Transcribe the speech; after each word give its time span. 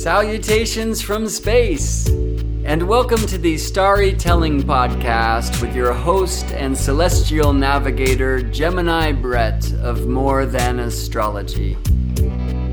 Salutations 0.00 1.02
from 1.02 1.28
space! 1.28 2.08
And 2.64 2.88
welcome 2.88 3.18
to 3.26 3.36
the 3.36 3.58
Starry 3.58 4.14
Telling 4.14 4.62
Podcast 4.62 5.60
with 5.60 5.76
your 5.76 5.92
host 5.92 6.46
and 6.52 6.74
celestial 6.74 7.52
navigator, 7.52 8.40
Gemini 8.40 9.12
Brett 9.12 9.70
of 9.74 10.06
More 10.06 10.46
Than 10.46 10.78
Astrology. 10.78 11.76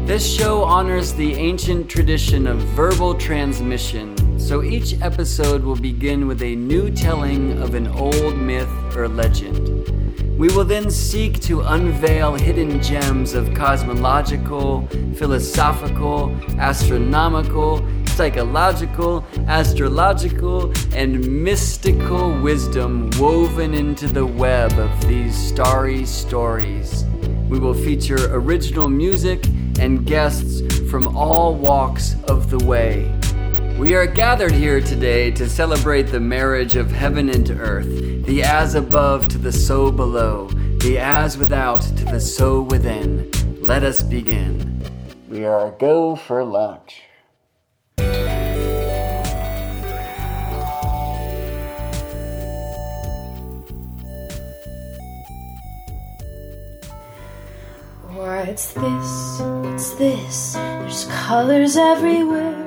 This 0.05 0.25
show 0.25 0.63
honors 0.63 1.11
the 1.16 1.34
ancient 1.34 1.89
tradition 1.89 2.48
of 2.48 2.59
verbal 2.59 3.13
transmission, 3.13 4.39
so 4.39 4.63
each 4.63 4.98
episode 5.02 5.66
will 5.66 5.75
begin 5.75 6.30
with 6.30 6.41
a 6.41 6.55
new 6.55 6.89
telling 6.89 7.62
of 7.62 7.73
an 7.73 7.88
old 7.88 8.38
myth 8.38 8.71
or 8.95 9.09
legend. 9.09 10.06
We 10.38 10.49
will 10.49 10.65
then 10.65 10.91
seek 10.91 11.39
to 11.41 11.61
unveil 11.61 12.35
hidden 12.35 12.79
gems 12.79 13.34
of 13.34 13.55
cosmological, 13.55 14.85
philosophical, 15.16 16.29
astronomical, 16.59 17.84
psychological, 18.05 19.26
astrological, 19.48 20.71
and 20.93 21.43
mystical 21.43 22.39
wisdom 22.39 23.09
woven 23.17 23.73
into 23.73 24.05
the 24.05 24.27
web 24.27 24.73
of 24.73 25.07
these 25.07 25.35
starry 25.35 26.05
stories. 26.05 27.04
We 27.49 27.57
will 27.57 27.73
feature 27.73 28.31
original 28.31 28.88
music 28.88 29.43
and 29.79 30.05
guests 30.05 30.62
from 30.91 31.17
all 31.17 31.55
walks 31.55 32.15
of 32.26 32.51
the 32.51 32.63
way. 32.63 33.16
We 33.77 33.94
are 33.94 34.08
gathered 34.08 34.54
here 34.54 34.81
today 34.81 35.30
to 35.31 35.48
celebrate 35.48 36.08
the 36.08 36.20
marriage 36.20 36.76
of 36.76 36.91
heaven 36.91 37.30
and 37.30 37.48
earth, 37.52 38.26
the 38.26 38.41
as 38.41 38.73
above 38.73 39.27
to 39.27 39.38
the 39.38 39.52
so 39.52 39.91
below, 39.91 40.48
the 40.80 40.98
as 40.98 41.38
without 41.38 41.84
to 41.84 42.05
the 42.05 42.20
so 42.20 42.62
within. 42.62 43.30
Let 43.62 43.84
us 43.84 44.02
begin. 44.02 44.82
We 45.29 45.46
are 45.46 45.70
go 45.77 46.16
for 46.16 46.43
lunch. 46.43 47.04
What's 58.12 58.73
this? 58.73 59.40
What's 59.40 59.90
this? 59.91 60.54
There's 60.54 61.05
colors 61.05 61.77
everywhere. 61.77 62.66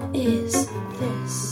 is 0.13 0.67
this? 0.99 1.51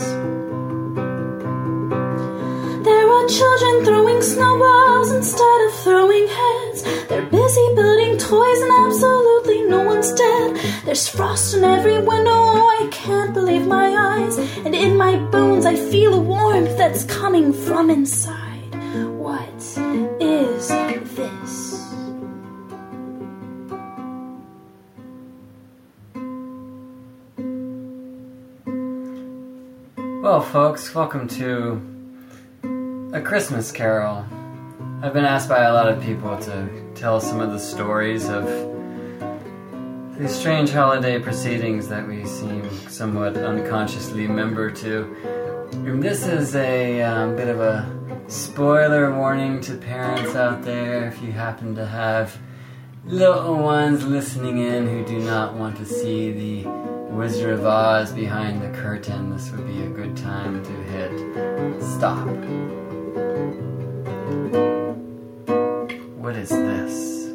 There 2.83 3.09
are 3.09 3.27
children 3.27 3.85
throwing 3.85 4.21
snowballs 4.21 5.11
instead 5.11 5.61
of 5.67 5.73
throwing 5.83 6.27
heads. 6.27 6.83
They're 7.07 7.25
busy 7.25 7.75
building 7.75 8.17
toys 8.17 8.61
and 8.61 8.71
absolutely 8.85 9.63
no 9.63 9.83
one's 9.83 10.11
dead. 10.11 10.57
There's 10.85 11.07
frost 11.07 11.55
in 11.55 11.63
every 11.63 11.99
window, 11.99 12.31
oh, 12.31 12.79
I 12.81 12.89
can't 12.91 13.33
believe 13.33 13.65
my 13.67 13.87
eyes. 13.95 14.37
And 14.65 14.75
in 14.75 14.97
my 14.97 15.17
bones, 15.17 15.65
I 15.65 15.75
feel 15.75 16.13
a 16.13 16.21
warmth 16.21 16.77
that's 16.77 17.03
coming 17.05 17.53
from 17.53 17.89
inside. 17.89 18.73
What 19.17 19.49
is 20.19 20.67
this? 20.69 21.68
Well, 30.21 30.41
folks, 30.41 30.93
welcome 30.93 31.29
to 31.29 31.81
A 33.13 33.21
Christmas 33.21 33.71
Carol. 33.71 34.25
I've 35.01 35.13
been 35.13 35.23
asked 35.23 35.47
by 35.47 35.63
a 35.63 35.73
lot 35.73 35.87
of 35.87 36.03
people 36.03 36.37
to 36.39 36.91
tell 36.93 37.21
some 37.21 37.39
of 37.39 37.53
the 37.53 37.57
stories 37.57 38.27
of 38.27 38.43
these 40.19 40.35
strange 40.35 40.71
holiday 40.71 41.19
proceedings 41.19 41.87
that 41.87 42.05
we 42.05 42.25
seem 42.25 42.69
somewhat 42.89 43.37
unconsciously 43.37 44.27
member 44.27 44.69
to. 44.69 45.69
And 45.71 46.03
this 46.03 46.27
is 46.27 46.53
a 46.53 47.01
um, 47.01 47.37
bit 47.37 47.47
of 47.47 47.61
a 47.61 47.89
spoiler 48.27 49.15
warning 49.15 49.61
to 49.61 49.75
parents 49.77 50.35
out 50.35 50.63
there 50.63 51.07
if 51.07 51.21
you 51.21 51.31
happen 51.31 51.75
to 51.75 51.85
have 51.85 52.37
little 53.09 53.55
ones 53.55 54.05
listening 54.05 54.59
in 54.59 54.87
who 54.87 55.03
do 55.03 55.17
not 55.17 55.55
want 55.55 55.75
to 55.75 55.85
see 55.85 56.31
the 56.31 56.69
Wizard 57.09 57.53
of 57.53 57.65
Oz 57.65 58.11
behind 58.11 58.61
the 58.61 58.69
curtain. 58.69 59.31
This 59.31 59.51
would 59.51 59.65
be 59.65 59.81
a 59.81 59.89
good 59.89 60.15
time 60.15 60.63
to 60.63 60.71
hit 60.71 61.81
stop. 61.81 62.27
What 66.17 66.35
is 66.35 66.49
this? 66.49 67.33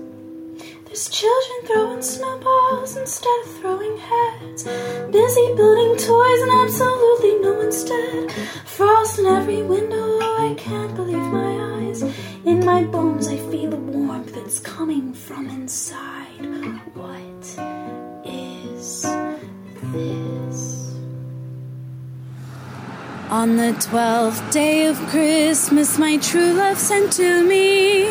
There's 0.84 1.08
children 1.08 1.66
throwing 1.66 2.02
snowballs 2.02 2.96
instead 2.96 3.36
of 3.44 3.50
throwing 3.58 3.96
heads. 3.96 4.62
Busy 4.62 5.54
building 5.56 5.96
toys 5.96 6.40
and 6.42 6.52
absolutely 6.62 7.40
no 7.40 7.54
one's 7.54 7.82
dead. 7.82 8.30
Frost 8.64 9.18
in 9.18 9.26
every 9.26 9.62
window, 9.62 10.20
I 10.20 10.54
can't 10.56 10.94
believe 10.94 11.16
my 11.16 11.88
eyes. 11.88 12.04
In 12.44 12.62
my 12.64 12.84
bones, 12.84 13.28
I 13.28 13.38
feel 13.50 13.72
a 13.72 13.76
warmth 13.76 14.34
that's 14.34 14.60
coming 14.60 15.14
from 15.14 15.48
inside. 15.48 16.44
What 16.94 17.58
is 18.26 19.02
this? 19.92 20.43
On 23.34 23.56
the 23.56 23.72
twelfth 23.72 24.52
day 24.52 24.86
of 24.86 24.96
Christmas, 25.08 25.98
my 25.98 26.18
true 26.18 26.52
love 26.52 26.78
sent 26.78 27.14
to 27.14 27.42
me 27.42 28.06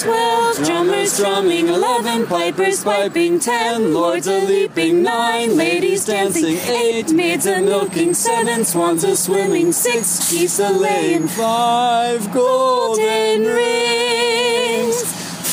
twelve 0.00 0.56
drummers 0.64 1.18
drumming, 1.18 1.68
eleven 1.68 2.26
pipers 2.26 2.82
piping, 2.82 3.40
ten 3.40 3.92
lords 3.92 4.26
a 4.26 4.38
leaping, 4.38 5.02
nine 5.02 5.54
ladies 5.54 6.06
dancing, 6.06 6.56
eight 6.56 7.12
maids 7.12 7.44
a 7.44 7.60
milking, 7.60 8.14
seven 8.14 8.64
swans 8.64 9.04
a 9.04 9.14
swimming, 9.14 9.70
six 9.70 10.30
geese 10.30 10.58
a 10.58 10.70
laying, 10.70 11.28
five 11.28 12.32
golden 12.32 13.42
rings, 13.44 15.02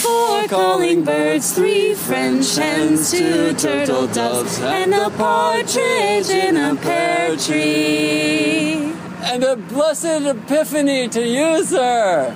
four 0.02 0.48
calling 0.48 1.04
birds, 1.04 1.52
three 1.52 1.94
French 1.94 2.56
hens, 2.56 3.12
two 3.12 3.54
turtle 3.56 4.08
doves, 4.08 4.58
and 4.62 4.94
a 4.94 5.10
partridge 5.10 6.30
in 6.30 6.56
a 6.56 6.78
pear 6.78 7.36
tree. 7.36 9.01
And 9.24 9.44
a 9.44 9.56
blessed 9.56 10.26
epiphany 10.26 11.08
to 11.10 11.26
you, 11.26 11.64
sir! 11.64 12.36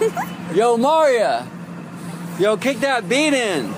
Yo, 0.54 0.76
Marya! 0.76 1.48
Yo, 2.38 2.56
kick 2.56 2.80
that 2.80 3.08
beat 3.08 3.32
in! 3.32 3.70
A 3.70 3.74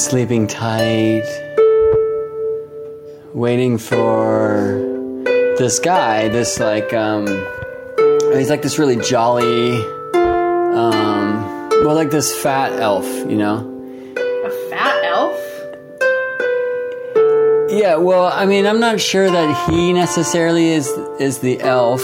sleeping 0.00 0.46
tight. 0.46 1.24
Waiting 3.34 3.78
for 3.78 4.80
this 5.58 5.78
guy, 5.78 6.28
this 6.28 6.58
like, 6.58 6.92
um, 6.92 7.26
he's 8.34 8.50
like 8.50 8.62
this 8.62 8.78
really 8.78 8.96
jolly, 8.96 9.76
um, 10.14 11.68
well, 11.84 11.94
like 11.94 12.10
this 12.10 12.34
fat 12.34 12.72
elf, 12.80 13.06
you 13.06 13.36
know? 13.36 13.66
A 14.16 14.50
fat 14.70 15.04
elf? 15.04 15.36
Yeah, 17.70 17.96
well, 17.96 18.24
I 18.32 18.46
mean, 18.46 18.66
I'm 18.66 18.80
not 18.80 19.00
sure 19.00 19.30
that 19.30 19.68
he 19.70 19.92
necessarily 19.92 20.70
is 20.70 20.88
is 21.20 21.38
the 21.38 21.60
elf, 21.60 22.02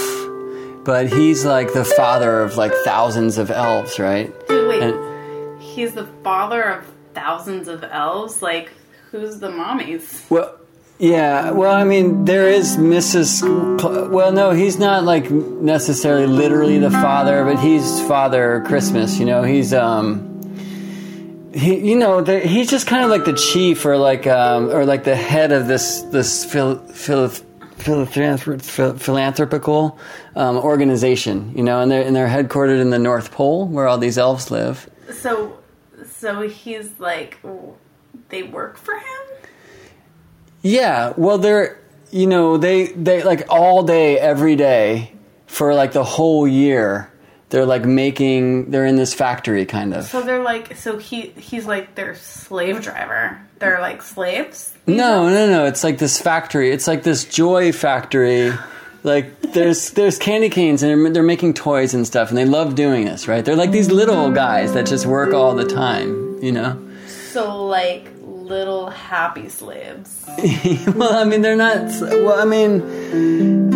but 0.85 1.09
he's 1.13 1.45
like 1.45 1.73
the 1.73 1.85
father 1.85 2.43
of 2.43 2.57
like 2.57 2.73
thousands 2.85 3.37
of 3.39 3.51
elves, 3.51 3.99
right? 3.99 4.33
Dude, 4.49 4.69
wait. 4.69 4.83
And- 4.83 5.17
He's 5.61 5.93
the 5.93 6.07
father 6.25 6.63
of 6.63 6.85
thousands 7.21 7.67
of 7.75 7.83
elves? 8.05 8.43
Like, 8.43 8.69
who's 9.11 9.35
the 9.45 9.49
mommies? 9.61 10.07
Well, 10.31 10.51
Yeah, 10.99 11.51
well, 11.61 11.75
I 11.83 11.85
mean, 11.85 12.25
there 12.25 12.49
is 12.49 12.77
Mrs. 12.79 13.29
Cl- 13.81 14.09
Well, 14.17 14.33
no, 14.33 14.47
he's 14.63 14.79
not 14.79 15.05
like 15.13 15.27
necessarily 15.31 16.27
literally 16.43 16.79
the 16.79 16.91
father, 16.91 17.45
but 17.49 17.59
he's 17.67 17.87
Father 18.13 18.63
Christmas. 18.69 19.19
You 19.21 19.27
know, 19.31 19.43
he's 19.53 19.71
um, 19.75 20.07
he, 21.53 21.73
you 21.91 21.97
know, 22.03 22.21
the, 22.23 22.41
he's 22.41 22.69
just 22.71 22.87
kind 22.87 23.03
of 23.05 23.11
like 23.11 23.25
the 23.25 23.33
chief 23.35 23.85
or 23.85 23.97
like 24.11 24.27
um, 24.27 24.71
or 24.71 24.85
like 24.93 25.05
the 25.05 25.17
head 25.17 25.53
of 25.53 25.67
this 25.69 26.01
this 26.17 26.45
phil, 26.45 26.77
phil, 27.05 27.29
philanthrop- 27.79 28.63
phil, 28.63 28.97
philanthropical 28.97 29.99
um, 30.35 30.57
organization. 30.57 31.53
You 31.57 31.63
know, 31.63 31.81
and 31.81 31.91
they're 31.91 32.05
and 32.07 32.15
they're 32.17 32.29
headquartered 32.37 32.81
in 32.81 32.91
the 32.91 32.99
North 32.99 33.31
Pole, 33.33 33.67
where 33.69 33.87
all 33.87 33.99
these 33.99 34.19
elves 34.19 34.51
live. 34.51 34.89
So, 35.13 35.59
so 36.19 36.49
he's 36.49 36.99
like, 36.99 37.39
they 38.29 38.43
work 38.43 38.77
for 38.77 38.95
him. 38.95 39.49
Yeah, 40.63 41.13
well, 41.17 41.39
they're 41.39 41.81
you 42.11 42.27
know 42.27 42.57
they 42.57 42.87
they 42.87 43.23
like 43.23 43.47
all 43.51 43.83
day 43.83 44.19
every 44.19 44.57
day 44.57 45.13
for 45.47 45.75
like 45.75 45.93
the 45.93 46.05
whole 46.05 46.47
year. 46.47 47.13
They're 47.49 47.67
like 47.67 47.85
making. 47.85 48.71
They're 48.73 48.87
in 48.87 48.97
this 48.97 49.15
factory 49.15 49.67
kind 49.67 49.95
of. 49.95 50.07
So 50.07 50.23
they're 50.23 50.43
like, 50.43 50.77
so 50.77 50.99
he 50.99 51.29
he's 51.37 51.67
like 51.67 51.95
their 51.95 52.17
slave 52.17 52.83
driver. 52.83 53.41
They're 53.61 53.81
like 53.81 54.03
slaves. 54.03 54.75
No, 54.87 55.29
no, 55.29 55.49
no. 55.49 55.65
It's 55.67 55.85
like 55.85 55.99
this 55.99 56.21
factory. 56.21 56.73
It's 56.73 56.89
like 56.89 57.05
this 57.05 57.25
joy 57.25 57.73
factory. 57.73 58.53
Like 59.07 59.41
there's 59.53 59.91
there's 59.91 60.19
candy 60.19 60.51
canes 60.51 60.83
and 60.83 60.91
they're, 60.91 61.13
they're 61.13 61.23
making 61.23 61.55
toys 61.55 61.95
and 61.95 62.05
stuff, 62.05 62.31
and 62.31 62.37
they 62.37 62.45
love 62.45 62.75
doing 62.75 63.05
this, 63.05 63.29
right? 63.29 63.45
They're 63.45 63.55
like 63.55 63.71
these 63.71 63.89
little 63.89 64.33
guys 64.33 64.73
that 64.73 64.85
just 64.85 65.07
work 65.07 65.33
all 65.33 65.55
the 65.55 65.65
time, 65.65 66.43
you 66.43 66.51
know. 66.51 66.77
So 67.07 67.67
like 67.67 68.11
little 68.21 68.91
happy 68.91 69.49
slaves. 69.49 70.25
well, 70.97 71.15
I 71.15 71.23
mean, 71.23 71.43
they're 71.43 71.55
not. 71.55 71.85
Well, 72.01 72.41
I 72.41 72.47
mean, 72.47 72.83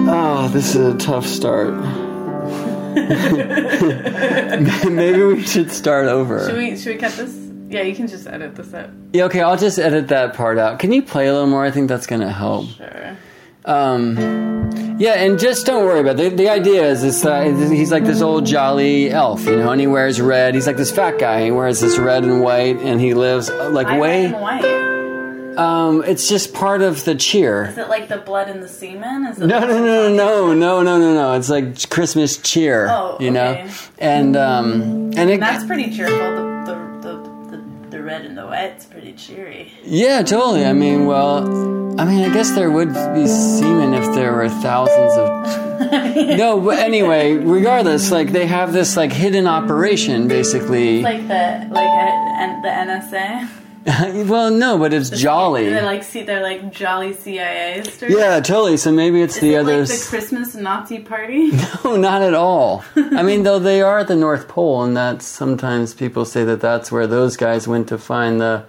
oh, 0.09 0.49
this 0.49 0.75
is 0.75 0.95
a 0.95 0.99
tough 0.99 1.27
start. 1.27 1.75
Maybe 4.91 5.23
we 5.23 5.47
should 5.47 5.71
start 5.71 6.09
over. 6.09 6.45
Should 6.45 6.57
we 6.57 6.77
should 6.77 6.95
we 6.95 7.01
cut 7.01 7.13
this? 7.13 7.37
Yeah, 7.69 7.83
you 7.83 7.95
can 7.95 8.09
just 8.09 8.27
edit 8.27 8.57
this 8.57 8.75
out. 8.75 8.91
Yeah, 9.13 9.27
okay, 9.27 9.43
I'll 9.43 9.57
just 9.57 9.79
edit 9.79 10.09
that 10.09 10.35
part 10.35 10.59
out. 10.59 10.81
Can 10.81 10.91
you 10.91 11.05
play 11.05 11.29
a 11.29 11.33
little 11.33 11.47
more? 11.47 11.65
I 11.65 11.71
think 11.71 11.89
that's 11.89 12.09
gonna 12.09 12.33
help. 12.33 12.67
Sure. 12.71 13.17
Um, 13.65 14.17
yeah, 14.99 15.15
and 15.15 15.39
just 15.39 15.67
don't 15.67 15.85
worry 15.85 16.01
about 16.01 16.19
it. 16.21 16.31
The, 16.31 16.37
the 16.45 16.49
idea 16.51 16.85
is 16.91 17.03
this, 17.03 17.25
uh, 17.25 17.43
he's 17.43 17.91
like 17.93 18.05
this 18.05 18.21
old 18.21 18.47
jolly 18.47 19.11
elf, 19.11 19.45
you 19.47 19.57
know, 19.57 19.71
and 19.71 19.81
he 19.81 19.87
wears 19.87 20.21
red. 20.21 20.55
He's 20.55 20.67
like 20.67 20.77
this 20.77 20.91
fat 20.93 21.19
guy. 21.19 21.45
He 21.45 21.51
wears 21.51 21.81
this 21.81 21.99
red 21.99 22.25
and 22.25 22.41
white, 22.43 22.77
and 22.79 23.01
he 23.01 23.15
lives 23.15 23.49
uh, 23.51 23.71
like 23.71 23.87
I 23.87 23.99
way. 23.99 24.27
and. 24.27 25.59
Um, 25.59 26.05
it's 26.05 26.29
just 26.29 26.55
part 26.55 26.81
of 26.81 27.05
the 27.05 27.15
cheer. 27.15 27.67
Is 27.67 27.77
it 27.77 27.89
like 27.89 28.09
the 28.09 28.17
blood 28.19 28.49
and 28.49 28.63
the 28.63 28.69
semen? 28.69 29.27
Is 29.27 29.41
it 29.41 29.47
No, 29.47 29.61
no, 29.61 29.67
no, 29.85 30.15
no, 30.15 30.15
no, 30.15 30.55
no, 30.55 30.83
no, 30.83 30.99
no, 30.99 31.15
no. 31.15 31.33
It's 31.35 31.51
like 31.51 31.91
Christmas 31.91 32.39
cheer, 32.39 32.89
Oh, 32.89 33.19
you 33.21 33.31
know, 33.31 33.51
okay. 33.53 33.71
and 33.99 34.37
um, 34.37 35.11
and 35.17 35.29
it, 35.29 35.41
That's 35.41 35.65
pretty 35.65 35.95
cheerful. 35.95 36.50
The 38.01 38.07
red 38.07 38.25
and 38.25 38.39
the 38.39 38.47
white's 38.47 38.87
pretty 38.87 39.13
cheery. 39.13 39.75
yeah, 39.85 40.23
totally. 40.23 40.65
I 40.65 40.73
mean, 40.73 41.05
well, 41.05 41.45
I 42.01 42.07
mean, 42.07 42.25
I 42.25 42.33
guess 42.33 42.51
there 42.53 42.71
would 42.71 42.89
be 42.89 43.27
semen 43.27 43.93
if 43.93 44.15
there 44.15 44.33
were 44.33 44.49
thousands 44.49 45.13
of. 45.19 46.39
no, 46.39 46.59
but 46.63 46.79
anyway, 46.79 47.35
regardless, 47.35 48.11
like 48.11 48.33
they 48.33 48.47
have 48.47 48.73
this 48.73 48.97
like 48.97 49.13
hidden 49.13 49.47
operation, 49.47 50.29
basically. 50.29 51.03
Like 51.03 51.29
the 51.29 51.69
like 51.71 51.91
and 51.91 52.65
the 52.65 52.69
NSA. 52.71 53.60
well, 53.87 54.51
no, 54.51 54.77
but 54.79 54.93
it's 54.93 55.09
jolly. 55.11 55.65
They're 55.69 55.83
like 55.83 56.03
see, 56.05 56.23
they're 56.23 56.43
like 56.43 56.71
jolly 56.73 57.15
CIA. 57.15 57.83
stories. 57.85 58.15
Yeah, 58.15 58.41
totally. 58.41 58.77
So 58.77 58.93
maybe 58.93 59.23
it's 59.23 59.37
Is 59.37 59.41
the 59.41 59.55
it 59.55 59.59
others. 59.59 59.91
like 59.91 60.01
the 60.01 60.07
Christmas 60.07 60.55
Nazi 60.55 60.99
party? 60.99 61.51
No, 61.85 61.97
not 61.97 62.21
at 62.23 62.35
all. 62.35 62.85
I 62.97 63.23
mean, 63.23 63.43
though 63.43 63.59
they 63.59 63.81
are 63.81 64.01
at 64.01 64.09
the 64.09 64.17
North 64.17 64.49
Pole, 64.49 64.83
and 64.83 64.97
that's 64.97 65.25
sometimes 65.25 65.95
people 65.95 66.25
say 66.25 66.45
that 66.45 66.61
that's 66.61 66.93
where 66.93 67.07
those 67.07 67.37
guys 67.37 67.67
went 67.67 67.89
to 67.89 67.97
find 67.99 68.41
the 68.41 68.65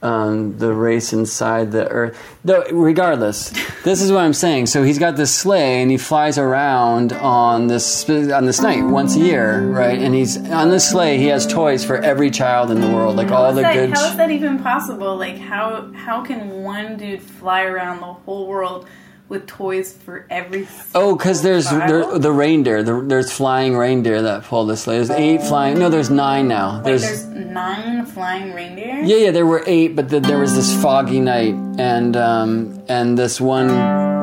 um, 0.00 0.56
the 0.58 0.72
race 0.72 1.12
inside 1.12 1.72
the 1.72 1.88
Earth. 1.88 2.16
Though, 2.44 2.64
regardless, 2.70 3.50
this 3.82 4.00
is 4.00 4.12
what 4.12 4.20
I'm 4.20 4.32
saying. 4.32 4.66
So 4.66 4.82
he's 4.82 4.98
got 4.98 5.16
this 5.16 5.34
sleigh, 5.34 5.82
and 5.82 5.90
he 5.90 5.96
flies 5.96 6.38
around 6.38 7.12
on 7.12 7.66
this 7.66 8.08
on 8.08 8.44
this 8.44 8.60
night 8.60 8.82
once 8.84 9.16
a 9.16 9.20
year, 9.20 9.60
right? 9.68 9.98
And 9.98 10.14
he's 10.14 10.36
on 10.50 10.70
this 10.70 10.88
sleigh. 10.88 11.18
He 11.18 11.26
has 11.26 11.46
toys 11.46 11.84
for 11.84 11.96
every 11.96 12.30
child 12.30 12.70
in 12.70 12.80
the 12.80 12.88
world, 12.88 13.16
like 13.16 13.30
all 13.30 13.52
the 13.52 13.62
that, 13.62 13.74
good. 13.74 13.90
how 13.90 14.08
is 14.08 14.16
that 14.16 14.30
even 14.30 14.58
possible? 14.62 15.16
Like 15.16 15.38
how 15.38 15.92
how 15.92 16.24
can 16.24 16.62
one 16.62 16.96
dude 16.96 17.22
fly 17.22 17.64
around 17.64 18.00
the 18.00 18.12
whole 18.12 18.46
world 18.46 18.86
with 19.28 19.46
toys 19.46 19.92
for 19.92 20.26
every? 20.30 20.66
Oh, 20.94 21.16
because 21.16 21.42
there's 21.42 21.68
there, 21.68 22.18
the 22.18 22.32
reindeer. 22.32 22.82
The, 22.82 23.00
there's 23.00 23.32
flying 23.32 23.76
reindeer 23.76 24.22
that 24.22 24.44
pull 24.44 24.66
the 24.66 24.76
sleigh. 24.76 24.96
There's 24.96 25.10
eight 25.10 25.42
flying. 25.42 25.78
No, 25.78 25.88
there's 25.88 26.10
nine 26.10 26.48
now. 26.48 26.80
There's, 26.80 27.02
there's 27.02 27.24
nine 27.26 28.06
flying 28.06 28.52
reindeer. 28.54 29.02
yeah, 29.02 29.16
yeah. 29.16 29.30
There 29.30 29.46
were 29.46 29.62
eight, 29.66 29.96
but 29.96 30.08
the, 30.08 30.20
there 30.20 30.38
was 30.38 30.54
this 30.54 30.80
foggy 30.82 31.20
night, 31.20 31.54
and 31.78 32.16
um, 32.16 32.82
and 32.88 33.18
this 33.18 33.40
one, 33.40 33.68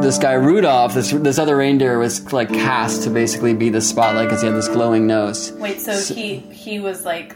this 0.02 0.18
guy 0.18 0.34
Rudolph, 0.34 0.94
this 0.94 1.12
this 1.12 1.38
other 1.38 1.58
reindeer 1.58 2.00
was 2.00 2.34
like 2.34 2.50
cast 2.50 3.04
to 3.04 3.10
basically 3.10 3.54
be 3.54 3.70
the 3.70 3.82
spotlight 3.82 4.28
because 4.28 4.42
he 4.42 4.48
had 4.48 4.56
this 4.56 4.68
glowing 4.68 5.08
nose. 5.08 5.52
Wait, 5.54 5.82
so, 5.82 6.14
he 6.14 6.38
he 6.38 6.80
was 6.80 7.06
like 7.06 7.36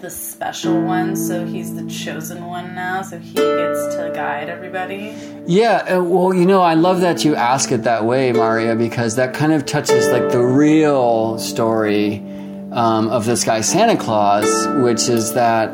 the 0.00 0.10
special 0.10 0.80
one, 0.82 1.16
so 1.16 1.44
he's 1.44 1.74
the 1.74 1.86
chosen 1.88 2.46
one 2.46 2.74
now, 2.74 3.02
so 3.02 3.18
he 3.18 3.32
gets 3.32 3.94
to 3.96 4.10
guide 4.14 4.48
everybody. 4.48 5.16
Yeah, 5.46 5.96
uh, 5.96 6.02
well, 6.02 6.34
you 6.34 6.46
know, 6.46 6.60
I 6.60 6.74
love 6.74 7.00
that 7.00 7.24
you 7.24 7.34
ask 7.34 7.72
it 7.72 7.84
that 7.84 8.04
way, 8.04 8.32
Marya, 8.32 8.76
because 8.76 9.16
that 9.16 9.34
kind 9.34 9.52
of 9.52 9.66
touches 9.66 10.08
like 10.08 10.30
the 10.30 10.44
real 10.44 11.38
story 11.38 12.18
um, 12.72 13.08
of 13.08 13.24
this 13.24 13.44
guy 13.44 13.60
Santa 13.60 13.96
Claus, 13.96 14.46
which 14.82 15.08
is 15.08 15.34
that, 15.34 15.72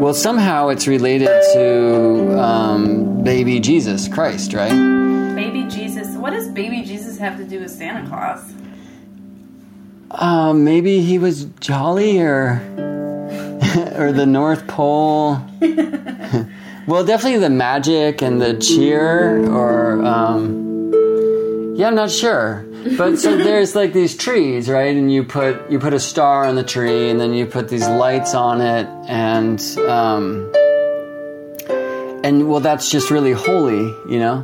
well, 0.00 0.14
somehow 0.14 0.68
it's 0.68 0.86
related 0.86 1.30
to 1.54 2.38
um, 2.38 3.22
baby 3.24 3.60
Jesus 3.60 4.08
Christ, 4.08 4.52
right? 4.52 5.34
Baby 5.34 5.64
Jesus. 5.64 6.16
What 6.16 6.30
does 6.30 6.48
baby 6.48 6.82
Jesus 6.82 7.18
have 7.18 7.36
to 7.38 7.44
do 7.44 7.60
with 7.60 7.70
Santa 7.70 8.08
Claus? 8.08 8.52
Um, 10.10 10.64
maybe 10.64 11.02
he 11.02 11.18
was 11.18 11.44
jolly 11.60 12.18
or 12.20 12.62
or 13.98 14.12
the 14.12 14.26
North 14.26 14.66
Pole. 14.66 15.38
well, 16.86 17.04
definitely 17.04 17.38
the 17.38 17.50
magic 17.50 18.22
and 18.22 18.40
the 18.40 18.54
cheer, 18.54 19.44
or 19.50 20.04
um, 20.04 21.74
yeah, 21.76 21.86
I'm 21.86 21.94
not 21.94 22.10
sure. 22.10 22.66
But 22.96 23.18
so 23.18 23.36
there's 23.48 23.74
like 23.74 23.92
these 23.92 24.16
trees, 24.16 24.68
right? 24.68 24.96
And 24.96 25.12
you 25.12 25.24
put 25.24 25.70
you 25.70 25.78
put 25.78 25.94
a 25.94 26.00
star 26.00 26.44
on 26.44 26.54
the 26.54 26.64
tree, 26.64 27.10
and 27.10 27.20
then 27.20 27.34
you 27.34 27.46
put 27.46 27.68
these 27.68 27.86
lights 27.86 28.34
on 28.34 28.60
it, 28.60 28.86
and 29.08 29.60
um, 29.88 30.52
and 32.24 32.48
well, 32.48 32.60
that's 32.60 32.90
just 32.90 33.10
really 33.10 33.32
holy, 33.32 33.94
you 34.10 34.18
know. 34.18 34.42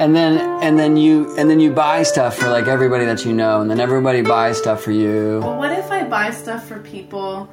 And 0.00 0.16
then 0.16 0.38
and 0.62 0.78
then 0.78 0.96
you 0.96 1.36
and 1.36 1.50
then 1.50 1.60
you 1.60 1.70
buy 1.70 2.02
stuff 2.04 2.36
for 2.36 2.48
like 2.48 2.66
everybody 2.66 3.04
that 3.04 3.24
you 3.24 3.32
know, 3.32 3.60
and 3.60 3.70
then 3.70 3.80
everybody 3.80 4.22
buys 4.22 4.56
stuff 4.56 4.82
for 4.82 4.92
you. 4.92 5.40
Well, 5.42 5.58
what 5.58 5.72
if 5.72 5.90
I 5.90 6.04
buy 6.04 6.30
stuff 6.30 6.66
for 6.66 6.78
people 6.78 7.50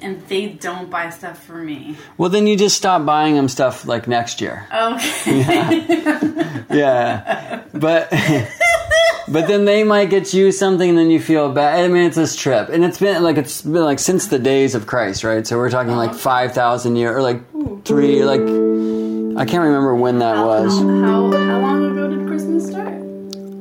and 0.00 0.26
they 0.28 0.48
don't 0.48 0.90
buy 0.90 1.10
stuff 1.10 1.42
for 1.44 1.56
me? 1.62 1.96
Well, 2.16 2.30
then 2.30 2.46
you 2.46 2.56
just 2.56 2.76
stop 2.76 3.04
buying 3.04 3.34
them 3.34 3.48
stuff 3.48 3.86
like 3.86 4.06
next 4.08 4.40
year. 4.40 4.66
Okay. 4.72 6.14
Yeah, 6.70 6.74
yeah. 6.76 7.62
but 7.72 8.10
but 9.28 9.46
then 9.48 9.64
they 9.64 9.84
might 9.84 10.10
get 10.10 10.34
you 10.34 10.52
something, 10.52 10.88
and 10.88 10.98
then 10.98 11.10
you 11.10 11.18
feel 11.20 11.50
bad. 11.50 11.84
I 11.84 11.88
mean, 11.88 12.04
it's 12.04 12.16
this 12.16 12.36
trip, 12.36 12.68
and 12.68 12.84
it's 12.84 12.98
been 12.98 13.22
like 13.22 13.38
it's 13.38 13.62
been 13.62 13.82
like 13.82 13.98
since 13.98 14.26
the 14.26 14.38
days 14.38 14.74
of 14.74 14.86
Christ, 14.86 15.24
right? 15.24 15.46
So 15.46 15.56
we're 15.56 15.70
talking 15.70 15.96
like 15.96 16.14
five 16.14 16.52
thousand 16.52 16.96
years, 16.96 17.16
or 17.16 17.22
like 17.22 17.40
three, 17.84 18.22
like 18.22 18.40
I 18.40 19.44
can't 19.44 19.62
remember 19.64 19.94
when 19.94 20.18
that 20.18 20.44
was. 20.44 20.78
How, 20.78 20.84
how 20.84 21.60
long 21.60 21.90
ago 21.90 22.08
did 22.08 22.26
Christmas 22.26 22.68
start? 22.68 22.94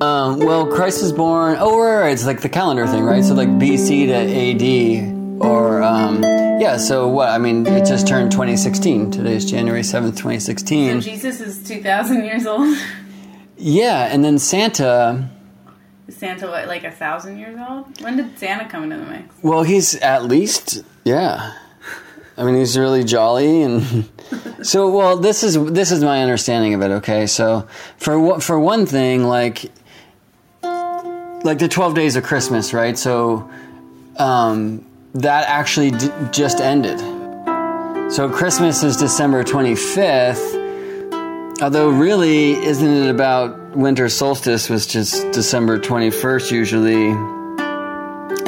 Um, 0.01 0.39
well, 0.39 0.67
Christ 0.67 1.01
was 1.01 1.13
born. 1.13 1.56
Oh, 1.60 1.79
right, 1.79 2.01
right, 2.01 2.12
it's 2.12 2.25
like 2.25 2.41
the 2.41 2.50
calendar 2.50 2.86
thing, 2.88 3.03
right? 3.03 3.24
So 3.24 3.34
like 3.36 3.50
BC 3.50 4.08
to 4.08 4.13
AD, 4.15 5.16
or 5.39 5.82
um, 5.82 6.24
yeah. 6.24 6.77
So 6.77 7.08
what? 7.08 7.29
I 7.29 7.38
mean, 7.38 7.65
it 7.65 7.86
just 7.86 8.08
turned 8.08 8.32
2016. 8.32 9.12
Today's 9.12 9.50
January 9.50 9.82
7th, 9.82 10.17
2016. 10.17 11.01
So 11.01 11.10
Jesus 11.10 11.41
is 11.41 11.63
2,000 11.67 12.24
years 12.24 12.46
old. 12.46 12.77
Yeah, 13.58 14.06
and 14.12 14.24
then 14.24 14.39
Santa. 14.39 15.29
Is 16.08 16.15
Santa 16.15 16.48
what, 16.48 16.67
like 16.67 16.84
a 16.84 16.91
thousand 16.91 17.39
years 17.39 17.60
old? 17.60 18.01
When 18.01 18.17
did 18.17 18.38
Santa 18.38 18.70
come 18.70 18.84
into 18.84 18.98
the 18.98 19.06
mix? 19.06 19.36
Well, 19.41 19.63
he's 19.63 19.96
at 19.96 20.25
least 20.25 20.84
yeah. 21.03 21.53
I 22.38 22.44
mean, 22.44 22.56
he's 22.56 22.77
really 22.77 23.03
jolly, 23.03 23.63
and 23.63 24.08
so 24.62 24.89
well. 24.96 25.17
This 25.17 25.44
is 25.44 25.56
this 25.72 25.91
is 25.91 26.03
my 26.03 26.22
understanding 26.22 26.75
of 26.75 26.82
it. 26.82 26.91
Okay, 26.91 27.25
so 27.25 27.67
for 27.98 28.39
for 28.39 28.60
one 28.60 28.86
thing, 28.86 29.24
like 29.24 29.72
like 30.62 31.58
the 31.58 31.67
twelve 31.67 31.96
days 31.96 32.15
of 32.15 32.24
Christmas, 32.24 32.74
right? 32.74 32.96
So 32.98 33.50
um, 34.17 34.86
that 35.16 35.48
actually 35.48 35.92
d- 35.92 36.10
just 36.32 36.60
ended. 36.60 37.00
So 38.12 38.30
Christmas 38.30 38.84
is 38.84 38.98
December 38.98 39.44
twenty 39.44 39.76
fifth. 39.76 40.56
Although, 41.60 41.90
really, 41.90 42.52
isn't 42.52 42.88
it 42.88 43.10
about 43.10 43.76
winter 43.76 44.10
solstice, 44.10 44.70
which 44.70 44.96
is 44.96 45.24
December 45.32 45.80
21st 45.80 46.52
usually? 46.52 47.08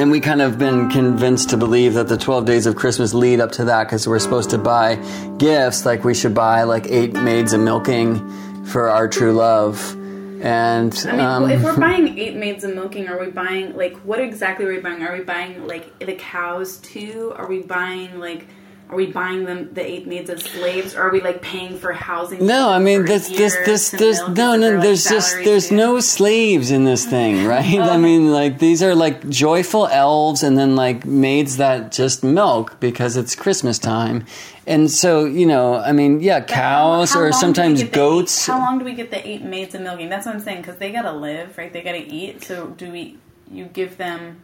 And 0.00 0.12
we 0.12 0.20
kind 0.20 0.40
of 0.40 0.58
been 0.58 0.88
convinced 0.90 1.50
to 1.50 1.56
believe 1.56 1.94
that 1.94 2.06
the 2.06 2.16
12 2.16 2.44
days 2.44 2.66
of 2.66 2.76
Christmas 2.76 3.12
lead 3.12 3.40
up 3.40 3.50
to 3.52 3.64
that 3.64 3.84
because 3.84 4.06
we're 4.06 4.20
supposed 4.20 4.50
to 4.50 4.58
buy 4.58 4.94
gifts, 5.38 5.84
like 5.84 6.04
we 6.04 6.14
should 6.14 6.36
buy 6.36 6.62
like 6.62 6.86
eight 6.86 7.12
maids 7.12 7.52
of 7.52 7.60
milking 7.60 8.64
for 8.64 8.88
our 8.88 9.08
true 9.08 9.32
love. 9.32 9.96
And 10.40 11.04
I 11.06 11.12
mean, 11.12 11.20
um, 11.20 11.50
if 11.50 11.62
we're 11.62 11.78
buying 11.78 12.18
eight 12.18 12.36
maids 12.36 12.64
of 12.64 12.74
milking, 12.74 13.08
are 13.08 13.18
we 13.18 13.30
buying 13.30 13.76
like 13.76 13.96
what 13.98 14.20
exactly 14.20 14.66
are 14.66 14.72
we 14.72 14.80
buying? 14.80 15.02
Are 15.02 15.16
we 15.16 15.24
buying 15.24 15.66
like 15.66 15.98
the 15.98 16.14
cows 16.14 16.78
too? 16.78 17.32
Are 17.36 17.46
we 17.46 17.62
buying 17.62 18.18
like 18.18 18.46
are 18.90 18.96
we 18.96 19.06
buying 19.06 19.44
them 19.44 19.72
the 19.72 19.88
eight 19.88 20.08
maids 20.08 20.28
as 20.30 20.42
slaves? 20.42 20.96
Or 20.96 21.02
are 21.02 21.10
we 21.10 21.20
like 21.20 21.40
paying 21.42 21.78
for 21.78 21.92
housing? 21.92 22.44
No, 22.44 22.68
I 22.68 22.80
mean 22.80 23.04
this 23.04 23.28
this 23.28 23.56
this 23.64 23.90
this 23.90 24.18
no 24.20 24.56
no 24.56 24.72
like, 24.72 24.82
there's 24.82 25.04
just 25.04 25.36
there's 25.44 25.68
too? 25.68 25.76
no 25.76 26.00
slaves 26.00 26.72
in 26.72 26.84
this 26.84 27.06
thing, 27.06 27.46
right? 27.46 27.78
I 27.78 27.96
mean 27.96 28.32
like 28.32 28.58
these 28.58 28.82
are 28.82 28.96
like 28.96 29.28
joyful 29.28 29.86
elves 29.86 30.42
and 30.42 30.58
then 30.58 30.74
like 30.74 31.04
maids 31.04 31.58
that 31.58 31.92
just 31.92 32.24
milk 32.24 32.80
because 32.80 33.16
it's 33.16 33.36
Christmas 33.36 33.78
time. 33.78 34.26
And 34.66 34.90
so, 34.90 35.24
you 35.24 35.46
know, 35.46 35.74
I 35.76 35.92
mean, 35.92 36.20
yeah, 36.20 36.40
But 36.40 36.50
how- 36.50 36.56
cows 36.56 37.12
how 37.12 37.20
or 37.20 37.22
long 37.22 37.30
do 37.30 37.36
we 37.36 37.40
sometimes 37.40 37.82
goats. 37.84 38.48
Eight, 38.48 38.52
how 38.52 38.58
long 38.58 38.78
do 38.78 38.84
we 38.84 38.94
get 38.94 39.10
the 39.10 39.26
eight 39.28 39.42
maids 39.42 39.74
of 39.74 39.80
milking? 39.80 40.08
That's 40.10 40.26
what 40.26 40.34
I'm 40.34 40.40
saying 40.40 40.58
because 40.62 40.76
they 40.76 40.92
gotta 40.92 41.12
live, 41.12 41.56
right? 41.58 41.72
They 41.72 41.82
gotta 41.82 42.04
eat. 42.06 42.44
So 42.44 42.66
do 42.76 42.90
we? 42.90 43.16
You 43.50 43.64
give 43.64 43.96
them 43.96 44.42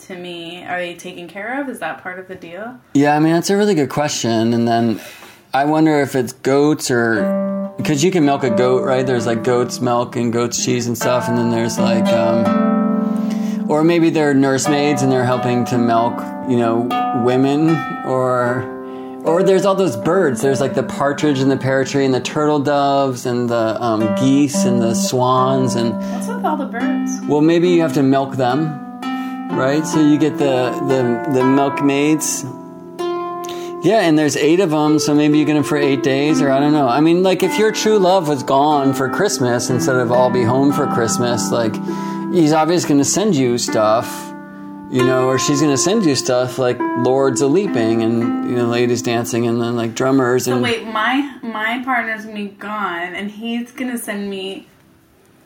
to 0.00 0.16
me? 0.16 0.64
Are 0.64 0.78
they 0.78 0.94
taken 0.94 1.26
care 1.28 1.60
of? 1.60 1.68
Is 1.68 1.78
that 1.78 2.02
part 2.02 2.18
of 2.18 2.28
the 2.28 2.34
deal? 2.34 2.78
Yeah, 2.92 3.16
I 3.16 3.20
mean, 3.20 3.32
that's 3.32 3.48
a 3.50 3.56
really 3.56 3.74
good 3.74 3.88
question. 3.88 4.52
And 4.52 4.66
then 4.68 5.00
I 5.54 5.64
wonder 5.64 6.00
if 6.00 6.14
it's 6.14 6.32
goats 6.32 6.90
or 6.90 7.72
because 7.78 8.04
you 8.04 8.10
can 8.10 8.26
milk 8.26 8.42
a 8.44 8.50
goat, 8.50 8.84
right? 8.84 9.06
There's 9.06 9.26
like 9.26 9.42
goat's 9.44 9.80
milk 9.80 10.16
and 10.16 10.32
goat's 10.32 10.62
cheese 10.62 10.86
and 10.86 10.98
stuff, 10.98 11.28
and 11.28 11.38
then 11.38 11.50
there's 11.50 11.78
like, 11.78 12.04
um, 12.08 13.70
or 13.70 13.82
maybe 13.84 14.10
they're 14.10 14.34
nursemaids 14.34 15.02
and 15.02 15.10
they're 15.10 15.24
helping 15.24 15.64
to 15.66 15.78
milk, 15.78 16.18
you 16.50 16.56
know, 16.58 16.88
women, 17.24 17.70
or 18.06 18.79
or 19.24 19.42
there's 19.42 19.64
all 19.66 19.74
those 19.74 19.96
birds. 19.96 20.40
There's 20.40 20.60
like 20.60 20.74
the 20.74 20.82
partridge 20.82 21.40
and 21.40 21.50
the 21.50 21.56
pear 21.56 21.84
tree 21.84 22.04
and 22.04 22.14
the 22.14 22.20
turtle 22.20 22.58
doves 22.58 23.26
and 23.26 23.48
the 23.48 23.76
um, 23.82 24.14
geese 24.16 24.64
and 24.64 24.80
the 24.80 24.94
swans 24.94 25.74
and 25.74 25.92
What's 26.12 26.26
with 26.28 26.44
all 26.44 26.56
the 26.56 26.66
birds? 26.66 27.20
well, 27.28 27.40
maybe 27.40 27.68
you 27.68 27.82
have 27.82 27.94
to 27.94 28.02
milk 28.02 28.36
them, 28.36 29.00
right? 29.50 29.84
So 29.86 30.00
you 30.00 30.18
get 30.18 30.38
the 30.38 30.70
the 30.88 31.32
the 31.34 31.44
milkmaids. 31.44 32.44
Yeah, 33.82 34.00
and 34.00 34.18
there's 34.18 34.36
eight 34.36 34.60
of 34.60 34.68
them, 34.70 34.98
so 34.98 35.14
maybe 35.14 35.38
you 35.38 35.46
get 35.46 35.54
them 35.54 35.64
for 35.64 35.78
eight 35.78 36.02
days, 36.02 36.42
or 36.42 36.50
I 36.50 36.60
don't 36.60 36.72
know. 36.74 36.86
I 36.86 37.00
mean, 37.00 37.22
like 37.22 37.42
if 37.42 37.58
your 37.58 37.72
true 37.72 37.98
love 37.98 38.28
was 38.28 38.42
gone 38.42 38.92
for 38.92 39.08
Christmas 39.08 39.70
instead 39.70 39.96
of 39.96 40.12
all 40.12 40.28
be 40.30 40.42
home 40.42 40.70
for 40.70 40.86
Christmas, 40.86 41.50
like 41.50 41.74
he's 42.32 42.52
obviously 42.52 42.88
going 42.90 42.98
to 43.00 43.06
send 43.06 43.34
you 43.34 43.56
stuff, 43.56 44.06
you 44.90 45.04
know, 45.04 45.28
or 45.28 45.38
she's 45.38 45.60
going 45.60 45.72
to 45.72 45.78
send 45.78 46.04
you 46.04 46.14
stuff 46.16 46.58
like 46.58 46.78
lords 46.78 47.40
a 47.40 47.46
leaping 47.46 48.02
and 48.02 48.50
you 48.50 48.56
know 48.56 48.66
ladies 48.66 49.02
dancing 49.02 49.46
and 49.46 49.60
then 49.60 49.76
like 49.76 49.94
drummers 49.94 50.44
So 50.46 50.54
and 50.54 50.62
wait, 50.62 50.84
my 50.86 51.38
my 51.42 51.82
partner's 51.84 52.24
gonna 52.24 52.36
be 52.36 52.48
gone, 52.48 53.14
and 53.14 53.30
he's 53.30 53.70
gonna 53.72 53.98
send 53.98 54.28
me 54.28 54.66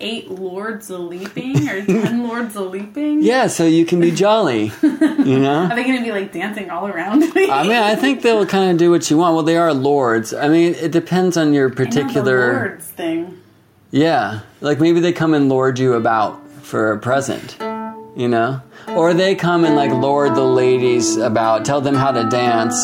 eight 0.01 0.29
lords 0.31 0.91
a 0.91 0.99
leaping 0.99 1.69
or 1.69 1.85
ten 1.87 2.27
lords 2.27 2.57
a 2.57 2.63
leaping. 2.63 3.23
yeah, 3.23 3.47
so 3.47 3.65
you 3.65 3.85
can 3.87 4.01
be 4.01 4.11
jolly, 4.11 4.73
you 4.83 5.39
know. 5.39 5.69
Are 5.71 5.75
they 5.77 5.85
gonna 5.85 6.03
be 6.03 6.11
like 6.11 6.33
dancing 6.33 6.71
all 6.71 6.87
around 6.89 7.21
me? 7.35 7.51
I 7.51 7.63
mean, 7.63 7.73
I 7.73 7.95
think 7.95 8.23
they'll 8.23 8.47
kind 8.47 8.71
of 8.71 8.77
do 8.79 8.91
what 8.91 9.09
you 9.11 9.19
want. 9.19 9.35
Well, 9.35 9.45
they 9.45 9.57
are 9.57 9.73
lords. 9.75 10.33
I 10.35 10.49
mean, 10.49 10.75
it 10.75 10.91
depends 10.91 11.37
on 11.37 11.53
your 11.55 11.67
I 11.67 11.69
know 11.69 11.75
the 11.75 11.85
particular. 11.85 12.53
lords 12.55 12.87
thing. 12.87 13.41
Yeah, 13.91 14.41
like 14.61 14.81
maybe 14.81 15.01
they 15.01 15.13
come 15.13 15.35
and 15.35 15.49
lord 15.49 15.79
you 15.79 15.93
about 15.95 16.41
for 16.63 16.91
a 16.93 16.99
present, 16.99 17.57
you 18.17 18.27
know, 18.27 18.61
or 18.89 19.15
they 19.15 19.35
come 19.35 19.65
and 19.65 19.75
like 19.77 19.91
lord 19.91 20.35
the 20.35 20.45
ladies 20.45 21.17
about, 21.17 21.65
tell 21.65 21.81
them 21.81 21.95
how 21.95 22.13
to 22.13 22.29
dance, 22.29 22.77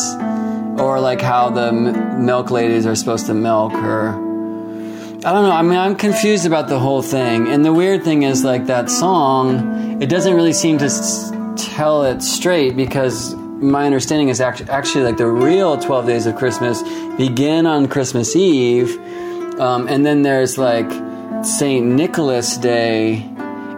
or 0.79 0.99
like 0.99 1.21
how 1.21 1.49
the 1.49 1.67
m- 1.67 2.25
milk 2.25 2.51
ladies 2.51 2.85
are 2.85 2.95
supposed 2.95 3.25
to 3.27 3.33
milk, 3.33 3.73
or 3.73 4.09
I 4.09 5.31
don't 5.33 5.43
know. 5.43 5.51
I 5.51 5.61
mean, 5.61 5.77
I'm 5.77 5.95
confused 5.95 6.45
about 6.47 6.67
the 6.67 6.79
whole 6.79 7.03
thing. 7.03 7.47
And 7.47 7.63
the 7.63 7.71
weird 7.71 8.03
thing 8.03 8.23
is, 8.23 8.43
like 8.43 8.65
that 8.65 8.89
song, 8.89 10.01
it 10.01 10.09
doesn't 10.09 10.33
really 10.33 10.53
seem 10.53 10.79
to 10.79 10.85
s- 10.85 11.31
tell 11.55 12.03
it 12.03 12.23
straight 12.23 12.75
because 12.75 13.35
my 13.35 13.85
understanding 13.85 14.29
is 14.29 14.41
act- 14.41 14.67
actually 14.69 15.03
like 15.03 15.17
the 15.17 15.27
real 15.27 15.77
12 15.77 16.07
days 16.07 16.25
of 16.25 16.35
Christmas 16.35 16.81
begin 17.17 17.67
on 17.67 17.87
Christmas 17.87 18.35
Eve, 18.35 18.97
um, 19.59 19.87
and 19.87 20.03
then 20.03 20.23
there's 20.23 20.57
like 20.57 20.89
Saint 21.45 21.85
Nicholas 21.85 22.57
Day, 22.57 23.17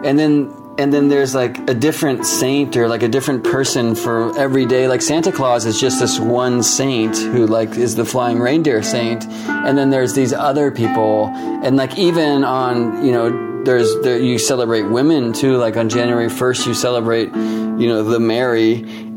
and 0.02 0.18
then 0.18 0.50
and 0.78 0.92
then 0.92 1.08
there's 1.08 1.34
like 1.34 1.58
a 1.70 1.74
different 1.74 2.26
saint 2.26 2.76
or 2.76 2.88
like 2.88 3.02
a 3.02 3.08
different 3.08 3.44
person 3.44 3.94
for 3.94 4.36
every 4.38 4.66
day. 4.66 4.88
Like 4.88 5.02
Santa 5.02 5.30
Claus 5.30 5.66
is 5.66 5.80
just 5.80 6.00
this 6.00 6.18
one 6.18 6.62
saint 6.62 7.16
who 7.16 7.46
like 7.46 7.70
is 7.76 7.94
the 7.94 8.04
flying 8.04 8.40
reindeer 8.40 8.82
saint, 8.82 9.24
and 9.24 9.78
then 9.78 9.90
there's 9.90 10.14
these 10.14 10.32
other 10.32 10.70
people, 10.70 11.26
and 11.28 11.76
like 11.76 11.96
even 11.98 12.44
on 12.44 13.04
you 13.04 13.12
know 13.12 13.62
there's 13.64 13.94
there, 14.02 14.18
you 14.18 14.38
celebrate 14.38 14.82
women 14.82 15.32
too. 15.32 15.56
Like 15.56 15.76
on 15.76 15.88
January 15.88 16.28
first, 16.28 16.66
you 16.66 16.74
celebrate 16.74 17.28
you 17.28 17.86
know 17.86 18.02
the 18.02 18.20
Mary, 18.20 18.74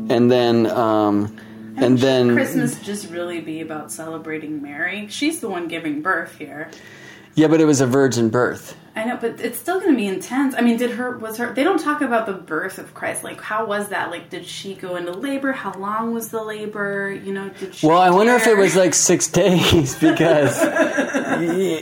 and 0.08 0.30
then 0.30 0.66
um, 0.66 1.36
and 1.76 1.98
then 1.98 2.34
Christmas 2.34 2.80
just 2.80 3.10
really 3.10 3.40
be 3.40 3.60
about 3.60 3.90
celebrating 3.90 4.62
Mary. 4.62 5.08
She's 5.08 5.40
the 5.40 5.48
one 5.48 5.66
giving 5.68 6.02
birth 6.02 6.36
here. 6.38 6.70
yeah, 7.34 7.48
but 7.48 7.60
it 7.60 7.64
was 7.64 7.80
a 7.80 7.86
virgin 7.86 8.30
birth. 8.30 8.76
I 8.96 9.04
know, 9.04 9.16
but 9.20 9.40
it's 9.40 9.58
still 9.58 9.78
going 9.78 9.92
to 9.92 9.96
be 9.96 10.06
intense. 10.06 10.54
I 10.56 10.60
mean, 10.60 10.76
did 10.76 10.90
her 10.92 11.16
was 11.16 11.36
her? 11.36 11.52
They 11.54 11.62
don't 11.62 11.78
talk 11.78 12.00
about 12.00 12.26
the 12.26 12.32
birth 12.32 12.78
of 12.78 12.94
Christ. 12.94 13.22
Like, 13.22 13.40
how 13.40 13.64
was 13.66 13.90
that? 13.90 14.10
Like, 14.10 14.28
did 14.28 14.44
she 14.44 14.74
go 14.74 14.96
into 14.96 15.12
labor? 15.12 15.52
How 15.52 15.72
long 15.74 16.12
was 16.12 16.30
the 16.30 16.42
labor? 16.42 17.12
You 17.12 17.32
know, 17.32 17.48
did 17.50 17.74
she? 17.76 17.86
Well, 17.86 17.98
I 18.00 18.10
wonder 18.10 18.34
if 18.34 18.46
it 18.46 18.56
was 18.56 18.74
like 18.74 18.94
six 18.94 19.28
days 19.30 19.94
because, 19.98 20.60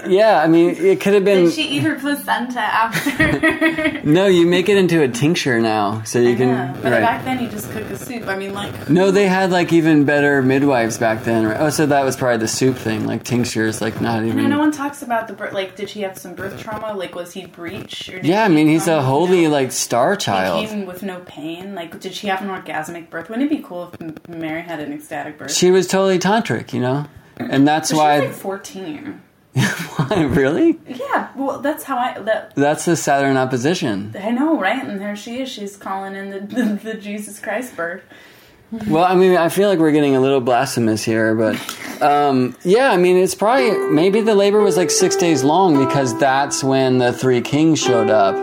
yeah, 0.09 0.41
I 0.45 0.49
mean, 0.49 0.71
it 0.77 1.01
could 1.01 1.15
have 1.15 1.25
been. 1.25 1.45
Did 1.47 1.55
she 1.55 1.69
eat 1.69 1.83
her 1.83 1.99
placenta 1.99 2.61
after? 2.61 4.03
No, 4.07 4.27
you 4.27 4.47
make 4.47 4.69
it 4.69 4.77
into 4.77 5.03
a 5.03 5.09
tincture 5.09 5.61
now, 5.61 6.03
so 6.05 6.21
you 6.21 6.37
can. 6.37 6.49
yeah, 6.49 6.73
but 6.83 6.93
right. 6.93 7.01
back 7.01 7.25
then 7.25 7.41
you 7.43 7.49
just 7.49 7.71
cook 7.73 7.83
a 7.91 7.97
soup. 7.97 8.27
I 8.29 8.37
mean, 8.37 8.55
like, 8.55 8.89
No, 8.89 9.11
they 9.11 9.27
had 9.27 9.51
like 9.51 9.73
even 9.73 10.05
better 10.05 10.43
midwives 10.43 10.97
back 10.99 11.25
then. 11.25 11.45
Right? 11.47 11.57
Oh, 11.59 11.71
so 11.71 11.87
that 11.87 12.05
was 12.05 12.17
probably 12.17 12.39
the 12.39 12.49
soup 12.49 12.77
thing, 12.77 13.07
like 13.07 13.25
tinctures, 13.25 13.81
like 13.81 14.01
not 14.01 14.21
I 14.21 14.21
know 14.21 14.27
even. 14.29 14.51
no 14.51 14.59
one 14.59 14.71
talks 14.73 15.03
about 15.03 15.27
the 15.29 15.35
birth. 15.35 15.53
Like, 15.53 15.77
did 15.77 15.91
she 15.91 16.03
have 16.03 16.17
some 16.19 16.35
birth 16.35 16.59
trauma? 16.61 16.95
Like, 16.95 17.06
was 17.15 17.33
he 17.33 17.47
breech? 17.47 18.09
Or 18.09 18.17
did 18.17 18.27
Yeah, 18.27 18.45
I 18.45 18.49
mean, 18.49 18.67
he's 18.69 18.89
a 18.89 19.03
holy 19.03 19.45
no- 19.45 19.51
like 19.51 19.73
star 19.73 20.13
He 20.13 20.19
child. 20.19 20.67
came 20.69 20.87
with 20.87 21.03
no 21.03 21.21
pain. 21.21 21.75
Like, 21.75 21.99
did 22.01 22.15
she 22.15 22.27
have 22.29 22.43
an 22.43 22.49
orgasmic 22.49 23.11
birth? 23.11 23.29
Wouldn't 23.29 23.51
it 23.51 23.55
be 23.57 23.63
cool 23.63 23.93
if 24.01 24.29
Mary 24.29 24.63
had 24.63 24.81
an 24.81 24.93
ecstatic 24.93 25.39
birth? 25.39 25.53
She 25.53 25.71
was 25.71 25.87
totally 25.87 26.19
tantric, 26.19 26.73
you 26.73 26.81
know, 26.81 27.07
and 27.37 27.67
that's 27.67 27.93
why. 27.93 28.21
She's 28.21 28.29
like 28.31 28.37
fourteen. 28.39 29.23
why 29.57 30.23
really? 30.23 30.79
Yeah, 30.87 31.31
well, 31.35 31.61
that's 31.61 31.85
how 31.85 31.97
I. 31.97 32.19
That 32.21 32.55
That's 32.57 32.85
the 32.85 32.95
Saturn 32.97 33.37
opposition. 33.39 34.15
I 34.21 34.31
know, 34.31 34.59
right? 34.61 34.85
And 34.85 35.01
there 35.01 35.17
she 35.17 35.41
is. 35.41 35.49
She's 35.49 35.77
calling 35.79 36.15
in 36.15 36.31
the, 36.31 36.41
the, 36.55 36.63
the 36.93 36.95
Jesus 36.95 37.39
Christ 37.39 37.75
birth. 37.75 38.03
Well, 38.73 39.05
I 39.05 39.15
mean, 39.15 39.37
I 39.37 39.49
feel 39.49 39.69
like 39.69 39.79
we're 39.79 39.93
getting 39.93 40.17
a 40.17 40.21
little 40.21 40.41
blasphemous 40.41 41.05
here, 41.05 41.37
but 41.37 42.03
um, 42.03 42.57
yeah, 42.65 42.91
I 42.91 42.97
mean, 42.97 43.17
it's 43.17 43.35
probably 43.35 43.71
maybe 43.91 44.23
the 44.23 44.35
labor 44.35 44.61
was 44.61 44.77
like 44.77 44.91
six 44.91 45.15
days 45.15 45.45
long 45.45 45.79
because 45.87 46.19
that's 46.19 46.65
when 46.65 46.99
the 46.99 47.13
three 47.13 47.41
kings 47.41 47.79
showed 47.79 48.11
up, 48.11 48.35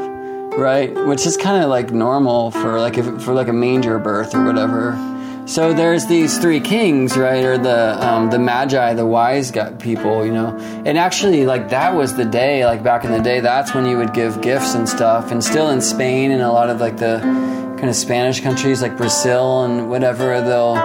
right? 0.58 0.94
Which 1.08 1.26
is 1.26 1.36
kind 1.36 1.62
of 1.62 1.70
like 1.70 1.92
normal 1.92 2.52
for 2.52 2.80
like 2.80 2.98
if, 2.98 3.06
for 3.22 3.34
like 3.34 3.50
a 3.50 3.54
manger 3.54 4.00
birth 4.00 4.34
or 4.34 4.46
whatever. 4.46 4.98
So 5.46 5.74
there's 5.74 6.06
these 6.06 6.38
three 6.38 6.62
kings, 6.62 7.18
right, 7.18 7.44
or 7.44 7.58
the 7.58 8.02
um, 8.02 8.30
the 8.30 8.40
magi, 8.40 8.94
the 8.94 9.06
wise 9.06 9.52
people, 9.80 10.26
you 10.26 10.32
know, 10.32 10.58
and 10.86 10.98
actually 10.98 11.46
like 11.46 11.68
that 11.70 11.96
was 11.96 12.16
the 12.16 12.24
day, 12.24 12.66
like 12.66 12.82
back 12.82 13.04
in 13.04 13.12
the 13.12 13.20
day, 13.20 13.42
that's 13.42 13.76
when 13.76 13.86
you 13.86 13.98
would 13.98 14.14
give 14.14 14.42
gifts 14.42 14.74
and 14.74 14.88
stuff, 14.88 15.34
and 15.34 15.44
still 15.44 15.70
in 15.70 15.82
Spain 15.82 16.32
and 16.32 16.42
a 16.42 16.50
lot 16.50 16.70
of 16.70 16.80
like 16.80 16.96
the 16.96 17.20
kind 17.84 17.90
of 17.90 17.98
Spanish 17.98 18.40
countries 18.40 18.82
like 18.82 18.96
Brazil 18.96 19.66
and 19.66 19.90
whatever, 19.90 20.40
they'll 20.40 20.76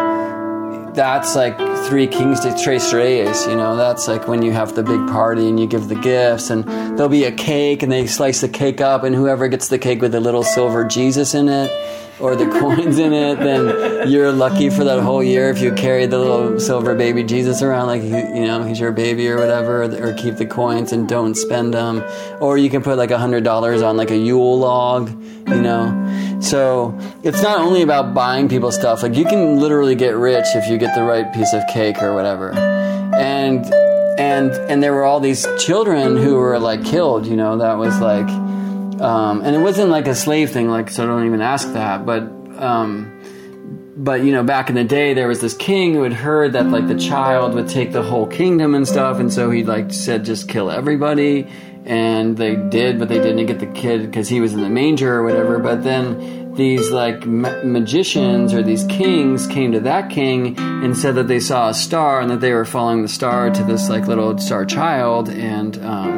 that's 0.94 1.36
like 1.36 1.56
three 1.86 2.08
kings 2.08 2.40
to 2.40 2.52
tres 2.60 2.92
reyes 2.92 3.46
you 3.46 3.54
know? 3.54 3.76
That's 3.76 4.08
like 4.08 4.26
when 4.26 4.42
you 4.42 4.50
have 4.50 4.74
the 4.74 4.82
big 4.82 5.06
party 5.06 5.48
and 5.48 5.60
you 5.60 5.68
give 5.68 5.86
the 5.86 5.94
gifts 5.94 6.50
and 6.50 6.64
there'll 6.64 7.08
be 7.08 7.22
a 7.22 7.30
cake 7.30 7.84
and 7.84 7.92
they 7.92 8.08
slice 8.08 8.40
the 8.40 8.48
cake 8.48 8.80
up 8.80 9.04
and 9.04 9.14
whoever 9.14 9.46
gets 9.46 9.68
the 9.68 9.78
cake 9.78 10.02
with 10.02 10.10
the 10.10 10.18
little 10.18 10.42
silver 10.42 10.84
jesus 10.84 11.34
in 11.34 11.48
it 11.48 11.70
or 12.20 12.36
the 12.36 12.46
coins 12.60 12.98
in 12.98 13.12
it 13.12 13.38
then 13.38 14.08
you're 14.08 14.32
lucky 14.32 14.70
for 14.70 14.84
that 14.84 15.00
whole 15.00 15.22
year 15.22 15.50
if 15.50 15.60
you 15.60 15.72
carry 15.72 16.06
the 16.06 16.18
little 16.18 16.58
silver 16.58 16.94
baby 16.94 17.22
jesus 17.22 17.62
around 17.62 17.86
like 17.86 18.02
you 18.02 18.46
know 18.46 18.62
he's 18.64 18.80
your 18.80 18.92
baby 18.92 19.28
or 19.28 19.36
whatever 19.36 19.82
or 19.82 20.12
keep 20.14 20.36
the 20.36 20.46
coins 20.46 20.92
and 20.92 21.08
don't 21.08 21.34
spend 21.34 21.74
them. 21.74 22.02
Or 22.40 22.58
you 22.58 22.70
can 22.70 22.82
put 22.82 22.98
like 22.98 23.10
a 23.10 23.18
hundred 23.18 23.44
dollars 23.44 23.82
on 23.82 23.96
like 23.96 24.10
a 24.10 24.16
yule 24.16 24.58
log 24.58 25.10
you 25.46 25.62
know? 25.62 26.38
So 26.40 26.96
it's 27.22 27.42
not 27.42 27.60
only 27.60 27.82
about 27.82 28.14
buying 28.14 28.48
people 28.48 28.70
stuff 28.70 29.02
like 29.02 29.14
you 29.14 29.24
can 29.24 29.58
literally 29.58 29.94
get 29.94 30.14
rich 30.16 30.46
if 30.54 30.68
you 30.68 30.78
get 30.78 30.94
the 30.94 31.02
right 31.02 31.32
piece 31.32 31.52
of 31.52 31.66
cake 31.68 32.02
or 32.02 32.14
whatever. 32.14 32.52
And 32.52 33.64
and 34.18 34.52
and 34.70 34.82
there 34.82 34.92
were 34.92 35.04
all 35.04 35.20
these 35.20 35.46
children 35.58 36.16
who 36.16 36.34
were 36.34 36.58
like 36.58 36.84
killed. 36.84 37.26
You 37.26 37.36
know, 37.36 37.58
that 37.58 37.78
was 37.78 37.98
like, 38.00 38.28
um, 39.00 39.42
and 39.42 39.54
it 39.54 39.60
wasn't 39.60 39.90
like 39.90 40.06
a 40.06 40.14
slave 40.14 40.50
thing. 40.50 40.68
Like, 40.68 40.90
so 40.90 41.06
don't 41.06 41.26
even 41.26 41.40
ask 41.40 41.72
that. 41.72 42.04
But 42.04 42.22
um, 42.58 43.14
but 43.96 44.22
you 44.22 44.32
know, 44.32 44.44
back 44.44 44.68
in 44.68 44.76
the 44.76 44.84
day, 44.84 45.14
there 45.14 45.28
was 45.28 45.40
this 45.40 45.54
king 45.54 45.94
who 45.94 46.02
had 46.02 46.12
heard 46.12 46.52
that 46.52 46.66
like 46.66 46.86
the 46.86 46.98
child 46.98 47.54
would 47.54 47.68
take 47.68 47.92
the 47.92 48.02
whole 48.02 48.26
kingdom 48.26 48.74
and 48.74 48.86
stuff, 48.86 49.18
and 49.18 49.32
so 49.32 49.50
he 49.50 49.64
like 49.64 49.92
said 49.92 50.24
just 50.24 50.48
kill 50.48 50.70
everybody. 50.70 51.48
And 51.84 52.36
they 52.36 52.54
did, 52.54 52.98
but 52.98 53.08
they 53.08 53.18
didn't 53.18 53.46
get 53.46 53.60
the 53.60 53.66
kid 53.66 54.02
because 54.04 54.28
he 54.28 54.42
was 54.42 54.52
in 54.52 54.60
the 54.60 54.68
manger 54.68 55.14
or 55.14 55.22
whatever. 55.24 55.58
But 55.58 55.84
then 55.84 56.52
these 56.54 56.90
like 56.90 57.24
ma- 57.24 57.62
magicians 57.62 58.52
or 58.52 58.62
these 58.62 58.84
kings 58.84 59.46
came 59.46 59.72
to 59.72 59.80
that 59.80 60.10
king 60.10 60.58
and 60.58 60.94
said 60.96 61.14
that 61.14 61.28
they 61.28 61.40
saw 61.40 61.70
a 61.70 61.74
star 61.74 62.20
and 62.20 62.30
that 62.30 62.40
they 62.40 62.52
were 62.52 62.66
following 62.66 63.00
the 63.00 63.08
star 63.08 63.48
to 63.48 63.62
this 63.64 63.88
like 63.88 64.06
little 64.06 64.36
star 64.38 64.66
child 64.66 65.30
and 65.30 65.78
um, 65.82 66.12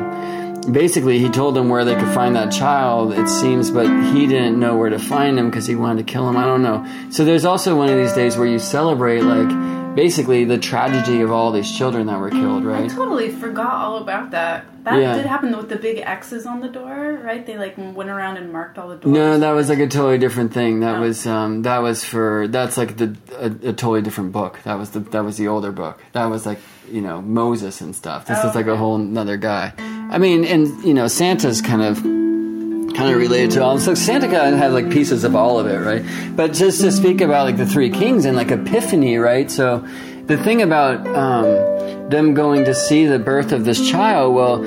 basically 0.70 1.18
he 1.18 1.28
told 1.28 1.54
them 1.54 1.68
where 1.68 1.84
they 1.84 1.94
could 1.94 2.12
find 2.14 2.36
that 2.36 2.50
child 2.52 3.12
it 3.12 3.28
seems 3.28 3.70
but 3.70 3.86
he 4.12 4.26
didn't 4.26 4.58
know 4.58 4.76
where 4.76 4.90
to 4.90 4.98
find 4.98 5.38
him 5.38 5.48
because 5.48 5.66
he 5.66 5.74
wanted 5.74 6.06
to 6.06 6.12
kill 6.12 6.28
him 6.28 6.36
i 6.36 6.44
don't 6.44 6.62
know 6.62 6.86
so 7.10 7.24
there's 7.24 7.44
also 7.44 7.76
one 7.76 7.88
of 7.88 7.96
these 7.96 8.12
days 8.12 8.36
where 8.36 8.46
you 8.46 8.58
celebrate 8.58 9.22
like 9.22 9.48
basically 9.96 10.44
the 10.44 10.58
tragedy 10.58 11.20
of 11.20 11.32
all 11.32 11.50
these 11.50 11.70
children 11.76 12.06
that 12.06 12.18
were 12.20 12.30
killed 12.30 12.64
right? 12.64 12.84
I 12.84 12.94
totally 12.94 13.28
forgot 13.30 13.72
all 13.74 13.98
about 13.98 14.30
that. 14.30 14.64
That 14.84 15.00
Yeah. 15.00 15.16
did 15.16 15.26
happen 15.26 15.54
with 15.56 15.68
the 15.68 15.74
big 15.76 15.98
X's 15.98 16.46
on 16.46 16.60
the 16.60 16.68
door, 16.68 17.18
right? 17.24 17.44
They 17.44 17.58
like 17.58 17.74
went 17.76 18.08
around 18.08 18.36
and 18.36 18.52
marked 18.52 18.78
all 18.78 18.88
the 18.88 18.94
doors. 18.94 19.12
No, 19.12 19.36
that 19.40 19.50
was 19.50 19.68
like 19.68 19.80
a 19.80 19.88
totally 19.88 20.16
different 20.16 20.54
thing. 20.54 20.78
That 20.80 20.98
Oh. 20.98 21.00
was 21.00 21.26
um, 21.26 21.62
that 21.62 21.78
was 21.82 22.04
for 22.04 22.46
that's 22.46 22.76
like 22.76 22.98
the 22.98 23.16
a, 23.40 23.46
a 23.46 23.72
totally 23.72 24.00
different 24.00 24.30
book. 24.30 24.60
That 24.62 24.78
was 24.78 24.90
the 24.90 25.00
that 25.00 25.24
was 25.24 25.36
the 25.38 25.48
older 25.48 25.72
book. 25.72 26.00
That 26.12 26.26
was 26.26 26.46
like 26.46 26.60
you 26.90 27.00
know 27.00 27.20
Moses 27.22 27.80
and 27.80 27.94
stuff. 27.94 28.26
This 28.26 28.38
Oh, 28.42 28.48
is 28.48 28.54
like 28.54 28.66
a 28.66 28.76
whole 28.76 28.96
another 28.96 29.36
guy. 29.36 29.72
I 29.78 30.18
mean, 30.18 30.44
and 30.44 30.82
you 30.84 30.94
know 30.94 31.08
Santa's 31.08 31.60
kind 31.62 31.82
of 31.82 32.02
kind 32.02 33.12
of 33.12 33.16
related 33.18 33.52
to 33.52 33.62
all. 33.62 33.78
So 33.78 33.94
Santa 33.94 34.26
kind 34.28 34.54
of 34.54 34.58
had 34.58 34.72
like 34.72 34.90
pieces 34.90 35.24
of 35.24 35.34
all 35.36 35.58
of 35.60 35.66
it, 35.66 35.78
right? 35.78 36.04
But 36.36 36.52
just 36.52 36.80
to 36.82 36.90
speak 36.92 37.20
about 37.20 37.44
like 37.46 37.56
the 37.56 37.66
three 37.66 37.90
kings 37.90 38.24
and 38.24 38.36
like 38.36 38.50
Epiphany, 38.50 39.16
right? 39.18 39.50
So 39.50 39.86
the 40.26 40.36
thing 40.36 40.60
about 40.62 41.06
um, 41.16 42.08
them 42.10 42.34
going 42.34 42.64
to 42.64 42.74
see 42.74 43.06
the 43.06 43.18
birth 43.18 43.52
of 43.52 43.64
this 43.64 43.88
child, 43.88 44.34
well, 44.34 44.64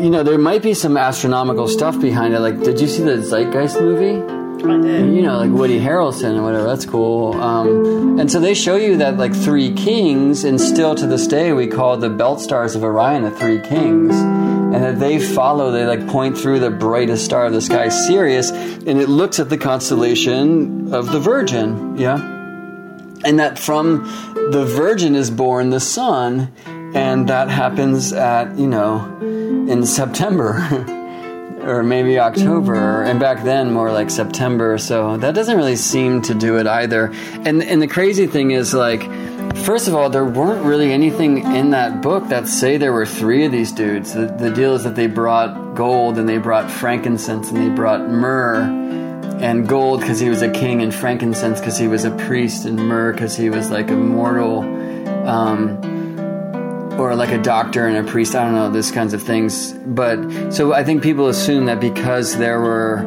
you 0.00 0.10
know, 0.10 0.22
there 0.22 0.38
might 0.38 0.62
be 0.62 0.74
some 0.74 0.96
astronomical 0.96 1.66
stuff 1.68 2.00
behind 2.00 2.34
it. 2.34 2.40
Like, 2.40 2.62
did 2.62 2.80
you 2.80 2.86
see 2.88 3.02
the 3.02 3.16
Zeitgeist 3.22 3.80
movie? 3.80 4.37
You 4.60 5.22
know, 5.22 5.38
like 5.38 5.50
Woody 5.50 5.78
Harrelson 5.78 6.38
or 6.38 6.42
whatever. 6.42 6.64
That's 6.64 6.84
cool. 6.84 7.34
Um, 7.34 8.18
and 8.18 8.30
so 8.30 8.40
they 8.40 8.54
show 8.54 8.76
you 8.76 8.96
that 8.98 9.16
like 9.16 9.34
three 9.34 9.72
kings, 9.72 10.44
and 10.44 10.60
still 10.60 10.94
to 10.94 11.06
this 11.06 11.26
day 11.26 11.52
we 11.52 11.66
call 11.66 11.96
the 11.96 12.10
belt 12.10 12.40
stars 12.40 12.74
of 12.74 12.82
Orion 12.82 13.22
the 13.22 13.30
three 13.30 13.60
kings, 13.60 14.14
and 14.14 14.74
that 14.74 14.98
they 14.98 15.20
follow. 15.20 15.70
They 15.70 15.86
like 15.86 16.08
point 16.08 16.36
through 16.36 16.60
the 16.60 16.70
brightest 16.70 17.24
star 17.24 17.46
of 17.46 17.52
the 17.52 17.60
sky, 17.60 17.88
Sirius, 17.88 18.50
and 18.50 19.00
it 19.00 19.08
looks 19.08 19.38
at 19.38 19.48
the 19.48 19.58
constellation 19.58 20.92
of 20.92 21.12
the 21.12 21.20
Virgin. 21.20 21.96
Yeah, 21.96 22.16
and 23.24 23.38
that 23.38 23.58
from 23.58 24.04
the 24.50 24.64
Virgin 24.64 25.14
is 25.14 25.30
born 25.30 25.70
the 25.70 25.80
Sun, 25.80 26.52
and 26.94 27.28
that 27.28 27.48
happens 27.48 28.12
at 28.12 28.58
you 28.58 28.66
know 28.66 29.18
in 29.20 29.86
September. 29.86 30.94
or 31.68 31.82
maybe 31.82 32.18
October, 32.18 33.02
and 33.02 33.20
back 33.20 33.44
then 33.44 33.72
more 33.72 33.92
like 33.92 34.10
September. 34.10 34.78
So 34.78 35.16
that 35.18 35.34
doesn't 35.34 35.56
really 35.56 35.76
seem 35.76 36.22
to 36.22 36.34
do 36.34 36.58
it 36.58 36.66
either. 36.66 37.12
And 37.44 37.62
and 37.62 37.80
the 37.82 37.88
crazy 37.88 38.26
thing 38.26 38.50
is 38.52 38.74
like. 38.74 39.08
First 39.64 39.88
of 39.88 39.94
all, 39.94 40.08
there 40.08 40.26
weren't 40.26 40.64
really 40.64 40.92
anything 40.92 41.38
in 41.38 41.70
that 41.70 42.00
book 42.02 42.28
that 42.28 42.46
say 42.46 42.76
there 42.76 42.92
were 42.92 43.06
three 43.06 43.44
of 43.44 43.50
these 43.50 43.72
dudes. 43.72 44.12
The, 44.12 44.26
the 44.26 44.50
deal 44.50 44.74
is 44.74 44.84
that 44.84 44.94
they 44.94 45.06
brought 45.06 45.74
gold 45.74 46.18
and 46.18 46.28
they 46.28 46.38
brought 46.38 46.70
frankincense 46.70 47.50
and 47.50 47.58
they 47.58 47.74
brought 47.74 48.08
myrrh 48.08 48.60
and 49.40 49.68
gold 49.68 50.00
because 50.00 50.18
he 50.18 50.28
was 50.28 50.42
a 50.42 50.50
king 50.50 50.82
and 50.82 50.94
frankincense 50.94 51.60
because 51.60 51.78
he 51.78 51.88
was 51.88 52.04
a 52.04 52.10
priest 52.10 52.66
and 52.66 52.76
myrrh 52.76 53.12
because 53.12 53.36
he 53.36 53.50
was 53.50 53.70
like 53.70 53.90
a 53.90 53.96
mortal 53.96 54.60
um, 55.28 55.80
or 56.98 57.14
like 57.14 57.30
a 57.30 57.40
doctor 57.40 57.86
and 57.86 57.96
a 57.96 58.10
priest. 58.10 58.34
I 58.34 58.44
don't 58.44 58.54
know 58.54 58.70
those 58.70 58.90
kinds 58.90 59.14
of 59.14 59.22
things. 59.22 59.72
But 59.72 60.52
so 60.52 60.72
I 60.74 60.84
think 60.84 61.02
people 61.02 61.28
assume 61.28 61.66
that 61.66 61.80
because 61.80 62.36
there 62.36 62.60
were 62.60 63.06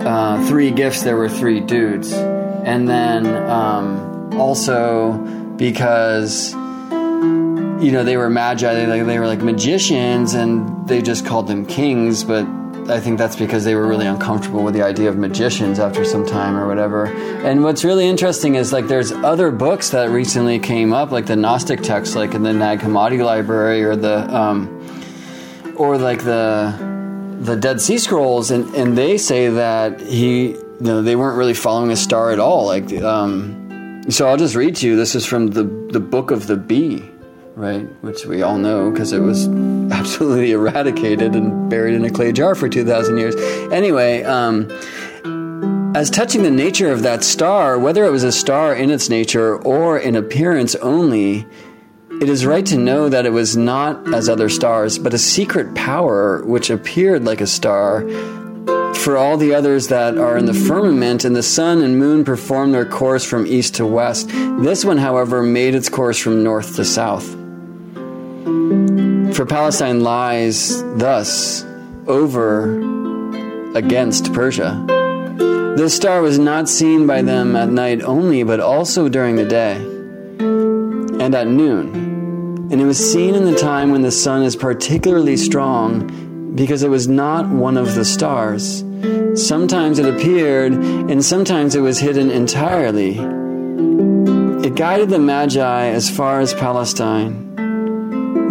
uh, 0.00 0.46
three 0.46 0.70
gifts, 0.70 1.02
there 1.02 1.16
were 1.16 1.28
three 1.28 1.60
dudes, 1.60 2.12
and 2.12 2.88
then 2.88 3.26
um, 3.48 4.34
also 4.34 5.12
because 5.56 6.52
you 6.52 7.90
know 7.92 8.04
they 8.04 8.16
were 8.16 8.30
magi, 8.30 8.74
they, 8.74 9.02
they 9.02 9.18
were 9.18 9.26
like 9.26 9.42
magicians, 9.42 10.34
and 10.34 10.86
they 10.86 11.02
just 11.02 11.24
called 11.26 11.46
them 11.46 11.66
kings, 11.66 12.24
but. 12.24 12.59
I 12.88 12.98
think 13.00 13.18
that's 13.18 13.36
because 13.36 13.64
they 13.64 13.74
were 13.74 13.86
really 13.86 14.06
uncomfortable 14.06 14.64
with 14.64 14.74
the 14.74 14.82
idea 14.82 15.08
of 15.08 15.16
magicians 15.16 15.78
after 15.78 16.04
some 16.04 16.26
time 16.26 16.56
or 16.56 16.66
whatever. 16.66 17.06
And 17.06 17.62
what's 17.62 17.84
really 17.84 18.08
interesting 18.08 18.54
is 18.56 18.72
like 18.72 18.88
there's 18.88 19.12
other 19.12 19.50
books 19.50 19.90
that 19.90 20.10
recently 20.10 20.58
came 20.58 20.92
up, 20.92 21.10
like 21.10 21.26
the 21.26 21.36
Gnostic 21.36 21.82
texts, 21.82 22.16
like 22.16 22.34
in 22.34 22.42
the 22.42 22.52
Nag 22.52 22.80
Hammadi 22.80 23.24
library 23.24 23.84
or 23.84 23.96
the 23.96 24.34
um, 24.34 24.76
or 25.76 25.98
like 25.98 26.24
the 26.24 26.74
the 27.40 27.56
Dead 27.56 27.80
Sea 27.80 27.98
Scrolls, 27.98 28.50
and, 28.50 28.74
and 28.74 28.96
they 28.98 29.16
say 29.16 29.48
that 29.48 30.00
he, 30.00 30.50
you 30.50 30.76
know, 30.80 31.00
they 31.00 31.16
weren't 31.16 31.38
really 31.38 31.54
following 31.54 31.90
a 31.90 31.96
star 31.96 32.32
at 32.32 32.38
all. 32.38 32.66
Like, 32.66 32.92
um, 33.02 34.04
so 34.10 34.28
I'll 34.28 34.36
just 34.36 34.54
read 34.54 34.76
to 34.76 34.86
you. 34.86 34.96
This 34.96 35.14
is 35.14 35.24
from 35.24 35.48
the 35.48 35.64
the 35.64 36.00
Book 36.00 36.30
of 36.30 36.46
the 36.46 36.56
Bee, 36.56 37.10
right? 37.56 37.82
Which 38.02 38.26
we 38.26 38.42
all 38.42 38.58
know 38.58 38.90
because 38.90 39.12
it 39.12 39.20
was 39.20 39.46
absolutely 39.92 40.52
eradicated 40.52 41.34
and 41.34 41.68
buried 41.70 41.94
in 41.94 42.04
a 42.04 42.10
clay 42.10 42.32
jar 42.32 42.54
for 42.54 42.68
two 42.68 42.84
thousand 42.84 43.18
years. 43.18 43.36
Anyway. 43.72 44.22
Um, 44.22 44.70
as 45.92 46.08
touching 46.08 46.44
the 46.44 46.50
nature 46.52 46.92
of 46.92 47.02
that 47.02 47.24
star, 47.24 47.76
whether 47.76 48.04
it 48.04 48.12
was 48.12 48.22
a 48.22 48.30
star 48.30 48.72
in 48.72 48.90
its 48.90 49.10
nature 49.10 49.56
or 49.56 49.98
in 49.98 50.14
appearance 50.14 50.76
only, 50.76 51.44
it 52.20 52.28
is 52.28 52.46
right 52.46 52.64
to 52.66 52.76
know 52.76 53.08
that 53.08 53.26
it 53.26 53.30
was 53.30 53.56
not 53.56 54.14
as 54.14 54.28
other 54.28 54.48
stars, 54.48 54.98
but 54.98 55.14
a 55.14 55.18
secret 55.18 55.74
power 55.74 56.44
which 56.44 56.70
appeared 56.70 57.24
like 57.24 57.40
a 57.40 57.46
star. 57.46 58.02
For 58.94 59.16
all 59.16 59.36
the 59.36 59.54
others 59.54 59.88
that 59.88 60.18
are 60.18 60.36
in 60.36 60.44
the 60.44 60.54
firmament, 60.54 61.24
and 61.24 61.34
the 61.34 61.42
sun 61.42 61.80
and 61.80 61.98
moon 61.98 62.24
perform 62.24 62.72
their 62.72 62.84
course 62.84 63.24
from 63.24 63.46
east 63.46 63.76
to 63.76 63.86
west. 63.86 64.28
This 64.28 64.84
one, 64.84 64.98
however, 64.98 65.42
made 65.42 65.74
its 65.74 65.88
course 65.88 66.18
from 66.18 66.44
north 66.44 66.76
to 66.76 66.84
south. 66.84 67.39
For 69.34 69.46
Palestine 69.46 70.00
lies 70.00 70.82
thus 70.96 71.64
over 72.06 72.74
against 73.74 74.32
Persia. 74.32 74.84
This 75.76 75.94
star 75.94 76.20
was 76.22 76.38
not 76.38 76.68
seen 76.68 77.06
by 77.06 77.22
them 77.22 77.54
at 77.56 77.70
night 77.70 78.02
only, 78.02 78.42
but 78.42 78.60
also 78.60 79.08
during 79.08 79.36
the 79.36 79.44
day 79.44 79.76
and 81.20 81.34
at 81.34 81.46
noon. 81.46 82.70
And 82.70 82.80
it 82.80 82.84
was 82.84 82.98
seen 83.12 83.34
in 83.34 83.44
the 83.44 83.56
time 83.56 83.90
when 83.90 84.02
the 84.02 84.10
sun 84.10 84.42
is 84.42 84.56
particularly 84.56 85.36
strong 85.36 86.54
because 86.54 86.82
it 86.82 86.88
was 86.88 87.08
not 87.08 87.48
one 87.48 87.76
of 87.76 87.94
the 87.94 88.04
stars. 88.04 88.84
Sometimes 89.34 89.98
it 89.98 90.06
appeared, 90.06 90.72
and 90.72 91.24
sometimes 91.24 91.74
it 91.74 91.80
was 91.80 91.98
hidden 91.98 92.30
entirely. 92.30 93.18
It 94.66 94.74
guided 94.74 95.10
the 95.10 95.18
Magi 95.18 95.86
as 95.86 96.10
far 96.10 96.40
as 96.40 96.52
Palestine. 96.54 97.59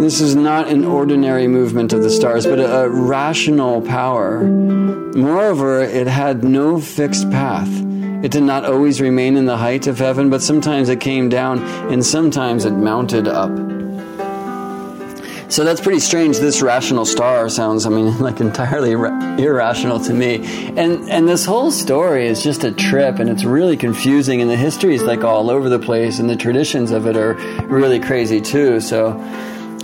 This 0.00 0.22
is 0.22 0.34
not 0.34 0.68
an 0.68 0.86
ordinary 0.86 1.46
movement 1.46 1.92
of 1.92 2.02
the 2.02 2.08
stars, 2.08 2.46
but 2.46 2.58
a, 2.58 2.84
a 2.84 2.88
rational 2.88 3.82
power. 3.82 4.42
Moreover, 4.42 5.82
it 5.82 6.06
had 6.06 6.42
no 6.42 6.80
fixed 6.80 7.30
path. 7.30 7.68
It 8.24 8.30
did 8.30 8.42
not 8.42 8.64
always 8.64 9.02
remain 9.02 9.36
in 9.36 9.44
the 9.44 9.58
height 9.58 9.86
of 9.86 9.98
heaven, 9.98 10.30
but 10.30 10.40
sometimes 10.40 10.88
it 10.88 11.00
came 11.00 11.28
down 11.28 11.62
and 11.92 12.04
sometimes 12.04 12.64
it 12.64 12.72
mounted 12.72 13.28
up. 13.28 13.50
So 15.50 15.64
that's 15.64 15.80
pretty 15.80 15.98
strange. 15.98 16.38
This 16.38 16.62
rational 16.62 17.04
star 17.04 17.48
sounds, 17.48 17.84
I 17.84 17.90
mean, 17.90 18.18
like 18.20 18.40
entirely 18.40 18.94
ra- 18.94 19.36
irrational 19.36 19.98
to 20.00 20.14
me. 20.14 20.36
And 20.78 21.10
and 21.10 21.28
this 21.28 21.44
whole 21.44 21.70
story 21.70 22.26
is 22.26 22.42
just 22.42 22.62
a 22.62 22.70
trip, 22.70 23.18
and 23.18 23.28
it's 23.28 23.44
really 23.44 23.76
confusing. 23.76 24.40
And 24.40 24.48
the 24.48 24.56
history 24.56 24.94
is 24.94 25.02
like 25.02 25.24
all 25.24 25.50
over 25.50 25.68
the 25.68 25.78
place, 25.78 26.20
and 26.20 26.30
the 26.30 26.36
traditions 26.36 26.90
of 26.90 27.06
it 27.06 27.16
are 27.16 27.34
really 27.66 27.98
crazy 28.00 28.40
too. 28.40 28.80
So, 28.80 29.12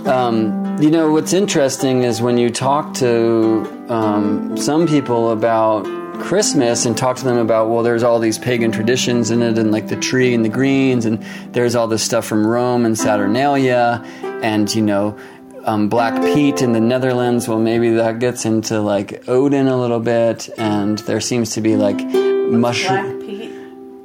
um, 0.07 0.81
you 0.81 0.89
know, 0.89 1.11
what's 1.11 1.33
interesting 1.33 2.03
is 2.03 2.21
when 2.21 2.37
you 2.37 2.49
talk 2.49 2.93
to 2.95 3.85
um, 3.89 4.57
some 4.57 4.87
people 4.87 5.31
about 5.31 5.85
Christmas 6.19 6.85
and 6.85 6.97
talk 6.97 7.17
to 7.17 7.23
them 7.23 7.37
about, 7.37 7.69
well, 7.69 7.83
there's 7.83 8.03
all 8.03 8.19
these 8.19 8.37
pagan 8.37 8.71
traditions 8.71 9.31
in 9.31 9.41
it, 9.41 9.57
and 9.57 9.71
like 9.71 9.87
the 9.87 9.95
tree 9.95 10.33
and 10.33 10.43
the 10.43 10.49
greens, 10.49 11.05
and 11.05 11.21
there's 11.53 11.75
all 11.75 11.87
this 11.87 12.03
stuff 12.03 12.25
from 12.25 12.45
Rome 12.45 12.85
and 12.85 12.97
Saturnalia, 12.97 14.03
and 14.23 14.73
you 14.73 14.81
know, 14.81 15.17
um, 15.65 15.89
Black 15.89 16.21
Pete 16.33 16.61
in 16.61 16.73
the 16.73 16.79
Netherlands. 16.79 17.47
Well, 17.47 17.59
maybe 17.59 17.91
that 17.91 18.19
gets 18.19 18.45
into 18.45 18.81
like 18.81 19.27
Odin 19.27 19.67
a 19.67 19.77
little 19.77 19.99
bit, 19.99 20.49
and 20.57 20.97
there 20.99 21.21
seems 21.21 21.51
to 21.51 21.61
be 21.61 21.75
like 21.75 21.97
mushroom, 22.03 23.19
Black 23.19 23.27
Pete. 23.27 23.51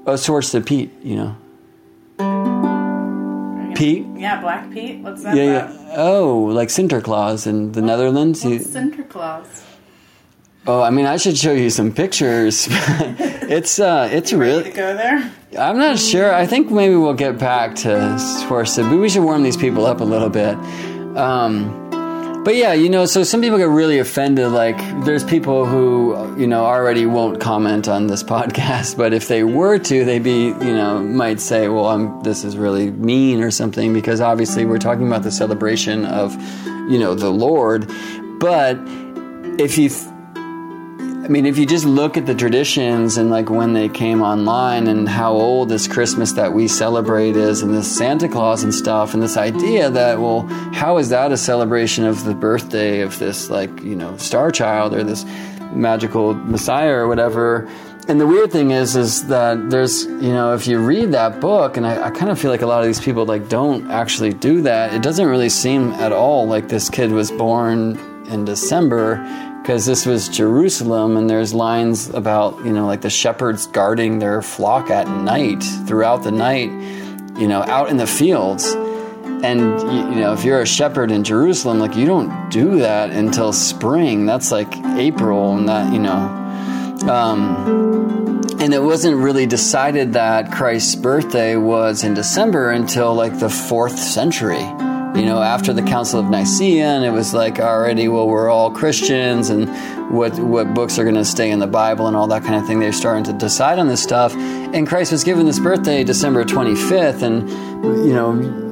a 0.07 0.19
source 0.19 0.53
of 0.55 0.67
peat, 0.67 0.93
you 1.03 1.17
know. 1.17 1.37
Pete? 3.77 4.07
Yeah, 4.17 4.41
Black 4.41 4.71
Pete. 4.71 5.01
What's 5.01 5.23
that? 5.23 5.37
Yeah, 5.37 5.45
yeah. 5.45 5.95
Oh, 5.97 6.51
like 6.53 6.69
Sinterklaas 6.69 7.47
in 7.47 7.73
the 7.73 7.83
Netherlands. 7.83 8.45
What's 8.45 8.67
Sinterklaas? 8.67 9.65
oh, 10.67 10.81
I 10.81 10.91
mean, 10.91 11.07
I 11.07 11.17
should 11.17 11.37
show 11.37 11.53
you 11.53 11.71
some 11.71 11.93
pictures. 11.93 12.69
it's 12.71 13.79
uh, 13.81 14.09
it's 14.13 14.33
really. 14.33 14.71
go 14.71 14.97
there? 14.97 15.33
I'm 15.59 15.79
not 15.79 15.99
sure. 15.99 16.33
I 16.33 16.47
think 16.47 16.71
maybe 16.71 16.95
we'll 16.95 17.15
get 17.15 17.39
back 17.39 17.75
to 17.77 17.89
Swarsa, 17.89 18.89
but 18.89 18.99
we 18.99 19.09
should 19.09 19.25
warm 19.25 19.43
these 19.43 19.57
people 19.57 19.87
up 19.87 20.01
a 20.01 20.05
little 20.05 20.31
bit. 20.31 20.57
Um, 21.17 21.82
but 22.45 22.57
yeah, 22.57 22.73
you 22.73 22.89
know, 22.89 23.07
so 23.07 23.23
some 23.23 23.41
people 23.41 23.59
get 23.59 23.69
really 23.69 23.99
offended. 23.99 24.49
Like, 24.51 24.77
there's 25.05 25.23
people 25.23 25.65
who, 25.65 26.37
you 26.39 26.47
know, 26.47 26.65
already 26.65 27.07
won't 27.07 27.41
comment 27.41 27.89
on 27.89 28.09
this 28.09 28.23
podcast, 28.35 28.97
but 28.97 29.13
if 29.13 29.29
they 29.29 29.45
were 29.45 29.79
to, 29.79 30.05
they'd 30.05 30.23
be, 30.23 30.47
you 30.47 30.75
know, 30.75 30.99
might 31.01 31.41
say, 31.41 31.69
well, 31.69 31.87
I'm, 31.87 32.23
this 32.23 32.45
is 32.45 32.57
really 32.57 32.91
mean 32.91 33.43
or 33.43 33.51
something, 33.51 33.93
because 33.93 34.21
obviously 34.21 34.65
we're 34.65 34.79
talking 34.79 35.07
about 35.07 35.23
the 35.23 35.31
celebration 35.31 36.05
of, 36.05 36.35
you 36.91 36.99
know, 36.99 37.15
the 37.15 37.31
Lord. 37.31 37.89
But 38.41 38.77
if 39.61 39.79
you 39.79 39.89
th- 39.89 40.12
I 41.25 41.29
mean, 41.29 41.47
if 41.47 41.57
you 41.57 41.67
just 41.67 41.85
look 41.85 42.17
at 42.17 42.27
the 42.27 42.35
traditions 42.35 43.17
and 43.17 43.31
like 43.31 43.49
when 43.49 43.75
they 43.75 43.89
came 43.89 44.23
online 44.23 44.89
and 44.89 45.09
how 45.09 45.33
old 45.33 45.69
this 45.69 45.87
Christmas 45.87 46.33
that 46.33 46.53
we 46.53 46.67
celebrate 46.67 47.37
is, 47.37 47.63
and 47.63 47.73
this 47.73 47.97
Santa 47.97 48.29
Claus 48.29 48.65
and 48.65 48.75
stuff, 48.75 49.15
and 49.15 49.23
this 49.23 49.37
idea 49.37 49.89
that, 49.89 50.21
well, 50.21 50.49
how 50.73 50.99
is 50.99 51.11
that 51.11 51.31
a 51.31 51.37
celebration 51.37 52.05
of 52.05 52.25
the 52.25 52.35
birthday 52.35 53.03
of 53.03 53.21
this, 53.21 53.51
like, 53.51 53.85
you 53.85 53.95
know, 53.95 54.17
star 54.17 54.51
child 54.51 54.95
or 54.95 55.05
this 55.05 55.25
magical 55.73 56.35
messiah 56.35 56.93
or 56.93 57.07
whatever? 57.07 57.69
And 58.09 58.21
the 58.21 58.27
weird 58.27 58.51
thing 58.51 58.73
is, 58.73 58.97
is 58.97 59.29
that 59.29 59.71
there's, 59.71 60.07
you 60.07 60.33
know, 60.33 60.55
if 60.55 60.67
you 60.67 60.81
read 60.81 61.13
that 61.13 61.41
book, 61.41 61.77
and 61.77 61.87
I, 61.87 62.07
I 62.07 62.11
kind 62.11 62.33
of 62.33 62.39
feel 62.41 62.51
like 62.51 62.63
a 62.63 62.67
lot 62.67 62.81
of 62.81 62.87
these 62.89 63.01
people 63.01 63.27
like 63.27 63.49
don't 63.49 63.89
actually 63.93 64.33
do 64.33 64.63
that. 64.63 64.93
It 64.93 65.03
doesn't 65.03 65.29
really 65.29 65.51
seem 65.51 65.93
at 65.93 66.11
all 66.11 66.49
like 66.49 66.67
this 66.67 66.91
kid 66.91 67.13
was 67.13 67.31
born 67.31 67.97
in 68.27 68.45
December 68.45 69.51
because 69.63 69.87
this 69.87 70.05
was 70.05 70.29
Jerusalem, 70.29 71.17
and 71.17 71.31
there's 71.31 71.55
lines 71.55 72.09
about 72.09 72.65
you 72.65 72.73
know 72.73 72.87
like 72.87 73.01
the 73.01 73.11
shepherds 73.11 73.69
guarding 73.69 74.19
their 74.19 74.43
flock 74.43 74.91
at 74.91 75.09
night 75.09 75.63
throughout 75.87 76.25
the 76.25 76.33
night, 76.33 76.71
you 77.39 77.47
know, 77.47 77.63
out 77.63 77.89
in 77.89 77.97
the 77.97 78.07
fields. 78.07 78.67
And 79.45 79.81
you, 79.81 80.21
know, 80.21 80.33
if 80.33 80.45
you're 80.45 80.61
a 80.61 80.67
shepherd 80.67 81.11
in 81.11 81.25
Jerusalem, 81.25 81.79
like 81.79 81.97
you 81.97 82.07
don't 82.07 82.51
do 82.51 82.81
that 82.81 83.11
until 83.11 83.53
spring. 83.53 84.27
That's 84.27 84.51
like 84.51 84.77
April, 84.97 85.57
and 85.57 85.69
that 85.69 85.93
you 85.93 86.01
know. 86.01 86.41
Um, 87.09 88.43
and 88.61 88.75
it 88.75 88.83
wasn't 88.83 89.17
really 89.17 89.47
decided 89.47 90.13
that 90.15 90.53
Christ's 90.53 90.97
birthday 90.97 91.57
was 91.57 92.03
in 92.03 92.15
December 92.15 92.71
until 92.71 93.15
like 93.15 93.39
the 93.39 93.51
fourth 93.51 93.99
century 93.99 94.63
you 95.15 95.27
know, 95.27 95.43
after 95.43 95.73
the 95.73 95.83
Council 95.83 96.19
of 96.21 96.31
Nicaea, 96.31 96.87
and 96.87 97.05
it 97.05 97.11
was 97.11 97.35
like 97.35 97.61
already, 97.61 98.09
well, 98.09 98.27
we're 98.27 98.49
all 98.49 98.71
Christians, 98.71 99.51
and 99.51 99.69
what 100.11 100.39
what 100.39 100.73
books 100.75 100.99
are 100.99 101.05
going 101.05 101.17
to 101.17 101.25
stay 101.25 101.51
in 101.51 101.59
the 101.59 101.67
Bible, 101.67 102.07
and 102.07 102.17
all 102.17 102.27
that 102.29 102.43
kind 102.43 102.55
of 102.55 102.67
thing. 102.67 102.81
They're 102.81 102.93
starting 102.93 103.25
to 103.25 103.33
decide 103.33 103.79
on 103.79 103.89
this 103.89 104.03
stuff. 104.03 104.35
And 104.35 104.87
Christ 104.87 105.13
was 105.13 105.23
given 105.23 105.45
this 105.45 105.59
birthday 105.59 106.03
December 106.03 106.45
25th, 106.45 107.23
and 107.23 107.49
you 108.07 108.15
know, 108.15 108.72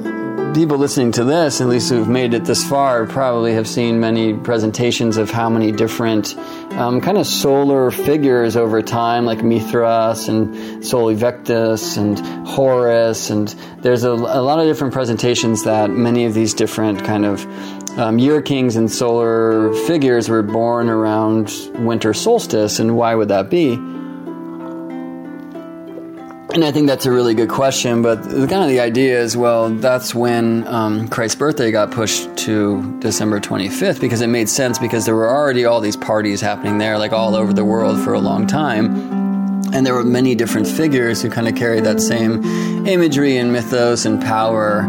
people 0.53 0.77
listening 0.77 1.11
to 1.13 1.23
this, 1.23 1.61
at 1.61 1.67
least 1.67 1.89
who've 1.89 2.07
made 2.07 2.33
it 2.33 2.43
this 2.45 2.67
far, 2.67 3.05
probably 3.05 3.53
have 3.53 3.67
seen 3.67 3.99
many 3.99 4.33
presentations 4.33 5.17
of 5.17 5.29
how 5.29 5.49
many 5.49 5.71
different 5.71 6.37
um, 6.73 6.99
kind 6.99 7.17
of 7.17 7.25
solar 7.25 7.89
figures 7.91 8.57
over 8.57 8.81
time, 8.81 9.25
like 9.25 9.43
Mithras 9.43 10.27
and 10.27 10.85
Sol 10.85 11.09
Invictus 11.09 11.97
and 11.97 12.19
Horus, 12.47 13.29
and 13.29 13.47
there's 13.79 14.03
a, 14.03 14.11
a 14.11 14.41
lot 14.41 14.59
of 14.59 14.65
different 14.65 14.93
presentations 14.93 15.63
that 15.63 15.89
many 15.89 16.25
of 16.25 16.33
these 16.33 16.53
different 16.53 17.03
kind 17.05 17.25
of 17.25 17.45
um, 17.97 18.19
year 18.19 18.41
kings 18.41 18.75
and 18.75 18.91
solar 18.91 19.73
figures 19.85 20.27
were 20.27 20.43
born 20.43 20.89
around 20.89 21.51
winter 21.75 22.13
solstice, 22.13 22.79
and 22.79 22.97
why 22.97 23.15
would 23.15 23.29
that 23.29 23.49
be? 23.49 23.77
And 26.53 26.65
I 26.65 26.71
think 26.73 26.87
that's 26.87 27.05
a 27.05 27.11
really 27.11 27.33
good 27.33 27.47
question, 27.47 28.01
but 28.01 28.23
kind 28.23 28.51
of 28.51 28.67
the 28.67 28.81
idea 28.81 29.17
is, 29.21 29.37
well, 29.37 29.69
that's 29.69 30.13
when 30.13 30.67
um, 30.67 31.07
Christ's 31.07 31.37
birthday 31.37 31.71
got 31.71 31.91
pushed 31.91 32.35
to 32.39 32.99
December 32.99 33.39
25th 33.39 34.01
because 34.01 34.19
it 34.19 34.27
made 34.27 34.49
sense 34.49 34.77
because 34.77 35.05
there 35.05 35.15
were 35.15 35.29
already 35.29 35.63
all 35.63 35.79
these 35.79 35.95
parties 35.95 36.41
happening 36.41 36.77
there, 36.77 36.97
like 36.97 37.13
all 37.13 37.35
over 37.35 37.53
the 37.53 37.63
world 37.63 38.03
for 38.03 38.13
a 38.13 38.19
long 38.19 38.47
time. 38.47 38.93
And 39.73 39.85
there 39.85 39.93
were 39.93 40.03
many 40.03 40.35
different 40.35 40.67
figures 40.67 41.21
who 41.21 41.29
kind 41.29 41.47
of 41.47 41.55
carried 41.55 41.85
that 41.85 42.01
same 42.01 42.43
imagery 42.85 43.37
and 43.37 43.53
mythos 43.53 44.03
and 44.03 44.21
power 44.21 44.81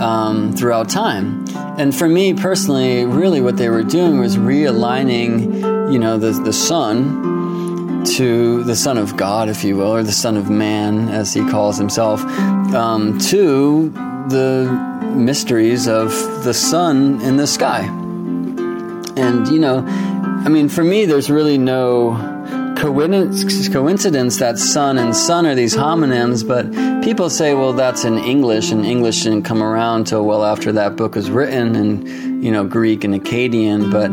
um, 0.00 0.52
throughout 0.52 0.88
time. 0.88 1.44
And 1.76 1.92
for 1.92 2.08
me 2.08 2.34
personally, 2.34 3.04
really 3.04 3.40
what 3.40 3.56
they 3.56 3.68
were 3.68 3.82
doing 3.82 4.20
was 4.20 4.36
realigning, 4.36 5.92
you 5.92 5.98
know, 5.98 6.18
the, 6.18 6.30
the 6.30 6.52
sun 6.52 7.29
to 8.04 8.64
the 8.64 8.76
Son 8.76 8.98
of 8.98 9.16
God, 9.16 9.48
if 9.48 9.64
you 9.64 9.76
will, 9.76 9.94
or 9.94 10.02
the 10.02 10.12
Son 10.12 10.36
of 10.36 10.50
Man, 10.50 11.08
as 11.08 11.32
he 11.32 11.40
calls 11.48 11.78
himself, 11.78 12.22
um, 12.74 13.18
to 13.18 13.90
the 14.28 14.70
mysteries 15.14 15.88
of 15.88 16.10
the 16.44 16.54
sun 16.54 17.20
in 17.22 17.36
the 17.36 17.46
sky. 17.46 17.82
And, 19.16 19.48
you 19.48 19.58
know, 19.58 19.84
I 19.86 20.48
mean, 20.48 20.68
for 20.68 20.84
me, 20.84 21.04
there's 21.04 21.30
really 21.30 21.58
no 21.58 22.16
coincidence, 22.78 24.38
that 24.38 24.58
sun 24.58 24.96
and 24.96 25.14
sun 25.14 25.44
are 25.44 25.54
these 25.54 25.76
homonyms, 25.76 26.46
but 26.46 27.04
people 27.04 27.28
say, 27.28 27.52
well, 27.52 27.74
that's 27.74 28.04
in 28.04 28.16
English, 28.18 28.72
and 28.72 28.86
English 28.86 29.24
didn't 29.24 29.42
come 29.42 29.62
around 29.62 30.06
till 30.06 30.24
well 30.24 30.44
after 30.44 30.72
that 30.72 30.96
book 30.96 31.14
was 31.14 31.30
written, 31.30 31.76
and, 31.76 32.42
you 32.42 32.50
know, 32.50 32.64
Greek 32.64 33.04
and 33.04 33.14
Akkadian, 33.14 33.90
but 33.92 34.10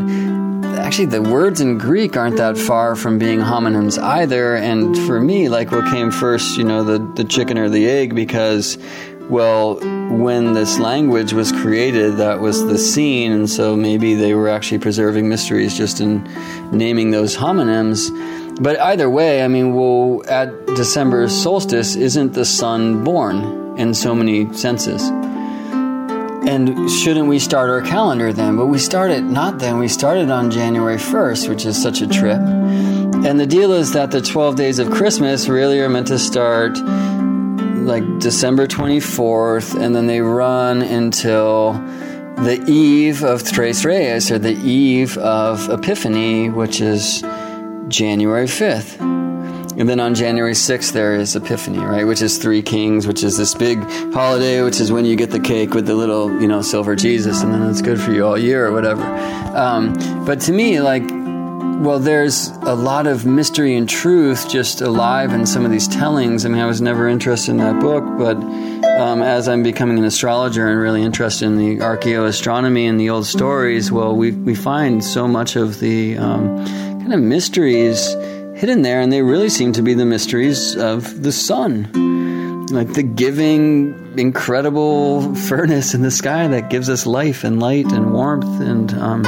actually 0.78 1.06
the 1.06 1.22
words 1.22 1.60
in 1.60 1.78
Greek 1.78 2.16
aren't 2.16 2.36
that 2.36 2.56
far 2.56 2.96
from 2.96 3.18
being 3.18 3.40
homonyms 3.40 3.98
either. 4.02 4.56
And 4.56 4.96
for 5.06 5.20
me, 5.20 5.48
like 5.48 5.70
what 5.70 5.90
came 5.90 6.10
first, 6.10 6.56
you 6.56 6.64
know, 6.64 6.84
the, 6.84 6.98
the 7.14 7.24
chicken 7.24 7.58
or 7.58 7.68
the 7.68 7.86
egg, 7.88 8.14
because, 8.14 8.78
well, 9.28 9.76
when 10.10 10.54
this 10.54 10.78
language 10.78 11.32
was 11.32 11.52
created, 11.52 12.16
that 12.16 12.40
was 12.40 12.64
the 12.64 12.78
scene. 12.78 13.32
And 13.32 13.50
so 13.50 13.76
maybe 13.76 14.14
they 14.14 14.34
were 14.34 14.48
actually 14.48 14.78
preserving 14.78 15.28
mysteries 15.28 15.76
just 15.76 16.00
in 16.00 16.24
naming 16.72 17.10
those 17.10 17.36
homonyms. 17.36 18.10
But 18.62 18.80
either 18.80 19.08
way, 19.10 19.44
I 19.44 19.48
mean, 19.48 19.74
well, 19.74 20.22
at 20.28 20.66
December 20.68 21.28
solstice, 21.28 21.94
isn't 21.96 22.32
the 22.32 22.44
sun 22.44 23.04
born 23.04 23.78
in 23.78 23.94
so 23.94 24.14
many 24.14 24.52
senses? 24.54 25.10
And 26.48 26.90
shouldn't 26.90 27.28
we 27.28 27.38
start 27.38 27.68
our 27.68 27.82
calendar 27.82 28.32
then? 28.32 28.56
But 28.56 28.68
we 28.68 28.78
started 28.78 29.22
not 29.22 29.58
then, 29.58 29.78
we 29.78 29.86
started 29.86 30.30
on 30.30 30.50
January 30.50 30.96
1st, 30.96 31.46
which 31.46 31.66
is 31.66 31.80
such 31.80 32.00
a 32.00 32.06
trip. 32.06 32.40
And 32.40 33.38
the 33.38 33.46
deal 33.46 33.74
is 33.74 33.92
that 33.92 34.12
the 34.12 34.22
12 34.22 34.56
days 34.56 34.78
of 34.78 34.90
Christmas 34.90 35.46
really 35.46 35.78
are 35.80 35.90
meant 35.90 36.06
to 36.06 36.18
start 36.18 36.78
like 36.78 38.02
December 38.18 38.66
24th, 38.66 39.78
and 39.78 39.94
then 39.94 40.06
they 40.06 40.22
run 40.22 40.80
until 40.80 41.74
the 42.36 42.64
eve 42.66 43.24
of 43.24 43.42
Tres 43.42 43.84
Reyes, 43.84 44.30
or 44.30 44.38
the 44.38 44.56
eve 44.56 45.18
of 45.18 45.68
Epiphany, 45.68 46.48
which 46.48 46.80
is 46.80 47.20
January 47.88 48.46
5th. 48.46 49.17
And 49.78 49.88
then 49.88 50.00
on 50.00 50.16
January 50.16 50.54
6th, 50.54 50.90
there 50.90 51.14
is 51.14 51.36
Epiphany, 51.36 51.78
right? 51.78 52.02
Which 52.04 52.20
is 52.20 52.36
Three 52.38 52.62
Kings, 52.62 53.06
which 53.06 53.22
is 53.22 53.36
this 53.36 53.54
big 53.54 53.78
holiday, 54.12 54.60
which 54.62 54.80
is 54.80 54.90
when 54.90 55.04
you 55.04 55.14
get 55.14 55.30
the 55.30 55.38
cake 55.38 55.72
with 55.72 55.86
the 55.86 55.94
little, 55.94 56.28
you 56.40 56.48
know, 56.48 56.62
silver 56.62 56.96
Jesus, 56.96 57.44
and 57.44 57.54
then 57.54 57.62
it's 57.62 57.80
good 57.80 58.00
for 58.00 58.10
you 58.10 58.26
all 58.26 58.36
year 58.36 58.66
or 58.66 58.72
whatever. 58.72 59.04
Um, 59.56 59.94
but 60.24 60.40
to 60.40 60.52
me, 60.52 60.80
like, 60.80 61.04
well, 61.80 62.00
there's 62.00 62.48
a 62.62 62.74
lot 62.74 63.06
of 63.06 63.24
mystery 63.24 63.76
and 63.76 63.88
truth 63.88 64.50
just 64.50 64.80
alive 64.80 65.32
in 65.32 65.46
some 65.46 65.64
of 65.64 65.70
these 65.70 65.86
tellings. 65.86 66.44
I 66.44 66.48
mean, 66.48 66.58
I 66.58 66.66
was 66.66 66.80
never 66.80 67.06
interested 67.06 67.52
in 67.52 67.58
that 67.58 67.80
book, 67.80 68.02
but 68.18 68.36
um, 69.00 69.22
as 69.22 69.48
I'm 69.48 69.62
becoming 69.62 69.96
an 69.96 70.04
astrologer 70.04 70.66
and 70.66 70.80
really 70.80 71.02
interested 71.02 71.46
in 71.46 71.56
the 71.56 71.76
archaeoastronomy 71.76 72.88
and 72.88 72.98
the 72.98 73.10
old 73.10 73.26
stories, 73.26 73.92
well, 73.92 74.16
we, 74.16 74.32
we 74.32 74.56
find 74.56 75.04
so 75.04 75.28
much 75.28 75.54
of 75.54 75.78
the 75.78 76.18
um, 76.18 76.66
kind 76.66 77.14
of 77.14 77.20
mysteries 77.20 78.12
hidden 78.58 78.82
there, 78.82 79.00
and 79.00 79.12
they 79.12 79.22
really 79.22 79.48
seem 79.48 79.72
to 79.74 79.82
be 79.82 79.94
the 79.94 80.04
mysteries 80.04 80.76
of 80.76 81.22
the 81.22 81.32
sun. 81.32 82.66
Like 82.70 82.92
the 82.92 83.02
giving, 83.02 84.18
incredible 84.18 85.34
furnace 85.34 85.94
in 85.94 86.02
the 86.02 86.10
sky 86.10 86.46
that 86.48 86.68
gives 86.68 86.90
us 86.90 87.06
life 87.06 87.44
and 87.44 87.60
light 87.60 87.90
and 87.92 88.12
warmth, 88.12 88.60
and 88.60 88.92
um, 88.92 89.24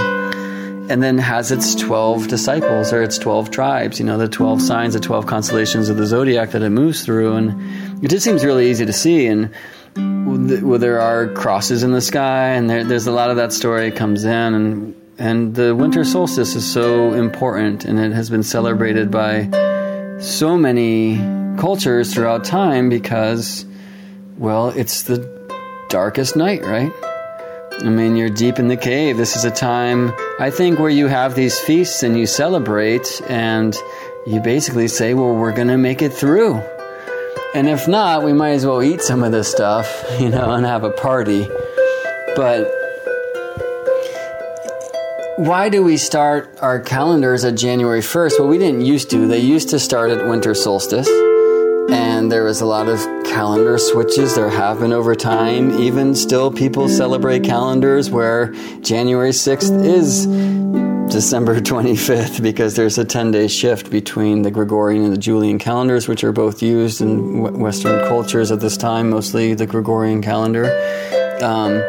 and 0.91 1.03
then 1.03 1.17
has 1.17 1.51
its 1.51 1.75
twelve 1.75 2.29
disciples 2.29 2.93
or 2.93 3.03
its 3.03 3.17
twelve 3.17 3.51
tribes. 3.51 3.99
You 3.99 4.05
know, 4.05 4.19
the 4.19 4.29
twelve 4.29 4.61
signs, 4.61 4.93
the 4.93 5.01
twelve 5.01 5.27
constellations 5.27 5.89
of 5.89 5.97
the 5.97 6.07
zodiac 6.07 6.51
that 6.51 6.63
it 6.63 6.71
moves 6.71 7.03
through, 7.03 7.35
and 7.35 8.05
it 8.05 8.09
just 8.09 8.25
seems 8.25 8.45
really 8.45 8.69
easy 8.69 8.85
to 8.85 8.93
see. 8.93 9.27
And 9.27 9.55
well, 9.97 10.79
there 10.79 11.01
are 11.01 11.29
crosses 11.29 11.83
in 11.83 11.93
the 11.93 12.03
sky, 12.03 12.49
and 12.51 12.69
there, 12.69 12.85
there's 12.85 13.07
a 13.07 13.13
lot 13.13 13.31
of 13.31 13.37
that 13.37 13.55
story 13.55 13.91
comes 13.91 14.25
in, 14.25 14.55
and 14.55 14.95
and 15.21 15.55
the 15.55 15.77
winter 15.77 16.03
solstice 16.03 16.57
is 16.57 16.65
so 16.65 17.13
important, 17.13 17.85
and 17.85 18.01
it 18.01 18.13
has 18.13 18.31
been 18.31 18.43
celebrated 18.43 19.11
by 19.11 19.51
so 20.19 20.57
many 20.57 21.19
cultures 21.59 22.15
throughout 22.15 22.43
time 22.43 22.89
because, 22.89 23.67
well, 24.39 24.71
it's 24.71 25.03
the 25.03 25.19
darkest 25.91 26.37
night, 26.37 26.65
right? 26.65 26.91
I 27.81 27.91
mean, 27.91 28.17
you're 28.17 28.31
deep 28.31 28.59
in 28.59 28.69
the 28.69 28.79
cave. 28.79 29.19
This 29.19 29.37
is 29.37 29.45
a 29.45 29.51
time, 29.51 30.11
I 30.39 30.49
think, 30.49 30.79
where 30.79 30.89
you 30.89 31.07
have 31.07 31.35
these 31.35 31.59
feasts 31.59 32.03
and 32.03 32.19
you 32.19 32.25
celebrate 32.25 33.21
and 33.29 33.77
you 34.27 34.41
basically 34.41 34.89
say, 34.89 35.13
well, 35.13 35.35
we're 35.35 35.53
going 35.53 35.69
to 35.69 35.77
make 35.77 36.01
it 36.01 36.15
through. 36.15 36.63
And 37.55 37.69
if 37.69 37.87
not, 37.87 38.23
we 38.23 38.33
might 38.33 38.53
as 38.53 38.65
well 38.65 38.83
eat 38.83 39.03
some 39.03 39.23
of 39.23 39.33
this 39.33 39.51
stuff, 39.51 40.03
you 40.19 40.31
know, 40.31 40.53
and 40.53 40.65
have 40.65 40.83
a 40.83 40.91
party. 40.91 41.47
But 42.37 42.80
why 45.41 45.71
do 45.71 45.83
we 45.83 45.97
start 45.97 46.59
our 46.61 46.79
calendars 46.79 47.47
at 47.47 47.55
January 47.55 48.03
1st? 48.03 48.39
Well, 48.39 48.49
we 48.49 48.59
didn't 48.59 48.83
used 48.83 49.09
to. 49.11 49.27
They 49.27 49.39
used 49.39 49.71
to 49.71 49.79
start 49.79 50.11
at 50.11 50.29
winter 50.29 50.55
solstice, 50.55 51.09
and 51.89 52.31
there 52.31 52.45
was 52.45 52.61
a 52.61 52.67
lot 52.67 52.89
of 52.89 52.99
calendar 53.25 53.79
switches. 53.79 54.35
There 54.35 54.51
have 54.51 54.81
been 54.81 54.93
over 54.93 55.15
time. 55.15 55.81
Even 55.81 56.15
still, 56.15 56.53
people 56.53 56.91
celebrate 56.91 57.43
calendars 57.43 58.11
where 58.11 58.53
January 58.83 59.31
6th 59.31 59.83
is 59.83 60.27
December 61.11 61.59
25th 61.61 62.43
because 62.43 62.77
there's 62.77 62.99
a 62.99 63.05
10 63.07 63.31
day 63.31 63.49
shift 63.49 63.91
between 63.91 64.43
the 64.43 64.51
Gregorian 64.51 65.05
and 65.05 65.13
the 65.15 65.19
Julian 65.19 65.59
calendars, 65.59 66.07
which 66.07 66.23
are 66.23 66.33
both 66.33 66.63
used 66.63 67.01
in 67.01 67.59
Western 67.59 68.07
cultures 68.09 68.51
at 68.51 68.61
this 68.61 68.77
time, 68.77 69.09
mostly 69.09 69.55
the 69.55 69.67
Gregorian 69.67 70.21
calendar. 70.21 70.67
Um, 71.41 71.83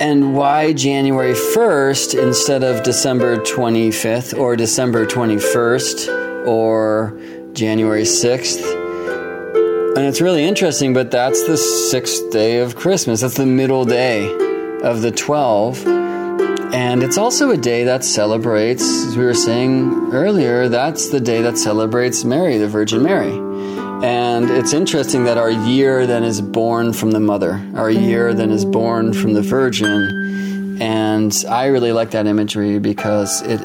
and 0.00 0.34
why 0.34 0.72
January 0.72 1.32
1st 1.32 2.22
instead 2.22 2.62
of 2.62 2.82
December 2.82 3.36
25th 3.38 4.38
or 4.38 4.56
December 4.56 5.06
21st 5.06 6.46
or 6.46 7.18
January 7.52 8.02
6th. 8.02 9.96
And 9.96 10.04
it's 10.04 10.20
really 10.20 10.44
interesting, 10.44 10.92
but 10.92 11.10
that's 11.10 11.46
the 11.46 11.56
sixth 11.56 12.30
day 12.30 12.58
of 12.58 12.76
Christmas. 12.76 13.22
That's 13.22 13.36
the 13.36 13.46
middle 13.46 13.84
day 13.84 14.30
of 14.82 15.00
the 15.00 15.10
12. 15.10 16.05
And 16.72 17.02
it's 17.02 17.18
also 17.18 17.50
a 17.50 17.56
day 17.56 17.84
that 17.84 18.04
celebrates, 18.04 18.82
as 18.82 19.16
we 19.16 19.24
were 19.24 19.34
saying 19.34 20.12
earlier, 20.12 20.68
that's 20.68 21.08
the 21.10 21.20
day 21.20 21.42
that 21.42 21.58
celebrates 21.58 22.24
Mary, 22.24 22.58
the 22.58 22.68
Virgin 22.68 23.02
Mary. 23.02 23.32
And 24.04 24.50
it's 24.50 24.74
interesting 24.74 25.24
that 25.24 25.38
our 25.38 25.50
year 25.50 26.06
then 26.06 26.22
is 26.22 26.42
born 26.42 26.92
from 26.92 27.12
the 27.12 27.20
mother, 27.20 27.64
our 27.74 27.90
year 27.90 28.34
then 28.34 28.50
is 28.50 28.64
born 28.64 29.14
from 29.14 29.32
the 29.32 29.40
virgin. 29.40 30.76
And 30.82 31.34
I 31.48 31.66
really 31.66 31.92
like 31.92 32.10
that 32.10 32.26
imagery 32.26 32.78
because 32.78 33.40
it 33.42 33.60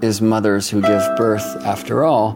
is 0.00 0.20
mothers 0.20 0.70
who 0.70 0.80
give 0.82 1.02
birth, 1.16 1.44
after 1.64 2.04
all, 2.04 2.34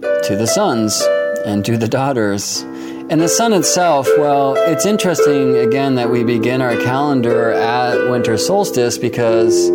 to 0.00 0.36
the 0.36 0.46
sons 0.46 1.02
and 1.46 1.64
to 1.64 1.78
the 1.78 1.88
daughters. 1.88 2.62
And 3.10 3.20
the 3.20 3.28
sun 3.28 3.52
itself, 3.52 4.06
well, 4.18 4.54
it's 4.54 4.84
interesting 4.84 5.56
again 5.56 5.94
that 5.94 6.10
we 6.10 6.24
begin 6.24 6.60
our 6.60 6.76
calendar 6.76 7.52
at 7.52 8.10
winter 8.10 8.36
solstice 8.36 8.98
because 8.98 9.70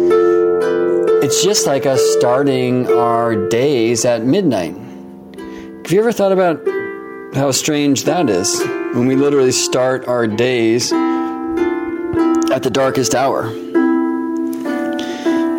it's 1.24 1.44
just 1.44 1.66
like 1.66 1.86
us 1.86 2.02
starting 2.18 2.88
our 2.92 3.48
days 3.50 4.06
at 4.06 4.24
midnight. 4.24 4.76
Have 4.76 5.92
you 5.92 6.00
ever 6.00 6.12
thought 6.12 6.32
about 6.32 6.66
how 7.36 7.52
strange 7.52 8.04
that 8.04 8.30
is 8.30 8.60
when 8.94 9.08
we 9.08 9.16
literally 9.16 9.52
start 9.52 10.08
our 10.08 10.28
days 10.28 10.92
at 10.92 12.62
the 12.62 12.70
darkest 12.70 13.16
hour. 13.16 13.48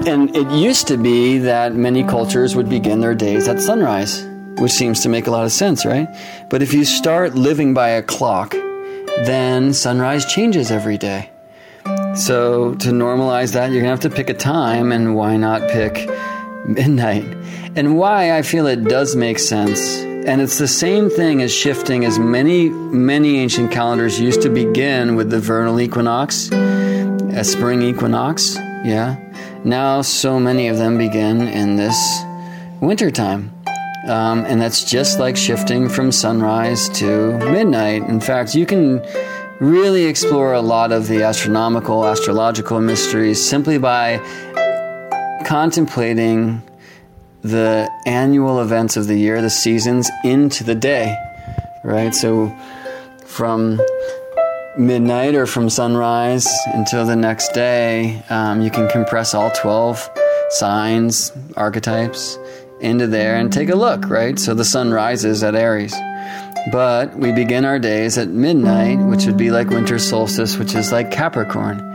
And 0.06 0.34
it 0.36 0.48
used 0.50 0.86
to 0.88 0.96
be 0.96 1.38
that 1.38 1.74
many 1.74 2.04
cultures 2.04 2.54
would 2.54 2.68
begin 2.68 3.00
their 3.00 3.14
days 3.14 3.48
at 3.48 3.60
sunrise, 3.60 4.22
which 4.58 4.72
seems 4.72 5.00
to 5.02 5.08
make 5.08 5.26
a 5.26 5.30
lot 5.30 5.44
of 5.44 5.52
sense, 5.52 5.84
right? 5.84 6.08
But 6.50 6.62
if 6.62 6.72
you 6.72 6.84
start 6.84 7.34
living 7.34 7.74
by 7.74 7.90
a 7.90 8.02
clock, 8.02 8.52
then 9.24 9.72
sunrise 9.72 10.26
changes 10.26 10.70
every 10.70 10.98
day. 10.98 11.30
So 12.14 12.74
to 12.74 12.88
normalize 12.90 13.52
that, 13.52 13.70
you're 13.72 13.82
going 13.82 13.96
to 13.96 14.02
have 14.02 14.10
to 14.10 14.10
pick 14.10 14.30
a 14.30 14.34
time, 14.34 14.92
and 14.92 15.14
why 15.14 15.36
not 15.36 15.68
pick 15.70 16.08
midnight? 16.66 17.24
And 17.76 17.98
why 17.98 18.36
I 18.36 18.42
feel 18.42 18.66
it 18.66 18.84
does 18.84 19.16
make 19.16 19.38
sense 19.38 20.04
and 20.26 20.40
it's 20.40 20.56
the 20.56 20.68
same 20.68 21.10
thing 21.10 21.42
as 21.42 21.52
shifting 21.52 22.06
as 22.06 22.18
many, 22.18 22.70
many 22.70 23.36
ancient 23.36 23.70
calendars 23.70 24.18
used 24.18 24.40
to 24.40 24.48
begin 24.48 25.16
with 25.16 25.28
the 25.28 25.38
vernal 25.38 25.78
equinox, 25.78 26.50
a 26.50 27.44
spring 27.44 27.82
equinox, 27.82 28.56
yeah. 28.56 29.16
Now, 29.64 30.00
so 30.00 30.40
many 30.40 30.68
of 30.68 30.78
them 30.78 30.96
begin 30.96 31.46
in 31.46 31.76
this 31.76 32.22
wintertime. 32.80 33.53
Um, 34.06 34.44
and 34.44 34.60
that's 34.60 34.84
just 34.84 35.18
like 35.18 35.36
shifting 35.36 35.88
from 35.88 36.12
sunrise 36.12 36.90
to 36.90 37.38
midnight. 37.38 38.02
In 38.02 38.20
fact, 38.20 38.54
you 38.54 38.66
can 38.66 39.02
really 39.60 40.04
explore 40.04 40.52
a 40.52 40.60
lot 40.60 40.92
of 40.92 41.08
the 41.08 41.22
astronomical, 41.22 42.04
astrological 42.06 42.80
mysteries 42.80 43.42
simply 43.42 43.78
by 43.78 44.18
contemplating 45.46 46.62
the 47.40 47.90
annual 48.04 48.60
events 48.60 48.96
of 48.96 49.06
the 49.06 49.16
year, 49.16 49.40
the 49.40 49.50
seasons, 49.50 50.10
into 50.22 50.64
the 50.64 50.74
day, 50.74 51.16
right? 51.82 52.14
So 52.14 52.54
from 53.24 53.80
midnight 54.76 55.34
or 55.34 55.46
from 55.46 55.70
sunrise 55.70 56.46
until 56.74 57.06
the 57.06 57.16
next 57.16 57.52
day, 57.52 58.22
um, 58.28 58.60
you 58.60 58.70
can 58.70 58.88
compress 58.90 59.34
all 59.34 59.50
12 59.50 60.10
signs, 60.50 61.32
archetypes 61.56 62.38
into 62.84 63.06
there 63.06 63.36
and 63.36 63.52
take 63.52 63.70
a 63.70 63.74
look, 63.74 64.08
right? 64.08 64.38
So 64.38 64.54
the 64.54 64.64
sun 64.64 64.92
rises 64.92 65.42
at 65.42 65.54
Aries. 65.54 65.94
But 66.70 67.16
we 67.16 67.32
begin 67.32 67.64
our 67.64 67.78
days 67.78 68.16
at 68.16 68.28
midnight, 68.28 68.98
which 68.98 69.26
would 69.26 69.36
be 69.36 69.50
like 69.50 69.68
winter 69.68 69.98
solstice, 69.98 70.56
which 70.56 70.74
is 70.74 70.92
like 70.92 71.10
Capricorn. 71.10 71.90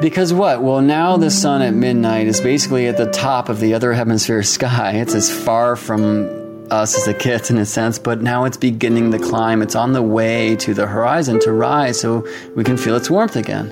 Because 0.00 0.32
what? 0.32 0.62
Well, 0.62 0.80
now 0.80 1.16
the 1.16 1.30
sun 1.30 1.62
at 1.62 1.74
midnight 1.74 2.26
is 2.26 2.40
basically 2.40 2.88
at 2.88 2.96
the 2.96 3.10
top 3.10 3.48
of 3.48 3.60
the 3.60 3.74
other 3.74 3.92
hemisphere 3.92 4.42
sky. 4.42 4.92
It's 5.02 5.14
as 5.14 5.30
far 5.30 5.76
from 5.76 6.66
us 6.72 6.96
as 6.96 7.06
it 7.06 7.20
gets 7.20 7.50
in 7.50 7.58
a 7.58 7.66
sense, 7.66 7.98
but 7.98 8.20
now 8.22 8.44
it's 8.44 8.56
beginning 8.56 9.12
to 9.12 9.18
climb. 9.18 9.62
It's 9.62 9.76
on 9.76 9.92
the 9.92 10.02
way 10.02 10.56
to 10.56 10.74
the 10.74 10.86
horizon 10.86 11.38
to 11.40 11.52
rise 11.52 12.00
so 12.00 12.26
we 12.56 12.64
can 12.64 12.76
feel 12.76 12.96
its 12.96 13.10
warmth 13.10 13.36
again. 13.36 13.68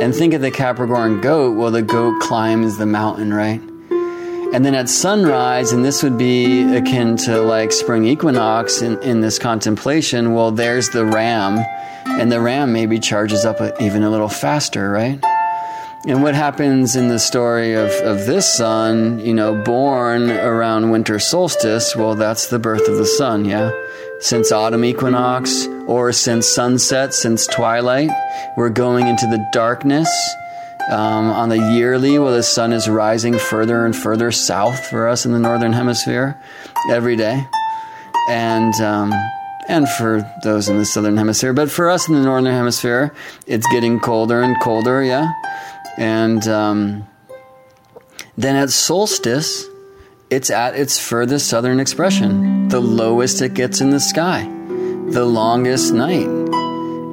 And 0.00 0.14
think 0.14 0.32
of 0.32 0.40
the 0.40 0.50
Capricorn 0.50 1.20
goat. 1.20 1.56
Well, 1.56 1.70
the 1.70 1.82
goat 1.82 2.20
climbs 2.22 2.78
the 2.78 2.86
mountain, 2.86 3.34
right? 3.34 3.60
And 4.54 4.64
then 4.64 4.76
at 4.76 4.88
sunrise, 4.88 5.72
and 5.72 5.84
this 5.84 6.04
would 6.04 6.16
be 6.16 6.76
akin 6.76 7.16
to 7.16 7.42
like 7.42 7.72
spring 7.72 8.04
equinox 8.04 8.82
in, 8.82 9.02
in 9.02 9.20
this 9.20 9.36
contemplation, 9.36 10.32
well, 10.32 10.52
there's 10.52 10.90
the 10.90 11.04
ram, 11.04 11.58
and 12.06 12.30
the 12.30 12.40
ram 12.40 12.72
maybe 12.72 13.00
charges 13.00 13.44
up 13.44 13.60
even 13.80 14.04
a 14.04 14.10
little 14.10 14.28
faster, 14.28 14.92
right? 14.92 15.18
And 16.06 16.22
what 16.22 16.36
happens 16.36 16.94
in 16.94 17.08
the 17.08 17.18
story 17.18 17.72
of, 17.72 17.90
of 18.04 18.26
this 18.26 18.56
son, 18.56 19.18
you 19.18 19.34
know, 19.34 19.60
born 19.64 20.30
around 20.30 20.92
winter 20.92 21.18
solstice, 21.18 21.96
well, 21.96 22.14
that's 22.14 22.46
the 22.46 22.60
birth 22.60 22.86
of 22.86 22.96
the 22.96 23.06
sun, 23.06 23.44
yeah? 23.46 23.72
Since 24.20 24.52
autumn 24.52 24.84
equinox, 24.84 25.66
or 25.88 26.12
since 26.12 26.46
sunset, 26.48 27.12
since 27.12 27.48
twilight, 27.48 28.10
we're 28.56 28.70
going 28.70 29.08
into 29.08 29.26
the 29.26 29.44
darkness. 29.52 30.08
Um, 30.90 31.30
on 31.30 31.48
the 31.48 31.58
yearly, 31.58 32.18
well, 32.18 32.32
the 32.32 32.42
sun 32.42 32.72
is 32.72 32.88
rising 32.88 33.38
further 33.38 33.86
and 33.86 33.96
further 33.96 34.30
south 34.30 34.86
for 34.86 35.08
us 35.08 35.24
in 35.24 35.32
the 35.32 35.38
northern 35.38 35.72
hemisphere 35.72 36.38
every 36.90 37.16
day. 37.16 37.46
And, 38.28 38.74
um, 38.82 39.12
and 39.66 39.88
for 39.88 40.30
those 40.42 40.68
in 40.68 40.76
the 40.76 40.84
southern 40.84 41.16
hemisphere. 41.16 41.54
But 41.54 41.70
for 41.70 41.88
us 41.88 42.08
in 42.08 42.14
the 42.14 42.22
northern 42.22 42.52
hemisphere, 42.52 43.14
it's 43.46 43.66
getting 43.68 43.98
colder 43.98 44.42
and 44.42 44.60
colder, 44.60 45.02
yeah? 45.02 45.32
And 45.96 46.46
um, 46.48 47.08
then 48.36 48.56
at 48.56 48.70
solstice, 48.70 49.64
it's 50.28 50.50
at 50.50 50.74
its 50.74 50.98
furthest 50.98 51.48
southern 51.48 51.80
expression, 51.80 52.68
the 52.68 52.80
lowest 52.80 53.40
it 53.40 53.54
gets 53.54 53.80
in 53.80 53.90
the 53.90 54.00
sky, 54.00 54.42
the 55.10 55.24
longest 55.24 55.94
night. 55.94 56.28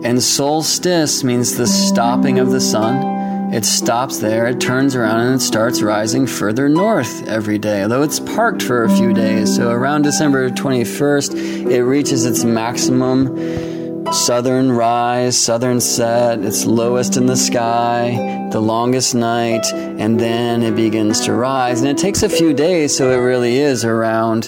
And 0.03 0.21
solstice 0.21 1.23
means 1.23 1.55
the 1.55 1.67
stopping 1.67 2.39
of 2.39 2.51
the 2.51 2.61
sun. 2.61 3.10
It 3.51 3.65
stops 3.65 4.19
there, 4.19 4.47
it 4.47 4.61
turns 4.61 4.95
around, 4.95 5.19
and 5.19 5.35
it 5.35 5.41
starts 5.41 5.81
rising 5.81 6.25
further 6.25 6.69
north 6.69 7.27
every 7.27 7.57
day, 7.57 7.83
although 7.83 8.01
it's 8.01 8.19
parked 8.19 8.63
for 8.63 8.85
a 8.85 8.89
few 8.89 9.13
days. 9.13 9.53
So 9.53 9.69
around 9.71 10.03
December 10.03 10.49
21st, 10.49 11.69
it 11.69 11.83
reaches 11.83 12.25
its 12.25 12.45
maximum 12.45 14.05
southern 14.13 14.71
rise, 14.71 15.37
southern 15.37 15.81
set, 15.81 16.39
it's 16.39 16.65
lowest 16.65 17.17
in 17.17 17.25
the 17.25 17.35
sky, 17.35 18.47
the 18.51 18.61
longest 18.61 19.15
night, 19.15 19.65
and 19.73 20.17
then 20.17 20.63
it 20.63 20.75
begins 20.77 21.19
to 21.25 21.33
rise. 21.33 21.81
And 21.81 21.89
it 21.89 21.97
takes 21.97 22.23
a 22.23 22.29
few 22.29 22.53
days, 22.53 22.95
so 22.95 23.11
it 23.11 23.17
really 23.17 23.57
is 23.57 23.83
around 23.83 24.43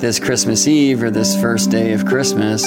this 0.00 0.18
Christmas 0.18 0.66
Eve 0.66 1.02
or 1.02 1.10
this 1.10 1.38
first 1.40 1.70
day 1.70 1.92
of 1.92 2.06
Christmas. 2.06 2.64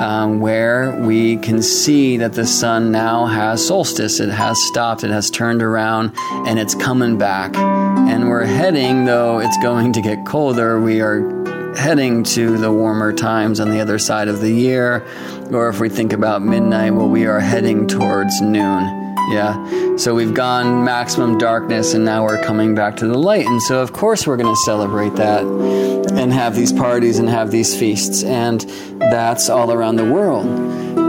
Um, 0.00 0.40
where 0.40 1.00
we 1.00 1.38
can 1.38 1.62
see 1.62 2.18
that 2.18 2.34
the 2.34 2.46
sun 2.46 2.92
now 2.92 3.24
has 3.24 3.66
solstice. 3.66 4.20
It 4.20 4.28
has 4.28 4.62
stopped, 4.62 5.04
it 5.04 5.10
has 5.10 5.30
turned 5.30 5.62
around, 5.62 6.12
and 6.46 6.58
it's 6.58 6.74
coming 6.74 7.16
back. 7.16 7.56
And 7.56 8.28
we're 8.28 8.44
heading, 8.44 9.06
though 9.06 9.38
it's 9.38 9.56
going 9.62 9.94
to 9.94 10.02
get 10.02 10.26
colder, 10.26 10.78
we 10.78 11.00
are 11.00 11.74
heading 11.76 12.24
to 12.24 12.58
the 12.58 12.70
warmer 12.70 13.12
times 13.12 13.58
on 13.58 13.70
the 13.70 13.80
other 13.80 13.98
side 13.98 14.28
of 14.28 14.40
the 14.40 14.50
year. 14.50 15.02
Or 15.50 15.68
if 15.68 15.80
we 15.80 15.88
think 15.88 16.12
about 16.12 16.42
midnight, 16.42 16.92
well, 16.92 17.08
we 17.08 17.26
are 17.26 17.40
heading 17.40 17.86
towards 17.86 18.40
noon. 18.42 19.05
Yeah. 19.28 19.96
So 19.96 20.14
we've 20.14 20.34
gone 20.34 20.84
maximum 20.84 21.38
darkness 21.38 21.94
and 21.94 22.04
now 22.04 22.24
we're 22.24 22.42
coming 22.42 22.74
back 22.74 22.96
to 22.96 23.06
the 23.06 23.18
light. 23.18 23.46
And 23.46 23.60
so, 23.62 23.80
of 23.80 23.92
course, 23.92 24.26
we're 24.26 24.36
going 24.36 24.54
to 24.54 24.60
celebrate 24.64 25.16
that 25.16 25.42
and 25.42 26.32
have 26.32 26.54
these 26.54 26.72
parties 26.72 27.18
and 27.18 27.28
have 27.28 27.50
these 27.50 27.76
feasts. 27.76 28.22
And 28.22 28.60
that's 29.00 29.48
all 29.48 29.72
around 29.72 29.96
the 29.96 30.04
world. 30.04 30.46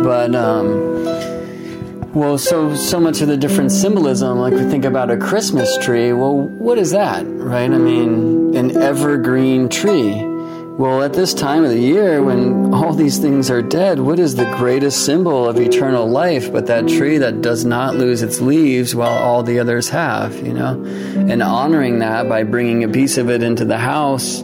But, 0.03 0.33
um, 0.33 0.97
well, 2.13 2.39
so 2.39 2.73
so 2.73 2.99
much 2.99 3.21
of 3.21 3.27
the 3.27 3.37
different 3.37 3.71
symbolism, 3.71 4.39
like 4.39 4.53
we 4.53 4.63
think 4.63 4.85
about 4.85 5.11
a 5.11 5.17
Christmas 5.17 5.77
tree. 5.77 6.13
Well, 6.13 6.35
what 6.35 6.79
is 6.79 6.91
that, 6.91 7.23
right? 7.27 7.69
I 7.69 7.77
mean, 7.77 8.55
an 8.55 8.75
evergreen 8.75 9.69
tree. 9.69 10.26
Well, 10.77 11.01
at 11.01 11.13
this 11.13 11.33
time 11.33 11.63
of 11.63 11.71
the 11.71 11.79
year, 11.79 12.21
when 12.21 12.71
all 12.71 12.93
these 12.93 13.17
things 13.17 13.49
are 13.49 13.63
dead, 13.63 13.99
what 13.99 14.19
is 14.19 14.35
the 14.35 14.45
greatest 14.57 15.05
symbol 15.05 15.49
of 15.49 15.59
eternal 15.59 16.07
life 16.07 16.51
but 16.51 16.67
that 16.67 16.87
tree 16.87 17.17
that 17.17 17.41
does 17.41 17.65
not 17.65 17.95
lose 17.95 18.21
its 18.21 18.41
leaves 18.41 18.93
while 18.93 19.17
all 19.17 19.41
the 19.41 19.59
others 19.59 19.89
have, 19.89 20.35
you 20.45 20.53
know? 20.53 20.73
And 21.15 21.41
honoring 21.41 21.97
that 21.99 22.29
by 22.29 22.43
bringing 22.43 22.83
a 22.83 22.89
piece 22.89 23.17
of 23.17 23.27
it 23.31 23.41
into 23.41 23.65
the 23.65 23.79
house 23.79 24.43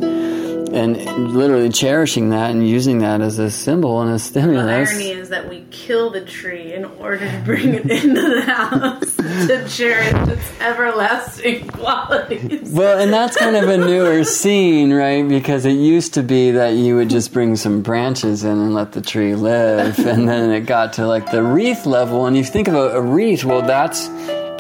and 0.74 1.34
literally 1.34 1.70
cherishing 1.70 2.30
that 2.30 2.52
and 2.52 2.68
using 2.68 3.00
that 3.00 3.22
as 3.22 3.40
a 3.40 3.52
symbol 3.52 4.02
and 4.02 4.12
a 4.12 4.20
stimulus. 4.20 4.90
The 4.90 4.96
irony 4.96 5.12
is 5.12 5.30
that 5.30 5.50
we 5.50 5.66
kill 5.72 6.10
the 6.10 6.22
tree 6.22 6.74
in 6.74 6.86
order 6.86 7.20
to 7.20 7.42
bring 7.46 7.74
it 7.74 7.90
into 7.90 8.22
the 8.22 8.42
house 8.42 9.16
to 9.16 9.68
cherish 9.70 10.30
its 10.30 10.62
everlasting 10.62 11.68
qualities. 11.68 12.72
Well, 12.72 13.00
and 13.00 13.14
that's 13.14 13.38
kind 13.38 13.56
of 13.56 13.70
a 13.70 13.78
newer 13.78 14.24
scene, 14.24 14.92
right? 14.92 15.28
Because 15.28 15.66
it 15.66 15.74
used 15.74 16.16
to 16.16 16.24
be 16.24 16.52
that 16.52 16.74
you 16.74 16.96
would 16.96 17.10
just 17.10 17.34
bring 17.34 17.56
some 17.56 17.82
branches 17.82 18.44
in 18.44 18.52
and 18.52 18.74
let 18.74 18.92
the 18.94 19.02
tree 19.02 19.36
live, 19.36 20.00
and 20.00 20.28
then 20.28 20.52
it 20.52 20.62
got 20.62 20.94
to 20.94 21.08
like 21.08 21.32
the 21.32 21.44
wreath 21.44 21.86
level. 21.86 22.26
And 22.26 22.36
you 22.36 22.44
think 22.44 22.68
about 22.68 22.96
a 22.96 23.02
wreath, 23.02 23.44
well, 23.44 23.62
that's 23.62 24.10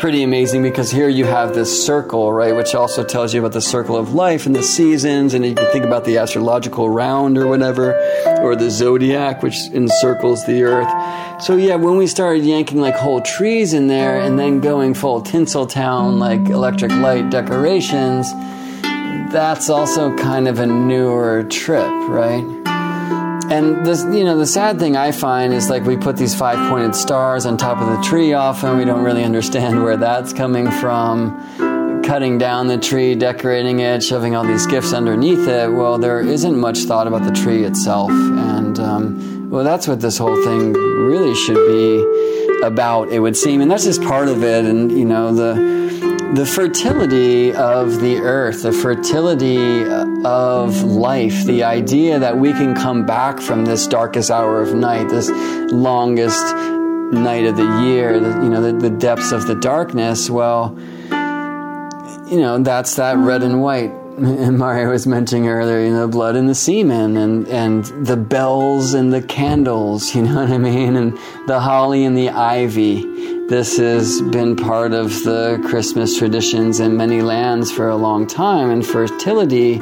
pretty 0.03 0.21
amazing 0.21 0.61
because 0.61 0.91
here 0.91 1.07
you 1.07 1.23
have 1.23 1.55
this 1.55 1.85
circle, 1.85 2.33
right, 2.33 2.53
which 2.53 2.75
also 2.75 3.05
tells 3.05 3.33
you 3.33 3.39
about 3.39 3.53
the 3.53 3.61
circle 3.61 3.95
of 3.95 4.13
life 4.13 4.45
and 4.45 4.53
the 4.53 4.61
seasons, 4.61 5.33
and 5.33 5.45
you 5.45 5.55
can 5.55 5.65
think 5.71 5.85
about 5.85 6.03
the 6.03 6.17
astrological 6.17 6.89
round 6.89 7.37
or 7.37 7.47
whatever, 7.47 7.93
or 8.41 8.53
the 8.53 8.69
zodiac, 8.69 9.41
which 9.41 9.55
encircles 9.71 10.45
the 10.45 10.63
earth. 10.63 11.41
So 11.41 11.55
yeah, 11.55 11.75
when 11.75 11.95
we 11.95 12.07
started 12.07 12.43
yanking 12.43 12.81
like 12.81 12.95
whole 12.95 13.21
trees 13.21 13.71
in 13.71 13.87
there 13.87 14.19
and 14.19 14.37
then 14.37 14.59
going 14.59 14.93
full 14.93 15.21
Tinseltown, 15.21 16.19
like 16.19 16.49
electric 16.49 16.91
light 16.91 17.29
decorations, 17.29 18.29
that's 19.31 19.69
also 19.69 20.13
kind 20.17 20.49
of 20.49 20.59
a 20.59 20.65
newer 20.65 21.43
trip, 21.43 21.87
right? 22.09 22.62
And 23.53 23.85
this, 23.85 24.03
you 24.03 24.23
know, 24.23 24.35
the 24.35 24.47
sad 24.47 24.79
thing 24.79 24.97
I 24.97 25.11
find 25.11 25.53
is 25.53 25.69
like 25.69 25.83
we 25.83 25.95
put 25.95 26.17
these 26.17 26.33
five 26.33 26.57
pointed 26.71 26.95
stars 26.95 27.45
on 27.45 27.55
top 27.55 27.77
of 27.77 27.87
the 27.87 28.01
tree 28.01 28.33
often. 28.33 28.79
We 28.79 28.83
don't 28.83 29.03
really 29.03 29.23
understand 29.23 29.83
where 29.83 29.95
that's 29.95 30.33
coming 30.33 30.71
from. 30.71 32.01
Cutting 32.03 32.39
down 32.39 32.65
the 32.65 32.79
tree, 32.79 33.13
decorating 33.13 33.79
it, 33.79 34.01
shoving 34.01 34.35
all 34.35 34.43
these 34.43 34.65
gifts 34.65 34.91
underneath 34.91 35.47
it. 35.47 35.71
Well, 35.71 35.99
there 35.99 36.19
isn't 36.19 36.59
much 36.59 36.79
thought 36.79 37.05
about 37.05 37.25
the 37.25 37.31
tree 37.31 37.63
itself. 37.63 38.09
And, 38.09 38.79
um, 38.79 39.51
well, 39.51 39.63
that's 39.63 39.87
what 39.87 40.01
this 40.01 40.17
whole 40.17 40.43
thing 40.43 40.73
really 40.73 41.35
should 41.35 41.63
be 41.67 42.59
about, 42.63 43.09
it 43.09 43.19
would 43.19 43.37
seem. 43.37 43.61
And 43.61 43.69
that's 43.69 43.83
just 43.83 44.01
part 44.01 44.29
of 44.29 44.43
it. 44.43 44.65
And, 44.65 44.91
you 44.91 45.05
know, 45.05 45.31
the, 45.31 45.92
the 46.33 46.45
fertility 46.45 47.53
of 47.53 47.99
the 47.99 48.17
earth, 48.17 48.63
the 48.63 48.71
fertility 48.71 49.83
of 50.25 50.81
life, 50.83 51.43
the 51.45 51.63
idea 51.63 52.17
that 52.17 52.37
we 52.37 52.51
can 52.51 52.73
come 52.73 53.05
back 53.05 53.39
from 53.39 53.65
this 53.65 53.85
darkest 53.85 54.31
hour 54.31 54.61
of 54.61 54.73
night, 54.73 55.09
this 55.09 55.29
longest 55.71 56.43
night 57.13 57.45
of 57.45 57.55
the 57.55 57.83
year, 57.83 58.19
the, 58.19 58.29
you 58.43 58.49
know, 58.49 58.61
the, 58.61 58.89
the 58.89 58.89
depths 58.89 59.31
of 59.31 59.45
the 59.45 59.53
darkness, 59.53 60.29
well, 60.29 60.75
you 62.29 62.41
know, 62.41 62.57
that's 62.63 62.95
that 62.95 63.17
red 63.17 63.43
and 63.43 63.61
white 63.61 63.91
and 64.17 64.59
Marya 64.59 64.89
was 64.89 65.07
mentioning 65.07 65.47
earlier, 65.47 65.79
you 65.79 65.91
know, 65.91 66.07
blood 66.07 66.35
and 66.35 66.47
the 66.47 66.53
semen 66.53 67.17
and, 67.17 67.47
and 67.47 67.85
the 68.05 68.15
bells 68.15 68.93
and 68.93 69.11
the 69.11 69.23
candles, 69.23 70.13
you 70.15 70.21
know 70.21 70.35
what 70.35 70.51
I 70.51 70.59
mean? 70.59 70.95
And 70.95 71.17
the 71.47 71.59
holly 71.59 72.05
and 72.05 72.15
the 72.15 72.29
ivy. 72.29 73.32
This 73.49 73.77
has 73.77 74.21
been 74.21 74.55
part 74.55 74.93
of 74.93 75.23
the 75.25 75.61
Christmas 75.65 76.17
traditions 76.17 76.79
in 76.79 76.95
many 76.95 77.21
lands 77.21 77.71
for 77.71 77.89
a 77.89 77.95
long 77.95 78.25
time. 78.25 78.71
And 78.71 78.85
fertility 78.85 79.79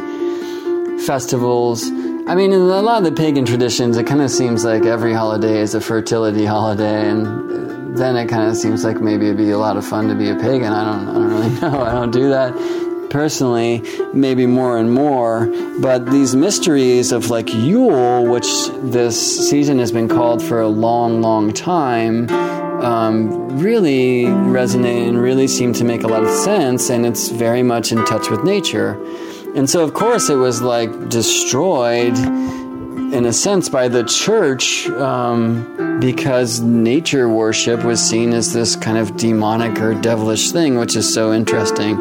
festivals, 1.05 1.85
I 1.85 2.33
mean, 2.33 2.53
in 2.53 2.59
a 2.59 2.81
lot 2.81 2.97
of 2.97 3.03
the 3.03 3.11
pagan 3.11 3.45
traditions, 3.45 3.97
it 3.97 4.07
kind 4.07 4.21
of 4.21 4.31
seems 4.31 4.65
like 4.65 4.85
every 4.85 5.13
holiday 5.13 5.59
is 5.59 5.75
a 5.75 5.79
fertility 5.79 6.43
holiday. 6.43 7.07
And 7.07 7.95
then 7.95 8.17
it 8.17 8.27
kind 8.29 8.49
of 8.49 8.57
seems 8.57 8.83
like 8.83 8.99
maybe 8.99 9.27
it'd 9.27 9.37
be 9.37 9.51
a 9.51 9.59
lot 9.59 9.77
of 9.77 9.85
fun 9.85 10.07
to 10.07 10.15
be 10.15 10.29
a 10.29 10.35
pagan. 10.35 10.73
I 10.73 10.83
don't, 10.83 11.07
I 11.09 11.13
don't 11.13 11.29
really 11.29 11.49
know. 11.61 11.83
I 11.83 11.91
don't 11.91 12.11
do 12.11 12.29
that 12.29 12.55
personally, 13.11 13.83
maybe 14.11 14.47
more 14.47 14.79
and 14.79 14.91
more. 14.91 15.45
But 15.79 16.07
these 16.07 16.35
mysteries 16.35 17.11
of 17.11 17.29
like 17.29 17.53
Yule, 17.53 18.25
which 18.25 18.69
this 18.81 19.49
season 19.49 19.77
has 19.77 19.91
been 19.91 20.07
called 20.07 20.41
for 20.41 20.61
a 20.61 20.67
long, 20.67 21.21
long 21.21 21.53
time, 21.53 22.25
um, 22.83 23.59
really 23.59 24.23
resonate 24.23 25.07
and 25.07 25.21
really 25.21 25.47
seem 25.47 25.73
to 25.73 25.83
make 25.83 26.03
a 26.03 26.07
lot 26.07 26.23
of 26.23 26.29
sense. 26.29 26.89
And 26.89 27.05
it's 27.05 27.29
very 27.29 27.63
much 27.63 27.91
in 27.91 28.03
touch 28.05 28.29
with 28.29 28.43
nature. 28.43 29.01
And 29.55 29.69
so, 29.69 29.83
of 29.83 29.93
course, 29.93 30.29
it 30.29 30.35
was 30.35 30.61
like 30.61 31.09
destroyed 31.09 32.17
in 32.17 33.25
a 33.25 33.33
sense 33.33 33.67
by 33.67 33.89
the 33.89 34.03
church 34.03 34.87
um, 34.89 35.99
because 35.99 36.61
nature 36.61 37.27
worship 37.27 37.83
was 37.83 38.01
seen 38.01 38.31
as 38.33 38.53
this 38.53 38.77
kind 38.77 38.97
of 38.97 39.17
demonic 39.17 39.79
or 39.79 39.93
devilish 39.93 40.51
thing, 40.51 40.77
which 40.77 40.95
is 40.95 41.13
so 41.13 41.33
interesting. 41.33 41.97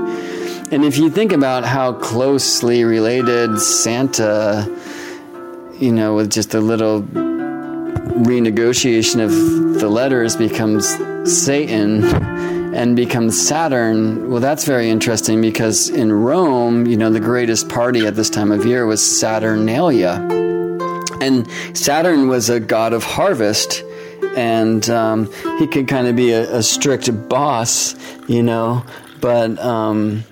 And 0.70 0.84
if 0.84 0.98
you 0.98 1.10
think 1.10 1.32
about 1.32 1.64
how 1.64 1.94
closely 1.94 2.84
related 2.84 3.58
Santa, 3.58 4.68
you 5.80 5.90
know, 5.90 6.14
with 6.14 6.30
just 6.30 6.54
a 6.54 6.60
little 6.60 7.04
renegotiation 8.20 9.22
of 9.22 9.80
the 9.80 9.88
letters 9.88 10.36
becomes 10.36 10.86
Satan 11.24 12.04
and 12.74 12.94
becomes 12.94 13.40
Saturn, 13.40 14.30
well, 14.30 14.40
that's 14.40 14.64
very 14.64 14.90
interesting 14.90 15.40
because 15.40 15.88
in 15.88 16.12
Rome, 16.12 16.86
you 16.86 16.96
know, 16.96 17.10
the 17.10 17.20
greatest 17.20 17.68
party 17.68 18.06
at 18.06 18.14
this 18.14 18.30
time 18.30 18.52
of 18.52 18.64
year 18.64 18.86
was 18.86 19.04
Saturnalia. 19.04 20.26
And 21.20 21.48
Saturn 21.76 22.28
was 22.28 22.48
a 22.48 22.60
god 22.60 22.92
of 22.92 23.02
harvest, 23.02 23.82
and 24.36 24.88
um, 24.88 25.30
he 25.58 25.66
could 25.66 25.88
kind 25.88 26.06
of 26.06 26.16
be 26.16 26.32
a, 26.32 26.58
a, 26.58 26.62
strict 26.62 27.28
boss, 27.28 27.94
you 28.28 28.42
know, 28.42 28.84
but 29.20 29.58
um, 29.58 30.24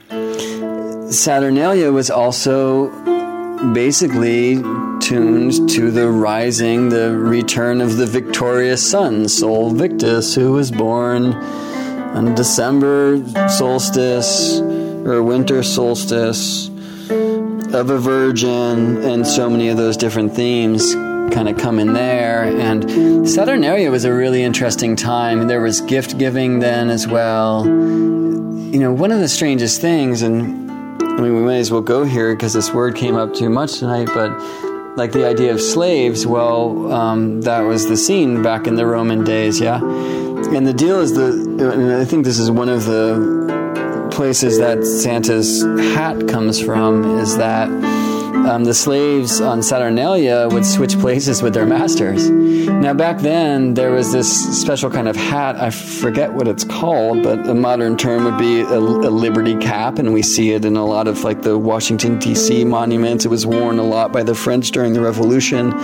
Saturnalia 1.10 1.90
was 1.90 2.10
also 2.10 2.90
basically 3.72 4.56
tuned 5.00 5.68
to 5.70 5.90
the 5.90 6.08
rising, 6.08 6.88
the 6.88 7.16
return 7.16 7.80
of 7.80 7.96
the 7.96 8.06
victorious 8.06 8.88
sun, 8.88 9.28
Sol 9.28 9.70
Victus, 9.70 10.34
who 10.34 10.52
was 10.52 10.70
born 10.70 11.34
on 11.34 12.34
December 12.34 13.22
solstice 13.48 14.60
or 14.60 15.22
winter 15.22 15.62
solstice 15.62 16.68
of 16.68 17.90
a 17.90 17.98
virgin, 17.98 19.02
and 19.02 19.26
so 19.26 19.48
many 19.50 19.68
of 19.68 19.76
those 19.76 19.96
different 19.96 20.34
themes 20.34 20.94
kind 20.94 21.48
of 21.48 21.58
come 21.58 21.78
in 21.78 21.92
there. 21.92 22.44
And 22.44 23.28
Saturnalia 23.28 23.90
was 23.90 24.04
a 24.04 24.12
really 24.12 24.42
interesting 24.42 24.96
time. 24.96 25.46
There 25.46 25.60
was 25.60 25.80
gift 25.82 26.18
giving 26.18 26.60
then 26.60 26.88
as 26.90 27.06
well. 27.06 27.66
You 27.66 28.78
know, 28.78 28.92
one 28.92 29.12
of 29.12 29.20
the 29.20 29.28
strangest 29.28 29.80
things, 29.80 30.22
and 30.22 30.67
I 31.18 31.20
mean, 31.20 31.34
we 31.34 31.42
may 31.42 31.58
as 31.58 31.72
well 31.72 31.80
go 31.80 32.04
here 32.04 32.32
because 32.32 32.52
this 32.52 32.72
word 32.72 32.94
came 32.94 33.16
up 33.16 33.34
too 33.34 33.50
much 33.50 33.80
tonight, 33.80 34.08
but 34.14 34.30
like 34.96 35.10
the 35.10 35.26
idea 35.26 35.52
of 35.52 35.60
slaves, 35.60 36.24
well, 36.24 36.92
um, 36.92 37.40
that 37.40 37.62
was 37.62 37.88
the 37.88 37.96
scene 37.96 38.40
back 38.40 38.68
in 38.68 38.76
the 38.76 38.86
Roman 38.86 39.24
days, 39.24 39.58
yeah? 39.58 39.80
And 39.82 40.64
the 40.64 40.72
deal 40.72 41.00
is 41.00 41.14
the, 41.14 41.32
and 41.72 41.92
I 41.92 42.04
think 42.04 42.24
this 42.24 42.38
is 42.38 42.52
one 42.52 42.68
of 42.68 42.84
the 42.84 44.08
places 44.12 44.58
that 44.58 44.84
Santa's 44.84 45.64
hat 45.92 46.28
comes 46.28 46.62
from, 46.62 47.18
is 47.18 47.36
that 47.36 47.68
um, 48.48 48.64
the 48.64 48.72
slaves 48.72 49.40
on 49.42 49.62
Saturnalia 49.62 50.48
would 50.50 50.64
switch 50.64 50.98
places 50.98 51.42
with 51.42 51.52
their 51.52 51.66
masters. 51.66 52.30
Now, 52.30 52.94
back 52.94 53.18
then, 53.18 53.74
there 53.74 53.90
was 53.90 54.10
this 54.10 54.60
special 54.60 54.90
kind 54.90 55.06
of 55.06 55.16
hat. 55.16 55.56
I 55.56 55.68
forget 55.68 56.32
what 56.32 56.48
it's 56.48 56.64
called, 56.64 57.22
but 57.22 57.46
a 57.46 57.54
modern 57.54 57.98
term 57.98 58.24
would 58.24 58.38
be 58.38 58.60
a, 58.60 58.78
a 58.78 59.12
liberty 59.12 59.56
cap, 59.58 59.98
and 59.98 60.14
we 60.14 60.22
see 60.22 60.52
it 60.52 60.64
in 60.64 60.76
a 60.76 60.84
lot 60.84 61.08
of 61.08 61.24
like 61.24 61.42
the 61.42 61.58
Washington, 61.58 62.18
D.C. 62.18 62.64
monuments. 62.64 63.26
It 63.26 63.28
was 63.28 63.44
worn 63.44 63.78
a 63.78 63.84
lot 63.84 64.12
by 64.12 64.22
the 64.22 64.34
French 64.34 64.70
during 64.70 64.94
the 64.94 65.02
Revolution. 65.02 65.74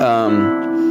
Um, 0.00 0.89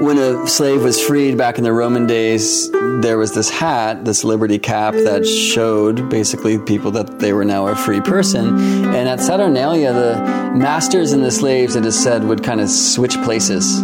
when 0.00 0.18
a 0.18 0.46
slave 0.46 0.82
was 0.82 1.00
freed 1.00 1.36
back 1.36 1.58
in 1.58 1.64
the 1.64 1.72
Roman 1.72 2.06
days, 2.06 2.70
there 3.00 3.18
was 3.18 3.32
this 3.32 3.50
hat, 3.50 4.04
this 4.04 4.24
liberty 4.24 4.58
cap, 4.58 4.94
that 4.94 5.26
showed 5.26 6.08
basically 6.08 6.58
people 6.58 6.90
that 6.92 7.18
they 7.18 7.32
were 7.32 7.44
now 7.44 7.66
a 7.66 7.74
free 7.74 8.00
person. 8.00 8.56
And 8.86 9.08
at 9.08 9.20
Saturnalia, 9.20 9.92
the 9.92 10.54
masters 10.54 11.12
and 11.12 11.24
the 11.24 11.30
slaves, 11.30 11.76
it 11.76 11.84
is 11.84 12.00
said, 12.00 12.24
would 12.24 12.42
kind 12.42 12.60
of 12.60 12.68
switch 12.70 13.14
places. 13.22 13.82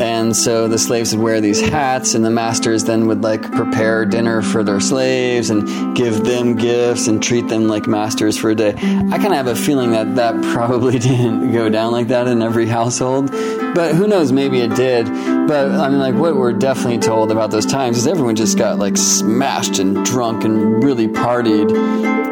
And 0.00 0.36
so 0.36 0.68
the 0.68 0.78
slaves 0.78 1.14
would 1.14 1.22
wear 1.22 1.40
these 1.40 1.60
hats, 1.60 2.14
and 2.14 2.24
the 2.24 2.30
masters 2.30 2.84
then 2.84 3.06
would 3.08 3.22
like 3.22 3.42
prepare 3.52 4.04
dinner 4.04 4.42
for 4.42 4.62
their 4.62 4.78
slaves 4.78 5.50
and 5.50 5.96
give 5.96 6.24
them 6.24 6.54
gifts 6.54 7.08
and 7.08 7.22
treat 7.22 7.48
them 7.48 7.66
like 7.66 7.86
masters 7.88 8.38
for 8.38 8.50
a 8.50 8.54
day. 8.54 8.74
I 8.76 9.18
kind 9.18 9.26
of 9.26 9.32
have 9.32 9.48
a 9.48 9.56
feeling 9.56 9.90
that 9.92 10.14
that 10.14 10.40
probably 10.52 10.98
didn't 11.00 11.52
go 11.52 11.68
down 11.68 11.90
like 11.92 12.08
that 12.08 12.28
in 12.28 12.42
every 12.42 12.66
household, 12.66 13.30
but 13.78 13.94
who 13.94 14.08
knows? 14.08 14.32
Maybe 14.32 14.58
it 14.58 14.74
did. 14.74 15.06
But 15.06 15.70
I 15.70 15.88
mean, 15.88 16.00
like 16.00 16.16
what 16.16 16.34
we're 16.34 16.52
definitely 16.52 16.98
told 16.98 17.30
about 17.30 17.52
those 17.52 17.64
times 17.64 17.96
is 17.98 18.08
everyone 18.08 18.34
just 18.34 18.58
got 18.58 18.76
like 18.76 18.96
smashed 18.96 19.78
and 19.78 20.04
drunk 20.04 20.42
and 20.42 20.82
really 20.82 21.06
partied, 21.06 21.70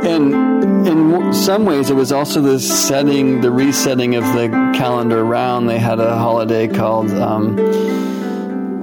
and 0.05 0.89
in 0.89 1.33
some 1.33 1.65
ways 1.65 1.89
it 1.89 1.95
was 1.95 2.11
also 2.11 2.41
the 2.41 2.59
setting, 2.59 3.43
the 3.43 3.53
resetting 3.53 4.17
of 4.17 4.25
the 4.35 4.49
calendar 4.77 5.21
around. 5.21 5.67
They 5.69 5.79
had 5.79 6.01
a 6.01 6.17
holiday 6.17 6.67
called. 6.67 7.13
Um, 7.13 7.57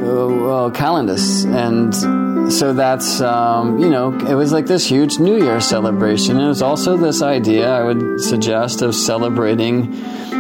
uh, 0.03 0.69
Calendus, 0.69 1.45
and 1.45 2.51
so 2.51 2.73
that's 2.73 3.19
um, 3.19 3.79
you 3.79 3.89
know 3.89 4.13
it 4.13 4.35
was 4.35 4.53
like 4.53 4.67
this 4.67 4.85
huge 4.85 5.19
New 5.19 5.43
Year 5.43 5.59
celebration. 5.59 6.37
And 6.37 6.45
it 6.45 6.49
was 6.49 6.61
also 6.61 6.95
this 6.95 7.21
idea 7.21 7.69
I 7.69 7.83
would 7.83 8.21
suggest 8.21 8.81
of 8.81 8.95
celebrating 8.95 9.91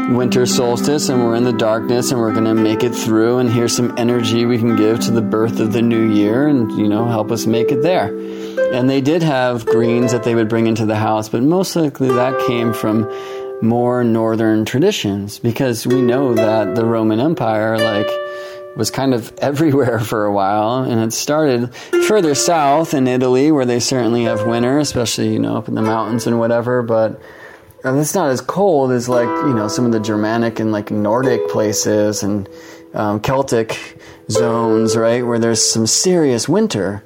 winter 0.09 0.45
solstice, 0.45 1.09
and 1.09 1.23
we're 1.23 1.35
in 1.35 1.43
the 1.43 1.53
darkness, 1.53 2.11
and 2.11 2.19
we're 2.19 2.33
going 2.33 2.45
to 2.45 2.53
make 2.53 2.83
it 2.83 2.93
through. 2.93 3.39
And 3.39 3.49
here's 3.49 3.75
some 3.75 3.93
energy 3.97 4.45
we 4.45 4.57
can 4.57 4.75
give 4.75 4.99
to 5.01 5.11
the 5.11 5.21
birth 5.21 5.59
of 5.59 5.73
the 5.73 5.81
new 5.81 6.11
year, 6.11 6.47
and 6.47 6.71
you 6.71 6.87
know 6.87 7.05
help 7.05 7.31
us 7.31 7.45
make 7.45 7.71
it 7.71 7.81
there. 7.81 8.07
And 8.73 8.89
they 8.89 9.01
did 9.01 9.23
have 9.23 9.65
greens 9.65 10.11
that 10.11 10.23
they 10.23 10.35
would 10.35 10.49
bring 10.49 10.67
into 10.67 10.85
the 10.85 10.95
house, 10.95 11.29
but 11.29 11.43
most 11.43 11.75
likely 11.75 12.09
that 12.09 12.47
came 12.47 12.73
from 12.73 13.09
more 13.61 14.03
northern 14.03 14.65
traditions 14.65 15.39
because 15.39 15.87
we 15.87 16.01
know 16.01 16.33
that 16.33 16.75
the 16.75 16.85
Roman 16.85 17.19
Empire, 17.19 17.77
like 17.77 18.09
was 18.75 18.91
kind 18.91 19.13
of 19.13 19.33
everywhere 19.37 19.99
for 19.99 20.25
a 20.25 20.33
while, 20.33 20.83
and 20.83 21.01
it 21.01 21.13
started 21.13 21.73
further 21.75 22.35
south 22.35 22.93
in 22.93 23.07
Italy, 23.07 23.51
where 23.51 23.65
they 23.65 23.79
certainly 23.79 24.23
have 24.23 24.45
winter, 24.45 24.79
especially 24.79 25.33
you 25.33 25.39
know 25.39 25.57
up 25.57 25.67
in 25.67 25.75
the 25.75 25.81
mountains 25.81 26.27
and 26.27 26.39
whatever. 26.39 26.81
But 26.81 27.21
it's 27.83 28.15
not 28.15 28.29
as 28.29 28.41
cold 28.41 28.91
as 28.91 29.09
like 29.09 29.27
you 29.27 29.53
know 29.53 29.67
some 29.67 29.85
of 29.85 29.91
the 29.91 29.99
Germanic 29.99 30.59
and 30.59 30.71
like 30.71 30.91
Nordic 30.91 31.49
places 31.49 32.23
and 32.23 32.47
um, 32.93 33.19
Celtic 33.19 33.97
zones, 34.29 34.95
right, 34.95 35.25
where 35.25 35.39
there's 35.39 35.61
some 35.61 35.87
serious 35.87 36.47
winter. 36.47 37.03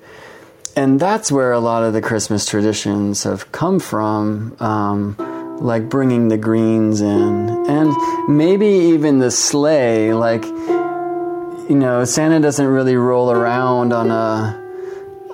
And 0.75 0.99
that's 0.99 1.32
where 1.32 1.51
a 1.53 1.59
lot 1.59 1.84
of 1.84 1.93
the 1.93 2.01
Christmas 2.01 2.45
traditions 2.45 3.23
have 3.23 3.51
come 3.51 3.80
from. 3.80 4.55
Um, 4.59 5.15
like 5.59 5.89
bringing 5.89 6.28
the 6.28 6.38
greens 6.38 7.01
in, 7.01 7.49
and 7.67 7.91
maybe 8.30 8.67
even 8.67 9.17
the 9.17 9.32
sleigh, 9.32 10.13
like 10.13 10.43
you 10.45 11.75
know, 11.75 12.05
Santa 12.05 12.39
doesn't 12.39 12.67
really 12.67 12.95
roll 12.95 13.32
around 13.32 13.91
on 13.91 14.11
a 14.11 14.66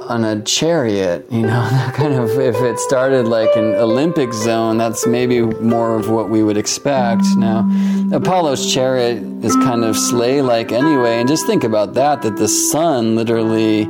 on 0.10 0.24
a 0.24 0.42
chariot, 0.44 1.26
you 1.32 1.42
know, 1.42 1.92
kind 1.94 2.14
of 2.14 2.30
if 2.40 2.56
it 2.56 2.80
started 2.80 3.28
like 3.28 3.56
an 3.56 3.76
Olympic 3.76 4.34
zone, 4.34 4.78
that's 4.78 5.06
maybe 5.08 5.42
more 5.42 5.96
of 5.96 6.10
what 6.10 6.30
we 6.30 6.44
would 6.44 6.58
expect. 6.58 7.24
Now, 7.38 7.70
Apollo's 8.12 8.74
chariot 8.74 9.24
is 9.44 9.56
kind 9.58 9.84
of 9.84 9.98
sleigh 9.98 10.42
like 10.42 10.72
anyway, 10.72 11.20
and 11.20 11.28
just 11.28 11.46
think 11.46 11.64
about 11.64 11.94
that 11.96 12.22
that 12.22 12.38
the 12.38 12.48
sun 12.48 13.16
literally 13.16 13.86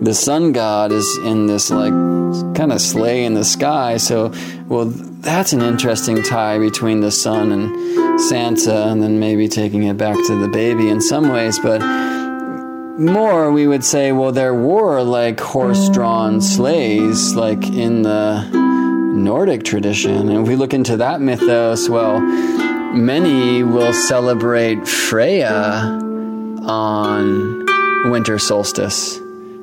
the 0.00 0.14
sun 0.14 0.52
god 0.52 0.92
is 0.92 1.18
in 1.24 1.46
this 1.46 1.70
like 1.70 1.92
kind 2.54 2.72
of 2.72 2.80
sleigh 2.80 3.24
in 3.24 3.34
the 3.34 3.44
sky. 3.44 3.98
So, 3.98 4.32
well, 4.66 4.86
that's 4.86 5.52
an 5.52 5.60
interesting 5.60 6.22
tie 6.22 6.58
between 6.58 7.00
the 7.00 7.10
sun 7.10 7.52
and 7.52 8.20
Santa, 8.20 8.88
and 8.88 9.02
then 9.02 9.20
maybe 9.20 9.48
taking 9.48 9.82
it 9.84 9.96
back 9.96 10.16
to 10.26 10.36
the 10.36 10.48
baby 10.48 10.88
in 10.88 11.00
some 11.00 11.28
ways. 11.28 11.58
But 11.58 11.80
more, 13.00 13.50
we 13.50 13.66
would 13.66 13.84
say, 13.84 14.12
well, 14.12 14.32
there 14.32 14.54
were 14.54 15.02
like 15.02 15.40
horse 15.40 15.88
drawn 15.88 16.40
sleighs, 16.40 17.34
like 17.34 17.64
in 17.64 18.02
the 18.02 18.48
Nordic 18.52 19.64
tradition. 19.64 20.28
And 20.28 20.42
if 20.42 20.48
we 20.48 20.56
look 20.56 20.74
into 20.74 20.98
that 20.98 21.20
mythos, 21.20 21.88
well, 21.88 22.20
many 22.20 23.62
will 23.62 23.92
celebrate 23.92 24.86
Freya 24.86 25.98
on 26.62 27.66
winter 28.10 28.38
solstice 28.38 29.18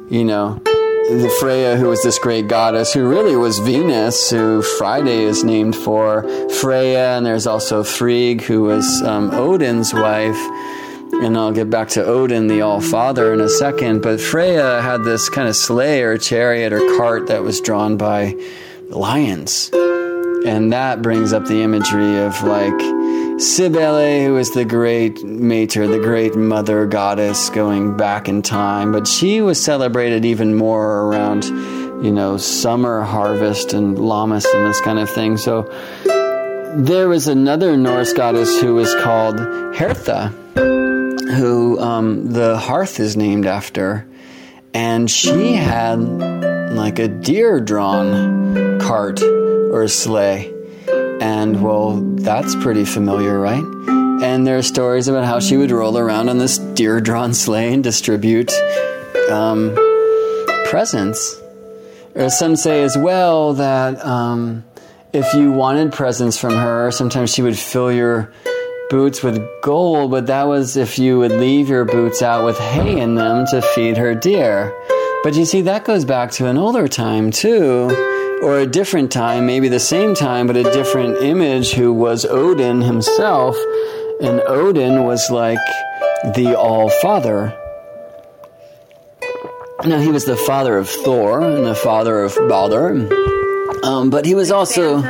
you 0.10 0.24
know, 0.24 0.62
the 0.64 1.36
Freya, 1.40 1.76
who 1.76 1.88
was 1.88 2.02
this 2.04 2.20
great 2.20 2.48
goddess, 2.48 2.94
who 2.94 3.08
really 3.08 3.36
was 3.36 3.60
Venus, 3.60 4.30
who 4.30 4.62
Friday 4.62 5.24
is 5.24 5.44
named 5.44 5.76
for 5.76 6.24
Freya, 6.50 7.18
and 7.18 7.26
there's 7.26 7.48
also 7.48 7.84
Frigg, 7.84 8.42
who 8.42 8.64
was 8.64 9.02
um, 9.04 9.32
Odin's 9.32 9.94
wife. 9.94 10.38
And 11.24 11.38
I'll 11.38 11.52
get 11.52 11.70
back 11.70 11.90
to 11.90 12.06
Odin, 12.06 12.48
the 12.48 12.62
All 12.62 12.80
Father, 12.80 13.34
in 13.34 13.42
a 13.42 13.50
second. 13.50 14.02
But 14.02 14.22
Freya 14.22 14.82
had 14.82 15.04
this 15.04 15.30
kind 15.30 15.48
of 15.48 15.56
sleigh 15.56 16.02
or 16.04 16.18
chariot 16.18 16.74
or 16.74 16.80
cart 16.98 17.28
that 17.28 17.44
was 17.44 17.60
drawn 17.60 17.98
by 17.98 18.36
lions. 18.90 19.72
And 19.74 20.72
that 20.72 21.02
brings 21.02 21.34
up 21.34 21.46
the 21.46 21.64
imagery 21.64 22.20
of 22.20 22.42
like 22.44 22.80
Cybele, 23.40 24.26
who 24.26 24.38
is 24.38 24.52
the 24.52 24.66
great 24.66 25.24
mater, 25.24 25.88
the 25.88 26.00
great 26.00 26.36
mother 26.36 26.88
goddess 26.88 27.52
going 27.52 27.96
back 27.96 28.28
in 28.28 28.42
time, 28.42 28.92
but 28.92 29.08
she 29.08 29.42
was 29.42 29.64
celebrated 29.64 30.26
even 30.26 30.56
more 30.56 31.02
around, 31.02 31.44
you 32.04 32.12
know, 32.12 32.38
summer 32.38 33.02
harvest 33.02 33.74
and 33.74 33.98
Lammas 33.98 34.46
and 34.56 34.66
this 34.66 34.82
kind 34.82 34.98
of 34.98 35.08
thing. 35.12 35.38
So 35.38 35.64
there 36.78 37.08
was 37.08 37.28
another 37.28 37.78
Norse 37.78 38.12
goddess 38.14 38.60
who 38.60 38.74
was 38.74 38.96
called 39.04 39.40
Hertha, 39.76 40.34
who 41.36 41.80
um, 41.80 42.32
the 42.32 42.58
hearth 42.58 43.00
is 43.00 43.18
named 43.18 43.46
after, 43.46 44.08
and 44.74 45.10
she 45.10 45.54
had 45.54 46.00
like 46.74 47.00
a 47.00 47.08
deer 47.08 47.60
drawn 47.60 48.80
cart 48.80 49.22
or 49.22 49.88
sleigh 49.88 50.54
and 51.20 51.64
well, 51.64 51.98
that's 51.98 52.56
pretty 52.56 52.86
familiar, 52.86 53.40
right? 53.40 53.64
And 53.64 54.46
there 54.46 54.58
are 54.58 54.64
stories 54.64 55.08
about 55.08 55.26
how 55.26 55.40
she 55.40 55.58
would 55.58 55.72
roll 55.72 55.98
around 55.98 56.30
on 56.30 56.38
this 56.38 56.58
deer 56.58 57.02
drawn 57.02 57.34
sleigh 57.34 57.74
and 57.74 57.84
distribute 57.84 58.52
um, 59.30 59.76
presents. 60.66 61.36
Or 62.16 62.30
some 62.30 62.56
say 62.56 62.84
as 62.84 62.98
well 62.98 63.54
that 63.54 64.04
um, 64.04 64.64
if 65.14 65.34
you 65.34 65.52
wanted 65.52 65.92
presents 65.92 66.38
from 66.38 66.54
her, 66.54 66.92
sometimes 66.92 67.34
she 67.34 67.42
would 67.42 67.58
fill 67.58 67.92
your 67.92 68.32
boots 68.90 69.22
with 69.24 69.42
gold, 69.62 70.12
but 70.12 70.28
that 70.28 70.48
was 70.48 70.78
if 70.78 70.98
you 70.98 71.20
would 71.20 71.32
leave 71.32 71.70
your 71.70 71.86
boots 71.86 72.22
out 72.22 72.46
with 72.46 72.58
hay 72.58 73.00
in 73.00 73.16
them 73.16 73.46
to 73.48 73.62
feed 73.62 73.98
her 73.98 74.16
deer. 74.16 74.74
But 75.24 75.36
you 75.36 75.46
see, 75.46 75.62
that 75.62 75.86
goes 75.86 76.06
back 76.06 76.32
to 76.32 76.48
an 76.48 76.58
older 76.58 76.88
time 76.88 77.32
too 77.32 77.90
or 78.42 78.60
a 78.60 78.68
different 78.68 79.12
time, 79.12 79.46
maybe 79.46 79.68
the 79.68 79.80
same 79.80 80.14
time, 80.14 80.48
but 80.48 80.56
a 80.56 80.64
different 80.64 81.18
image 81.24 81.72
who 81.72 81.92
was 81.94 82.26
Odin 82.26 82.82
himself. 82.82 83.58
And 84.22 84.42
Odin 84.42 85.04
was 85.04 85.30
like 85.30 85.60
the 86.36 86.56
All 86.58 86.90
Father. 86.90 87.58
Now, 89.86 90.00
he 90.00 90.12
was 90.12 90.26
the 90.26 90.36
father 90.36 90.78
of 90.78 90.90
Thor 90.90 91.42
and 91.42 91.66
the 91.66 91.76
father 91.76 92.24
of 92.24 92.36
Balder. 92.50 93.08
Um, 93.84 94.10
but 94.10 94.26
he 94.26 94.34
was 94.34 94.52
also. 94.52 95.02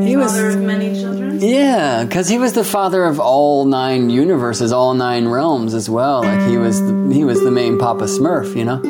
He 0.00 0.16
was. 0.16 0.34
Yeah, 1.40 2.04
because 2.04 2.28
he 2.28 2.38
was 2.38 2.52
the 2.52 2.64
father 2.64 3.04
of 3.04 3.20
all 3.20 3.64
nine 3.64 4.10
universes, 4.10 4.72
all 4.72 4.94
nine 4.94 5.28
realms 5.28 5.74
as 5.74 5.88
well. 5.88 6.22
Like 6.22 6.48
he 6.48 6.56
was, 6.56 6.80
the, 6.80 7.10
he 7.12 7.24
was 7.24 7.40
the 7.40 7.50
main 7.50 7.78
Papa 7.78 8.04
Smurf, 8.04 8.56
you 8.56 8.64
know, 8.64 8.80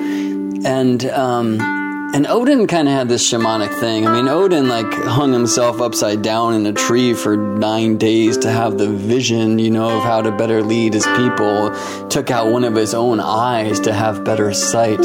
and 0.64 1.04
um, 1.06 1.77
and 2.14 2.26
Odin 2.26 2.66
kind 2.66 2.88
of 2.88 2.94
had 2.94 3.08
this 3.08 3.30
shamanic 3.30 3.78
thing. 3.80 4.06
I 4.06 4.12
mean, 4.14 4.28
Odin 4.28 4.68
like 4.68 4.92
hung 4.92 5.32
himself 5.32 5.80
upside 5.80 6.22
down 6.22 6.54
in 6.54 6.64
a 6.66 6.72
tree 6.72 7.12
for 7.12 7.36
nine 7.36 7.98
days 7.98 8.38
to 8.38 8.50
have 8.50 8.78
the 8.78 8.88
vision, 8.88 9.58
you 9.58 9.70
know, 9.70 9.98
of 9.98 10.02
how 10.02 10.22
to 10.22 10.30
better 10.32 10.62
lead 10.62 10.94
his 10.94 11.06
people. 11.06 11.70
Took 12.08 12.30
out 12.30 12.50
one 12.50 12.64
of 12.64 12.74
his 12.74 12.94
own 12.94 13.20
eyes 13.20 13.78
to 13.80 13.92
have 13.92 14.24
better 14.24 14.52
sight, 14.54 15.00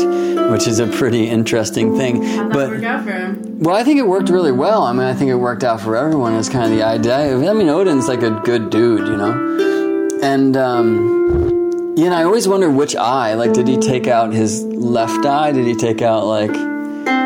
which 0.51 0.65
is 0.67 0.79
a 0.79 0.87
pretty 0.87 1.27
interesting 1.27 1.97
thing. 1.97 2.23
How'd 2.23 2.53
but 2.53 2.69
work 2.69 2.83
out 2.83 3.03
for 3.03 3.11
him? 3.11 3.59
well, 3.59 3.75
I 3.75 3.83
think 3.83 3.99
it 3.99 4.07
worked 4.07 4.29
really 4.29 4.51
well. 4.53 4.83
I 4.83 4.93
mean, 4.93 5.03
I 5.05 5.13
think 5.13 5.29
it 5.29 5.35
worked 5.35 5.63
out 5.63 5.81
for 5.81 5.95
everyone. 5.97 6.35
It's 6.35 6.49
kind 6.49 6.71
of 6.71 6.71
the 6.71 6.83
idea. 6.83 7.49
I 7.49 7.53
mean, 7.53 7.69
Odin's 7.69 8.07
like 8.07 8.23
a 8.23 8.31
good 8.45 8.69
dude, 8.69 9.07
you 9.07 9.17
know, 9.17 10.09
and. 10.23 10.55
um 10.57 11.19
yeah, 11.95 12.05
and 12.05 12.15
I 12.15 12.23
always 12.23 12.47
wonder 12.47 12.71
which 12.71 12.95
eye. 12.95 13.35
Like, 13.35 13.53
did 13.53 13.67
he 13.67 13.77
take 13.77 14.07
out 14.07 14.33
his 14.33 14.63
left 14.63 15.27
eye? 15.27 15.51
Did 15.51 15.67
he 15.67 15.75
take 15.75 16.01
out 16.01 16.25
like 16.25 16.49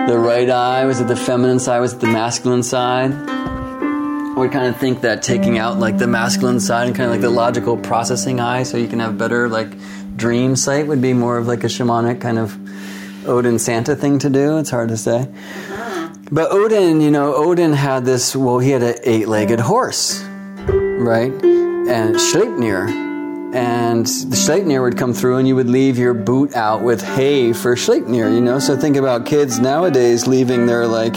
the 0.08 0.18
right 0.18 0.50
eye? 0.50 0.86
Was 0.86 1.02
it 1.02 1.08
the 1.08 1.16
feminine 1.16 1.60
side? 1.60 1.80
Was 1.80 1.94
it 1.94 2.00
the 2.00 2.08
masculine 2.08 2.64
side? 2.64 3.12
I 3.12 4.34
would 4.38 4.52
kind 4.52 4.68
of 4.68 4.80
think 4.80 5.02
that 5.02 5.22
taking 5.22 5.58
out 5.58 5.80
like 5.80 5.98
the 5.98 6.08
masculine 6.08 6.60
side 6.60 6.88
and 6.88 6.96
kind 6.96 7.08
of 7.08 7.12
like 7.12 7.22
the 7.22 7.30
logical 7.30 7.76
processing 7.76 8.40
eye, 8.40 8.64
so 8.64 8.78
you 8.78 8.88
can 8.88 9.00
have 9.00 9.18
better 9.18 9.50
like 9.50 9.68
dream 10.16 10.56
sight 10.56 10.88
would 10.88 11.02
be 11.02 11.14
more 11.14 11.38
of 11.38 11.48
like 11.48 11.64
a 11.64 11.68
shamanic 11.68 12.22
kind 12.22 12.40
of 12.40 12.58
Odin 13.28 13.60
Santa 13.60 13.96
thing 13.96 14.20
to 14.20 14.30
do. 14.30 14.58
It's 14.58 14.70
hard 14.70 14.90
to 14.90 14.98
say. 14.98 15.28
But 16.32 16.52
Odin, 16.52 17.02
you 17.02 17.12
know, 17.12 17.36
Odin 17.36 17.74
had 17.74 18.06
this, 18.06 18.36
well, 18.36 18.60
he 18.60 18.72
had 18.72 18.84
an 18.84 18.96
eight 19.04 19.28
legged 19.28 19.60
horse, 19.60 20.22
right? 20.68 21.32
And 21.32 22.16
Sleipnir. 22.16 23.07
And 23.54 24.06
the 24.06 24.36
Sleipnir 24.36 24.82
would 24.82 24.98
come 24.98 25.14
through 25.14 25.38
and 25.38 25.48
you 25.48 25.56
would 25.56 25.70
leave 25.70 25.98
your 25.98 26.14
boot 26.14 26.56
out 26.56 26.84
with 26.84 27.02
hay 27.02 27.54
for 27.54 27.76
Sleipnir, 27.76 28.34
you 28.34 28.42
know? 28.42 28.60
So 28.60 28.76
think 28.78 28.98
about 28.98 29.26
kids 29.26 29.60
nowadays 29.60 30.28
leaving 30.28 30.66
their 30.66 30.86
like, 30.86 31.16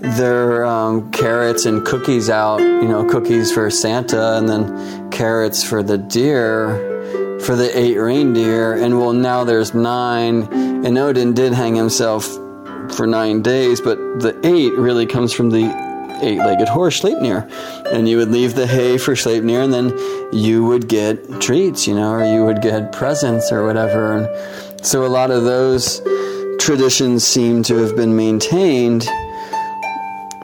their 0.00 0.64
um, 0.66 1.10
carrots 1.10 1.64
and 1.64 1.84
cookies 1.84 2.28
out, 2.28 2.60
you 2.60 2.86
know, 2.86 3.08
cookies 3.08 3.50
for 3.50 3.70
Santa 3.70 4.36
and 4.36 4.48
then 4.48 5.10
carrots 5.10 5.64
for 5.64 5.82
the 5.82 5.96
deer, 5.96 7.38
for 7.40 7.56
the 7.56 7.70
eight 7.76 7.96
reindeer. 7.96 8.74
And 8.74 9.00
well, 9.00 9.14
now 9.14 9.44
there's 9.44 9.74
nine. 9.74 10.42
And 10.84 10.98
Odin 10.98 11.32
did 11.32 11.54
hang 11.54 11.74
himself 11.74 12.26
for 12.94 13.06
nine 13.06 13.42
days, 13.42 13.80
but 13.80 13.96
the 14.20 14.38
eight 14.44 14.74
really 14.74 15.06
comes 15.06 15.32
from 15.32 15.50
the 15.50 15.95
eight 16.22 16.38
legged 16.38 16.68
horse, 16.68 17.00
Sleipnir. 17.00 17.50
And 17.92 18.08
you 18.08 18.16
would 18.18 18.30
leave 18.30 18.54
the 18.54 18.66
hay 18.66 18.98
for 18.98 19.14
Sleipnir, 19.14 19.62
and 19.64 19.72
then 19.72 19.92
you 20.32 20.64
would 20.64 20.88
get 20.88 21.40
treats, 21.40 21.86
you 21.86 21.94
know, 21.94 22.12
or 22.12 22.24
you 22.24 22.44
would 22.44 22.62
get 22.62 22.92
presents 22.92 23.52
or 23.52 23.64
whatever. 23.64 24.16
And 24.16 24.86
so 24.86 25.04
a 25.04 25.08
lot 25.08 25.30
of 25.30 25.44
those 25.44 26.00
traditions 26.58 27.24
seem 27.24 27.62
to 27.64 27.76
have 27.76 27.96
been 27.96 28.16
maintained. 28.16 29.06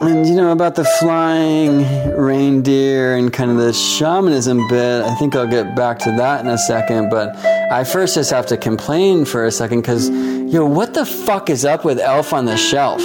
And 0.00 0.26
you 0.26 0.34
know 0.34 0.50
about 0.50 0.74
the 0.74 0.84
flying 0.98 1.86
reindeer 2.16 3.14
and 3.14 3.32
kind 3.32 3.52
of 3.52 3.56
the 3.56 3.72
shamanism 3.72 4.66
bit. 4.68 5.04
I 5.04 5.14
think 5.14 5.36
I'll 5.36 5.46
get 5.46 5.76
back 5.76 6.00
to 6.00 6.10
that 6.16 6.44
in 6.44 6.50
a 6.50 6.58
second, 6.58 7.08
but 7.08 7.36
I 7.70 7.84
first 7.84 8.16
just 8.16 8.32
have 8.32 8.46
to 8.46 8.56
complain 8.56 9.24
for 9.24 9.46
a 9.46 9.52
second 9.52 9.82
because, 9.82 10.10
yo, 10.10 10.66
what 10.66 10.94
the 10.94 11.06
fuck 11.06 11.48
is 11.50 11.64
up 11.64 11.84
with 11.84 12.00
Elf 12.00 12.32
on 12.32 12.46
the 12.46 12.56
Shelf? 12.56 13.00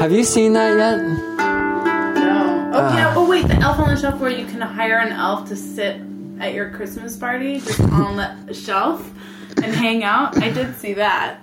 Have 0.00 0.10
you 0.10 0.24
seen 0.24 0.52
that 0.54 0.76
yet? 0.76 1.37
Oh 2.78 2.94
yeah. 2.94 3.14
Oh 3.16 3.28
wait, 3.28 3.48
the 3.48 3.56
elf 3.56 3.78
on 3.78 3.88
the 3.88 4.00
shelf 4.00 4.20
where 4.20 4.30
you 4.30 4.46
can 4.46 4.60
hire 4.60 4.98
an 4.98 5.12
elf 5.12 5.48
to 5.48 5.56
sit 5.56 6.00
at 6.38 6.54
your 6.54 6.70
Christmas 6.70 7.16
party 7.16 7.60
just 7.60 7.80
on 7.92 8.46
the 8.46 8.54
shelf 8.54 9.10
and 9.56 9.74
hang 9.74 10.04
out. 10.04 10.40
I 10.42 10.50
did 10.50 10.76
see 10.76 10.94
that. 10.94 11.40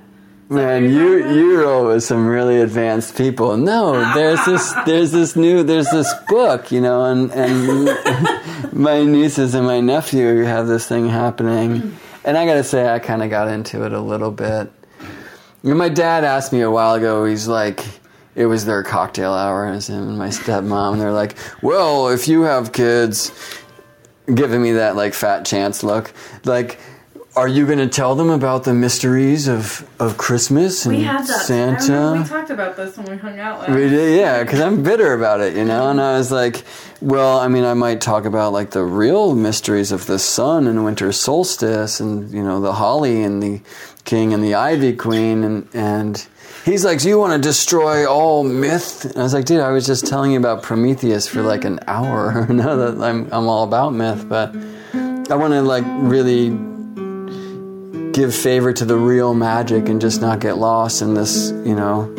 Man, 0.48 0.84
you 0.84 1.28
you 1.28 1.60
roll 1.60 1.88
with 1.88 2.04
some 2.04 2.28
really 2.28 2.62
advanced 2.62 3.18
people. 3.18 3.58
No, 3.58 4.14
there's 4.14 4.46
this 4.46 4.74
there's 4.86 5.12
this 5.12 5.36
new 5.36 5.64
there's 5.64 5.90
this 5.90 6.14
book, 6.28 6.72
you 6.72 6.82
know, 6.82 7.06
and 7.06 7.32
and 7.32 8.72
my 8.74 9.04
nieces 9.04 9.56
and 9.56 9.66
my 9.66 9.80
nephew 9.80 10.44
have 10.44 10.68
this 10.68 10.88
thing 10.88 11.10
happening, 11.10 11.82
mm. 11.82 11.94
and 12.24 12.38
I 12.38 12.46
gotta 12.46 12.64
say 12.64 12.88
I 12.88 13.00
kind 13.00 13.24
of 13.24 13.32
got 13.32 13.48
into 13.48 13.86
it 13.86 13.92
a 13.92 14.00
little 14.00 14.32
bit. 14.32 14.72
You 15.64 15.72
know, 15.72 15.76
my 15.76 15.90
dad 15.90 16.24
asked 16.24 16.54
me 16.54 16.62
a 16.62 16.70
while 16.70 16.94
ago. 16.94 17.26
He's 17.26 17.48
like, 17.48 17.84
it 18.36 18.46
was 18.46 18.66
their 18.66 18.84
cocktail 18.84 19.34
hour, 19.34 19.64
and 19.66 19.74
it 19.74 19.76
was 19.78 19.88
him 19.88 20.08
and 20.10 20.18
my 20.18 20.28
stepmom. 20.30 20.94
And 20.94 21.02
they're 21.02 21.12
like, 21.12 21.38
well, 21.62 22.10
if 22.10 22.28
you 22.28 22.42
have 22.42 22.74
kids, 22.74 23.32
giving 24.34 24.62
me 24.62 24.74
that 24.74 24.96
like 24.96 25.14
fat 25.14 25.46
chance 25.46 25.84
look, 25.84 26.14
like. 26.44 26.80
Are 27.38 27.50
you 27.50 27.66
going 27.66 27.80
to 27.80 27.90
tell 27.90 28.16
them 28.16 28.30
about 28.30 28.64
the 28.64 28.74
mysteries 28.74 29.50
of, 29.50 29.86
of 30.00 30.18
Christmas 30.18 30.86
and 30.86 30.96
We 30.96 31.04
had 31.04 31.28
that. 31.28 31.42
Santa? 31.42 32.22
we 32.22 32.24
talked 32.30 32.50
about 32.50 32.78
this 32.78 32.96
when 32.96 33.08
we 33.12 33.18
hung 33.18 33.38
out 33.40 33.60
last. 33.60 33.72
We 33.72 33.90
did, 33.90 34.18
yeah, 34.18 34.42
because 34.42 34.62
I'm 34.62 34.84
bitter 34.84 35.14
about 35.14 35.42
it, 35.42 35.54
you 35.54 35.66
know. 35.66 35.90
And 35.90 36.00
I 36.00 36.18
was 36.18 36.32
like, 36.32 36.64
well, 37.02 37.38
I 37.38 37.50
mean, 37.50 37.66
I 37.66 37.74
might 37.74 38.00
talk 38.00 38.24
about 38.24 38.54
like 38.54 38.72
the 38.72 38.84
real 38.86 39.36
mysteries 39.36 39.92
of 39.92 40.06
the 40.06 40.18
sun 40.18 40.66
and 40.66 40.86
winter 40.86 41.12
solstice, 41.12 42.00
and 42.00 42.32
you 42.32 42.42
know, 42.42 42.62
the 42.62 42.72
holly 42.72 43.22
and 43.22 43.44
the 43.44 43.60
king 44.06 44.34
and 44.34 44.42
the 44.42 44.56
ivy 44.56 44.96
queen, 44.96 45.44
and 45.44 45.68
and 45.74 46.26
he's 46.66 46.84
like, 46.84 47.00
so 47.00 47.08
you 47.08 47.20
want 47.20 47.32
to 47.34 47.48
destroy 47.48 48.10
all 48.10 48.44
myth? 48.44 49.06
And 49.06 49.18
I 49.18 49.24
was 49.24 49.34
like, 49.34 49.46
dude, 49.46 49.62
I 49.62 49.70
was 49.70 49.86
just 49.86 50.08
telling 50.08 50.32
you 50.32 50.40
about 50.40 50.64
Prometheus 50.64 51.28
for 51.28 51.42
like 51.44 51.64
an 51.64 51.80
hour. 51.88 52.46
no, 52.50 52.92
that 52.92 53.04
I'm 53.04 53.26
I'm 53.32 53.48
all 53.48 53.64
about 53.64 53.94
myth, 53.94 54.28
but 54.28 54.54
I 54.94 55.36
want 55.36 55.54
to 55.54 55.62
like 55.62 55.86
really 55.86 56.50
give 58.12 58.34
favor 58.34 58.74
to 58.74 58.86
the 58.86 58.98
real 58.98 59.34
magic 59.34 59.90
and 59.90 60.02
just 60.02 60.22
not 60.22 60.40
get 60.40 60.58
lost 60.58 61.02
in 61.02 61.14
this, 61.14 61.52
you 61.66 61.76
know, 61.76 62.14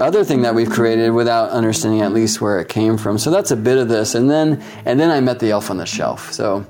other 0.00 0.24
thing 0.24 0.42
that 0.42 0.54
we've 0.54 0.70
created 0.70 1.10
without 1.10 1.50
understanding 1.50 2.02
at 2.02 2.12
least 2.12 2.40
where 2.40 2.60
it 2.60 2.68
came 2.68 2.96
from. 2.98 3.18
So 3.18 3.30
that's 3.30 3.50
a 3.50 3.56
bit 3.56 3.78
of 3.78 3.88
this, 3.88 4.14
and 4.14 4.30
then 4.30 4.62
and 4.84 4.98
then 4.98 5.10
I 5.10 5.20
met 5.20 5.38
the 5.40 5.50
elf 5.50 5.70
on 5.70 5.76
the 5.76 5.86
shelf. 5.86 6.32
So 6.32 6.66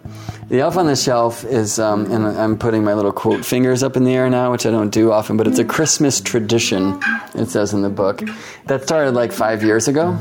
the 0.48 0.60
elf 0.60 0.76
on 0.76 0.86
the 0.86 0.94
shelf 0.94 1.44
is, 1.44 1.78
um, 1.80 2.10
and 2.12 2.26
I'm 2.26 2.56
putting 2.56 2.84
my 2.84 2.94
little 2.94 3.12
quote 3.12 3.44
fingers 3.44 3.82
up 3.82 3.96
in 3.96 4.04
the 4.04 4.14
air 4.14 4.30
now, 4.30 4.52
which 4.52 4.64
I 4.64 4.70
don't 4.70 4.90
do 4.90 5.10
often, 5.10 5.36
but 5.36 5.48
it's 5.48 5.58
a 5.58 5.64
Christmas 5.64 6.20
tradition. 6.20 7.00
It 7.34 7.48
says 7.48 7.72
in 7.72 7.82
the 7.82 7.90
book 7.90 8.22
that 8.66 8.84
started 8.84 9.12
like 9.12 9.32
five 9.32 9.64
years 9.64 9.88
ago. 9.88 10.16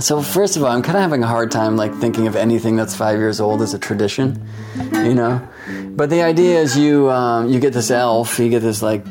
So 0.00 0.20
first 0.20 0.56
of 0.56 0.64
all, 0.64 0.70
I'm 0.70 0.82
kind 0.82 0.96
of 0.96 1.02
having 1.02 1.22
a 1.22 1.26
hard 1.26 1.50
time 1.50 1.76
like 1.76 1.94
thinking 1.94 2.26
of 2.26 2.36
anything 2.36 2.76
that's 2.76 2.94
five 2.94 3.18
years 3.18 3.40
old 3.40 3.62
as 3.62 3.74
a 3.74 3.78
tradition, 3.78 4.46
you 4.92 5.14
know. 5.14 5.46
But 5.90 6.10
the 6.10 6.22
idea 6.22 6.60
is 6.60 6.76
you 6.76 7.10
um, 7.10 7.48
you 7.48 7.60
get 7.60 7.72
this 7.72 7.90
elf, 7.90 8.38
you 8.38 8.50
get 8.50 8.60
this 8.60 8.82
like 8.82 9.04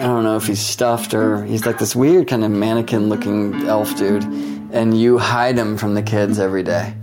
I 0.00 0.04
don't 0.04 0.24
know 0.24 0.36
if 0.36 0.46
he's 0.46 0.64
stuffed 0.64 1.12
or 1.12 1.44
he's 1.44 1.66
like 1.66 1.78
this 1.78 1.94
weird 1.94 2.26
kind 2.26 2.42
of 2.42 2.50
mannequin 2.50 3.10
looking 3.10 3.66
elf 3.66 3.94
dude, 3.98 4.24
and 4.72 4.98
you 4.98 5.18
hide 5.18 5.58
him 5.58 5.76
from 5.76 5.92
the 5.92 6.02
kids 6.02 6.38
every 6.38 6.62
day. 6.62 6.94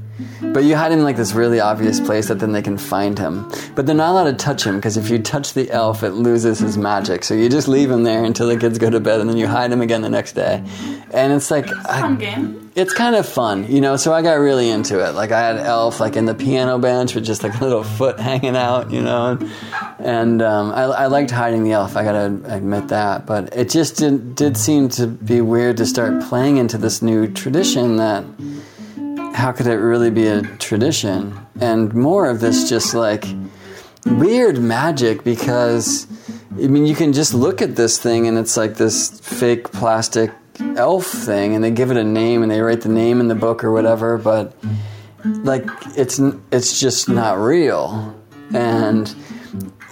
But 0.41 0.63
you 0.63 0.76
hide 0.76 0.91
him 0.91 0.99
in 0.99 1.03
like 1.05 1.18
this 1.18 1.34
really 1.34 1.59
obvious 1.59 1.99
place 1.99 2.28
that 2.30 2.39
then 2.39 2.51
they 2.51 2.61
can 2.61 2.78
find 2.78 3.18
him. 3.18 3.51
But 3.76 3.86
they're 3.86 3.95
not 3.95 4.11
allowed 4.11 4.32
to 4.32 4.34
touch 4.34 4.63
him 4.65 4.76
because 4.78 4.97
if 4.97 5.09
you 5.09 5.20
touch 5.20 5.53
the 5.53 5.70
elf, 5.72 6.03
it 6.03 6.11
loses 6.11 6.59
his 6.59 6.78
magic. 6.78 7.24
So 7.24 7.34
you 7.34 7.49
just 7.49 7.68
leave 7.68 7.91
him 7.91 8.03
there 8.03 8.24
until 8.24 8.47
the 8.47 8.57
kids 8.57 8.78
go 8.78 8.89
to 8.89 8.99
bed, 8.99 9.20
and 9.22 9.30
then 9.30 9.38
you 9.38 9.47
hide 9.47 9.72
him 9.72 9.82
again 9.82 10.01
the 10.01 10.09
next 10.09 10.34
day. 10.34 10.63
And 11.11 11.34
it's 11.34 11.51
like 11.51 11.68
I- 11.88 12.01
Fun 12.01 12.18
game. 12.18 12.72
it's 12.76 12.93
kind 12.93 13.15
of 13.15 13.28
fun, 13.28 13.72
you 13.72 13.80
know. 13.82 13.95
So 13.95 14.13
I 14.13 14.22
got 14.22 14.34
really 14.39 14.70
into 14.70 14.99
it. 15.07 15.11
Like 15.13 15.32
I 15.32 15.39
had 15.39 15.57
Elf 15.57 15.99
like 15.99 16.15
in 16.15 16.26
the 16.26 16.36
piano 16.36 16.78
bench 16.80 17.13
with 17.15 17.26
just 17.26 17.43
like 17.43 17.59
a 17.59 17.63
little 17.63 17.84
foot 17.84 18.20
hanging 18.30 18.55
out, 18.55 18.91
you 18.91 19.01
know. 19.01 19.38
And, 19.39 19.51
and 19.99 20.41
um, 20.41 20.72
I, 20.72 20.84
I 20.84 21.05
liked 21.07 21.32
hiding 21.32 21.63
the 21.63 21.72
elf. 21.74 21.95
I 21.95 22.03
gotta 22.03 22.39
admit 22.45 22.88
that. 22.89 23.26
But 23.26 23.55
it 23.55 23.70
just 23.70 23.97
did, 23.97 24.36
did 24.36 24.57
seem 24.57 24.89
to 24.89 25.07
be 25.07 25.41
weird 25.41 25.78
to 25.78 25.86
start 25.86 26.22
playing 26.24 26.57
into 26.57 26.78
this 26.78 27.01
new 27.01 27.28
tradition. 27.32 27.97
That 27.97 28.24
how 29.38 29.52
could 29.52 29.68
it 29.68 29.76
really 29.76 30.10
be 30.10 30.26
a 30.26 30.42
tradition? 30.58 31.38
And 31.62 31.94
more 31.94 32.28
of 32.28 32.40
this 32.40 32.68
just 32.68 32.96
like 32.96 33.24
weird 34.04 34.58
magic 34.58 35.24
because 35.24 36.08
I 36.52 36.68
mean 36.68 36.88
you 36.88 36.96
can 36.96 37.14
just 37.14 37.36
look 37.36 37.62
at 37.62 37.76
this 37.76 38.00
thing 38.00 38.28
and 38.28 38.36
it's 38.36 38.58
like 38.58 38.76
this 38.76 39.20
fake 39.20 39.72
plastic 39.72 40.32
elf 40.76 41.06
thing 41.06 41.54
and 41.54 41.64
they 41.64 41.70
give 41.70 41.92
it 41.92 41.98
a 41.98 42.04
name 42.04 42.42
and 42.42 42.52
they 42.52 42.62
write 42.62 42.82
the 42.82 42.90
name 42.90 43.20
in 43.20 43.28
the 43.28 43.36
book 43.36 43.64
or 43.64 43.72
whatever 43.72 44.18
but 44.18 44.56
like 45.24 45.66
it's 45.96 46.20
it's 46.52 46.80
just 46.80 47.08
not 47.08 47.38
real 47.38 48.16
and 48.56 49.14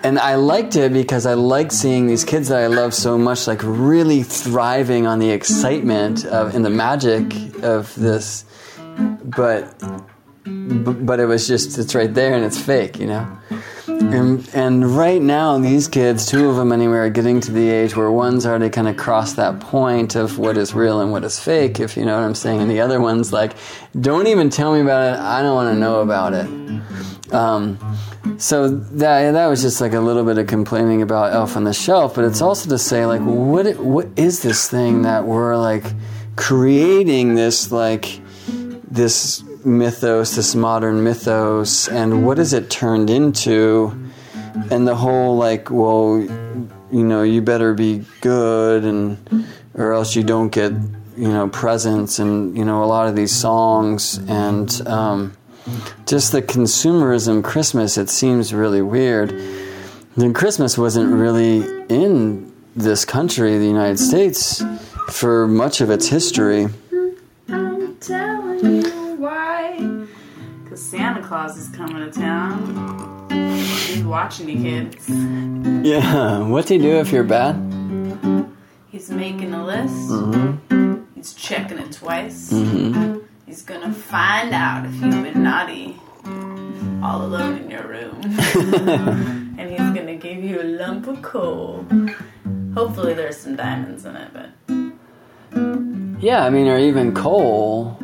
and 0.02 0.18
I 0.18 0.36
liked 0.36 0.76
it 0.76 0.92
because 0.92 1.28
I 1.28 1.36
like 1.36 1.72
seeing 1.72 2.08
these 2.08 2.24
kids 2.24 2.48
that 2.48 2.64
I 2.64 2.68
love 2.68 2.96
so 2.96 3.16
much 3.16 3.46
like 3.46 3.62
really 3.64 4.24
thriving 4.24 5.06
on 5.06 5.20
the 5.20 5.30
excitement 5.30 6.26
of 6.26 6.56
and 6.56 6.66
the 6.66 6.72
magic 6.72 7.32
of 7.64 7.94
this 7.94 8.46
but 9.26 9.82
but 10.46 11.20
it 11.20 11.26
was 11.26 11.48
just 11.48 11.78
it's 11.78 11.96
right 11.96 12.14
there 12.14 12.36
and 12.36 12.46
it's 12.46 12.60
fake 12.60 13.00
you 13.00 13.08
know? 13.08 13.38
And, 13.88 14.48
and 14.54 14.86
right 14.86 15.22
now 15.22 15.58
these 15.58 15.88
kids 15.88 16.28
two 16.28 16.50
of 16.50 16.56
them 16.56 16.72
anyway 16.72 16.98
are 16.98 17.10
getting 17.10 17.40
to 17.42 17.52
the 17.52 17.70
age 17.70 17.96
where 17.96 18.12
one's 18.12 18.46
already 18.46 18.70
kind 18.70 18.88
of 18.88 18.98
crossed 18.98 19.38
that 19.38 19.60
point 19.60 20.16
of 20.16 20.38
what 20.38 20.58
is 20.58 20.74
real 20.74 21.02
and 21.02 21.12
what 21.12 21.24
is 21.24 21.40
fake 21.40 21.80
if 21.80 21.98
you 21.98 22.06
know 22.06 22.16
what 22.16 22.26
i'm 22.26 22.36
saying. 22.36 22.62
And 22.62 22.70
the 22.70 22.82
other 22.82 23.02
one's 23.02 23.34
like 23.34 23.56
don't 24.00 24.28
even 24.28 24.50
tell 24.50 24.74
me 24.74 24.82
about 24.82 25.14
it. 25.16 25.20
I 25.20 25.42
don't 25.42 25.56
want 25.56 25.74
to 25.74 25.80
know 25.80 26.02
about 26.02 26.34
it. 26.34 27.34
Um, 27.34 27.80
so 28.38 28.70
that 28.70 29.32
that 29.32 29.48
was 29.48 29.62
just 29.62 29.82
like 29.82 29.94
a 29.94 30.00
little 30.00 30.24
bit 30.24 30.38
of 30.38 30.48
complaining 30.48 31.02
about 31.02 31.34
Elf 31.34 31.56
on 31.56 31.64
the 31.64 31.74
Shelf, 31.74 32.16
but 32.16 32.26
it's 32.26 32.42
also 32.42 32.70
to 32.70 32.78
say 32.78 33.06
like 33.06 33.22
what 33.22 33.78
what 33.78 34.08
is 34.16 34.42
this 34.42 34.70
thing 34.70 35.04
that 35.04 35.26
we're 35.26 35.58
like 35.58 35.86
creating 36.36 37.36
this 37.36 37.72
like 37.72 38.20
this 38.90 39.44
mythos, 39.64 40.36
this 40.36 40.56
modern 40.56 41.04
mythos, 41.04 41.88
and 41.88 42.26
what 42.26 42.40
is 42.40 42.54
it 42.54 42.70
turned 42.70 43.10
into? 43.10 43.92
And 44.72 44.88
the 44.88 44.96
whole 44.96 45.38
like, 45.38 45.70
well, 45.70 46.20
you 46.20 47.04
know, 47.04 47.24
you 47.24 47.42
better 47.42 47.74
be 47.74 48.06
good, 48.22 48.84
and 48.86 49.48
or 49.74 49.94
else 49.94 50.16
you 50.16 50.24
don't 50.24 50.50
get, 50.50 50.72
you 51.18 51.28
know, 51.28 51.50
presents, 51.50 52.20
and 52.20 52.58
you 52.58 52.64
know, 52.64 52.84
a 52.84 52.86
lot 52.86 53.08
of 53.08 53.16
these 53.16 53.36
songs, 53.36 54.18
and 54.30 54.88
um, 54.88 55.36
just 56.06 56.32
the 56.32 56.42
consumerism 56.42 57.44
Christmas. 57.44 57.98
It 57.98 58.10
seems 58.10 58.54
really 58.54 58.82
weird. 58.82 59.32
Then 60.16 60.34
Christmas 60.34 60.78
wasn't 60.78 61.12
really 61.12 61.86
in 61.90 62.54
this 62.76 63.04
country, 63.04 63.58
the 63.58 63.66
United 63.66 64.00
States, 64.00 64.64
for 65.10 65.48
much 65.48 65.82
of 65.82 65.90
its 65.90 66.08
history. 66.08 66.68
Why. 69.18 70.06
Cause 70.70 70.82
Santa 70.82 71.22
Claus 71.22 71.58
is 71.58 71.70
coming 71.70 71.98
to 71.98 72.12
town. 72.12 73.28
He's 73.88 74.04
watching 74.04 74.50
you 74.50 74.62
kids. 74.62 75.10
Yeah. 75.86 76.40
What's 76.48 76.70
he 76.70 76.78
do 76.78 76.98
if 77.00 77.12
you're 77.12 77.24
bad? 77.24 77.56
He's 78.90 79.10
making 79.10 79.54
a 79.54 79.66
list. 79.66 79.94
Mm-hmm. 80.10 81.04
He's 81.16 81.34
checking 81.34 81.78
it 81.80 81.92
twice. 81.92 82.50
He's 83.46 83.62
gonna 83.62 83.94
find 83.94 84.54
out 84.54 84.86
if 84.86 84.94
you've 84.96 85.24
been 85.24 85.44
naughty 85.44 86.00
all 87.04 87.24
alone 87.24 87.58
in 87.58 87.70
your 87.70 87.88
room. 87.88 88.20
and 89.58 89.70
he's 89.70 89.80
gonna 89.80 90.16
give 90.16 90.44
you 90.44 90.62
a 90.62 90.64
lump 90.64 91.08
of 91.08 91.22
coal. 91.22 91.86
Hopefully 92.74 93.14
there's 93.14 93.38
some 93.38 93.56
diamonds 93.56 94.06
in 94.06 94.16
it, 94.16 94.30
but 94.34 94.50
Yeah, 96.22 96.44
I 96.46 96.50
mean, 96.50 96.68
or 96.68 96.80
even 96.80 97.14
coal 97.14 98.00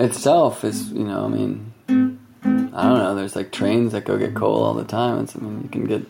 itself 0.00 0.64
is, 0.64 0.90
you 0.90 1.04
know, 1.04 1.24
I 1.24 1.28
mean, 1.28 1.72
I 1.88 2.82
don't 2.82 2.98
know. 2.98 3.14
There's 3.14 3.36
like 3.36 3.52
trains 3.52 3.92
that 3.92 4.04
go 4.04 4.18
get 4.18 4.34
coal 4.34 4.62
all 4.62 4.74
the 4.74 4.84
time. 4.84 5.22
It's, 5.22 5.36
I 5.36 5.40
mean, 5.40 5.62
you 5.62 5.68
can 5.68 5.84
get 5.84 6.02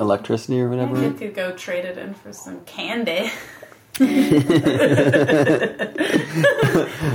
electricity 0.00 0.60
or 0.60 0.68
whatever. 0.68 0.94
could, 0.96 1.18
could 1.18 1.34
go 1.34 1.52
trade 1.52 1.84
it 1.84 1.98
in 1.98 2.14
for 2.14 2.32
some 2.32 2.60
candy. 2.64 3.30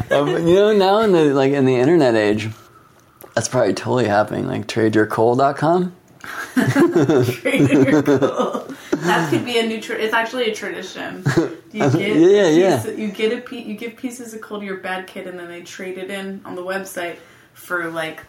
Um, 0.09 0.47
you 0.47 0.55
know, 0.55 0.74
now 0.74 0.99
in 1.01 1.11
the 1.11 1.34
like 1.34 1.51
in 1.51 1.65
the 1.65 1.76
internet 1.76 2.15
age, 2.15 2.49
that's 3.34 3.47
probably 3.49 3.74
totally 3.74 4.05
happening. 4.07 4.47
Like 4.47 4.68
tradeyourcoal.com. 4.68 5.95
Trading 7.41 7.84
your 7.84 8.03
coal. 8.03 8.68
That 9.01 9.29
could 9.29 9.45
be 9.45 9.59
a 9.59 9.65
new. 9.67 9.79
Tra- 9.81 9.95
it's 9.97 10.13
actually 10.13 10.49
a 10.51 10.55
tradition. 10.55 11.23
You 11.73 11.91
get 11.91 12.15
Yeah, 12.15 12.47
yeah. 12.47 12.81
piece- 12.83 12.97
You 12.97 13.07
get 13.11 13.33
a 13.37 13.41
pe- 13.41 13.61
you 13.63 13.75
give 13.75 13.97
pieces 13.97 14.33
of 14.33 14.41
coal 14.41 14.59
to 14.59 14.65
your 14.65 14.77
bad 14.77 15.05
kid, 15.05 15.27
and 15.27 15.37
then 15.37 15.47
they 15.49 15.61
trade 15.61 15.97
it 15.97 16.09
in 16.09 16.41
on 16.45 16.55
the 16.55 16.63
website 16.63 17.17
for 17.53 17.89
like 17.91 18.21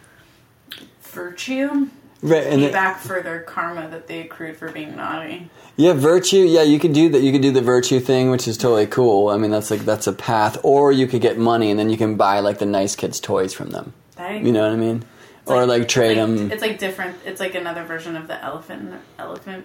virtue. 1.03 1.89
Right, 2.21 2.45
and 2.49 2.61
Pay 2.61 2.73
back 2.73 2.99
for 2.99 3.23
their 3.23 3.41
karma 3.43 3.89
that 3.91 4.09
they 4.09 4.23
accrued 4.23 4.57
for 4.57 4.73
being 4.73 4.97
naughty. 4.97 5.49
Yeah, 5.77 5.93
virtue. 5.93 6.39
Yeah, 6.39 6.63
you 6.63 6.81
could 6.81 6.93
do 6.93 7.09
that. 7.11 7.21
You 7.23 7.31
could 7.31 7.43
do 7.43 7.53
the 7.53 7.61
virtue 7.63 8.01
thing, 8.01 8.31
which 8.33 8.49
is 8.49 8.57
totally 8.59 8.87
cool. 8.89 9.29
I 9.29 9.37
mean, 9.37 9.53
that's 9.53 9.71
like 9.71 9.81
that's 9.85 10.09
a 10.09 10.13
path. 10.13 10.59
Or 10.65 10.91
you 10.91 11.07
could 11.07 11.21
get 11.21 11.39
money, 11.39 11.71
and 11.71 11.79
then 11.79 11.91
you 11.91 11.97
can 11.97 12.17
buy 12.17 12.41
like 12.41 12.59
the 12.59 12.67
nice 12.67 12.97
kids' 12.97 13.21
toys 13.21 13.55
from 13.55 13.71
them. 13.71 13.93
That- 14.17 14.43
You 14.43 14.51
know 14.53 14.63
what 14.63 14.73
I 14.73 14.77
mean? 14.77 15.05
or 15.47 15.65
like 15.65 15.83
it's 15.85 15.93
trade 15.95 16.19
like- 16.19 16.27
them. 16.37 16.51
It's 16.51 16.61
like 16.61 16.79
different. 16.81 17.17
It's 17.25 17.39
like 17.41 17.55
another 17.55 17.85
version 17.85 18.17
of 18.17 18.27
the 18.27 18.43
elephant 18.45 18.95
elephant 19.19 19.65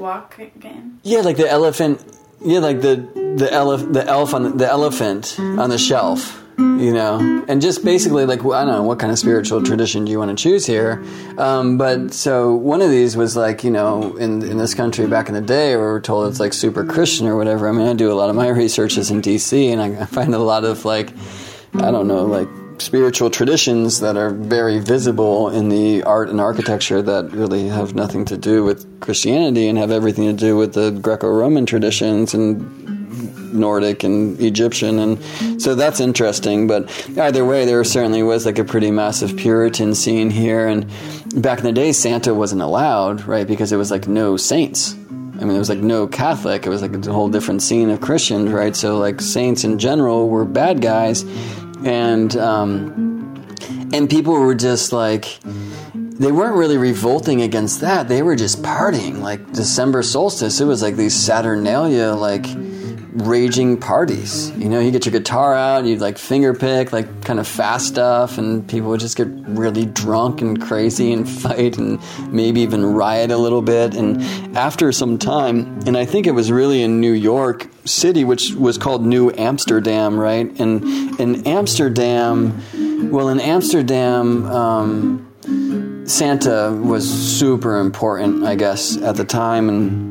walk 0.00 0.40
game. 0.58 0.98
Yeah, 1.02 1.20
like 1.20 1.36
the 1.36 1.48
elephant. 1.48 2.04
Yeah, 2.42 2.60
like 2.60 2.80
the 2.80 2.96
the 3.36 3.46
elef 3.46 3.92
the 3.92 4.04
elf 4.06 4.34
on 4.34 4.42
the, 4.44 4.50
the 4.50 4.68
elephant 4.68 5.38
on 5.38 5.70
the 5.70 5.78
shelf. 5.78 6.38
You 6.58 6.92
know, 6.92 7.44
and 7.48 7.62
just 7.62 7.84
basically 7.86 8.26
like 8.26 8.40
I 8.40 8.64
don't 8.64 8.74
know 8.74 8.82
what 8.82 8.98
kind 8.98 9.10
of 9.10 9.18
spiritual 9.18 9.62
tradition 9.62 10.04
do 10.04 10.12
you 10.12 10.18
want 10.18 10.36
to 10.36 10.42
choose 10.42 10.66
here, 10.66 11.02
um, 11.38 11.78
but 11.78 12.12
so 12.12 12.54
one 12.54 12.82
of 12.82 12.90
these 12.90 13.16
was 13.16 13.34
like 13.34 13.64
you 13.64 13.70
know 13.70 14.14
in 14.16 14.42
in 14.42 14.58
this 14.58 14.74
country 14.74 15.06
back 15.06 15.28
in 15.28 15.34
the 15.34 15.40
day 15.40 15.74
we 15.76 15.82
were 15.82 16.02
told 16.02 16.28
it's 16.28 16.38
like 16.38 16.52
super 16.52 16.84
Christian 16.84 17.26
or 17.26 17.36
whatever. 17.36 17.66
I 17.66 17.72
mean, 17.72 17.86
I 17.86 17.94
do 17.94 18.12
a 18.12 18.14
lot 18.14 18.28
of 18.28 18.36
my 18.36 18.48
researches 18.64 19.10
in 19.10 19.22
D.C. 19.22 19.70
and 19.70 19.80
I, 19.80 20.02
I 20.02 20.04
find 20.04 20.34
a 20.34 20.38
lot 20.38 20.64
of 20.64 20.84
like 20.84 21.14
I 21.74 21.90
don't 21.90 22.08
know 22.08 22.26
like 22.26 22.48
spiritual 22.80 23.30
traditions 23.30 24.00
that 24.00 24.16
are 24.16 24.30
very 24.30 24.78
visible 24.78 25.48
in 25.50 25.68
the 25.68 26.02
art 26.02 26.28
and 26.28 26.40
architecture 26.40 27.02
that 27.02 27.30
really 27.32 27.68
have 27.68 27.94
nothing 27.94 28.24
to 28.26 28.36
do 28.36 28.64
with 28.64 29.00
Christianity 29.00 29.68
and 29.68 29.78
have 29.78 29.90
everything 29.90 30.24
to 30.26 30.32
do 30.32 30.56
with 30.56 30.74
the 30.74 30.90
Greco-Roman 30.90 31.66
traditions 31.66 32.34
and 32.34 32.88
Nordic 33.52 34.04
and 34.04 34.40
Egyptian, 34.40 34.98
and 34.98 35.60
so 35.60 35.74
that's 35.74 36.00
interesting. 36.00 36.66
But 36.66 36.88
either 37.18 37.44
way, 37.44 37.64
there 37.64 37.82
certainly 37.84 38.22
was 38.22 38.46
like 38.46 38.58
a 38.58 38.64
pretty 38.64 38.90
massive 38.90 39.36
Puritan 39.36 39.94
scene 39.94 40.30
here. 40.30 40.68
And 40.68 40.86
back 41.34 41.58
in 41.58 41.64
the 41.64 41.72
day, 41.72 41.92
Santa 41.92 42.32
wasn't 42.32 42.62
allowed, 42.62 43.24
right? 43.24 43.46
Because 43.46 43.72
it 43.72 43.76
was 43.76 43.90
like 43.90 44.06
no 44.06 44.36
saints. 44.36 44.94
I 44.94 45.44
mean, 45.44 45.56
it 45.56 45.58
was 45.58 45.70
like 45.70 45.78
no 45.78 46.06
Catholic. 46.06 46.66
It 46.66 46.68
was 46.68 46.82
like 46.82 46.94
a 46.94 47.12
whole 47.12 47.28
different 47.28 47.62
scene 47.62 47.90
of 47.90 48.00
Christians, 48.00 48.50
right? 48.50 48.76
So 48.76 48.98
like 48.98 49.20
saints 49.20 49.64
in 49.64 49.78
general 49.78 50.28
were 50.28 50.44
bad 50.44 50.82
guys, 50.82 51.24
and 51.84 52.36
um, 52.36 53.46
and 53.92 54.08
people 54.08 54.34
were 54.34 54.54
just 54.54 54.92
like 54.92 55.38
they 55.94 56.30
weren't 56.30 56.56
really 56.56 56.76
revolting 56.76 57.40
against 57.42 57.80
that. 57.80 58.08
They 58.08 58.22
were 58.22 58.36
just 58.36 58.62
partying. 58.62 59.20
Like 59.20 59.52
December 59.52 60.02
solstice, 60.02 60.60
it 60.60 60.66
was 60.66 60.82
like 60.82 60.96
these 60.96 61.14
Saturnalia, 61.14 62.12
like 62.12 62.44
raging 63.12 63.78
parties. 63.78 64.50
You 64.56 64.68
know, 64.68 64.80
you 64.80 64.90
get 64.90 65.06
your 65.06 65.12
guitar 65.12 65.54
out, 65.54 65.84
you'd 65.84 66.00
like 66.00 66.18
finger 66.18 66.54
pick, 66.54 66.92
like 66.92 67.24
kind 67.24 67.38
of 67.38 67.46
fast 67.46 67.88
stuff, 67.88 68.38
and 68.38 68.66
people 68.68 68.90
would 68.90 69.00
just 69.00 69.16
get 69.16 69.28
really 69.28 69.86
drunk 69.86 70.40
and 70.40 70.60
crazy 70.60 71.12
and 71.12 71.28
fight 71.42 71.78
and 71.78 72.00
maybe 72.32 72.60
even 72.60 72.84
riot 72.84 73.30
a 73.30 73.36
little 73.36 73.62
bit. 73.62 73.94
And 73.94 74.22
after 74.56 74.92
some 74.92 75.18
time, 75.18 75.80
and 75.86 75.96
I 75.96 76.04
think 76.04 76.26
it 76.26 76.32
was 76.32 76.50
really 76.50 76.82
in 76.82 77.00
New 77.00 77.12
York 77.12 77.66
City, 77.84 78.24
which 78.24 78.54
was 78.54 78.78
called 78.78 79.04
New 79.04 79.32
Amsterdam, 79.36 80.18
right? 80.18 80.46
And 80.60 81.20
in 81.20 81.46
Amsterdam, 81.46 82.62
well, 83.10 83.28
in 83.28 83.40
Amsterdam, 83.40 84.46
um, 84.46 86.04
Santa 86.06 86.72
was 86.72 87.08
super 87.08 87.78
important, 87.78 88.44
I 88.44 88.56
guess, 88.56 88.96
at 88.96 89.14
the 89.14 89.24
time, 89.24 89.68
and 89.68 90.09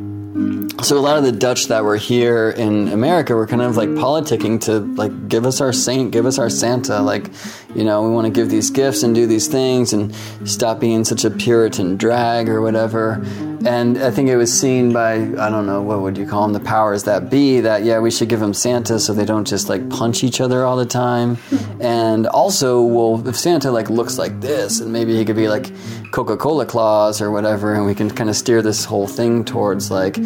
so 0.81 0.97
a 0.97 0.99
lot 0.99 1.17
of 1.17 1.23
the 1.23 1.31
Dutch 1.31 1.67
that 1.67 1.83
were 1.83 1.97
here 1.97 2.49
in 2.49 2.87
America 2.87 3.35
were 3.35 3.47
kind 3.47 3.61
of 3.61 3.75
like 3.75 3.89
politicking 3.89 4.61
to 4.61 4.79
like 4.79 5.27
give 5.27 5.45
us 5.45 5.61
our 5.61 5.73
saint, 5.73 6.11
give 6.11 6.25
us 6.25 6.39
our 6.39 6.49
Santa, 6.49 7.01
like 7.01 7.29
you 7.75 7.83
know 7.83 8.03
we 8.03 8.09
want 8.09 8.25
to 8.25 8.31
give 8.31 8.49
these 8.49 8.69
gifts 8.69 9.03
and 9.03 9.13
do 9.13 9.27
these 9.27 9.47
things 9.47 9.93
and 9.93 10.15
stop 10.45 10.79
being 10.79 11.03
such 11.03 11.25
a 11.25 11.29
Puritan 11.29 11.97
drag 11.97 12.47
or 12.49 12.61
whatever. 12.61 13.21
And 13.65 13.97
I 13.97 14.09
think 14.09 14.29
it 14.29 14.37
was 14.37 14.57
seen 14.57 14.93
by 14.93 15.15
I 15.15 15.49
don't 15.49 15.65
know 15.65 15.81
what 15.81 16.01
would 16.01 16.17
you 16.17 16.25
call 16.25 16.43
them 16.43 16.53
the 16.53 16.59
powers 16.59 17.03
that 17.03 17.29
be 17.29 17.59
that 17.61 17.83
yeah 17.83 17.99
we 17.99 18.09
should 18.09 18.29
give 18.29 18.39
them 18.39 18.53
Santa 18.53 18.99
so 18.99 19.13
they 19.13 19.25
don't 19.25 19.45
just 19.45 19.67
like 19.67 19.89
punch 19.89 20.23
each 20.23 20.39
other 20.39 20.65
all 20.65 20.77
the 20.77 20.85
time. 20.85 21.37
And 21.79 22.25
also 22.27 22.81
well 22.81 23.27
if 23.27 23.35
Santa 23.35 23.71
like 23.71 23.89
looks 23.89 24.17
like 24.17 24.39
this 24.39 24.79
and 24.79 24.93
maybe 24.93 25.15
he 25.15 25.25
could 25.25 25.35
be 25.35 25.49
like 25.49 25.71
Coca 26.11 26.37
Cola 26.37 26.65
Claus 26.65 27.21
or 27.21 27.31
whatever 27.31 27.73
and 27.73 27.85
we 27.85 27.95
can 27.95 28.09
kind 28.09 28.29
of 28.29 28.35
steer 28.35 28.61
this 28.61 28.85
whole 28.85 29.07
thing 29.07 29.43
towards 29.43 29.91
like 29.91 30.17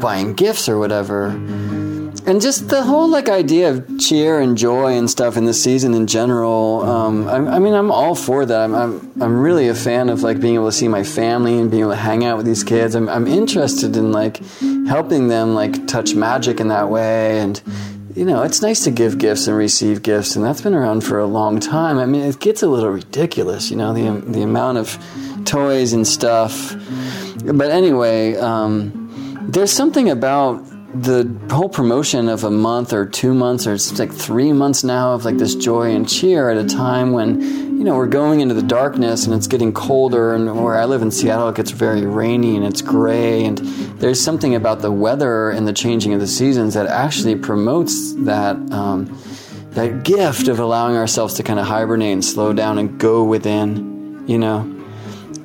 buying 0.00 0.34
gifts 0.34 0.68
or 0.68 0.78
whatever. 0.78 1.30
And 2.26 2.40
just 2.40 2.68
the 2.68 2.82
whole 2.82 3.08
like 3.08 3.28
idea 3.28 3.70
of 3.70 4.00
cheer 4.00 4.40
and 4.40 4.58
joy 4.58 4.98
and 4.98 5.08
stuff 5.08 5.36
in 5.36 5.44
the 5.44 5.54
season 5.54 5.94
in 5.94 6.08
general. 6.08 6.82
Um, 6.82 7.28
I, 7.28 7.36
I 7.36 7.58
mean, 7.60 7.72
I'm 7.72 7.92
all 7.92 8.16
for 8.16 8.44
that. 8.44 8.60
I'm, 8.64 8.74
I'm 8.74 9.22
I'm 9.22 9.40
really 9.40 9.68
a 9.68 9.74
fan 9.74 10.08
of 10.08 10.24
like 10.24 10.40
being 10.40 10.56
able 10.56 10.66
to 10.66 10.72
see 10.72 10.88
my 10.88 11.04
family 11.04 11.56
and 11.56 11.70
being 11.70 11.82
able 11.82 11.92
to 11.92 11.96
hang 11.96 12.24
out 12.24 12.36
with 12.36 12.44
these 12.44 12.64
kids. 12.64 12.96
I'm 12.96 13.08
I'm 13.08 13.28
interested 13.28 13.96
in 13.96 14.10
like 14.10 14.38
helping 14.88 15.28
them 15.28 15.54
like 15.54 15.86
touch 15.86 16.14
magic 16.14 16.58
in 16.60 16.68
that 16.68 16.90
way 16.90 17.38
and. 17.40 17.62
You 18.16 18.24
know, 18.24 18.44
it's 18.44 18.62
nice 18.62 18.84
to 18.84 18.90
give 18.90 19.18
gifts 19.18 19.46
and 19.46 19.54
receive 19.54 20.02
gifts, 20.02 20.36
and 20.36 20.42
that's 20.42 20.62
been 20.62 20.72
around 20.72 21.02
for 21.04 21.18
a 21.18 21.26
long 21.26 21.60
time. 21.60 21.98
I 21.98 22.06
mean, 22.06 22.22
it 22.22 22.40
gets 22.40 22.62
a 22.62 22.66
little 22.66 22.88
ridiculous, 22.88 23.70
you 23.70 23.76
know, 23.76 23.92
the 23.92 24.22
the 24.30 24.40
amount 24.40 24.78
of 24.78 24.98
toys 25.44 25.92
and 25.92 26.06
stuff. 26.06 26.74
But 27.44 27.70
anyway, 27.70 28.34
um, 28.36 29.44
there's 29.50 29.70
something 29.70 30.08
about 30.08 30.64
the 31.02 31.38
whole 31.50 31.68
promotion 31.68 32.28
of 32.28 32.44
a 32.44 32.50
month 32.50 32.92
or 32.92 33.06
two 33.06 33.34
months 33.34 33.66
or 33.66 33.74
it's 33.74 33.98
like 33.98 34.12
three 34.12 34.52
months 34.52 34.82
now 34.82 35.12
of 35.12 35.24
like 35.24 35.36
this 35.36 35.54
joy 35.54 35.94
and 35.94 36.08
cheer 36.08 36.48
at 36.48 36.56
a 36.56 36.64
time 36.64 37.12
when 37.12 37.40
you 37.40 37.84
know 37.84 37.96
we're 37.96 38.06
going 38.06 38.40
into 38.40 38.54
the 38.54 38.62
darkness 38.62 39.26
and 39.26 39.34
it's 39.34 39.46
getting 39.46 39.72
colder 39.72 40.32
and 40.34 40.62
where 40.62 40.76
I 40.76 40.84
live 40.86 41.02
in 41.02 41.10
Seattle 41.10 41.48
it 41.48 41.56
gets 41.56 41.70
very 41.70 42.06
rainy 42.06 42.56
and 42.56 42.64
it's 42.64 42.82
gray 42.82 43.44
and 43.44 43.58
there's 43.98 44.20
something 44.20 44.54
about 44.54 44.80
the 44.80 44.90
weather 44.90 45.50
and 45.50 45.66
the 45.68 45.72
changing 45.72 46.14
of 46.14 46.20
the 46.20 46.26
seasons 46.26 46.74
that 46.74 46.86
actually 46.86 47.36
promotes 47.36 48.14
that 48.24 48.56
um, 48.72 49.18
that 49.70 50.04
gift 50.04 50.48
of 50.48 50.58
allowing 50.58 50.96
ourselves 50.96 51.34
to 51.34 51.42
kind 51.42 51.58
of 51.58 51.66
hibernate 51.66 52.12
and 52.12 52.24
slow 52.24 52.52
down 52.52 52.78
and 52.78 52.98
go 52.98 53.24
within 53.24 54.24
you 54.26 54.38
know 54.38 54.75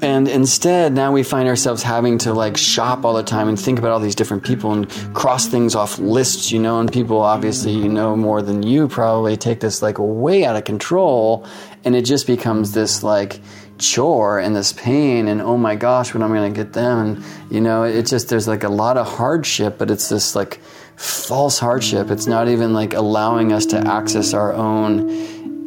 and 0.01 0.27
instead, 0.27 0.93
now 0.93 1.11
we 1.11 1.21
find 1.21 1.47
ourselves 1.47 1.83
having 1.83 2.17
to 2.19 2.33
like 2.33 2.57
shop 2.57 3.05
all 3.05 3.13
the 3.13 3.23
time 3.23 3.47
and 3.47 3.59
think 3.59 3.77
about 3.77 3.91
all 3.91 3.99
these 3.99 4.15
different 4.15 4.43
people 4.43 4.71
and 4.73 4.89
cross 5.13 5.45
things 5.47 5.75
off 5.75 5.99
lists, 5.99 6.51
you 6.51 6.59
know. 6.59 6.79
And 6.79 6.91
people, 6.91 7.19
obviously, 7.19 7.71
you 7.71 7.87
know 7.87 8.15
more 8.15 8.41
than 8.41 8.63
you 8.63 8.87
probably 8.87 9.37
take 9.37 9.59
this 9.59 9.81
like 9.81 9.97
way 9.99 10.43
out 10.43 10.55
of 10.55 10.63
control, 10.63 11.45
and 11.83 11.95
it 11.95 12.03
just 12.03 12.25
becomes 12.25 12.71
this 12.71 13.03
like 13.03 13.41
chore 13.77 14.39
and 14.39 14.55
this 14.55 14.73
pain. 14.73 15.27
And 15.27 15.39
oh 15.39 15.57
my 15.57 15.75
gosh, 15.75 16.13
when 16.13 16.23
I'm 16.23 16.33
going 16.33 16.51
to 16.51 16.63
get 16.63 16.73
them, 16.73 16.97
and 16.97 17.23
you 17.51 17.61
know, 17.61 17.83
it 17.83 18.07
just 18.07 18.29
there's 18.29 18.47
like 18.47 18.63
a 18.63 18.69
lot 18.69 18.97
of 18.97 19.07
hardship, 19.07 19.77
but 19.77 19.91
it's 19.91 20.09
this 20.09 20.35
like 20.35 20.61
false 20.95 21.59
hardship. 21.59 22.09
It's 22.09 22.27
not 22.27 22.47
even 22.47 22.73
like 22.73 22.95
allowing 22.95 23.53
us 23.53 23.67
to 23.67 23.77
access 23.77 24.33
our 24.33 24.53
own 24.53 25.09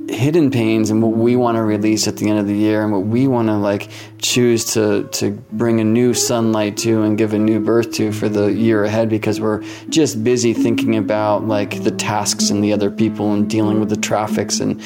hidden 0.09 0.51
pains 0.51 0.91
and 0.91 1.03
what 1.03 1.13
we 1.13 1.37
want 1.37 1.57
to 1.57 1.63
release 1.63 2.07
at 2.07 2.17
the 2.17 2.29
end 2.29 2.39
of 2.39 2.47
the 2.47 2.55
year 2.55 2.83
and 2.83 2.93
what 2.93 3.05
we 3.05 3.27
want 3.27 3.49
to 3.49 3.55
like 3.55 3.89
choose 4.19 4.65
to 4.75 5.05
to 5.13 5.31
bring 5.53 5.81
a 5.81 5.85
new 5.85 6.13
sunlight 6.13 6.77
to 6.77 7.03
and 7.03 7.17
give 7.17 7.33
a 7.33 7.39
new 7.39 7.59
birth 7.59 7.93
to 7.93 8.13
for 8.13 8.29
the 8.29 8.47
year 8.53 8.85
ahead 8.85 9.09
because 9.09 9.41
we're 9.41 9.63
just 9.89 10.23
busy 10.23 10.53
thinking 10.53 10.97
about 10.97 11.47
like 11.47 11.83
the 11.85 11.91
tasks 11.91 12.51
and 12.51 12.63
the 12.63 12.73
other 12.73 12.91
people 12.91 13.33
and 13.33 13.49
dealing 13.49 13.81
with 13.81 13.89
the 13.89 13.97
traffics 13.97 14.61
and 14.61 14.81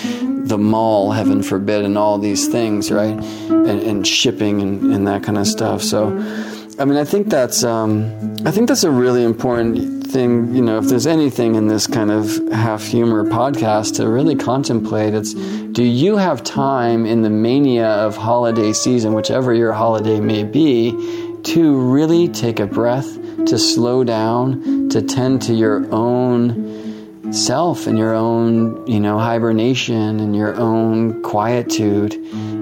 the 0.48 0.58
mall, 0.58 1.12
heaven 1.12 1.42
forbid, 1.42 1.84
and 1.84 1.98
all 1.98 2.18
these 2.18 2.48
things, 2.48 2.90
right? 2.90 3.18
And, 3.48 3.68
and 3.68 4.06
shipping 4.06 4.60
and, 4.62 4.94
and, 4.94 5.06
that 5.06 5.22
kind 5.22 5.36
of 5.36 5.46
stuff. 5.46 5.82
So, 5.82 6.16
I 6.80 6.84
mean, 6.84 6.96
I 6.96 7.02
think 7.02 7.28
that's 7.28 7.64
um, 7.64 8.36
I 8.46 8.52
think 8.52 8.68
that's 8.68 8.84
a 8.84 8.90
really 8.90 9.24
important 9.24 10.06
thing. 10.06 10.54
You 10.54 10.62
know, 10.62 10.78
if 10.78 10.84
there's 10.84 11.08
anything 11.08 11.56
in 11.56 11.66
this 11.66 11.88
kind 11.88 12.12
of 12.12 12.52
half 12.52 12.84
humor 12.84 13.24
podcast 13.24 13.96
to 13.96 14.08
really 14.08 14.36
contemplate, 14.36 15.12
it's 15.12 15.34
do 15.34 15.82
you 15.82 16.16
have 16.16 16.44
time 16.44 17.04
in 17.04 17.22
the 17.22 17.30
mania 17.30 17.88
of 17.88 18.16
holiday 18.16 18.72
season, 18.72 19.14
whichever 19.14 19.52
your 19.52 19.72
holiday 19.72 20.20
may 20.20 20.44
be, 20.44 20.92
to 21.42 21.76
really 21.76 22.28
take 22.28 22.60
a 22.60 22.66
breath, 22.66 23.12
to 23.46 23.58
slow 23.58 24.04
down, 24.04 24.88
to 24.90 25.02
tend 25.02 25.42
to 25.42 25.54
your 25.54 25.92
own 25.92 26.67
self 27.30 27.86
and 27.86 27.98
your 27.98 28.14
own, 28.14 28.86
you 28.86 29.00
know, 29.00 29.18
hibernation 29.18 30.20
and 30.20 30.34
your 30.34 30.54
own 30.56 31.22
quietude. 31.22 32.16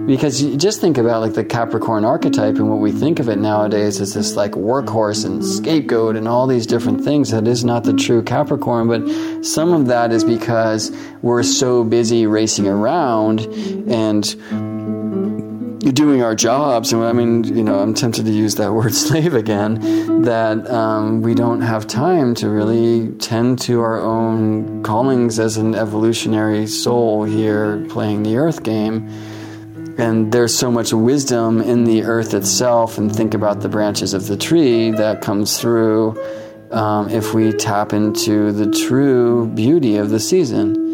Because 0.07 0.41
you 0.41 0.57
just 0.57 0.81
think 0.81 0.99
about 0.99 1.21
like 1.21 1.35
the 1.35 1.45
Capricorn 1.45 2.05
archetype 2.05 2.57
and 2.57 2.71
what 2.71 2.79
we 2.79 2.93
think 2.93 3.19
of 3.19 3.29
it 3.29 3.39
nowadays 3.39 4.01
as 4.01 4.15
this 4.15 4.37
like 4.37 4.53
workhorse 4.53 5.25
and 5.25 5.45
scapegoat 5.45 6.15
and 6.15 6.29
all 6.29 6.47
these 6.47 6.67
different 6.67 7.03
things. 7.03 7.31
That 7.31 7.49
is 7.49 7.65
not 7.65 7.83
the 7.85 7.93
true 7.93 8.23
Capricorn, 8.23 8.87
but 8.87 9.45
some 9.45 9.73
of 9.73 9.87
that 9.87 10.13
is 10.13 10.23
because 10.23 10.97
we're 11.23 11.43
so 11.43 11.83
busy 11.83 12.27
racing 12.27 12.69
around 12.69 13.41
and 13.91 14.25
doing 15.93 16.23
our 16.23 16.35
jobs, 16.35 16.93
and 16.93 17.03
I 17.05 17.13
mean, 17.13 17.45
you 17.45 17.63
know, 17.63 17.79
I'm 17.79 17.95
tempted 17.95 18.25
to 18.25 18.33
use 18.33 18.57
that 18.57 18.73
word 18.79 18.95
slave 18.95 19.35
again, 19.35 20.23
that 20.23 20.69
um, 20.71 21.23
we 21.23 21.35
don't 21.35 21.61
have 21.61 21.87
time 21.87 22.35
to 22.37 22.49
really 22.49 23.09
tend 23.19 23.61
to 23.61 23.81
our 23.81 24.01
own 24.01 24.83
callings 24.83 25.39
as 25.39 25.57
an 25.57 25.75
evolutionary 25.75 26.67
soul 26.67 27.25
here 27.25 27.85
playing 27.89 28.23
the 28.23 28.37
earth 28.37 28.63
game. 28.63 29.09
And 29.99 30.31
there's 30.31 30.55
so 30.55 30.71
much 30.71 30.93
wisdom 30.93 31.63
in 31.63 31.85
the 31.85 32.03
earth 32.03 32.35
itself, 32.35 32.99
and 32.99 33.15
think 33.15 33.33
about 33.33 33.61
the 33.61 33.69
branches 33.69 34.13
of 34.13 34.27
the 34.27 34.37
tree 34.37 34.91
that 34.91 35.23
comes 35.23 35.59
through 35.59 36.23
um, 36.71 37.09
if 37.09 37.33
we 37.33 37.53
tap 37.53 37.93
into 37.93 38.53
the 38.53 38.71
true 38.71 39.47
beauty 39.47 39.97
of 39.97 40.11
the 40.11 40.21
season. 40.21 40.85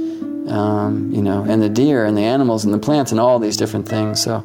Um, 0.49 1.12
you 1.12 1.22
know, 1.22 1.45
and 1.45 1.62
the 1.62 1.68
deer 1.68 2.05
and 2.05 2.16
the 2.16 2.22
animals 2.22 2.64
and 2.64 2.74
the 2.74 2.78
plants 2.78 3.12
and 3.12 3.20
all 3.20 3.38
these 3.38 3.57
different 3.57 3.88
things. 3.88 4.22
So, 4.22 4.45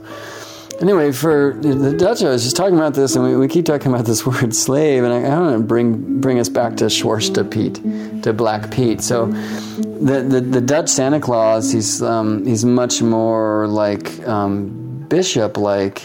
anyway, 0.82 1.11
for 1.11 1.55
the 1.59 1.93
Dutch, 1.93 2.23
I 2.23 2.30
was 2.30 2.43
just 2.43 2.55
talking 2.55 2.75
about 2.75 2.93
this, 2.93 3.15
and 3.15 3.23
we, 3.23 3.36
we 3.36 3.47
keep 3.47 3.65
talking 3.65 3.91
about 3.91 4.05
this 4.05 4.25
word 4.25 4.55
slave, 4.55 5.03
and 5.03 5.13
I, 5.13 5.23
I 5.23 5.39
want 5.39 5.57
to 5.57 5.63
bring 5.63 6.21
bring 6.21 6.39
us 6.39 6.49
back 6.49 6.78
to 6.78 6.86
Zwarte 6.86 7.49
Piet, 7.49 8.23
to 8.23 8.34
Black 8.34 8.71
Pete. 8.71 9.01
So, 9.01 9.28
the, 9.28 10.25
the, 10.28 10.41
the 10.41 10.61
Dutch 10.61 10.89
Santa 10.89 11.19
Claus, 11.19 11.71
he's 11.71 12.01
um, 12.01 12.45
he's 12.45 12.65
much 12.65 13.01
more 13.01 13.67
like 13.67 14.25
um, 14.28 15.05
bishop 15.07 15.57
like. 15.57 16.01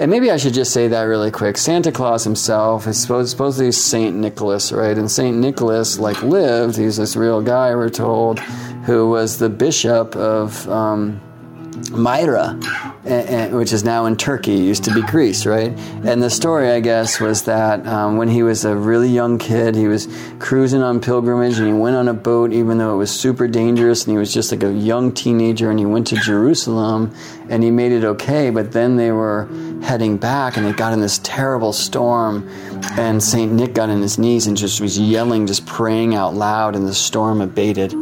And 0.00 0.10
maybe 0.10 0.32
I 0.32 0.38
should 0.38 0.54
just 0.54 0.72
say 0.72 0.88
that 0.88 1.02
really 1.02 1.30
quick. 1.30 1.56
Santa 1.56 1.92
Claus 1.92 2.24
himself 2.24 2.88
is 2.88 3.00
supposed, 3.00 3.30
supposedly 3.30 3.70
Saint 3.70 4.16
Nicholas, 4.16 4.72
right? 4.72 4.98
And 4.98 5.08
Saint 5.08 5.36
Nicholas, 5.36 6.00
like, 6.00 6.20
lived. 6.20 6.76
He's 6.76 6.96
this 6.96 7.14
real 7.14 7.40
guy, 7.40 7.72
we're 7.76 7.90
told, 7.90 8.40
who 8.40 9.08
was 9.08 9.38
the 9.38 9.48
bishop 9.48 10.16
of 10.16 10.68
um, 10.68 11.20
Myra, 11.90 12.54
which 13.52 13.72
is 13.72 13.84
now 13.84 14.06
in 14.06 14.16
Turkey, 14.16 14.54
used 14.54 14.84
to 14.84 14.94
be 14.94 15.02
Greece, 15.02 15.44
right? 15.44 15.72
And 16.04 16.22
the 16.22 16.30
story, 16.30 16.70
I 16.70 16.80
guess, 16.80 17.20
was 17.20 17.44
that 17.44 17.84
um, 17.86 18.16
when 18.16 18.28
he 18.28 18.42
was 18.42 18.64
a 18.64 18.76
really 18.76 19.08
young 19.08 19.38
kid, 19.38 19.74
he 19.74 19.88
was 19.88 20.08
cruising 20.38 20.82
on 20.82 21.00
pilgrimage 21.00 21.58
and 21.58 21.66
he 21.66 21.72
went 21.72 21.96
on 21.96 22.08
a 22.08 22.14
boat, 22.14 22.52
even 22.52 22.78
though 22.78 22.94
it 22.94 22.96
was 22.96 23.10
super 23.10 23.48
dangerous, 23.48 24.04
and 24.04 24.12
he 24.12 24.18
was 24.18 24.32
just 24.32 24.52
like 24.52 24.62
a 24.62 24.72
young 24.72 25.12
teenager, 25.12 25.70
and 25.70 25.78
he 25.78 25.86
went 25.86 26.06
to 26.08 26.16
Jerusalem 26.16 27.14
and 27.48 27.62
he 27.62 27.70
made 27.70 27.92
it 27.92 28.04
okay, 28.04 28.50
but 28.50 28.72
then 28.72 28.96
they 28.96 29.10
were 29.10 29.48
heading 29.82 30.16
back 30.16 30.56
and 30.56 30.64
they 30.64 30.72
got 30.72 30.92
in 30.92 31.00
this 31.00 31.18
terrible 31.22 31.72
storm, 31.72 32.48
and 32.92 33.22
St. 33.22 33.52
Nick 33.52 33.74
got 33.74 33.90
on 33.90 34.00
his 34.00 34.18
knees 34.18 34.46
and 34.46 34.56
just 34.56 34.80
was 34.80 34.98
yelling, 34.98 35.46
just 35.46 35.66
praying 35.66 36.14
out 36.14 36.34
loud, 36.34 36.76
and 36.76 36.86
the 36.86 36.94
storm 36.94 37.40
abated 37.40 37.92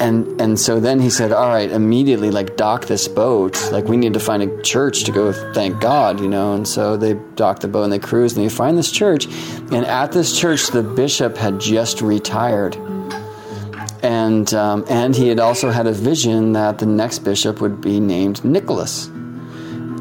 and 0.00 0.40
and 0.40 0.58
so 0.58 0.80
then 0.80 0.98
he 0.98 1.10
said, 1.10 1.30
"All 1.30 1.48
right, 1.48 1.70
immediately 1.70 2.30
like 2.30 2.56
dock 2.56 2.86
this 2.86 3.06
boat. 3.06 3.70
Like 3.70 3.84
we 3.84 3.96
need 3.96 4.14
to 4.14 4.20
find 4.20 4.42
a 4.42 4.62
church 4.62 5.04
to 5.04 5.12
go 5.12 5.32
thank 5.52 5.80
God, 5.80 6.20
you 6.20 6.28
know." 6.28 6.54
And 6.54 6.66
so 6.66 6.96
they 6.96 7.14
docked 7.36 7.62
the 7.62 7.68
boat 7.68 7.84
and 7.84 7.92
they 7.92 7.98
cruised 7.98 8.36
and 8.36 8.44
they 8.44 8.52
find 8.52 8.76
this 8.78 8.90
church, 8.90 9.26
and 9.26 9.84
at 9.84 10.12
this 10.12 10.38
church 10.38 10.68
the 10.68 10.82
bishop 10.82 11.36
had 11.36 11.60
just 11.60 12.00
retired, 12.00 12.76
and 14.02 14.52
um, 14.54 14.84
and 14.88 15.14
he 15.14 15.28
had 15.28 15.38
also 15.38 15.70
had 15.70 15.86
a 15.86 15.92
vision 15.92 16.52
that 16.54 16.78
the 16.78 16.86
next 16.86 17.20
bishop 17.20 17.60
would 17.60 17.80
be 17.80 18.00
named 18.00 18.44
Nicholas. 18.44 19.10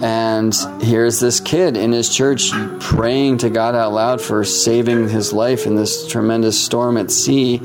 And 0.02 0.56
here's 0.82 1.20
this 1.20 1.42
kid 1.42 1.76
in 1.76 1.92
his 1.92 2.16
church 2.16 2.52
praying 2.80 3.40
to 3.40 3.50
God 3.50 3.76
out 3.76 3.92
loud 3.92 4.22
for 4.22 4.46
saving 4.46 5.10
his 5.10 5.34
life 5.34 5.66
in 5.66 5.76
this 5.76 6.08
tremendous 6.08 6.58
storm 6.58 6.96
at 6.96 7.12
sea 7.12 7.58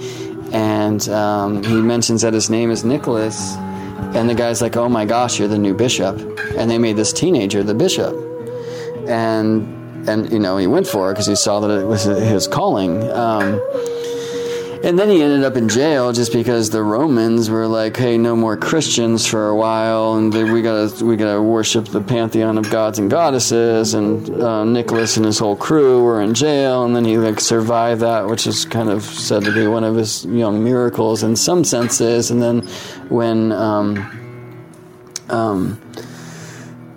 and 0.55 1.09
um, 1.09 1.63
he 1.65 1.75
mentions 1.75 2.23
that 2.23 2.33
his 2.33 2.49
name 2.49 2.71
is 2.71 2.85
Nicholas. 2.85 3.57
And 4.15 4.31
the 4.31 4.35
guy's 4.35 4.63
like, 4.63 4.77
"Oh 4.77 4.89
my 4.89 5.05
gosh, 5.05 5.39
you're 5.39 5.49
the 5.49 5.59
new 5.59 5.75
bishop!" 5.75 6.17
And 6.57 6.71
they 6.71 6.79
made 6.79 6.97
this 6.97 7.13
teenager 7.13 7.63
the 7.63 7.75
bishop, 7.75 8.15
and 9.09 10.09
and 10.09 10.31
you 10.31 10.39
know 10.39 10.57
he 10.57 10.67
went 10.67 10.87
for 10.87 11.11
it 11.11 11.15
because 11.15 11.27
he 11.27 11.35
saw 11.35 11.61
that 11.61 11.71
it 11.71 11.85
was 11.85 12.05
his 12.05 12.47
calling. 12.47 13.03
Um, 13.11 13.61
and 14.85 14.99
then 14.99 15.09
he 15.09 15.23
ended 15.23 15.45
up 15.45 15.57
in 15.57 15.67
jail 15.67 16.13
just 16.13 16.31
because 16.31 16.69
the 16.69 16.83
Romans 16.83 17.49
were 17.49 17.67
like, 17.67 17.97
"Hey, 17.97 18.19
no 18.19 18.37
more 18.37 18.55
Christians 18.55 19.25
for 19.25 19.49
a 19.49 19.57
while, 19.57 20.17
and 20.17 20.31
we 20.53 20.61
gotta 20.61 21.03
we 21.03 21.17
gotta 21.17 21.41
worship 21.41 21.87
the 21.87 22.03
pantheon 22.03 22.59
of 22.59 22.71
gods 22.71 22.99
and 22.99 23.11
goddesses." 23.11 23.95
And 23.95 24.29
uh, 24.43 24.65
Nicholas 24.65 25.17
and 25.17 25.25
his 25.25 25.39
whole 25.39 25.57
crew 25.57 26.05
were 26.05 26.21
in 26.21 26.35
jail, 26.35 26.85
and 26.85 26.95
then 26.95 27.07
he 27.07 27.17
like 27.17 27.41
survived 27.41 28.03
that, 28.03 28.29
which 28.29 28.47
is 28.47 28.67
kind 28.67 28.91
of 28.91 29.03
said 29.03 29.45
to 29.45 29.55
be 29.55 29.67
one 29.67 29.85
of 29.85 29.97
his 29.97 30.27
young 30.27 30.63
miracles 30.63 31.23
in 31.23 31.35
some 31.35 31.65
senses. 31.65 32.31
And 32.31 32.43
then 32.43 32.61
when, 33.09 33.53
um, 33.53 34.53
um, 35.31 35.81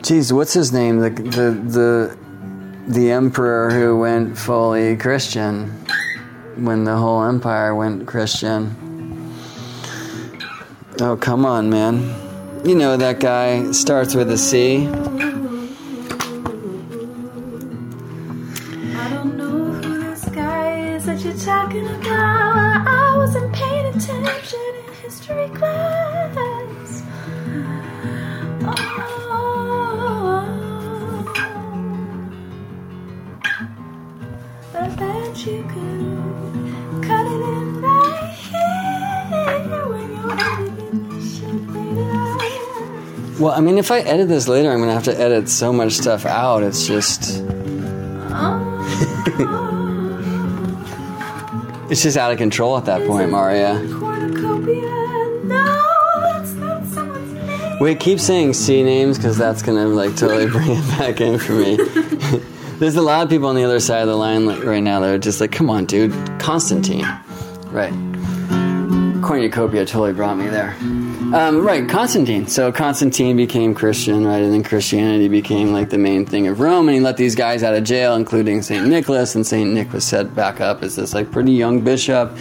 geez, 0.04 0.34
what's 0.34 0.54
his 0.54 0.74
name? 0.74 1.00
The 1.00 1.10
the 1.10 1.52
the 1.52 2.18
the 2.90 3.12
emperor 3.12 3.72
who 3.72 3.98
went 3.98 4.38
fully 4.38 4.98
Christian 4.98 5.86
when 6.60 6.84
the 6.84 6.98
whole 6.98 7.24
empire 7.24 7.74
went 7.76 8.08
Christian. 8.08 8.76
Oh, 11.00 11.16
come 11.16 11.46
on, 11.46 11.70
man. 11.70 12.14
You 12.66 12.76
know 12.76 12.98
that 12.98 13.20
guy 13.20 13.72
starts 13.72 14.16
with 14.16 14.32
a 14.32 14.38
C. 14.38 14.88
don't 35.38 35.97
Well, 43.40 43.52
I 43.52 43.62
mean, 43.62 43.78
if 43.78 43.92
I 43.92 44.00
edit 44.00 44.30
this 44.30 44.48
later, 44.48 44.72
I'm 44.72 44.80
gonna 44.80 44.94
have 44.94 45.04
to 45.04 45.20
edit 45.20 45.48
so 45.48 45.72
much 45.72 45.94
stuff 45.94 46.26
out. 46.26 46.64
It's 46.64 46.88
just, 46.88 47.22
it's 51.92 52.02
just 52.02 52.18
out 52.18 52.32
of 52.32 52.40
control 52.40 52.78
at 52.78 52.86
that 52.86 53.06
point, 53.06 53.30
Marya. 53.30 53.76
Wait, 57.80 58.00
keep 58.00 58.20
saying 58.20 58.54
C 58.54 58.82
names 58.82 59.18
because 59.18 59.38
that's 59.38 59.62
gonna 59.62 59.88
like 59.88 60.16
totally 60.16 60.48
bring 60.52 60.72
it 60.72 60.88
back 60.98 61.22
in 61.22 61.38
for 61.38 61.54
me. 61.54 61.78
There's 62.80 62.96
a 62.96 63.04
lot 63.04 63.24
of 63.24 63.30
people 63.30 63.50
on 63.50 63.56
the 63.56 63.64
other 63.64 63.80
side 63.80 64.02
of 64.02 64.08
the 64.08 64.16
line 64.16 64.48
right 64.48 64.82
now 64.82 65.00
that 65.02 65.14
are 65.14 65.20
just 65.20 65.40
like, 65.40 65.52
"Come 65.52 65.70
on, 65.70 65.86
dude, 65.86 66.12
Constantine." 66.40 67.06
Right. 67.68 67.94
Cornucopia 69.22 69.86
totally 69.86 70.14
brought 70.14 70.38
me 70.38 70.48
there. 70.48 70.76
Um, 71.34 71.66
right, 71.66 71.90
Constantine. 71.90 72.48
So 72.48 72.72
Constantine 72.72 73.36
became 73.36 73.76
Christian, 73.76 74.26
right, 74.26 74.42
and 74.42 74.54
then 74.54 74.64
Christianity 74.64 75.28
became 75.28 75.74
like 75.74 75.90
the 75.90 75.98
main 75.98 76.26
thing 76.26 76.48
of 76.48 76.62
Rome, 76.62 76.88
and 76.88 76.96
he 76.96 77.02
let 77.02 77.18
these 77.18 77.36
guys 77.36 77.64
out 77.64 77.74
of 77.74 77.84
jail, 77.84 78.16
including 78.16 78.62
Saint 78.62 78.88
Nicholas, 78.88 79.36
and 79.36 79.46
Saint 79.46 79.72
Nick 79.72 79.92
was 79.92 80.06
set 80.06 80.34
back 80.34 80.62
up 80.62 80.84
as 80.84 80.96
this 80.96 81.14
like 81.14 81.30
pretty 81.30 81.52
young 81.52 81.82
bishop, 81.82 82.32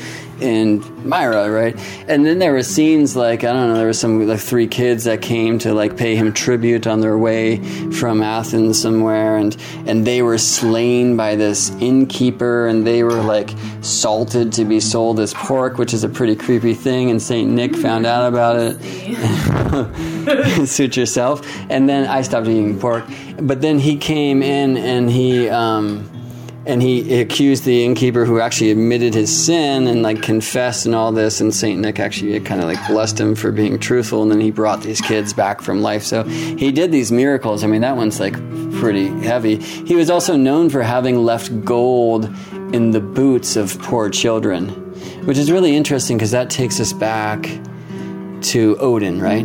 in 0.41 1.09
Myra, 1.09 1.51
right? 1.51 1.77
And 2.09 2.25
then 2.25 2.39
there 2.39 2.53
were 2.53 2.63
scenes 2.63 3.17
like 3.17 3.45
I 3.45 3.53
don't 3.53 3.69
know, 3.69 3.77
there 3.77 3.87
were 3.87 3.93
some 3.93 4.27
like 4.27 4.41
three 4.41 4.67
kids 4.67 5.05
that 5.05 5.23
came 5.23 5.59
to 5.61 5.73
like 5.73 5.97
pay 5.97 6.17
him 6.17 6.33
tribute 6.33 6.87
on 6.87 7.01
their 7.01 7.19
way 7.19 7.63
from 7.93 8.23
Athens 8.23 8.81
somewhere, 8.81 9.37
and 9.37 9.57
and 9.87 10.07
they 10.07 10.23
were 10.23 10.39
slain 10.39 11.17
by 11.17 11.37
this 11.37 11.71
innkeeper, 11.81 12.67
and 12.67 12.87
they 12.87 13.03
were 13.03 13.23
like 13.23 13.51
salted 13.81 14.53
to 14.55 14.65
be 14.65 14.81
sold 14.81 15.21
as 15.21 15.35
pork, 15.35 15.79
which 15.79 15.95
is 15.95 16.05
a 16.05 16.09
pretty 16.09 16.37
creepy 16.37 16.75
thing. 16.75 17.11
And 17.11 17.21
Saint 17.21 17.51
Nick 17.51 17.77
found 17.77 18.07
out 18.07 18.29
about 18.29 18.57
it. 18.59 18.77
Suit 20.67 20.97
yourself. 20.97 21.47
And 21.71 21.89
then 21.89 22.09
I 22.09 22.23
stopped 22.23 22.49
eating 22.49 22.79
pork, 22.79 23.05
but 23.41 23.61
then 23.61 23.79
he 23.79 23.97
came 23.97 24.43
in 24.43 24.77
and 24.77 25.11
he. 25.11 25.49
Um, 25.49 26.11
and 26.67 26.83
he 26.83 27.21
accused 27.21 27.65
the 27.65 27.85
innkeeper 27.85 28.25
who 28.25 28.41
actually 28.41 28.73
admitted 28.73 29.15
his 29.15 29.47
sin 29.47 29.87
and 29.87 30.03
like 30.03 30.21
confessed 30.23 30.85
and 30.85 30.95
all 30.95 31.13
this. 31.13 31.41
And 31.41 31.55
saint 31.55 31.81
nick 31.81 32.01
actually 32.01 32.39
kind 32.41 32.61
of 32.61 32.67
like 32.67 32.85
blessed 32.89 33.21
him 33.21 33.35
for 33.35 33.53
being 33.53 33.79
truthful. 33.79 34.23
And 34.23 34.31
then 34.31 34.41
he 34.41 34.51
brought 34.51 34.83
these 34.83 35.01
kids 35.01 35.33
back 35.33 35.61
from 35.63 35.81
life. 35.81 36.03
So 36.03 36.25
he 36.25 36.73
did 36.73 36.91
these 36.91 37.13
miracles. 37.13 37.63
I 37.63 37.69
mean 37.69 37.83
that 37.83 37.97
one's 37.97 38.19
like 38.19 38.35
pretty 38.75 39.07
heavy. 39.07 39.57
He 39.59 39.95
was 39.95 40.11
also 40.11 40.37
known 40.37 40.69
for 40.69 40.83
having 40.83 41.17
left 41.17 41.65
gold 41.65 42.25
in 42.75 42.91
the 42.91 43.01
boots 43.01 43.55
of 43.55 43.81
poor 43.81 44.11
children 44.11 44.83
which 45.25 45.39
is 45.39 45.51
really 45.51 45.77
interesting 45.77 46.17
because 46.17 46.31
that 46.31 46.51
takes 46.51 46.81
us 46.81 46.93
back 46.93 47.49
to 48.41 48.77
odin 48.79 49.21
right? 49.21 49.45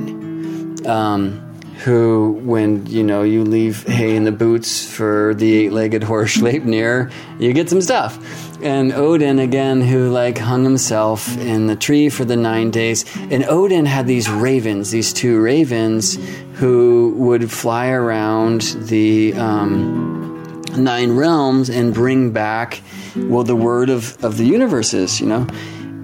Um, 0.86 1.51
who, 1.84 2.39
when 2.43 2.86
you 2.86 3.03
know 3.03 3.23
you 3.23 3.43
leave 3.43 3.88
hay 3.88 4.15
in 4.15 4.23
the 4.23 4.32
boots 4.32 4.86
for 4.86 5.34
the 5.34 5.65
eight-legged 5.65 6.03
horse 6.03 6.38
Sleipnir, 6.38 7.11
you 7.39 7.53
get 7.53 7.69
some 7.69 7.82
stuff. 7.82 8.19
And 8.61 8.93
Odin 8.93 9.39
again, 9.39 9.82
who 9.82 10.11
like 10.11 10.38
hung 10.38 10.63
himself 10.63 11.36
in 11.39 11.65
the 11.65 11.75
tree 11.75 12.09
for 12.09 12.23
the 12.23 12.36
nine 12.36 12.69
days. 12.69 13.05
And 13.32 13.43
Odin 13.45 13.88
had 13.88 14.05
these 14.05 14.29
ravens, 14.29 14.91
these 14.91 15.11
two 15.11 15.41
ravens, 15.41 16.19
who 16.55 17.15
would 17.17 17.51
fly 17.51 17.89
around 17.89 18.61
the 18.61 19.34
um, 19.34 20.63
nine 20.77 21.13
realms 21.13 21.69
and 21.69 21.93
bring 21.93 22.32
back, 22.32 22.82
well, 23.15 23.43
the 23.43 23.55
word 23.55 23.89
of 23.89 24.23
of 24.23 24.38
the 24.38 24.45
universes, 24.45 25.19
you 25.19 25.25
know. 25.25 25.47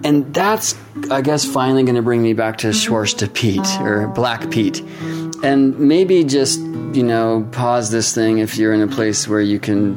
And 0.03 0.34
that's, 0.34 0.75
I 1.11 1.21
guess, 1.21 1.45
finally 1.45 1.84
going 1.84 1.95
to 1.95 2.01
bring 2.01 2.23
me 2.23 2.34
back 2.34 2.59
to 2.59 2.67
Schwarze 2.67 3.32
Pete 3.34 3.67
or 3.82 4.07
Black 4.07 4.49
Pete 4.49 4.82
and 5.43 5.77
maybe 5.79 6.23
just 6.23 6.59
you 6.93 7.03
know 7.03 7.47
pause 7.51 7.91
this 7.91 8.13
thing 8.13 8.39
if 8.39 8.57
you're 8.57 8.73
in 8.73 8.81
a 8.81 8.88
place 8.88 9.27
where 9.27 9.41
you 9.41 9.59
can 9.59 9.95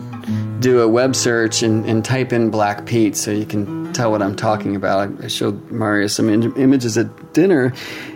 do 0.60 0.80
a 0.82 0.88
web 0.88 1.16
search 1.16 1.62
and, 1.62 1.86
and 1.86 2.04
type 2.04 2.32
in 2.32 2.50
black 2.50 2.84
pete 2.84 3.16
so 3.16 3.30
you 3.30 3.46
can 3.46 3.92
tell 3.92 4.10
what 4.10 4.22
i'm 4.22 4.36
talking 4.36 4.76
about. 4.76 5.24
I 5.24 5.28
showed 5.28 5.70
Marya 5.70 6.08
some 6.08 6.28
images 6.28 6.96
at 6.98 7.32
dinner 7.32 7.72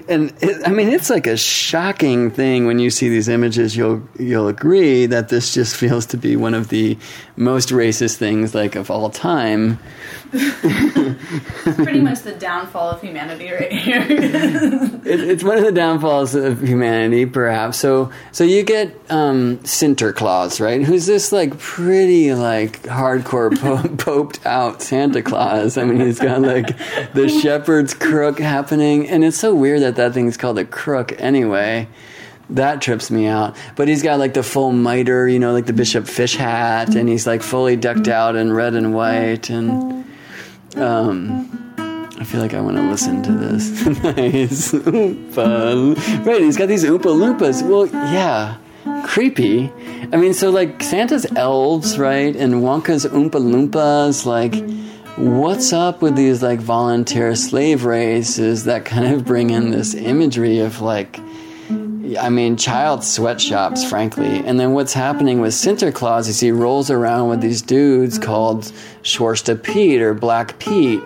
and 0.09 0.33
it, 0.41 0.67
I 0.67 0.71
mean, 0.71 0.89
it's 0.89 1.11
like 1.11 1.27
a 1.27 1.37
shocking 1.37 2.31
thing 2.31 2.67
when 2.67 2.79
you 2.79 2.91
see 2.91 3.09
these 3.09 3.29
images. 3.29 3.77
You'll 3.77 4.03
you'll 4.19 4.49
agree 4.49 5.07
that 5.07 5.29
this 5.29 5.55
just 5.55 5.77
feels 5.85 6.07
to 6.07 6.17
be 6.17 6.37
one 6.37 6.55
of 6.55 6.69
the 6.69 6.99
most 7.37 7.71
racist 7.71 8.17
things 8.17 8.55
like 8.55 8.77
of 8.77 8.91
all 8.91 9.11
time. 9.11 9.79
Pretty 10.31 12.01
much 12.01 12.21
the 12.23 12.37
downfall 12.39 12.91
of 12.91 13.01
humanity, 13.01 13.51
right 13.51 13.71
here. 13.71 14.03
it, 14.11 15.21
it's 15.21 15.45
one 15.45 15.59
of 15.59 15.65
the 15.65 15.73
downfalls 15.73 16.35
of 16.35 16.61
humanity, 16.61 17.25
perhaps. 17.27 17.79
So 17.79 18.11
so 18.33 18.45
you 18.45 18.65
get 18.65 18.95
um, 19.11 19.59
Sinterklaas, 19.59 20.61
right? 20.61 20.83
Who's 20.83 21.07
this 21.07 21.31
like 21.33 21.59
pretty 21.59 22.35
like 22.35 22.83
hardcore 22.83 23.57
po- 23.59 23.97
poped 23.97 24.45
out 24.45 24.83
Santa 24.83 25.23
Claus? 25.23 25.79
I 25.79 25.85
mean, 25.85 26.01
he's 26.01 26.19
got 26.19 26.43
like 26.43 26.77
the 27.13 27.29
shepherd's 27.29 27.95
crook 27.95 28.39
happening, 28.39 29.09
and 29.09 29.25
it's 29.25 29.39
so 29.39 29.55
weird 29.55 29.83
that 29.83 29.94
that 29.97 30.09
that 30.09 30.15
thing's 30.15 30.37
called 30.37 30.59
a 30.59 30.65
crook 30.65 31.15
anyway. 31.19 31.89
That 32.51 32.83
trips 32.83 33.11
me 33.11 33.27
out. 33.27 33.57
But 33.77 33.89
he's 33.89 34.03
got 34.03 34.19
like 34.19 34.35
the 34.35 34.43
full 34.43 34.73
mitre, 34.73 35.29
you 35.29 35.39
know, 35.39 35.53
like 35.53 35.67
the 35.67 35.73
Bishop 35.73 36.07
Fish 36.07 36.37
hat, 36.37 36.95
and 36.95 37.09
he's 37.09 37.27
like 37.27 37.43
fully 37.43 37.77
decked 37.77 38.09
out 38.09 38.37
in 38.37 38.53
red 38.53 38.75
and 38.75 38.95
white. 38.95 39.49
And 39.49 40.05
um, 40.77 41.65
I 42.19 42.25
feel 42.25 42.41
like 42.41 42.53
I 42.53 42.61
want 42.61 42.77
to 42.77 42.83
listen 42.83 43.23
to 43.23 43.33
this. 43.33 43.87
nice. 43.87 44.73
Oompa. 44.73 46.27
Right, 46.27 46.43
he's 46.43 46.57
got 46.57 46.69
these 46.69 46.85
Oompa 46.85 47.01
Loompas. 47.01 47.67
Well, 47.67 47.87
yeah. 47.87 48.59
Creepy. 49.05 49.73
I 50.13 50.17
mean, 50.17 50.35
so 50.35 50.51
like 50.51 50.83
Santa's 50.83 51.27
elves, 51.37 51.99
right? 51.99 52.37
And 52.37 52.57
Wonka's 52.57 53.07
Oompa 53.07 53.41
Loompas, 53.41 54.27
like 54.27 54.53
what's 55.17 55.73
up 55.73 56.03
with 56.03 56.17
these 56.17 56.43
like 56.43 56.61
volunteer 56.61 57.35
slave 57.37 57.85
races 57.85 58.65
that 58.65 58.85
kind 58.85 59.15
of 59.15 59.25
bring 59.25 59.51
in 59.51 59.71
this 59.71 59.95
imagery 59.95 60.59
of 60.59 60.81
like 60.81 61.21
I 62.21 62.29
mean, 62.29 62.57
child 62.57 63.03
sweatshops, 63.03 63.89
frankly. 63.89 64.39
And 64.45 64.61
then 64.61 64.73
what's 64.73 64.93
happening 64.93 65.41
with 65.41 65.53
Sinterklaas 65.53 66.29
is 66.29 66.39
he 66.39 66.53
rolls 66.53 66.91
around 66.91 67.31
with 67.31 67.41
these 67.41 67.63
dudes 67.63 68.19
called 68.19 68.71
Schwarze 69.03 69.63
Pete 69.63 70.03
or 70.03 70.13
Black 70.13 70.59
Pete. 70.59 71.03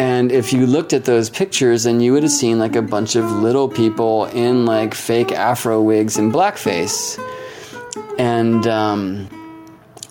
And 0.00 0.32
if 0.32 0.52
you 0.52 0.66
looked 0.66 0.92
at 0.92 1.04
those 1.04 1.30
pictures, 1.30 1.84
then 1.84 2.00
you 2.00 2.12
would 2.12 2.24
have 2.24 2.32
seen 2.32 2.58
like 2.58 2.74
a 2.74 2.82
bunch 2.82 3.14
of 3.14 3.30
little 3.30 3.68
people 3.68 4.26
in 4.26 4.66
like 4.66 4.94
fake 4.94 5.30
afro 5.30 5.80
wigs 5.80 6.18
and 6.18 6.32
blackface. 6.32 7.18
And, 8.18 8.66
um, 8.66 9.28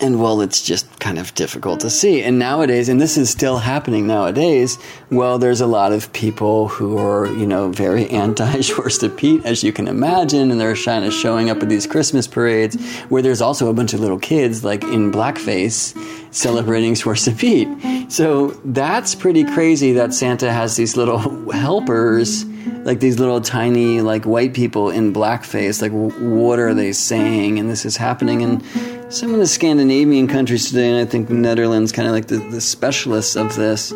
and 0.00 0.20
well, 0.20 0.40
it's 0.40 0.62
just 0.62 0.86
kind 1.00 1.18
of 1.18 1.34
difficult 1.34 1.80
to 1.80 1.90
see. 1.90 2.22
And 2.22 2.38
nowadays, 2.38 2.88
and 2.88 3.00
this 3.00 3.16
is 3.16 3.30
still 3.30 3.58
happening 3.58 4.06
nowadays, 4.06 4.78
well, 5.10 5.38
there's 5.38 5.60
a 5.60 5.66
lot 5.66 5.92
of 5.92 6.12
people 6.12 6.68
who 6.68 6.98
are, 6.98 7.26
you 7.26 7.46
know, 7.46 7.70
very 7.70 8.08
anti 8.10 8.56
Schwarze 8.56 9.16
Pete, 9.16 9.44
as 9.44 9.62
you 9.62 9.72
can 9.72 9.88
imagine, 9.88 10.50
and 10.50 10.60
they're 10.60 10.76
kind 10.76 11.04
of 11.04 11.12
showing 11.12 11.50
up 11.50 11.62
at 11.62 11.68
these 11.68 11.86
Christmas 11.86 12.26
parades 12.26 12.76
where 13.08 13.22
there's 13.22 13.40
also 13.40 13.68
a 13.68 13.74
bunch 13.74 13.94
of 13.94 14.00
little 14.00 14.18
kids, 14.18 14.64
like 14.64 14.82
in 14.84 15.10
blackface, 15.10 15.94
celebrating 16.34 16.94
Schwarze 16.94 17.36
Pete. 17.38 18.12
So 18.12 18.48
that's 18.64 19.14
pretty 19.14 19.44
crazy 19.44 19.92
that 19.92 20.14
Santa 20.14 20.52
has 20.52 20.76
these 20.76 20.96
little 20.96 21.18
helpers 21.52 22.44
like 22.84 23.00
these 23.00 23.18
little 23.18 23.40
tiny 23.40 24.00
like 24.00 24.24
white 24.24 24.54
people 24.54 24.90
in 24.90 25.12
blackface 25.12 25.82
like 25.82 25.92
what 25.92 26.58
are 26.58 26.72
they 26.72 26.92
saying 26.92 27.58
and 27.58 27.68
this 27.68 27.84
is 27.84 27.96
happening 27.96 28.40
in 28.40 28.95
some 29.08 29.32
of 29.32 29.38
the 29.38 29.46
Scandinavian 29.46 30.26
countries 30.26 30.68
today, 30.68 30.90
and 30.90 30.98
I 30.98 31.04
think 31.04 31.28
the 31.28 31.34
Netherlands 31.34 31.92
kind 31.92 32.08
of 32.08 32.14
like 32.14 32.26
the, 32.26 32.38
the 32.38 32.60
specialists 32.60 33.36
of 33.36 33.54
this. 33.54 33.92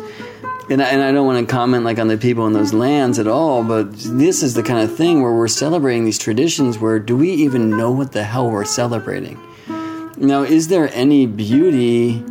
And 0.69 0.81
I, 0.81 0.85
and 0.85 1.03
I 1.03 1.11
don't 1.11 1.25
want 1.25 1.45
to 1.45 1.51
comment 1.51 1.83
like 1.83 1.99
on 1.99 2.07
the 2.07 2.17
people 2.17 2.47
in 2.47 2.53
those 2.53 2.73
lands 2.73 3.19
at 3.19 3.27
all, 3.27 3.63
but 3.63 3.91
this 3.93 4.41
is 4.41 4.53
the 4.53 4.63
kind 4.63 4.79
of 4.79 4.95
thing 4.95 5.21
where 5.21 5.33
we're 5.33 5.49
celebrating 5.49 6.05
these 6.05 6.17
traditions. 6.17 6.79
Where 6.79 6.97
do 6.97 7.17
we 7.17 7.29
even 7.31 7.75
know 7.75 7.91
what 7.91 8.13
the 8.13 8.23
hell 8.23 8.49
we're 8.49 8.63
celebrating? 8.63 9.39
Now, 10.17 10.43
is 10.43 10.69
there 10.69 10.89
any 10.93 11.25
beauty 11.25 12.23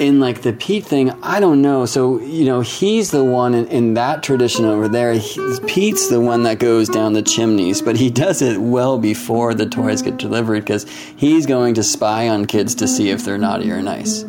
in 0.00 0.20
like 0.20 0.42
the 0.42 0.52
Pete 0.52 0.84
thing, 0.84 1.10
I 1.22 1.40
don't 1.40 1.62
know. 1.62 1.86
So 1.86 2.20
you 2.20 2.44
know, 2.44 2.60
he's 2.60 3.10
the 3.10 3.24
one 3.24 3.54
in, 3.54 3.66
in 3.68 3.94
that 3.94 4.22
tradition 4.22 4.64
over 4.64 4.88
there. 4.88 5.14
He, 5.14 5.40
Pete's 5.66 6.08
the 6.08 6.20
one 6.20 6.42
that 6.44 6.58
goes 6.58 6.88
down 6.88 7.12
the 7.12 7.22
chimneys, 7.22 7.82
but 7.82 7.96
he 7.96 8.10
does 8.10 8.42
it 8.42 8.58
well 8.58 8.98
before 8.98 9.54
the 9.54 9.66
toys 9.66 10.02
get 10.02 10.16
delivered 10.16 10.60
because 10.60 10.88
he's 10.88 11.46
going 11.46 11.74
to 11.74 11.82
spy 11.82 12.28
on 12.28 12.46
kids 12.46 12.74
to 12.76 12.88
see 12.88 13.10
if 13.10 13.24
they're 13.24 13.38
naughty 13.38 13.70
or 13.70 13.82
nice. 13.82 14.24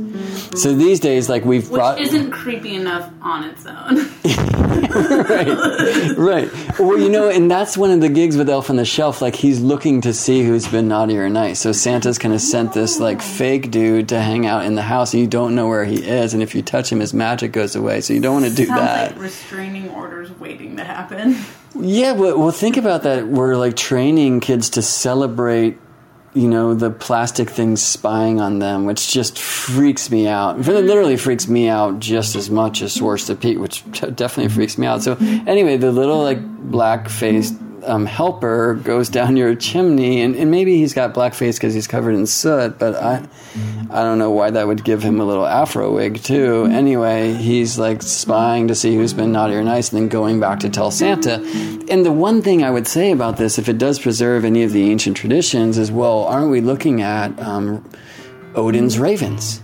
So 0.55 0.73
these 0.73 0.99
days, 0.99 1.29
like 1.29 1.45
we've 1.45 1.69
Which 1.69 1.77
brought, 1.77 1.99
isn't 1.99 2.31
creepy 2.31 2.75
enough 2.75 3.11
on 3.21 3.43
its 3.43 3.65
own. 3.65 4.59
right, 4.89 6.17
right. 6.17 6.79
Well, 6.79 6.99
you 6.99 7.09
know, 7.09 7.29
and 7.29 7.49
that's 7.49 7.77
one 7.77 7.91
of 7.91 8.01
the 8.01 8.09
gigs 8.09 8.35
with 8.37 8.49
Elf 8.49 8.69
on 8.69 8.75
the 8.75 8.85
Shelf. 8.85 9.21
Like 9.21 9.35
he's 9.35 9.59
looking 9.61 10.01
to 10.01 10.13
see 10.13 10.43
who's 10.43 10.67
been 10.67 10.87
naughty 10.87 11.17
or 11.17 11.29
nice. 11.29 11.59
So 11.59 11.71
Santa's 11.71 12.17
kind 12.17 12.33
of 12.33 12.41
sent 12.41 12.73
this 12.73 12.99
like 12.99 13.21
fake 13.21 13.71
dude 13.71 14.09
to 14.09 14.19
hang 14.19 14.45
out 14.45 14.65
in 14.65 14.75
the 14.75 14.81
house. 14.81 15.13
And 15.13 15.21
you 15.21 15.27
don't 15.27 15.55
know 15.55 15.67
where 15.67 15.85
he 15.85 16.03
is, 16.03 16.33
and 16.33 16.43
if 16.43 16.55
you 16.55 16.61
touch 16.61 16.91
him, 16.91 16.99
his 16.99 17.13
magic 17.13 17.51
goes 17.51 17.75
away. 17.75 18.01
So 18.01 18.13
you 18.13 18.19
don't 18.19 18.41
want 18.41 18.45
to 18.51 18.55
do 18.55 18.65
Sounds 18.65 18.81
that. 18.81 19.11
like 19.13 19.21
restraining 19.21 19.89
orders 19.89 20.31
waiting 20.39 20.77
to 20.77 20.83
happen. 20.83 21.37
Yeah, 21.75 22.13
but 22.13 22.37
well, 22.37 22.51
think 22.51 22.77
about 22.77 23.03
that. 23.03 23.27
We're 23.27 23.55
like 23.55 23.75
training 23.75 24.41
kids 24.41 24.71
to 24.71 24.81
celebrate, 24.81 25.77
you 26.33 26.47
know, 26.47 26.73
the 26.73 26.89
plastic 26.89 27.49
things 27.49 27.81
spying 27.81 28.41
on 28.41 28.59
them, 28.59 28.85
which 28.85 29.11
just 29.11 29.39
freaks 29.39 30.09
me 30.09 30.27
out. 30.27 30.59
It 30.59 30.65
literally 30.67 31.17
freaks 31.17 31.47
me 31.47 31.69
out 31.69 31.99
just 31.99 32.35
as 32.35 32.49
much 32.49 32.81
as 32.81 32.95
Schwarze 32.95 33.39
Pete, 33.39 33.59
which 33.59 33.83
definitely 34.15 34.49
freaks 34.49 34.77
me 34.77 34.87
out. 34.87 35.03
So 35.03 35.15
anyway, 35.47 35.77
the 35.77 35.91
little 35.91 36.21
like 36.21 36.41
black 36.41 37.09
faced 37.09 37.55
um, 37.85 38.05
helper 38.05 38.75
goes 38.75 39.09
down 39.09 39.37
your 39.37 39.55
chimney, 39.55 40.21
and, 40.21 40.35
and 40.35 40.51
maybe 40.51 40.77
he's 40.77 40.93
got 40.93 41.13
blackface 41.13 41.55
because 41.55 41.73
he's 41.73 41.87
covered 41.87 42.15
in 42.15 42.25
soot, 42.25 42.79
but 42.79 42.95
I, 42.95 43.25
I 43.89 44.03
don't 44.03 44.17
know 44.17 44.31
why 44.31 44.51
that 44.51 44.67
would 44.67 44.83
give 44.83 45.03
him 45.03 45.19
a 45.19 45.25
little 45.25 45.45
afro 45.45 45.93
wig 45.93 46.21
too. 46.23 46.65
Anyway, 46.71 47.33
he's 47.33 47.77
like 47.77 48.01
spying 48.01 48.67
to 48.67 48.75
see 48.75 48.95
who's 48.95 49.13
been 49.13 49.31
naughty 49.31 49.55
or 49.55 49.63
nice, 49.63 49.91
and 49.91 50.01
then 50.01 50.09
going 50.09 50.39
back 50.39 50.59
to 50.61 50.69
tell 50.69 50.91
Santa. 50.91 51.35
And 51.89 52.05
the 52.05 52.11
one 52.11 52.41
thing 52.41 52.63
I 52.63 52.71
would 52.71 52.87
say 52.87 53.11
about 53.11 53.37
this, 53.37 53.59
if 53.59 53.69
it 53.69 53.77
does 53.77 53.99
preserve 53.99 54.45
any 54.45 54.63
of 54.63 54.71
the 54.71 54.89
ancient 54.89 55.17
traditions, 55.17 55.77
is 55.77 55.91
well, 55.91 56.23
aren't 56.23 56.49
we 56.49 56.61
looking 56.61 57.01
at 57.01 57.37
um, 57.39 57.87
Odin's 58.55 58.97
ravens? 58.99 59.61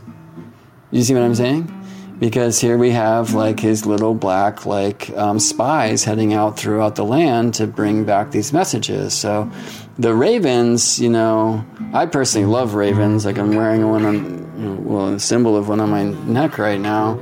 You 0.92 1.04
see 1.04 1.14
what 1.14 1.24
I'm 1.24 1.36
saying? 1.36 1.79
Because 2.20 2.60
here 2.60 2.78
we 2.78 2.92
have 2.92 3.34
like 3.34 3.60
his 3.60 3.86
little 3.86 4.14
black 4.14 4.66
like 4.66 5.10
um, 5.12 5.40
spies 5.40 6.04
heading 6.04 6.34
out 6.34 6.60
throughout 6.60 6.96
the 6.96 7.06
land 7.06 7.54
to 7.56 7.68
bring 7.68 8.04
back 8.04 8.32
these 8.32 8.52
messages. 8.52 9.14
So 9.14 9.50
the 9.98 10.14
ravens, 10.14 11.00
you 11.00 11.10
know, 11.10 11.66
I 11.94 12.06
personally 12.06 12.48
love 12.48 12.74
ravens. 12.74 13.26
Like 13.26 13.38
I'm 13.38 13.56
wearing 13.56 13.90
one 13.90 14.06
on, 14.06 14.86
well, 14.86 15.14
a 15.14 15.20
symbol 15.20 15.56
of 15.56 15.70
one 15.70 15.80
on 15.80 15.90
my 15.90 16.04
neck 16.04 16.58
right 16.58 16.80
now. 16.80 17.20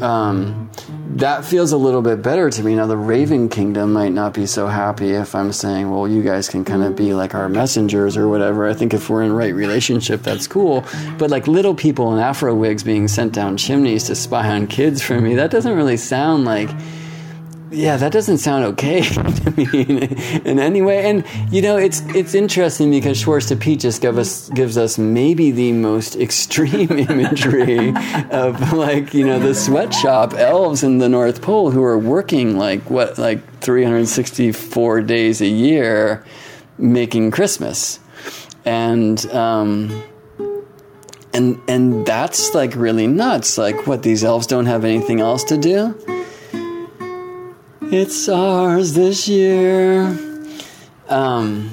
Um, 0.00 0.63
that 1.10 1.44
feels 1.44 1.72
a 1.72 1.76
little 1.76 2.02
bit 2.02 2.22
better 2.22 2.50
to 2.50 2.62
me. 2.62 2.74
Now, 2.74 2.86
the 2.86 2.96
Raven 2.96 3.48
Kingdom 3.48 3.92
might 3.92 4.12
not 4.12 4.32
be 4.34 4.46
so 4.46 4.66
happy 4.66 5.10
if 5.10 5.34
I'm 5.34 5.52
saying, 5.52 5.90
well, 5.90 6.08
you 6.08 6.22
guys 6.22 6.48
can 6.48 6.64
kind 6.64 6.82
of 6.82 6.96
be 6.96 7.14
like 7.14 7.34
our 7.34 7.48
messengers 7.48 8.16
or 8.16 8.28
whatever. 8.28 8.66
I 8.66 8.74
think 8.74 8.94
if 8.94 9.10
we're 9.10 9.22
in 9.22 9.32
right 9.32 9.54
relationship, 9.54 10.22
that's 10.22 10.46
cool. 10.46 10.84
But 11.18 11.30
like 11.30 11.46
little 11.46 11.74
people 11.74 12.12
in 12.14 12.18
afro 12.18 12.54
wigs 12.54 12.82
being 12.82 13.06
sent 13.06 13.32
down 13.32 13.56
chimneys 13.56 14.04
to 14.04 14.14
spy 14.14 14.48
on 14.48 14.66
kids 14.66 15.02
for 15.02 15.20
me, 15.20 15.34
that 15.34 15.50
doesn't 15.50 15.76
really 15.76 15.98
sound 15.98 16.44
like 16.44 16.70
yeah, 17.70 17.96
that 17.96 18.12
doesn't 18.12 18.38
sound 18.38 18.64
okay 18.64 19.00
to 19.02 19.50
me 19.56 19.66
in, 19.72 19.98
in, 20.46 20.58
any 20.58 20.82
way. 20.82 21.08
And 21.10 21.24
you 21.50 21.62
know, 21.62 21.76
it's 21.76 22.00
it's 22.14 22.34
interesting 22.34 22.90
because 22.90 23.22
Schwarze 23.22 23.58
Pete 23.58 23.80
just 23.80 24.02
give 24.02 24.18
us 24.18 24.48
gives 24.50 24.76
us 24.76 24.98
maybe 24.98 25.50
the 25.50 25.72
most 25.72 26.16
extreme 26.20 26.92
imagery 26.92 27.94
of 28.30 28.72
like 28.72 29.14
you 29.14 29.26
know 29.26 29.38
the 29.38 29.54
sweatshop 29.54 30.34
elves 30.34 30.82
in 30.82 30.98
the 30.98 31.08
North 31.08 31.42
Pole 31.42 31.70
who 31.70 31.82
are 31.82 31.98
working 31.98 32.56
like 32.58 32.90
what 32.90 33.18
like 33.18 33.60
364 33.60 35.00
days 35.02 35.40
a 35.40 35.48
year 35.48 36.24
making 36.78 37.30
Christmas, 37.30 38.00
and. 38.64 39.24
Um, 39.26 40.02
and 41.32 41.60
and 41.66 42.06
that's 42.06 42.54
like 42.54 42.76
really 42.76 43.08
nuts. 43.08 43.58
Like, 43.58 43.88
what 43.88 44.04
these 44.04 44.22
elves 44.22 44.46
don't 44.46 44.66
have 44.66 44.84
anything 44.84 45.20
else 45.20 45.42
to 45.44 45.58
do? 45.58 46.13
It's 47.96 48.28
ours 48.28 48.92
this 48.92 49.28
year. 49.28 50.18
Um, 51.08 51.70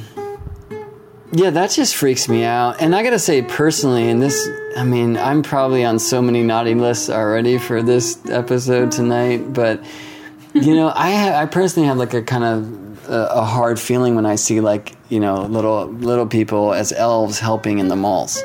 yeah, 1.32 1.50
that 1.50 1.72
just 1.72 1.96
freaks 1.96 2.30
me 2.30 2.44
out. 2.44 2.80
And 2.80 2.96
I 2.96 3.02
gotta 3.02 3.18
say, 3.18 3.42
personally, 3.42 4.08
and 4.08 4.22
this, 4.22 4.48
I 4.78 4.84
mean, 4.84 5.18
I'm 5.18 5.42
probably 5.42 5.84
on 5.84 5.98
so 5.98 6.22
many 6.22 6.44
naughty 6.44 6.76
lists 6.76 7.10
already 7.10 7.58
for 7.58 7.82
this 7.82 8.24
episode 8.30 8.92
tonight, 8.92 9.52
but 9.52 9.84
you 10.54 10.76
know, 10.76 10.90
I 10.90 11.42
I 11.42 11.48
personally 11.48 11.88
have 11.88 11.98
like 11.98 12.14
a 12.14 12.22
kind 12.22 12.44
of 12.44 13.10
a 13.10 13.44
hard 13.44 13.80
feeling 13.80 14.14
when 14.14 14.28
I 14.28 14.36
see 14.36 14.62
like 14.62 14.96
you 15.10 15.20
know 15.20 15.42
little 15.46 15.88
little 15.88 16.28
people 16.28 16.72
as 16.76 16.94
elves 16.94 17.40
helping 17.40 17.80
in 17.80 17.88
the 17.88 17.96
malls 17.96 18.44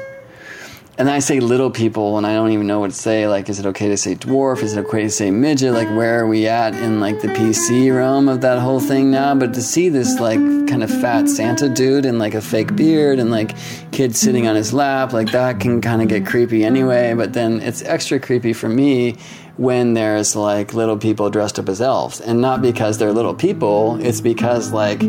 and 0.99 1.11
I 1.11 1.18
say 1.18 1.40
little 1.40 1.70
people, 1.70 2.16
and 2.16 2.26
I 2.26 2.34
don't 2.34 2.53
even 2.53 2.66
know 2.66 2.80
what 2.80 2.90
to 2.90 2.97
say. 2.97 3.28
Like, 3.28 3.49
is 3.51 3.59
it 3.59 3.66
okay 3.66 3.88
to 3.88 3.97
say 3.97 4.14
dwarf? 4.14 4.62
Is 4.62 4.74
it 4.74 4.86
okay 4.86 5.03
to 5.03 5.11
say 5.11 5.30
midget? 5.30 5.74
Like, 5.74 5.88
where 5.88 6.20
are 6.20 6.26
we 6.26 6.47
at 6.47 6.74
in 6.74 7.01
like 7.01 7.20
the 7.20 7.28
PC 7.28 7.94
realm 7.94 8.28
of 8.28 8.40
that 8.40 8.59
whole 8.59 8.80
thing 8.80 9.11
now? 9.11 9.34
But 9.34 9.53
to 9.55 9.62
see 9.62 9.90
this 9.90 10.18
like 10.18 10.38
kind 10.38 10.82
of 10.82 10.90
fat 10.90 11.28
Santa 11.28 11.68
dude 11.68 12.07
and 12.07 12.18
like 12.18 12.34
a 12.34 12.40
fake 12.40 12.74
beard 12.76 13.18
and 13.18 13.30
like 13.30 13.55
kids 13.92 14.18
sitting 14.18 14.49
on 14.49 14.57
his 14.57 14.72
lap, 14.72 15.12
like 15.12 15.32
that 15.32 15.61
can 15.61 15.82
kind 15.82 16.01
of 16.01 16.09
get 16.09 16.26
creepy 16.26 16.64
anyway. 16.64 17.12
But 17.12 17.34
then 17.34 17.61
it's 17.61 17.82
extra 17.82 18.18
creepy 18.18 18.55
for 18.55 18.68
me 18.68 19.16
when 19.57 19.94
there's 19.94 20.36
like 20.36 20.74
little 20.74 20.98
people 20.98 21.30
dressed 21.30 21.59
up 21.59 21.68
as 21.68 21.80
elves. 21.80 22.20
And 22.20 22.40
not 22.40 22.62
because 22.62 22.98
they're 22.98 23.12
little 23.12 23.34
people 23.34 23.98
it's 24.00 24.20
because 24.20 24.72
like 24.72 25.00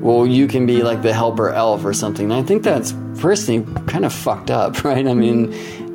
well 0.00 0.26
you 0.26 0.48
can 0.48 0.66
be 0.66 0.82
like 0.82 1.02
the 1.02 1.12
helper 1.12 1.50
elf 1.50 1.84
or 1.84 1.92
something. 1.92 2.30
And 2.30 2.40
i 2.40 2.42
think 2.42 2.62
that's 2.62 2.94
personally 3.18 3.66
kind 3.86 4.04
of 4.04 4.12
fucked 4.12 4.50
up 4.50 4.84
right? 4.84 5.06
I 5.06 5.14
mean 5.14 5.52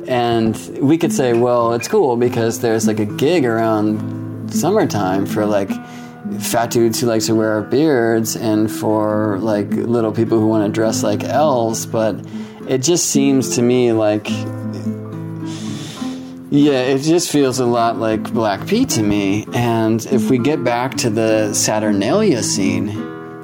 and 0.08 0.56
we 0.80 0.98
could 0.98 1.12
say 1.12 1.32
well 1.32 1.72
it's 1.72 1.88
cool 1.88 2.16
because 2.16 2.60
there's 2.60 2.86
like 2.86 3.00
a 3.00 3.06
gig 3.06 3.44
around 3.44 4.50
summertime 4.52 5.26
for 5.26 5.46
like 5.46 5.70
fat 6.40 6.70
dudes 6.70 7.00
who 7.00 7.06
like 7.06 7.22
to 7.22 7.34
wear 7.34 7.62
beards 7.62 8.36
and 8.36 8.70
for 8.70 9.38
like 9.40 9.68
little 9.70 10.12
people 10.12 10.38
who 10.38 10.46
want 10.46 10.66
to 10.66 10.72
dress 10.72 11.02
like 11.02 11.24
elves. 11.24 11.86
But 11.86 12.24
it 12.68 12.78
just 12.78 13.06
seems 13.06 13.56
to 13.56 13.62
me 13.62 13.92
like 13.92 14.26
yeah, 16.56 16.80
it 16.80 16.98
just 17.00 17.30
feels 17.30 17.58
a 17.58 17.66
lot 17.66 17.98
like 17.98 18.32
Black 18.32 18.66
Pete 18.66 18.88
to 18.90 19.02
me. 19.02 19.46
And 19.52 20.04
if 20.06 20.30
we 20.30 20.38
get 20.38 20.64
back 20.64 20.96
to 20.98 21.10
the 21.10 21.52
Saturnalia 21.52 22.42
scene, 22.42 22.86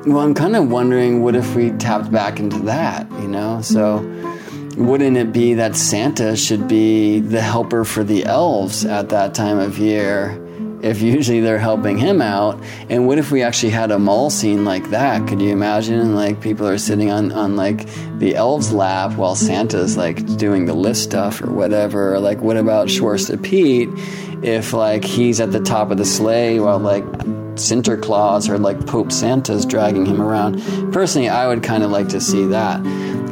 well, 0.06 0.20
I'm 0.20 0.34
kind 0.34 0.56
of 0.56 0.70
wondering 0.70 1.22
what 1.22 1.36
if 1.36 1.54
we 1.54 1.70
tapped 1.72 2.10
back 2.10 2.40
into 2.40 2.58
that, 2.60 3.10
you 3.12 3.28
know? 3.28 3.60
So 3.60 3.98
wouldn't 4.76 5.16
it 5.16 5.32
be 5.32 5.54
that 5.54 5.76
Santa 5.76 6.36
should 6.36 6.66
be 6.66 7.20
the 7.20 7.42
helper 7.42 7.84
for 7.84 8.02
the 8.02 8.24
elves 8.24 8.84
at 8.84 9.10
that 9.10 9.34
time 9.34 9.58
of 9.58 9.78
year? 9.78 10.41
If 10.82 11.00
usually 11.00 11.40
they're 11.40 11.58
helping 11.58 11.96
him 11.96 12.20
out. 12.20 12.60
And 12.90 13.06
what 13.06 13.18
if 13.18 13.30
we 13.30 13.42
actually 13.42 13.70
had 13.70 13.90
a 13.92 13.98
mall 13.98 14.30
scene 14.30 14.64
like 14.64 14.90
that? 14.90 15.28
Could 15.28 15.40
you 15.40 15.50
imagine? 15.50 16.14
Like 16.14 16.40
people 16.40 16.66
are 16.66 16.78
sitting 16.78 17.10
on, 17.10 17.30
on 17.32 17.56
like 17.56 17.86
the 18.18 18.34
elves' 18.34 18.72
lap 18.72 19.12
while 19.16 19.36
Santa's 19.36 19.96
like 19.96 20.36
doing 20.36 20.66
the 20.66 20.74
lift 20.74 20.98
stuff 20.98 21.40
or 21.40 21.52
whatever. 21.52 22.18
Like 22.18 22.40
what 22.40 22.56
about 22.56 22.88
Schwarze 22.88 23.40
Pete 23.42 23.88
if 24.42 24.72
like 24.72 25.04
he's 25.04 25.40
at 25.40 25.52
the 25.52 25.60
top 25.60 25.90
of 25.92 25.98
the 25.98 26.04
sleigh 26.04 26.58
while 26.58 26.78
like 26.78 27.04
Sinterklaas 27.54 28.48
or 28.48 28.58
like 28.58 28.86
Pope 28.86 29.12
Santa's 29.12 29.64
dragging 29.64 30.04
him 30.04 30.20
around? 30.20 30.60
Personally, 30.92 31.28
I 31.28 31.46
would 31.46 31.62
kind 31.62 31.84
of 31.84 31.90
like 31.90 32.08
to 32.08 32.20
see 32.20 32.46
that. 32.46 32.80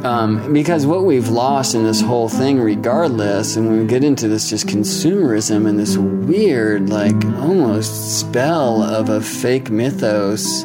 Um, 0.03 0.51
because 0.51 0.87
what 0.87 1.03
we've 1.03 1.29
lost 1.29 1.75
in 1.75 1.83
this 1.83 2.01
whole 2.01 2.27
thing, 2.27 2.59
regardless, 2.59 3.55
and 3.55 3.71
we 3.71 3.85
get 3.85 4.03
into 4.03 4.27
this 4.27 4.49
just 4.49 4.65
consumerism 4.65 5.69
and 5.69 5.77
this 5.77 5.95
weird, 5.95 6.89
like 6.89 7.23
almost 7.37 8.19
spell 8.19 8.81
of 8.81 9.09
a 9.09 9.21
fake 9.21 9.69
mythos 9.69 10.63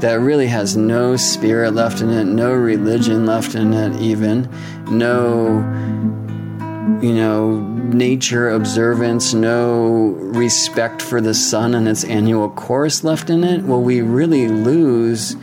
that 0.00 0.20
really 0.20 0.46
has 0.46 0.74
no 0.74 1.16
spirit 1.16 1.74
left 1.74 2.00
in 2.00 2.08
it, 2.08 2.24
no 2.24 2.50
religion 2.52 3.26
left 3.26 3.54
in 3.54 3.74
it, 3.74 4.00
even 4.00 4.48
no, 4.90 5.58
you 7.02 7.12
know, 7.12 7.58
nature 7.92 8.48
observance, 8.48 9.34
no 9.34 10.14
respect 10.32 11.02
for 11.02 11.20
the 11.20 11.34
sun 11.34 11.74
and 11.74 11.86
its 11.86 12.04
annual 12.04 12.48
course 12.48 13.04
left 13.04 13.28
in 13.28 13.44
it, 13.44 13.64
well, 13.64 13.82
we 13.82 14.00
really 14.00 14.48
lose 14.48 15.36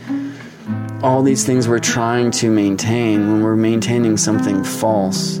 all 1.02 1.22
these 1.22 1.44
things 1.44 1.68
we're 1.68 1.78
trying 1.78 2.30
to 2.30 2.50
maintain 2.50 3.30
when 3.30 3.42
we're 3.42 3.56
maintaining 3.56 4.16
something 4.16 4.64
false. 4.64 5.40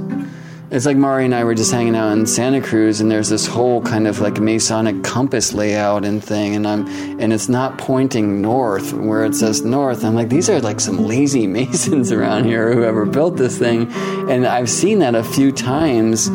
It's 0.68 0.84
like 0.84 0.96
Marya 0.96 1.26
and 1.26 1.34
I 1.34 1.44
were 1.44 1.54
just 1.54 1.70
hanging 1.70 1.94
out 1.94 2.12
in 2.12 2.26
Santa 2.26 2.60
Cruz, 2.60 3.00
and 3.00 3.08
there's 3.08 3.28
this 3.28 3.46
whole 3.46 3.80
kind 3.82 4.08
of 4.08 4.20
like 4.20 4.40
Masonic 4.40 5.04
compass 5.04 5.52
layout 5.52 6.04
and 6.04 6.22
thing, 6.22 6.56
and 6.56 6.66
I'm 6.66 6.86
and 7.20 7.32
it's 7.32 7.48
not 7.48 7.78
pointing 7.78 8.42
north 8.42 8.92
where 8.92 9.24
it 9.24 9.36
says 9.36 9.62
north. 9.62 10.04
I'm 10.04 10.16
like, 10.16 10.28
these 10.28 10.50
are 10.50 10.60
like 10.60 10.80
some 10.80 11.06
lazy 11.06 11.46
Masons 11.46 12.10
around 12.10 12.44
here, 12.44 12.74
whoever 12.74 13.06
built 13.06 13.36
this 13.36 13.56
thing, 13.56 13.92
and 14.28 14.44
I've 14.44 14.68
seen 14.68 14.98
that 14.98 15.14
a 15.14 15.22
few 15.22 15.52
times 15.52 16.28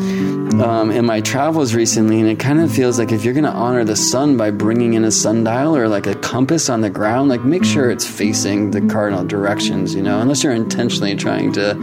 um, 0.54 0.90
in 0.90 1.06
my 1.06 1.20
travels 1.20 1.74
recently, 1.74 2.20
and 2.20 2.28
it 2.28 2.38
kind 2.38 2.60
of 2.60 2.72
feels 2.72 2.98
like 2.98 3.12
if 3.12 3.24
you're 3.24 3.34
going 3.34 3.44
to 3.44 3.52
honor 3.52 3.84
the 3.84 3.96
sun 3.96 4.36
by 4.36 4.50
bringing 4.50 4.94
in 4.94 5.04
a 5.04 5.10
sundial 5.10 5.76
or 5.76 5.88
like 5.88 6.06
a 6.06 6.14
compass 6.16 6.68
on 6.68 6.80
the 6.80 6.90
ground, 6.90 7.28
like 7.28 7.44
make 7.44 7.64
sure 7.64 7.90
it's 7.90 8.06
facing 8.06 8.70
the 8.70 8.80
cardinal 8.82 9.24
directions, 9.24 9.94
you 9.94 10.02
know, 10.02 10.20
unless 10.20 10.42
you're 10.42 10.52
intentionally 10.52 11.14
trying 11.14 11.52
to 11.52 11.74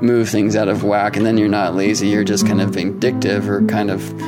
move 0.00 0.28
things 0.28 0.56
out 0.56 0.68
of 0.68 0.84
whack, 0.84 1.16
and 1.16 1.24
then 1.24 1.38
you're 1.38 1.48
not 1.48 1.74
lazy 1.74 2.08
you're 2.08 2.24
just 2.24 2.46
kind 2.46 2.60
of 2.60 2.70
vindictive 2.70 3.48
or 3.48 3.62
kind 3.66 3.90
of 3.90 4.20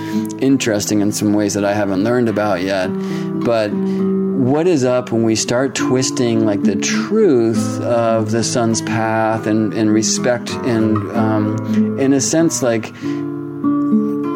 interesting 0.43 1.01
in 1.01 1.13
some 1.13 1.33
ways 1.33 1.55
that 1.55 1.65
I 1.65 1.75
haven't 1.75 2.05
learned 2.05 2.29
about 2.29 2.63
yet. 2.63 2.89
But 2.89 3.71
what 3.71 4.67
is 4.67 4.85
up 4.85 5.13
when 5.13 5.23
we 5.23 5.37
start 5.37 5.75
twisting 5.75 6.47
like 6.47 6.63
the 6.63 6.77
truth 6.77 7.81
of 7.83 8.31
the 8.31 8.43
sun's 8.43 8.81
path 8.83 9.47
and, 9.47 9.75
and 9.75 9.93
respect 9.93 10.51
and 10.51 10.97
um, 11.13 11.99
in 11.99 12.15
a 12.15 12.21
sense 12.21 12.63
like 12.63 12.95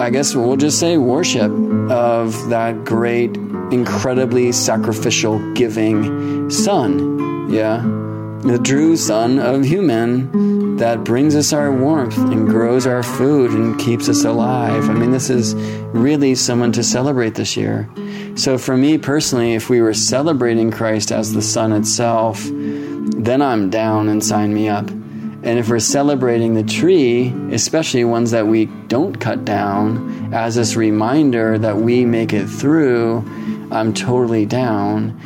I 0.00 0.10
guess 0.10 0.34
we'll 0.34 0.56
just 0.56 0.78
say 0.78 0.96
worship 0.98 1.50
of 1.90 2.48
that 2.50 2.84
great, 2.84 3.36
incredibly 3.70 4.52
sacrificial, 4.52 5.54
giving 5.54 6.50
sun. 6.50 7.50
Yeah 7.50 8.02
the 8.44 8.58
true 8.58 8.94
Son 8.94 9.38
of 9.38 9.64
Human 9.64 10.76
that 10.76 11.02
brings 11.02 11.34
us 11.34 11.54
our 11.54 11.72
warmth 11.72 12.18
and 12.18 12.46
grows 12.46 12.86
our 12.86 13.02
food 13.02 13.52
and 13.52 13.80
keeps 13.80 14.06
us 14.06 14.22
alive. 14.24 14.90
I 14.90 14.92
mean, 14.92 15.12
this 15.12 15.30
is 15.30 15.54
really 15.94 16.34
someone 16.34 16.70
to 16.72 16.82
celebrate 16.82 17.36
this 17.36 17.56
year. 17.56 17.88
So, 18.36 18.58
for 18.58 18.76
me 18.76 18.98
personally, 18.98 19.54
if 19.54 19.70
we 19.70 19.80
were 19.80 19.94
celebrating 19.94 20.70
Christ 20.70 21.10
as 21.10 21.32
the 21.32 21.40
Sun 21.40 21.72
itself, 21.72 22.42
then 22.44 23.40
I'm 23.40 23.70
down 23.70 24.10
and 24.10 24.22
sign 24.22 24.52
me 24.52 24.68
up. 24.68 24.90
And 25.44 25.58
if 25.58 25.68
we're 25.68 25.78
celebrating 25.78 26.54
the 26.54 26.62
tree, 26.62 27.28
especially 27.52 28.02
ones 28.04 28.30
that 28.30 28.46
we 28.46 28.64
don't 28.88 29.20
cut 29.20 29.44
down, 29.44 30.32
as 30.32 30.54
this 30.54 30.74
reminder 30.74 31.58
that 31.58 31.76
we 31.76 32.06
make 32.06 32.32
it 32.32 32.46
through, 32.46 33.18
I'm 33.70 33.92
totally 33.92 34.46
down. 34.46 35.20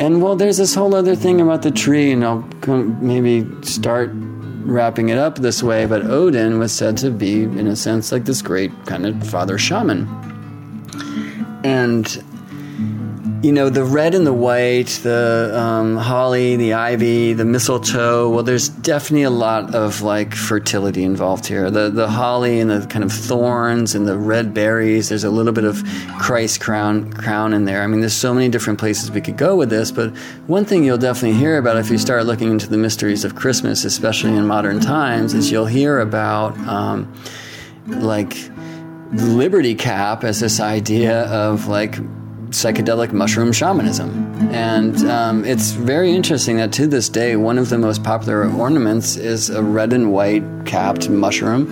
And 0.00 0.20
well, 0.20 0.34
there's 0.34 0.56
this 0.56 0.74
whole 0.74 0.94
other 0.94 1.14
thing 1.14 1.40
about 1.40 1.62
the 1.62 1.70
tree, 1.70 2.10
and 2.10 2.24
I'll 2.24 2.44
maybe 2.66 3.46
start 3.62 4.10
wrapping 4.12 5.10
it 5.10 5.18
up 5.18 5.36
this 5.36 5.62
way. 5.62 5.86
But 5.86 6.04
Odin 6.04 6.58
was 6.58 6.72
said 6.72 6.96
to 6.98 7.10
be, 7.10 7.42
in 7.42 7.68
a 7.68 7.76
sense, 7.76 8.10
like 8.10 8.24
this 8.24 8.42
great 8.42 8.72
kind 8.86 9.06
of 9.06 9.24
father 9.28 9.56
shaman. 9.56 10.08
and 11.64 12.24
you 13.42 13.52
know, 13.52 13.70
the 13.70 13.84
red 13.84 14.14
and 14.14 14.26
the 14.26 14.34
white, 14.34 15.00
the 15.02 15.52
um, 15.58 15.96
holly, 15.96 16.56
the 16.56 16.74
ivy, 16.74 17.32
the 17.32 17.44
mistletoe. 17.44 18.28
Well, 18.28 18.42
there's 18.42 18.68
definitely 18.68 19.22
a 19.22 19.30
lot 19.30 19.74
of 19.74 20.02
like 20.02 20.34
fertility 20.34 21.04
involved 21.04 21.46
here. 21.46 21.70
The 21.70 21.88
the 21.88 22.08
holly 22.08 22.60
and 22.60 22.70
the 22.70 22.86
kind 22.86 23.02
of 23.02 23.10
thorns 23.10 23.94
and 23.94 24.06
the 24.06 24.18
red 24.18 24.52
berries. 24.52 25.08
There's 25.08 25.24
a 25.24 25.30
little 25.30 25.54
bit 25.54 25.64
of 25.64 25.82
Christ 26.18 26.60
crown 26.60 27.14
crown 27.14 27.54
in 27.54 27.64
there. 27.64 27.82
I 27.82 27.86
mean, 27.86 28.00
there's 28.00 28.12
so 28.12 28.34
many 28.34 28.50
different 28.50 28.78
places 28.78 29.10
we 29.10 29.22
could 29.22 29.38
go 29.38 29.56
with 29.56 29.70
this. 29.70 29.90
But 29.90 30.14
one 30.46 30.66
thing 30.66 30.84
you'll 30.84 30.98
definitely 30.98 31.38
hear 31.38 31.56
about 31.56 31.78
if 31.78 31.90
you 31.90 31.96
start 31.96 32.26
looking 32.26 32.50
into 32.50 32.68
the 32.68 32.78
mysteries 32.78 33.24
of 33.24 33.36
Christmas, 33.36 33.86
especially 33.86 34.36
in 34.36 34.46
modern 34.46 34.80
times, 34.80 35.32
is 35.32 35.50
you'll 35.50 35.64
hear 35.64 36.00
about 36.00 36.58
um, 36.68 37.10
like 37.86 38.36
liberty 39.12 39.74
cap 39.74 40.24
as 40.24 40.40
this 40.40 40.60
idea 40.60 41.22
of 41.22 41.68
like 41.68 41.96
psychedelic 42.50 43.12
mushroom 43.12 43.52
shamanism. 43.52 44.10
And 44.50 44.96
um, 45.08 45.44
it's 45.44 45.70
very 45.72 46.12
interesting 46.12 46.56
that 46.56 46.72
to 46.74 46.86
this 46.86 47.08
day, 47.08 47.36
one 47.36 47.58
of 47.58 47.68
the 47.68 47.78
most 47.78 48.02
popular 48.02 48.50
ornaments 48.50 49.16
is 49.16 49.50
a 49.50 49.62
red 49.62 49.92
and 49.92 50.12
white 50.12 50.44
capped 50.66 51.08
mushroom. 51.08 51.68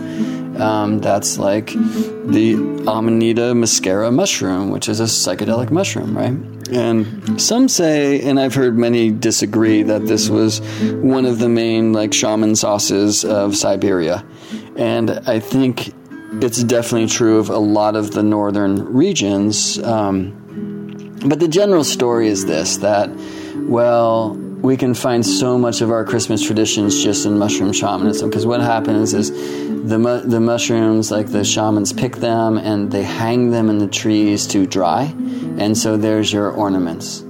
Um, 0.61 0.99
that's 0.99 1.39
like 1.39 1.67
the 1.67 2.55
Amanita 2.87 3.53
muscaria 3.55 4.13
mushroom, 4.13 4.71
which 4.71 4.89
is 4.89 4.99
a 4.99 5.05
psychedelic 5.05 5.71
mushroom, 5.71 6.17
right? 6.17 6.35
And 6.71 7.41
some 7.41 7.69
say, 7.69 8.21
and 8.21 8.39
I've 8.41 8.55
heard 8.55 8.77
many 8.77 9.11
disagree, 9.11 9.83
that 9.85 10.07
this 10.07 10.29
was 10.29 10.61
one 10.93 11.27
of 11.27 11.39
the 11.39 11.49
main 11.49 11.93
like 11.93 12.13
shaman 12.13 12.57
sauces 12.57 13.25
of 13.25 13.57
Siberia. 13.57 14.25
And 14.77 15.11
I 15.27 15.41
think 15.41 15.95
it's 16.43 16.63
definitely 16.63 17.09
true 17.09 17.39
of 17.39 17.51
a 17.51 17.59
lot 17.59 17.97
of 17.97 18.11
the 18.11 18.23
northern 18.23 18.85
regions. 18.93 19.79
Um, 19.83 20.35
but 21.25 21.41
the 21.41 21.49
general 21.49 21.85
story 21.85 22.29
is 22.29 22.47
this 22.47 22.79
that, 22.79 23.11
well, 23.57 24.37
we 24.61 24.77
can 24.77 24.95
find 24.95 25.25
so 25.25 25.57
much 25.57 25.81
of 25.81 25.91
our 25.91 26.05
Christmas 26.05 26.45
traditions 26.45 27.03
just 27.03 27.27
in 27.27 27.39
mushroom 27.39 27.73
shamanism. 27.73 28.29
Because 28.29 28.45
what 28.45 28.61
happens 28.61 29.15
is 29.15 29.31
the, 29.31 29.99
mu- 29.99 30.21
the 30.21 30.41
mushrooms, 30.41 31.11
like 31.11 31.29
the 31.29 31.45
shamans 31.45 31.93
pick 31.93 32.17
them 32.17 32.59
and 32.59 32.91
they 32.91 33.05
hang 33.05 33.51
them 33.51 33.71
in 33.71 33.79
the 33.79 33.87
trees 33.87 34.47
to 34.49 34.67
dry. 34.67 35.15
And 35.59 35.79
so 35.79 35.97
there's 35.97 36.33
your 36.33 36.51
ornaments. 36.51 37.21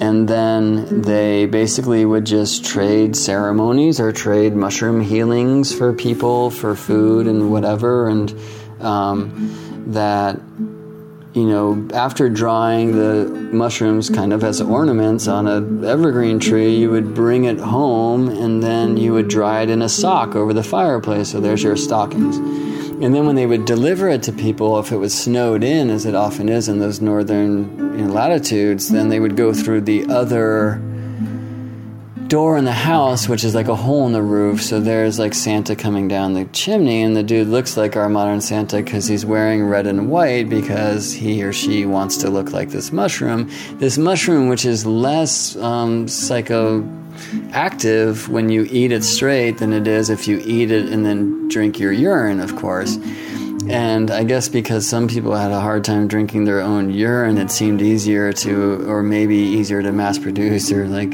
And 0.00 0.28
then 0.28 1.02
they 1.02 1.46
basically 1.46 2.04
would 2.04 2.24
just 2.24 2.64
trade 2.64 3.14
ceremonies 3.16 4.00
or 4.00 4.12
trade 4.12 4.54
mushroom 4.54 5.00
healings 5.00 5.72
for 5.72 5.92
people, 5.92 6.50
for 6.50 6.74
food 6.74 7.26
and 7.26 7.52
whatever. 7.52 8.08
And 8.08 8.34
um, 8.80 9.84
that 9.88 10.40
you 11.34 11.46
know, 11.46 11.88
after 11.94 12.28
drying 12.28 12.92
the 12.92 13.26
mushrooms 13.52 14.10
kind 14.10 14.32
of 14.32 14.44
as 14.44 14.60
ornaments 14.60 15.26
on 15.28 15.46
a 15.46 15.86
evergreen 15.86 16.38
tree, 16.38 16.76
you 16.76 16.90
would 16.90 17.14
bring 17.14 17.44
it 17.44 17.58
home 17.58 18.28
and 18.28 18.62
then 18.62 18.98
you 18.98 19.14
would 19.14 19.28
dry 19.28 19.62
it 19.62 19.70
in 19.70 19.80
a 19.80 19.88
sock 19.88 20.36
over 20.36 20.52
the 20.52 20.62
fireplace. 20.62 21.30
So 21.30 21.40
there's 21.40 21.62
your 21.62 21.76
stockings. 21.76 22.36
And 23.02 23.14
then 23.14 23.26
when 23.26 23.34
they 23.34 23.46
would 23.46 23.64
deliver 23.64 24.08
it 24.08 24.22
to 24.24 24.32
people, 24.32 24.78
if 24.78 24.92
it 24.92 24.96
was 24.96 25.18
snowed 25.18 25.64
in, 25.64 25.90
as 25.90 26.04
it 26.04 26.14
often 26.14 26.48
is 26.48 26.68
in 26.68 26.78
those 26.78 27.00
northern 27.00 27.98
you 27.98 28.04
know, 28.04 28.12
latitudes, 28.12 28.90
then 28.90 29.08
they 29.08 29.18
would 29.18 29.36
go 29.36 29.54
through 29.54 29.80
the 29.80 30.06
other 30.06 30.80
door 32.32 32.56
in 32.56 32.64
the 32.64 32.72
house, 32.72 33.28
which 33.28 33.44
is 33.44 33.54
like 33.54 33.68
a 33.68 33.76
hole 33.76 34.06
in 34.06 34.14
the 34.14 34.22
roof. 34.22 34.62
So 34.62 34.80
there's 34.80 35.18
like 35.18 35.34
Santa 35.34 35.76
coming 35.76 36.08
down 36.08 36.32
the 36.32 36.46
chimney, 36.46 37.02
and 37.02 37.14
the 37.14 37.22
dude 37.22 37.48
looks 37.48 37.76
like 37.76 37.94
our 37.94 38.08
modern 38.08 38.40
Santa 38.40 38.78
because 38.78 39.06
he's 39.06 39.26
wearing 39.26 39.66
red 39.66 39.86
and 39.86 40.10
white 40.10 40.48
because 40.48 41.12
he 41.12 41.42
or 41.42 41.52
she 41.52 41.84
wants 41.84 42.16
to 42.16 42.30
look 42.30 42.50
like 42.50 42.70
this 42.70 42.90
mushroom. 42.90 43.50
This 43.72 43.98
mushroom, 43.98 44.48
which 44.48 44.64
is 44.64 44.86
less 44.86 45.56
um, 45.56 46.06
psychoactive 46.06 48.28
when 48.28 48.48
you 48.48 48.66
eat 48.70 48.92
it 48.92 49.04
straight 49.04 49.58
than 49.58 49.74
it 49.74 49.86
is 49.86 50.08
if 50.08 50.26
you 50.26 50.40
eat 50.42 50.70
it 50.70 50.88
and 50.88 51.04
then 51.04 51.48
drink 51.48 51.78
your 51.78 51.92
urine, 51.92 52.40
of 52.40 52.56
course. 52.56 52.96
And 53.68 54.10
I 54.10 54.24
guess 54.24 54.48
because 54.48 54.88
some 54.88 55.06
people 55.06 55.34
had 55.34 55.50
a 55.50 55.60
hard 55.60 55.84
time 55.84 56.08
drinking 56.08 56.46
their 56.46 56.62
own 56.62 56.94
urine, 56.94 57.36
it 57.36 57.50
seemed 57.50 57.82
easier 57.82 58.32
to, 58.32 58.88
or 58.88 59.02
maybe 59.02 59.36
easier 59.36 59.82
to 59.82 59.92
mass 59.92 60.18
produce 60.18 60.72
or 60.72 60.88
like 60.88 61.12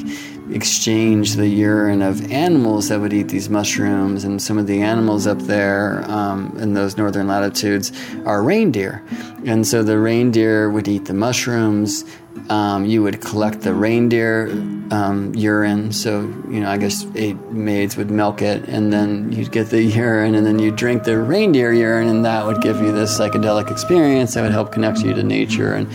exchange 0.53 1.34
the 1.34 1.49
urine 1.49 2.03
of 2.03 2.30
animals 2.30 2.88
that 2.88 3.01
would 3.01 3.12
eat 3.12 3.28
these 3.28 3.49
mushrooms, 3.49 4.24
and 4.24 4.40
some 4.40 4.59
of 4.59 4.66
the 4.66 4.82
animals 4.82 5.26
up 5.26 5.38
there 5.40 6.05
um, 6.11 6.57
in 6.59 6.74
those 6.74 6.96
northern 6.96 7.28
latitudes 7.28 7.92
are 8.24 8.42
reindeer. 8.42 9.03
And 9.44 9.66
so 9.66 9.82
the 9.82 9.99
reindeer 9.99 10.70
would 10.70 10.88
eat 10.88 11.05
the 11.07 11.14
mushrooms. 11.14 12.05
Um, 12.49 12.84
you 12.84 13.03
would 13.03 13.20
collect 13.20 13.61
the 13.62 13.74
reindeer 13.74 14.49
um, 14.90 15.34
urine. 15.34 15.92
So, 15.92 16.22
you 16.49 16.61
know, 16.61 16.70
I 16.70 16.78
guess 16.78 17.07
eight 17.14 17.38
maids 17.51 17.96
would 17.96 18.11
milk 18.11 18.42
it, 18.42 18.68
and 18.68 18.92
then 18.92 19.32
you'd 19.32 19.53
get 19.53 19.70
the 19.70 19.82
urine, 20.03 20.34
and 20.34 20.46
then 20.46 20.59
you 20.59 20.70
drink 20.70 21.05
the 21.05 21.18
reindeer 21.18 21.72
urine, 21.72 22.09
and 22.09 22.24
that 22.24 22.46
would 22.46 22.62
give 22.62 22.80
you 22.80 22.92
this 22.92 23.18
psychedelic 23.18 23.70
experience 23.70 24.34
that 24.34 24.42
would 24.42 24.53
help 24.53 24.72
connect 24.72 25.01
you 25.01 25.14
to 25.14 25.22
nature. 25.22 25.74
And 25.74 25.88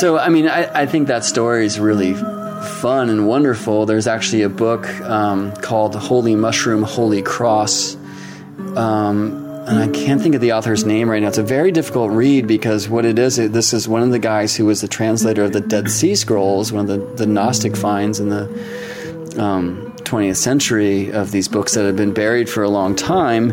so, 0.00 0.18
I 0.18 0.28
mean, 0.28 0.48
I, 0.48 0.82
I 0.82 0.86
think 0.86 1.08
that 1.08 1.24
story 1.24 1.64
is 1.64 1.78
really 1.80 2.14
fun 2.62 3.10
and 3.10 3.26
wonderful. 3.26 3.86
There's 3.86 4.06
actually 4.06 4.42
a 4.42 4.48
book 4.48 4.88
um, 5.02 5.52
called 5.52 5.94
Holy 5.94 6.34
Mushroom, 6.34 6.82
Holy 6.82 7.22
Cross. 7.22 7.96
Um, 8.76 9.44
and 9.66 9.78
I 9.78 9.88
can't 9.88 10.20
think 10.20 10.34
of 10.34 10.40
the 10.40 10.52
author's 10.52 10.84
name 10.84 11.10
right 11.10 11.20
now. 11.20 11.28
It's 11.28 11.38
a 11.38 11.42
very 11.42 11.72
difficult 11.72 12.10
read 12.12 12.46
because 12.46 12.88
what 12.88 13.04
it 13.04 13.18
is, 13.18 13.36
this 13.36 13.72
is 13.74 13.86
one 13.86 14.02
of 14.02 14.10
the 14.10 14.18
guys 14.18 14.56
who 14.56 14.64
was 14.64 14.80
the 14.80 14.88
translator 14.88 15.44
of 15.44 15.52
the 15.52 15.60
Dead 15.60 15.90
Sea 15.90 16.14
Scrolls, 16.14 16.72
one 16.72 16.88
of 16.88 17.16
the, 17.16 17.24
the 17.24 17.26
Gnostic 17.26 17.76
finds 17.76 18.18
in 18.18 18.30
the 18.30 18.44
um, 19.38 19.92
20th 19.98 20.36
century 20.36 21.12
of 21.12 21.32
these 21.32 21.48
books 21.48 21.74
that 21.74 21.84
had 21.84 21.96
been 21.96 22.14
buried 22.14 22.48
for 22.48 22.62
a 22.62 22.70
long 22.70 22.96
time. 22.96 23.52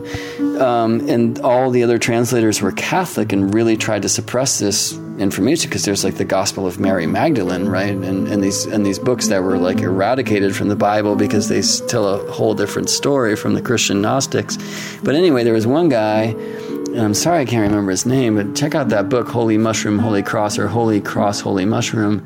Um, 0.60 1.10
and 1.10 1.38
all 1.40 1.70
the 1.70 1.84
other 1.84 2.00
translators 2.00 2.62
were 2.62 2.72
Catholic 2.72 3.34
and 3.34 3.54
really 3.54 3.76
tried 3.76 4.04
to 4.04 4.10
suppress 4.10 4.60
this 4.60 4.98
information 5.20 5.70
because 5.70 5.86
there's 5.86 6.04
like 6.04 6.16
the 6.16 6.26
Gospel 6.26 6.68
of 6.68 6.80
Mary 6.80 7.08
Magdalene, 7.08 7.68
right? 7.68 7.94
And, 7.94 8.28
and 8.28 8.44
these 8.44 8.66
and 8.66 8.86
these 8.86 9.00
books 9.00 9.28
that 9.30 9.44
were 9.44 9.58
like 9.58 9.80
eradicated 9.80 10.56
from 10.56 10.68
the 10.68 10.76
Bible 10.76 11.16
because 11.16 11.48
they 11.48 11.62
tell 11.88 12.08
a 12.08 12.32
whole 12.32 12.54
different 12.54 12.90
story 12.90 13.36
from 13.36 13.54
the 13.54 13.62
Christian 13.62 14.02
Gnostics. 14.02 14.58
But 15.04 15.16
anyway, 15.16 15.44
there 15.44 15.54
was 15.54 15.66
one 15.66 15.90
guy, 15.90 16.24
and 16.26 17.00
I'm 17.00 17.14
sorry 17.14 17.40
I 17.42 17.46
can't 17.46 17.68
remember 17.70 17.92
his 17.92 18.06
name, 18.06 18.36
but 18.36 18.56
check 18.56 18.76
out 18.76 18.90
that 18.90 19.10
book, 19.10 19.28
Holy 19.28 19.58
Mushroom, 19.58 20.00
Holy 20.00 20.24
Cross, 20.24 20.60
or 20.60 20.68
Holy 20.68 21.02
Cross, 21.02 21.42
Holy 21.42 21.66
Mushroom. 21.66 22.26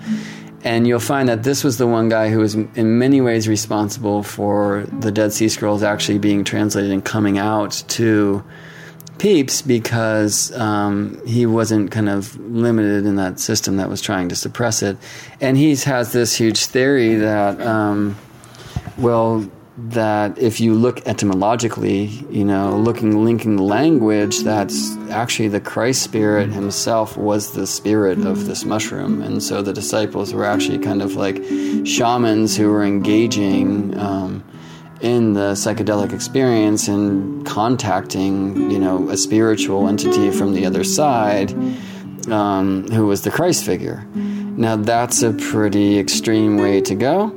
And 0.64 0.86
you'll 0.86 1.00
find 1.00 1.30
that 1.30 1.44
this 1.44 1.64
was 1.64 1.78
the 1.78 1.88
one 1.88 2.10
guy 2.10 2.30
who 2.30 2.40
was 2.40 2.56
in 2.56 3.00
many 3.00 3.22
ways 3.22 3.48
responsible 3.48 4.24
for 4.24 4.86
the 5.00 5.10
Dead 5.10 5.32
Sea 5.32 5.48
Scrolls 5.48 5.84
actually 5.84 6.20
being 6.20 6.44
translated 6.44 6.92
and 6.92 7.04
coming 7.04 7.38
out 7.38 7.84
to 7.90 8.44
peeps 9.20 9.62
because 9.62 10.52
um, 10.58 11.22
he 11.26 11.46
wasn't 11.46 11.92
kind 11.92 12.10
of 12.10 12.40
limited 12.40 13.06
in 13.06 13.16
that 13.18 13.40
system 13.40 13.78
that 13.78 13.90
was 13.90 14.02
trying 14.02 14.30
to 14.30 14.36
suppress 14.36 14.82
it. 14.82 14.98
And 15.40 15.58
he 15.58 15.76
has 15.76 16.14
this 16.14 16.36
huge 16.36 16.66
theory 16.66 17.16
that, 17.16 17.62
um, 17.62 18.18
well, 18.98 19.50
that 19.88 20.38
if 20.38 20.60
you 20.60 20.74
look 20.74 21.06
etymologically, 21.08 22.06
you 22.30 22.44
know, 22.44 22.78
looking 22.78 23.24
linking 23.24 23.56
the 23.56 23.64
language, 23.64 24.40
that's 24.40 24.98
actually 25.10 25.48
the 25.48 25.62
Christ 25.62 26.04
spirit 26.04 26.52
himself 26.52 27.16
was 27.18 27.54
the 27.54 27.66
spirit 27.66 28.20
of 28.26 28.46
this 28.46 28.66
mushroom, 28.66 29.22
and 29.22 29.42
so 29.42 29.62
the 29.62 29.72
disciples 29.72 30.34
were 30.34 30.46
actually 30.46 30.80
kind 30.80 31.02
of 31.02 31.16
like 31.16 31.38
shamans 31.86 32.58
who 32.58 32.70
were 32.70 32.84
engaging. 32.84 33.98
Um, 33.98 34.44
in 35.02 35.34
the 35.34 35.54
psychedelic 35.54 36.14
experience 36.14 36.88
and 36.88 37.46
contacting, 37.46 38.70
you 38.70 38.80
know, 38.80 39.10
a 39.10 39.18
spiritual 39.18 39.88
entity 39.88 40.30
from 40.32 40.54
the 40.54 40.66
other 40.66 40.84
side 40.84 41.52
um, 42.32 42.88
who 42.92 43.08
was 43.08 43.22
the 43.22 43.32
Christ 43.32 43.64
figure. 43.64 44.06
Now, 44.14 44.76
that's 44.76 45.24
a 45.24 45.32
pretty 45.32 45.98
extreme 45.98 46.58
way 46.58 46.82
to 46.82 46.96
go. 46.96 47.36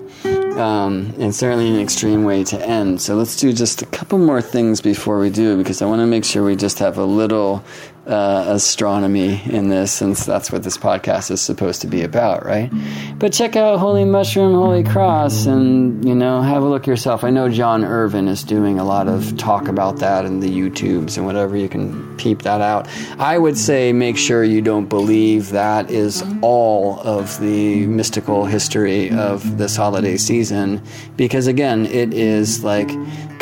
Um, 0.53 1.15
and 1.19 1.35
certainly 1.35 1.69
an 1.71 1.81
extreme 1.81 2.25
way 2.25 2.45
to 2.45 2.61
end. 2.61 3.01
So 3.01 3.15
let's 3.15 3.37
do 3.37 3.55
just 3.55 3.81
a 3.81 3.87
couple 3.87 4.19
more 4.19 4.43
things 4.43 4.83
before 4.83 5.19
we 5.19 5.31
do, 5.31 5.57
because 5.57 5.81
I 5.81 5.87
want 5.87 6.01
to 6.01 6.07
make 6.07 6.27
sure 6.27 6.45
we 6.45 6.57
just 6.57 6.79
have 6.79 6.99
a 6.99 7.05
little 7.05 7.65
uh, 8.07 8.45
astronomy 8.49 9.41
in 9.45 9.69
this, 9.69 9.93
since 9.93 10.27
that's 10.27 10.51
what 10.51 10.63
this 10.65 10.77
podcast 10.77 11.31
is 11.31 11.41
supposed 11.41 11.81
to 11.83 11.87
be 11.87 12.03
about, 12.03 12.45
right? 12.45 12.71
But 13.19 13.33
check 13.33 13.55
out 13.55 13.79
Holy 13.79 14.05
Mushroom, 14.05 14.55
Holy 14.55 14.83
Cross, 14.83 15.47
and 15.47 16.05
you 16.05 16.15
know, 16.15 16.43
have 16.43 16.63
a 16.63 16.69
look 16.69 16.87
yourself. 16.87 17.23
I 17.23 17.31
know 17.31 17.49
Jan 17.49 17.85
Irvin 17.85 18.27
is 18.27 18.43
doing 18.43 18.81
a 18.81 18.85
lot 18.85 19.07
of 19.07 19.37
talk 19.37 19.69
about 19.69 19.99
that 19.99 20.25
in 20.25 20.41
the 20.41 20.51
YouTubes 20.51 21.17
and 21.17 21.27
whatever. 21.27 21.57
You 21.57 21.69
can 21.69 22.17
peep 22.17 22.43
that 22.43 22.61
out. 22.61 22.89
I 23.19 23.39
would 23.39 23.57
say 23.57 23.93
make 23.93 24.17
sure 24.17 24.43
you 24.43 24.63
don't 24.63 24.87
believe 24.87 25.51
that 25.51 25.91
is 25.91 26.25
all 26.41 26.99
of 27.01 27.39
the 27.41 27.87
mystical 27.87 28.47
history 28.47 29.11
of 29.11 29.59
this 29.59 29.77
holiday 29.77 30.17
season, 30.17 30.83
because 31.17 31.47
again, 31.47 31.87
it 31.87 32.13
is 32.13 32.65
like 32.65 32.91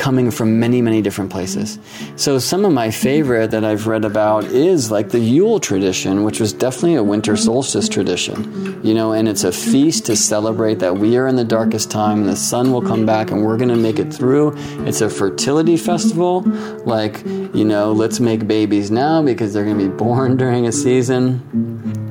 coming 0.01 0.31
from 0.31 0.59
many, 0.59 0.81
many 0.81 1.03
different 1.03 1.31
places. 1.31 1.79
So 2.17 2.39
some 2.39 2.65
of 2.65 2.73
my 2.73 2.91
favorite 2.91 3.51
that 3.51 3.67
I've 3.67 3.87
read 3.87 4.07
about 4.07 4.45
is 4.45 4.91
like 4.91 5.11
the 5.11 5.21
Yule 5.21 5.61
tradition, 5.61 6.25
which 6.25 6.41
was 6.41 6.55
definitely 6.55 6.95
a 6.95 7.03
winter 7.03 7.37
solstice 7.37 7.87
tradition, 7.87 8.81
you 8.83 8.95
know, 8.95 9.13
and 9.13 9.29
it's 9.29 9.45
a 9.45 9.53
feast 9.53 10.07
to 10.07 10.17
celebrate 10.17 10.79
that 10.79 10.97
we 10.97 11.19
are 11.19 11.29
in 11.29 11.37
the 11.37 11.45
darkest 11.45 11.91
time 11.91 12.21
and 12.21 12.29
the 12.31 12.35
sun 12.35 12.73
will 12.73 12.81
come 12.81 13.05
back 13.05 13.31
and 13.31 13.45
we're 13.45 13.59
going 13.59 13.69
to 13.69 13.77
make 13.77 13.99
it 13.99 14.11
through. 14.11 14.55
It's 14.87 15.03
a 15.03 15.11
fertility 15.11 15.77
festival, 15.77 16.41
like, 16.87 17.23
you 17.27 17.67
know, 17.67 17.93
let's 17.93 18.21
make 18.21 18.47
babies 18.47 18.91
now 18.91 19.21
because 19.21 19.53
they're 19.53 19.67
going 19.67 19.79
to 19.79 19.89
be 19.91 19.95
born 19.95 20.37
during 20.39 20.67
a 20.67 20.73
season 20.73 21.41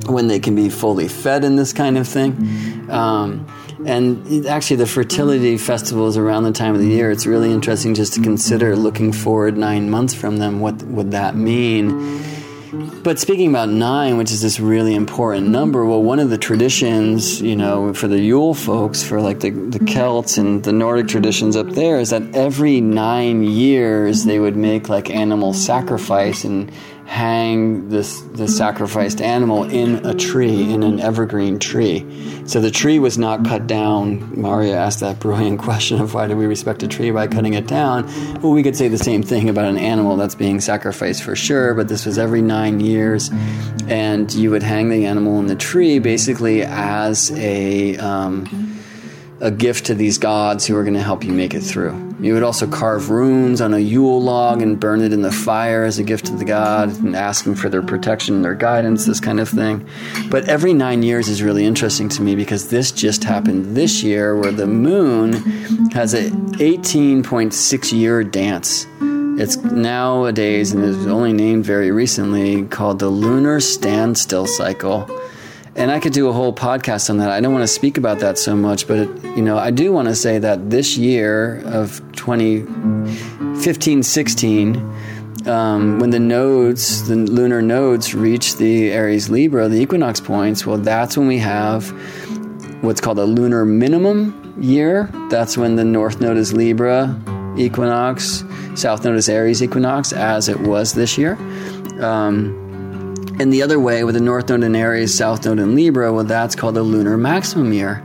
when 0.05 0.27
they 0.27 0.39
can 0.39 0.53
be 0.55 0.69
fully 0.69 1.07
fed 1.07 1.43
in 1.43 1.55
this 1.55 1.73
kind 1.73 1.97
of 1.97 2.07
thing. 2.07 2.87
Um, 2.91 3.47
and 3.85 4.45
actually, 4.45 4.77
the 4.77 4.87
fertility 4.87 5.57
festivals 5.57 6.17
around 6.17 6.43
the 6.43 6.51
time 6.51 6.73
of 6.73 6.81
the 6.81 6.87
year, 6.87 7.11
it's 7.11 7.25
really 7.25 7.51
interesting 7.51 7.93
just 7.93 8.13
to 8.13 8.21
consider 8.21 8.75
looking 8.75 9.11
forward 9.11 9.57
nine 9.57 9.89
months 9.89 10.13
from 10.13 10.37
them. 10.37 10.59
What 10.59 10.81
would 10.83 11.11
that 11.11 11.35
mean? 11.35 12.19
But 13.01 13.17
speaking 13.17 13.49
about 13.49 13.69
nine, 13.69 14.17
which 14.17 14.31
is 14.31 14.41
this 14.41 14.59
really 14.59 14.93
important 14.93 15.47
number, 15.47 15.85
well, 15.85 16.03
one 16.03 16.19
of 16.19 16.29
the 16.29 16.37
traditions, 16.37 17.41
you 17.41 17.55
know, 17.55 17.93
for 17.93 18.07
the 18.07 18.19
Yule 18.19 18.53
folks, 18.53 19.01
for 19.01 19.21
like 19.21 19.39
the, 19.39 19.49
the 19.49 19.79
Celts 19.79 20.37
and 20.37 20.63
the 20.63 20.73
Nordic 20.73 21.07
traditions 21.07 21.55
up 21.55 21.69
there, 21.69 21.99
is 21.99 22.09
that 22.11 22.35
every 22.35 22.81
nine 22.81 23.43
years 23.43 24.25
they 24.25 24.39
would 24.39 24.55
make 24.55 24.89
like 24.89 25.09
animal 25.09 25.53
sacrifice 25.53 26.43
and 26.43 26.71
hang 27.09 27.89
this 27.89 28.21
the 28.33 28.47
sacrificed 28.47 29.19
animal 29.19 29.63
in 29.63 30.05
a 30.05 30.13
tree 30.13 30.71
in 30.71 30.83
an 30.83 30.99
evergreen 30.99 31.57
tree. 31.57 32.05
So 32.45 32.61
the 32.61 32.69
tree 32.69 32.99
was 32.99 33.17
not 33.17 33.43
cut 33.43 33.65
down. 33.65 34.39
Marya 34.39 34.75
asked 34.75 34.99
that 34.99 35.19
brilliant 35.19 35.59
question 35.67 35.99
of 35.99 36.13
why 36.13 36.27
do 36.27 36.37
we 36.37 36.45
respect 36.45 36.83
a 36.83 36.87
tree 36.87 37.09
by 37.09 37.25
cutting 37.25 37.55
it 37.55 37.65
down? 37.65 38.05
Well 38.41 38.51
we 38.51 38.61
could 38.61 38.75
say 38.75 38.89
the 38.89 38.99
same 38.99 39.23
thing 39.23 39.49
about 39.49 39.65
an 39.65 39.79
animal 39.79 40.17
that's 40.17 40.35
being 40.35 40.61
sacrificed 40.61 41.23
for 41.23 41.35
sure 41.35 41.73
but 41.73 41.87
this 41.87 42.05
was 42.05 42.19
every 42.19 42.43
nine 42.43 42.79
years. 42.79 43.31
And 43.87 44.31
you 44.31 44.51
would 44.51 44.61
hang 44.61 44.89
the 44.89 45.07
animal 45.07 45.39
in 45.39 45.47
the 45.47 45.55
tree 45.55 45.97
basically 45.97 46.61
as 46.61 47.31
a 47.31 47.97
um, 47.97 48.68
a 49.41 49.49
gift 49.49 49.85
to 49.85 49.93
these 49.93 50.17
gods 50.17 50.65
who 50.67 50.75
are 50.75 50.83
going 50.83 50.93
to 50.93 51.01
help 51.01 51.23
you 51.23 51.31
make 51.31 51.53
it 51.53 51.61
through. 51.61 52.15
You 52.19 52.33
would 52.33 52.43
also 52.43 52.67
carve 52.67 53.09
runes 53.09 53.61
on 53.61 53.73
a 53.73 53.79
Yule 53.79 54.21
log 54.21 54.61
and 54.61 54.77
burn 54.77 55.01
it 55.01 55.13
in 55.13 55.21
the 55.21 55.31
fire 55.31 55.85
as 55.85 55.97
a 55.97 56.03
gift 56.03 56.25
to 56.25 56.35
the 56.35 56.43
god 56.43 56.89
and 56.99 57.15
ask 57.15 57.45
them 57.45 57.55
for 57.55 57.69
their 57.69 57.81
protection 57.81 58.41
their 58.41 58.55
guidance, 58.55 59.05
this 59.05 59.21
kind 59.21 59.39
of 59.39 59.47
thing. 59.47 59.87
But 60.29 60.49
every 60.49 60.73
nine 60.73 61.03
years 61.03 61.29
is 61.29 61.41
really 61.41 61.65
interesting 61.65 62.09
to 62.09 62.21
me 62.21 62.35
because 62.35 62.69
this 62.69 62.91
just 62.91 63.23
happened 63.23 63.77
this 63.77 64.03
year 64.03 64.35
where 64.35 64.51
the 64.51 64.67
moon 64.67 65.33
has 65.91 66.13
a 66.13 66.29
18.6 66.29 67.91
year 67.93 68.23
dance. 68.23 68.85
It's 69.39 69.55
nowadays, 69.55 70.73
and 70.73 70.83
it's 70.83 71.07
only 71.07 71.31
named 71.31 71.63
very 71.63 71.91
recently, 71.91 72.65
called 72.65 72.99
the 72.99 73.07
lunar 73.07 73.61
standstill 73.61 74.47
cycle 74.47 75.09
and 75.79 75.89
I 75.89 75.99
could 75.99 76.11
do 76.11 76.27
a 76.27 76.33
whole 76.33 76.51
podcast 76.51 77.09
on 77.09 77.17
that. 77.17 77.31
I 77.31 77.39
don't 77.39 77.53
want 77.53 77.63
to 77.63 77.67
speak 77.67 77.97
about 77.97 78.19
that 78.19 78.37
so 78.37 78.53
much, 78.53 78.85
but 78.85 78.97
it, 78.97 79.23
you 79.37 79.41
know, 79.41 79.57
I 79.57 79.71
do 79.71 79.93
want 79.93 80.09
to 80.09 80.15
say 80.15 80.37
that 80.37 80.69
this 80.69 80.97
year 80.97 81.61
of 81.65 82.01
2015 82.17 84.03
16, 84.03 84.75
um, 85.47 85.99
when 85.99 86.09
the 86.09 86.19
nodes, 86.19 87.07
the 87.07 87.15
lunar 87.15 87.61
nodes, 87.61 88.13
reach 88.13 88.57
the 88.57 88.91
Aries 88.91 89.29
Libra, 89.29 89.69
the 89.69 89.79
equinox 89.79 90.19
points, 90.19 90.65
well, 90.65 90.77
that's 90.77 91.15
when 91.15 91.27
we 91.27 91.37
have 91.37 91.89
what's 92.83 92.99
called 92.99 93.19
a 93.19 93.25
lunar 93.25 93.63
minimum 93.63 94.53
year. 94.59 95.09
That's 95.29 95.57
when 95.57 95.77
the 95.77 95.85
north 95.85 96.19
node 96.19 96.35
is 96.35 96.51
Libra 96.51 97.17
equinox, 97.57 98.43
south 98.75 99.05
node 99.05 99.15
is 99.15 99.29
Aries 99.29 99.63
equinox, 99.63 100.11
as 100.11 100.49
it 100.49 100.59
was 100.59 100.93
this 100.93 101.17
year. 101.17 101.35
Um, 102.01 102.68
and 103.39 103.53
the 103.53 103.61
other 103.63 103.79
way, 103.79 104.03
with 104.03 104.15
the 104.15 104.21
North 104.21 104.49
Node 104.49 104.63
in 104.63 104.75
Aries, 104.75 105.17
South 105.17 105.45
Node 105.45 105.59
in 105.59 105.73
Libra, 105.73 106.11
well, 106.11 106.25
that's 106.25 106.55
called 106.55 106.75
the 106.75 106.83
lunar 106.83 107.17
maximum 107.17 107.71
year. 107.71 108.03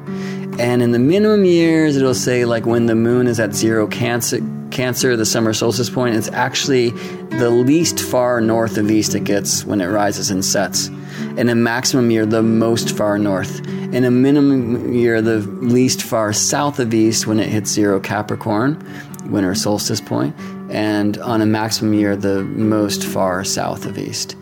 And 0.60 0.80
in 0.80 0.92
the 0.92 1.00
minimum 1.00 1.44
years, 1.44 1.96
it'll 1.96 2.14
say 2.14 2.44
like 2.44 2.64
when 2.64 2.86
the 2.86 2.94
moon 2.94 3.26
is 3.26 3.40
at 3.40 3.52
zero 3.52 3.88
cancer, 3.88 4.38
cancer, 4.70 5.16
the 5.16 5.26
summer 5.26 5.52
solstice 5.52 5.90
point, 5.90 6.14
it's 6.14 6.28
actually 6.28 6.90
the 6.90 7.50
least 7.50 7.98
far 7.98 8.40
north 8.40 8.78
of 8.78 8.88
east 8.92 9.16
it 9.16 9.24
gets 9.24 9.64
when 9.64 9.80
it 9.80 9.86
rises 9.86 10.30
and 10.30 10.44
sets. 10.44 10.86
In 11.36 11.48
a 11.48 11.54
maximum 11.56 12.12
year, 12.12 12.24
the 12.24 12.42
most 12.42 12.96
far 12.96 13.18
north. 13.18 13.66
In 13.66 14.04
a 14.04 14.12
minimum 14.12 14.94
year, 14.94 15.20
the 15.20 15.38
least 15.38 16.02
far 16.02 16.32
south 16.32 16.78
of 16.78 16.94
east 16.94 17.26
when 17.26 17.40
it 17.40 17.48
hits 17.48 17.70
zero 17.70 17.98
Capricorn, 17.98 18.78
winter 19.26 19.56
solstice 19.56 20.00
point. 20.00 20.36
And 20.70 21.18
on 21.18 21.40
a 21.40 21.46
maximum 21.46 21.94
year, 21.94 22.14
the 22.14 22.44
most 22.44 23.02
far 23.04 23.42
south 23.42 23.84
of 23.84 23.98
east. 23.98 24.36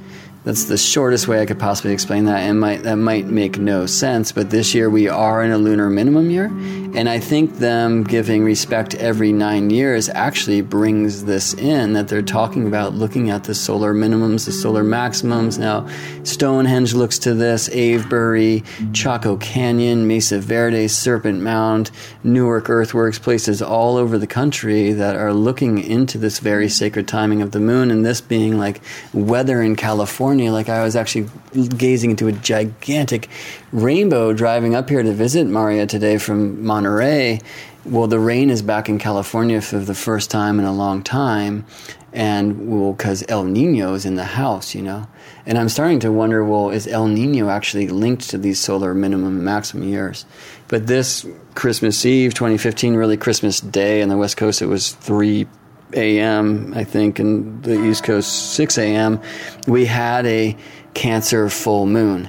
That's 0.45 0.65
the 0.65 0.77
shortest 0.77 1.29
way 1.29 1.41
I 1.41 1.47
could 1.47 1.61
possibly 1.61 1.93
explain 1.93 2.25
that, 2.25 2.41
and 2.41 2.59
might 2.59 2.83
that 2.83 2.97
might 2.97 3.27
make 3.27 3.59
no 3.59 3.87
sense. 3.87 4.33
But 4.33 4.51
this 4.51 4.75
year 4.75 4.91
we 4.91 5.09
are 5.09 5.43
in 5.45 5.53
a 5.53 5.59
lunar 5.59 5.89
minimum 5.89 6.31
year, 6.31 6.49
and 6.95 7.09
I 7.09 7.19
think 7.19 7.57
them 7.57 8.05
giving 8.05 8.45
respect 8.45 8.95
every 8.97 9.33
nine 9.33 9.71
years 9.71 10.11
actually 10.11 10.61
brings 10.61 11.25
this 11.25 11.55
in 11.55 11.95
that 11.95 12.09
they're 12.09 12.21
talking 12.21 12.67
about 12.67 12.93
looking 12.93 13.31
at 13.31 13.45
the 13.45 13.55
solar 13.55 13.95
minimums, 13.95 14.45
the 14.45 14.53
solar 14.53 14.85
maximums. 14.85 15.59
Now, 15.59 15.89
Stonehenge 16.23 16.93
looks 16.93 17.19
to 17.21 17.33
this, 17.33 17.71
Avebury, 17.71 18.63
Chaco 18.93 19.39
Canyon, 19.39 20.07
Mesa 20.07 20.39
Verde, 20.39 20.87
Serpent 20.87 21.41
Mound, 21.41 21.91
Newark 22.25 22.69
Earthworks, 22.69 23.19
places 23.19 23.63
all 23.63 23.97
over 23.97 24.19
the 24.19 24.27
country 24.27 24.93
that 24.93 25.17
are 25.17 25.33
looking 25.33 25.79
into 25.79 26.19
this 26.19 26.41
very 26.41 26.69
sacred 26.69 27.09
timing 27.09 27.41
of 27.41 27.53
the 27.53 27.61
moon, 27.61 27.91
and 27.91 28.05
this 28.05 28.21
being 28.21 28.59
like 28.59 28.83
weather 29.15 29.63
in 29.63 29.77
California. 29.77 30.53
Like 30.53 30.69
I 30.69 30.83
was 30.83 30.95
actually 30.95 31.29
gazing 31.77 32.11
into 32.11 32.29
a 32.29 32.33
gigantic 32.33 33.31
rainbow 33.73 34.35
driving 34.35 34.75
up 34.75 34.91
here 34.91 35.03
to 35.03 35.13
visit 35.13 35.47
Marya 35.47 35.87
today 35.87 36.19
from 36.19 36.65
Monterey. 36.65 37.41
Well, 37.85 38.07
the 38.07 38.21
rain 38.21 38.51
is 38.51 38.63
back 38.63 38.89
in 38.89 38.99
California 38.99 39.61
for 39.61 39.79
the 39.79 39.95
first 39.95 40.31
time 40.31 40.61
in 40.61 40.67
a 40.67 40.73
long 40.73 41.03
time, 41.03 41.65
and 42.13 42.71
well, 42.71 42.93
because 42.93 43.25
El 43.29 43.45
Nino 43.45 43.95
is 43.95 44.05
in 44.05 44.15
the 44.15 44.25
house, 44.25 44.75
you 44.75 44.83
know. 44.83 45.09
And 45.47 45.59
I'm 45.59 45.69
starting 45.69 45.99
to 46.01 46.13
wonder, 46.13 46.45
well, 46.45 46.71
is 46.71 46.87
El 46.87 47.09
Nino 47.09 47.49
actually 47.49 47.89
linked 47.89 48.31
to 48.31 48.39
these 48.39 48.61
solar 48.61 48.95
minimum 48.95 49.37
and 49.37 49.45
maximum 49.45 49.89
years? 49.89 50.27
But 50.69 50.87
this 50.87 51.27
Christmas 51.55 52.05
Eve, 52.07 52.35
2015, 52.35 52.95
really 52.95 53.17
Christmas 53.17 53.61
Day 53.61 54.03
on 54.03 54.09
the 54.09 54.17
West 54.17 54.37
Coast, 54.37 54.63
it 54.63 54.67
was 54.67 54.93
3 54.93 55.47
a.m., 55.95 56.73
I 56.77 56.85
think, 56.85 57.19
and 57.19 57.63
the 57.65 57.83
East 57.85 58.05
Coast 58.05 58.53
6 58.55 58.79
a.m., 58.79 59.21
we 59.67 59.87
had 59.87 60.27
a 60.27 60.57
Cancer 60.95 61.49
full 61.49 61.87
moon. 61.87 62.29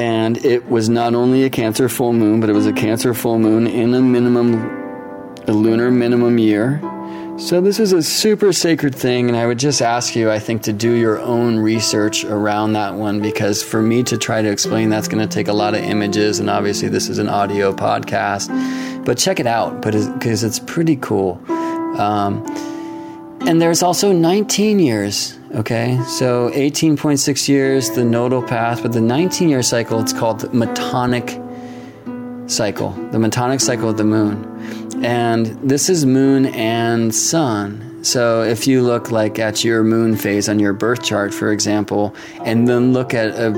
And 0.00 0.42
it 0.46 0.66
was 0.70 0.88
not 0.88 1.14
only 1.14 1.44
a 1.44 1.50
Cancer 1.50 1.86
full 1.86 2.14
moon, 2.14 2.40
but 2.40 2.48
it 2.48 2.54
was 2.54 2.66
a 2.66 2.72
Cancer 2.72 3.12
full 3.12 3.38
moon 3.38 3.66
in 3.66 3.92
a 3.92 4.00
minimum, 4.00 4.54
a 5.46 5.52
lunar 5.52 5.90
minimum 5.90 6.38
year. 6.38 6.80
So 7.36 7.60
this 7.60 7.78
is 7.78 7.92
a 7.92 8.02
super 8.02 8.54
sacred 8.54 8.94
thing, 8.94 9.28
and 9.28 9.36
I 9.36 9.46
would 9.46 9.58
just 9.58 9.82
ask 9.82 10.16
you, 10.16 10.30
I 10.30 10.38
think, 10.38 10.62
to 10.62 10.72
do 10.72 10.92
your 10.92 11.18
own 11.20 11.58
research 11.58 12.24
around 12.24 12.72
that 12.72 12.94
one 12.94 13.20
because 13.20 13.62
for 13.62 13.82
me 13.82 14.02
to 14.04 14.16
try 14.16 14.40
to 14.40 14.50
explain 14.50 14.88
that's 14.88 15.06
going 15.06 15.26
to 15.26 15.34
take 15.34 15.48
a 15.48 15.52
lot 15.52 15.74
of 15.74 15.82
images, 15.82 16.38
and 16.38 16.48
obviously 16.48 16.88
this 16.88 17.10
is 17.10 17.18
an 17.18 17.28
audio 17.28 17.70
podcast. 17.74 18.48
But 19.04 19.18
check 19.18 19.38
it 19.38 19.46
out, 19.46 19.82
but 19.82 19.92
because 20.14 20.44
it's 20.44 20.60
pretty 20.60 20.96
cool. 20.96 21.42
Um, 22.00 22.42
and 23.46 23.60
there's 23.60 23.82
also 23.82 24.12
19 24.12 24.78
years, 24.78 25.38
okay? 25.54 26.00
So 26.06 26.50
18.6 26.50 27.48
years, 27.48 27.90
the 27.90 28.04
nodal 28.04 28.42
path, 28.42 28.82
but 28.82 28.92
the 28.92 29.00
19 29.00 29.48
year 29.48 29.62
cycle, 29.62 30.00
it's 30.00 30.12
called 30.12 30.40
the 30.40 30.48
Metonic 30.48 31.30
cycle, 32.50 32.90
the 33.12 33.18
Metonic 33.18 33.60
cycle 33.60 33.88
of 33.88 33.96
the 33.96 34.04
moon. 34.04 34.46
And 35.04 35.46
this 35.68 35.88
is 35.88 36.04
moon 36.04 36.46
and 36.46 37.14
sun. 37.14 38.02
So 38.02 38.42
if 38.42 38.66
you 38.66 38.82
look 38.82 39.10
like 39.10 39.38
at 39.38 39.62
your 39.64 39.82
moon 39.82 40.16
phase 40.16 40.48
on 40.48 40.58
your 40.58 40.72
birth 40.72 41.02
chart, 41.02 41.34
for 41.34 41.52
example, 41.52 42.14
and 42.44 42.66
then 42.66 42.92
look 42.92 43.14
at 43.14 43.38
a 43.38 43.50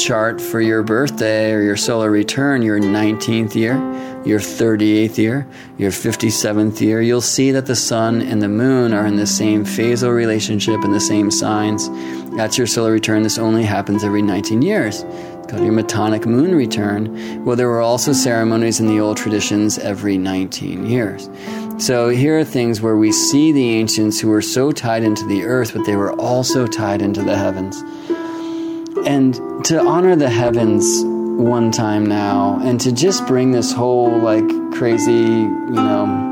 chart 0.00 0.40
for 0.40 0.60
your 0.60 0.82
birthday 0.82 1.52
or 1.52 1.60
your 1.60 1.76
solar 1.76 2.10
return, 2.10 2.62
your 2.62 2.78
19th 2.78 3.54
year, 3.54 3.74
your 4.24 4.40
38th 4.40 5.18
year, 5.18 5.46
your 5.78 5.90
57th 5.90 6.80
year, 6.80 7.02
you'll 7.02 7.20
see 7.20 7.50
that 7.50 7.66
the 7.66 7.76
sun 7.76 8.22
and 8.22 8.40
the 8.40 8.48
moon 8.48 8.92
are 8.92 9.06
in 9.06 9.16
the 9.16 9.26
same 9.26 9.64
phasal 9.64 10.14
relationship 10.14 10.82
in 10.84 10.92
the 10.92 11.00
same 11.00 11.30
signs. 11.30 11.88
That's 12.36 12.56
your 12.56 12.66
solar 12.66 12.92
return. 12.92 13.22
This 13.22 13.38
only 13.38 13.64
happens 13.64 14.02
every 14.02 14.22
19 14.22 14.62
years. 14.62 15.02
It's 15.02 15.46
called 15.46 15.64
your 15.64 15.72
Metonic 15.72 16.26
moon 16.26 16.54
return. 16.54 17.44
Well, 17.44 17.56
there 17.56 17.68
were 17.68 17.80
also 17.80 18.12
ceremonies 18.12 18.80
in 18.80 18.86
the 18.86 19.00
old 19.00 19.16
traditions 19.16 19.78
every 19.78 20.16
19 20.16 20.86
years. 20.86 21.28
So 21.78 22.08
here 22.08 22.38
are 22.38 22.44
things 22.44 22.80
where 22.80 22.96
we 22.96 23.12
see 23.12 23.52
the 23.52 23.70
ancients 23.70 24.20
who 24.20 24.28
were 24.28 24.42
so 24.42 24.70
tied 24.72 25.02
into 25.02 25.26
the 25.26 25.44
earth, 25.44 25.74
but 25.74 25.84
they 25.86 25.96
were 25.96 26.12
also 26.14 26.66
tied 26.66 27.02
into 27.02 27.22
the 27.22 27.36
heavens. 27.36 27.82
And 29.06 29.64
to 29.66 29.80
honor 29.80 30.16
the 30.16 30.28
heavens 30.30 31.04
one 31.04 31.70
time 31.70 32.06
now 32.06 32.60
and 32.62 32.80
to 32.82 32.92
just 32.92 33.26
bring 33.26 33.50
this 33.50 33.72
whole 33.72 34.18
like 34.18 34.46
crazy, 34.72 35.12
you 35.12 35.70
know, 35.70 36.30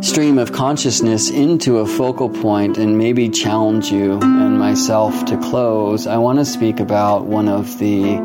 stream 0.00 0.38
of 0.38 0.52
consciousness 0.52 1.30
into 1.30 1.78
a 1.78 1.86
focal 1.86 2.30
point 2.30 2.78
and 2.78 2.96
maybe 2.96 3.28
challenge 3.28 3.90
you 3.90 4.18
and 4.20 4.58
myself 4.58 5.24
to 5.26 5.36
close, 5.36 6.06
I 6.06 6.16
want 6.16 6.38
to 6.38 6.44
speak 6.44 6.80
about 6.80 7.26
one 7.26 7.48
of 7.48 7.78
the 7.78 8.18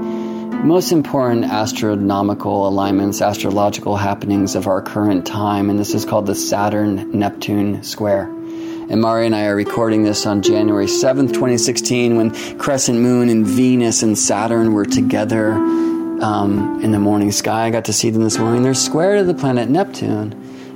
most 0.64 0.92
important 0.92 1.46
astronomical 1.46 2.68
alignments, 2.68 3.22
astrological 3.22 3.96
happenings 3.96 4.56
of 4.56 4.68
our 4.68 4.82
current 4.82 5.26
time, 5.26 5.70
and 5.70 5.80
this 5.80 5.94
is 5.94 6.06
called 6.06 6.26
the 6.26 6.36
Saturn 6.36 7.12
Neptune 7.18 7.82
Square. 7.84 8.39
And 8.90 9.02
Marya 9.02 9.28
and 9.28 9.36
I 9.36 9.46
are 9.46 9.56
recording 9.56 10.02
this 10.02 10.26
on 10.26 10.42
January 10.42 10.88
7th, 10.88 11.28
2016, 11.28 12.18
when 12.18 12.58
Crescent 12.58 13.00
Moon 13.00 13.30
and 13.30 13.46
Venus 13.46 14.02
and 14.02 14.18
Saturn 14.18 14.74
were 14.74 14.86
together 14.86 15.52
um, 15.52 16.80
in 16.84 16.90
the 16.90 16.98
morning 16.98 17.32
sky. 17.32 17.66
I 17.66 17.70
got 17.70 17.86
to 17.86 17.94
see 17.94 18.10
them 18.10 18.24
this 18.24 18.40
morning. 18.40 18.64
They're 18.64 18.74
square 18.74 19.18
to 19.18 19.24
the 19.24 19.36
planet 19.36 19.70
Neptune. 19.70 20.34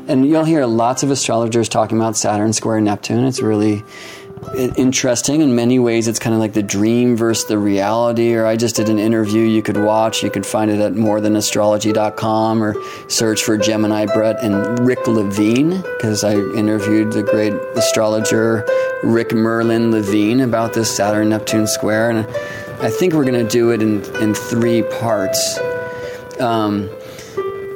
And 0.08 0.28
you'll 0.28 0.44
hear 0.44 0.68
lots 0.68 1.02
of 1.02 1.10
astrologers 1.10 1.68
talking 1.68 1.98
about 1.98 2.16
Saturn 2.16 2.54
square 2.54 2.80
Neptune. 2.80 3.26
It's 3.26 3.42
really 3.42 3.84
interesting 4.56 5.42
in 5.42 5.56
many 5.56 5.80
ways. 5.80 6.08
It's 6.08 6.20
kind 6.20 6.34
of 6.34 6.40
like 6.40 6.54
the 6.54 6.64
dream 6.64 7.16
versus 7.16 7.46
the 7.46 7.58
reality. 7.58 8.34
Or 8.36 8.46
I 8.46 8.56
just 8.56 8.76
did 8.76 8.90
an 8.90 9.00
interview 9.00 9.42
you 9.42 9.62
could 9.62 9.78
watch. 9.78 10.24
You 10.24 10.30
could 10.30 10.46
find 10.46 10.70
it 10.70 10.80
at 10.80 10.94
morethanastrology.com 10.94 12.64
or 12.64 12.76
search 13.08 13.44
for 13.44 13.58
Gemini 13.58 14.06
Brett 14.06 14.44
and 14.44 14.80
Rick 14.86 15.08
Levine 15.08 15.82
because 15.82 16.24
I 16.24 16.34
interviewed 16.34 17.12
the 17.12 17.24
great 17.24 17.54
astrologer 17.76 18.66
Rick 19.04 19.34
Merlin 19.34 19.92
Levine 19.92 20.42
about 20.42 20.74
this 20.74 20.96
Saturn 20.96 21.30
Neptune 21.30 21.68
square. 21.68 22.10
And 22.10 22.20
I 22.82 22.90
think 22.90 23.14
we're 23.14 23.26
going 23.26 23.44
to 23.44 23.50
do 23.50 23.72
it 23.72 23.82
in, 23.82 24.04
in 24.22 24.34
three 24.34 24.84
parts. 24.84 25.60
Um, 26.40 26.90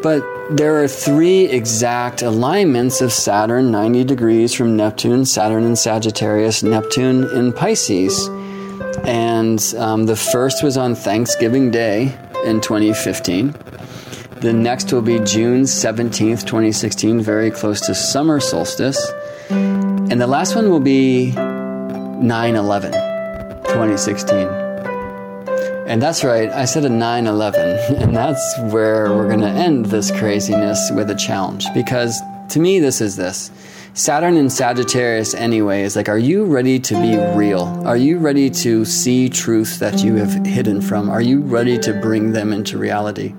but 0.01 0.21
there 0.51 0.81
are 0.81 0.87
three 0.87 1.45
exact 1.45 2.21
alignments 2.21 3.01
of 3.01 3.11
Saturn 3.11 3.71
90 3.71 4.03
degrees 4.05 4.53
from 4.53 4.77
Neptune, 4.77 5.25
Saturn 5.25 5.63
in 5.65 5.75
Sagittarius, 5.75 6.63
Neptune 6.63 7.25
in 7.31 7.51
Pisces. 7.51 8.27
And 9.03 9.61
um, 9.77 10.05
the 10.05 10.15
first 10.15 10.63
was 10.63 10.77
on 10.77 10.95
Thanksgiving 10.95 11.71
Day 11.71 12.17
in 12.45 12.61
2015. 12.61 13.53
The 14.41 14.53
next 14.53 14.93
will 14.93 15.01
be 15.01 15.19
June 15.19 15.63
17th, 15.63 16.45
2016, 16.45 17.21
very 17.21 17.51
close 17.51 17.81
to 17.81 17.95
summer 17.95 18.39
solstice. 18.39 19.11
And 19.49 20.21
the 20.21 20.27
last 20.27 20.55
one 20.55 20.69
will 20.69 20.79
be 20.79 21.31
9 21.31 22.55
11, 22.55 22.91
2016. 22.91 24.66
And 25.87 26.01
that's 26.01 26.21
right, 26.21 26.49
I 26.49 26.65
said 26.65 26.83
a 26.83 26.89
9 26.89 27.27
11. 27.27 27.95
And 28.01 28.13
that's 28.13 28.59
where 28.59 29.13
we're 29.13 29.29
going 29.29 29.39
to 29.39 29.47
end 29.47 29.85
this 29.85 30.11
craziness 30.11 30.91
with 30.91 31.09
a 31.09 31.15
challenge. 31.15 31.65
Because 31.73 32.21
to 32.49 32.59
me, 32.59 32.79
this 32.79 32.99
is 32.99 33.15
this 33.15 33.51
Saturn 33.93 34.35
in 34.35 34.49
Sagittarius, 34.49 35.33
anyway, 35.33 35.83
is 35.83 35.95
like, 35.95 36.09
are 36.09 36.17
you 36.17 36.43
ready 36.43 36.77
to 36.77 36.93
be 37.01 37.17
real? 37.37 37.63
Are 37.87 37.95
you 37.95 38.17
ready 38.19 38.49
to 38.49 38.83
see 38.83 39.29
truth 39.29 39.79
that 39.79 40.03
you 40.03 40.15
have 40.15 40.45
hidden 40.45 40.81
from? 40.81 41.09
Are 41.09 41.21
you 41.21 41.39
ready 41.39 41.79
to 41.79 41.93
bring 41.93 42.33
them 42.33 42.51
into 42.51 42.77
reality? 42.77 43.33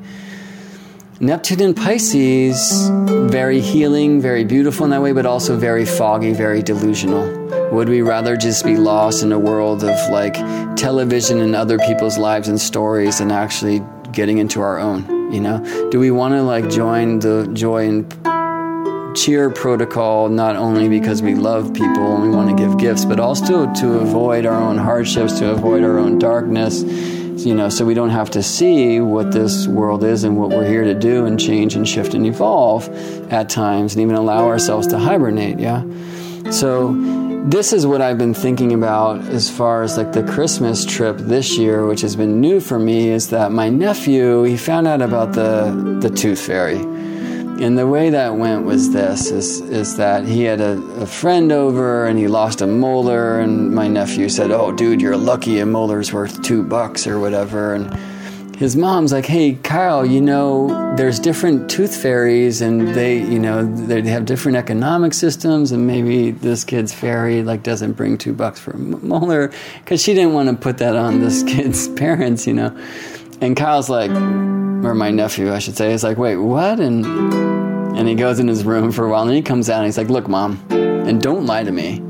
Neptune 1.20 1.60
in 1.60 1.74
Pisces, 1.74 2.88
very 3.28 3.60
healing, 3.60 4.20
very 4.20 4.44
beautiful 4.44 4.84
in 4.84 4.90
that 4.90 5.02
way, 5.02 5.10
but 5.10 5.26
also 5.26 5.56
very 5.56 5.84
foggy, 5.84 6.32
very 6.32 6.62
delusional. 6.62 7.26
Would 7.72 7.88
we 7.88 8.02
rather 8.02 8.36
just 8.36 8.64
be 8.64 8.76
lost 8.76 9.24
in 9.24 9.32
a 9.32 9.38
world 9.38 9.82
of 9.82 10.10
like 10.10 10.34
television 10.76 11.40
and 11.40 11.56
other 11.56 11.76
people's 11.80 12.18
lives 12.18 12.46
and 12.46 12.60
stories 12.60 13.18
and 13.18 13.32
actually 13.32 13.82
getting 14.12 14.38
into 14.38 14.60
our 14.60 14.78
own? 14.78 15.32
You 15.32 15.40
know, 15.40 15.88
do 15.90 15.98
we 15.98 16.12
want 16.12 16.34
to 16.34 16.42
like 16.42 16.70
join 16.70 17.18
the 17.18 17.50
joy 17.52 17.88
and 17.88 19.16
cheer 19.16 19.50
protocol 19.50 20.28
not 20.28 20.54
only 20.54 20.88
because 20.88 21.20
we 21.20 21.34
love 21.34 21.74
people 21.74 22.14
and 22.14 22.22
we 22.22 22.30
want 22.30 22.48
to 22.48 22.54
give 22.54 22.78
gifts, 22.78 23.04
but 23.04 23.18
also 23.18 23.72
to 23.74 23.98
avoid 23.98 24.46
our 24.46 24.54
own 24.54 24.78
hardships, 24.78 25.40
to 25.40 25.50
avoid 25.50 25.82
our 25.82 25.98
own 25.98 26.20
darkness? 26.20 26.84
You 27.46 27.54
know, 27.54 27.68
so 27.68 27.84
we 27.84 27.94
don't 27.94 28.10
have 28.10 28.30
to 28.30 28.42
see 28.42 29.00
what 29.00 29.32
this 29.32 29.66
world 29.66 30.04
is 30.04 30.24
and 30.24 30.36
what 30.36 30.50
we're 30.50 30.68
here 30.68 30.84
to 30.84 30.94
do 30.94 31.26
and 31.26 31.38
change 31.38 31.74
and 31.74 31.88
shift 31.88 32.14
and 32.14 32.26
evolve 32.26 32.88
at 33.32 33.48
times 33.48 33.94
and 33.94 34.02
even 34.02 34.14
allow 34.14 34.46
ourselves 34.46 34.86
to 34.88 34.98
hibernate, 34.98 35.58
yeah? 35.58 35.82
So 36.50 36.94
this 37.46 37.72
is 37.72 37.86
what 37.86 38.02
I've 38.02 38.18
been 38.18 38.34
thinking 38.34 38.72
about 38.72 39.20
as 39.28 39.50
far 39.50 39.82
as 39.82 39.96
like 39.96 40.12
the 40.12 40.22
Christmas 40.22 40.84
trip 40.84 41.16
this 41.18 41.56
year, 41.58 41.86
which 41.86 42.00
has 42.02 42.16
been 42.16 42.40
new 42.40 42.60
for 42.60 42.78
me, 42.78 43.08
is 43.08 43.30
that 43.30 43.52
my 43.52 43.68
nephew, 43.68 44.42
he 44.42 44.56
found 44.56 44.86
out 44.86 45.02
about 45.02 45.32
the 45.32 45.98
the 46.00 46.10
tooth 46.10 46.40
fairy 46.40 46.78
and 47.60 47.76
the 47.76 47.86
way 47.86 48.10
that 48.10 48.36
went 48.36 48.64
was 48.64 48.92
this 48.92 49.30
is 49.30 49.60
is 49.62 49.96
that 49.96 50.24
he 50.24 50.44
had 50.44 50.60
a, 50.60 50.78
a, 51.00 51.06
friend 51.06 51.50
over 51.50 52.06
and 52.06 52.18
he 52.18 52.28
lost 52.28 52.60
a 52.60 52.66
molar 52.66 53.40
and 53.40 53.74
my 53.74 53.88
nephew 53.88 54.28
said 54.28 54.50
oh 54.50 54.70
dude 54.70 55.00
you're 55.00 55.16
lucky 55.16 55.58
a 55.58 55.64
molar's 55.64 56.12
worth 56.12 56.40
two 56.42 56.62
bucks 56.62 57.06
or 57.06 57.18
whatever. 57.18 57.74
And 57.74 58.56
his 58.56 58.76
mom's 58.76 59.12
like 59.12 59.26
hey 59.26 59.54
kyle 59.54 60.06
you 60.06 60.20
know 60.20 60.94
there's 60.96 61.18
different 61.18 61.70
tooth 61.70 61.96
fairies 61.96 62.60
and 62.60 62.88
they 62.88 63.18
you 63.18 63.38
know 63.38 63.64
they 63.64 64.02
have 64.02 64.24
different 64.24 64.56
economic 64.56 65.12
systems 65.12 65.72
and 65.72 65.86
maybe 65.86 66.30
this 66.30 66.64
kid's 66.64 66.92
fairy 66.92 67.42
like 67.42 67.62
doesn't 67.62 67.92
bring 67.92 68.18
two 68.18 68.32
bucks 68.32 68.60
for 68.60 68.72
a 68.72 68.78
molar. 68.78 69.52
Because 69.78 70.00
she 70.02 70.14
didn't 70.14 70.34
want 70.34 70.48
to 70.48 70.54
put 70.56 70.78
that 70.78 70.94
on 70.94 71.20
this 71.20 71.42
kid's 71.46 71.88
parents 71.88 72.46
you 72.46 72.54
know 72.54 72.76
and 73.40 73.56
kyle's 73.56 73.88
like 73.88 74.10
or 74.84 74.94
my 74.94 75.10
nephew, 75.10 75.52
I 75.52 75.58
should 75.58 75.76
say, 75.76 75.92
is 75.92 76.04
like, 76.04 76.18
wait, 76.18 76.36
what? 76.36 76.80
And 76.80 77.04
and 77.96 78.08
he 78.08 78.14
goes 78.14 78.38
in 78.38 78.46
his 78.46 78.64
room 78.64 78.92
for 78.92 79.06
a 79.06 79.10
while, 79.10 79.22
and 79.22 79.30
then 79.30 79.36
he 79.36 79.42
comes 79.42 79.68
out 79.68 79.78
and 79.78 79.86
he's 79.86 79.98
like, 79.98 80.08
look, 80.08 80.28
mom, 80.28 80.64
and 80.70 81.20
don't 81.20 81.46
lie 81.46 81.64
to 81.64 81.72
me. 81.72 82.02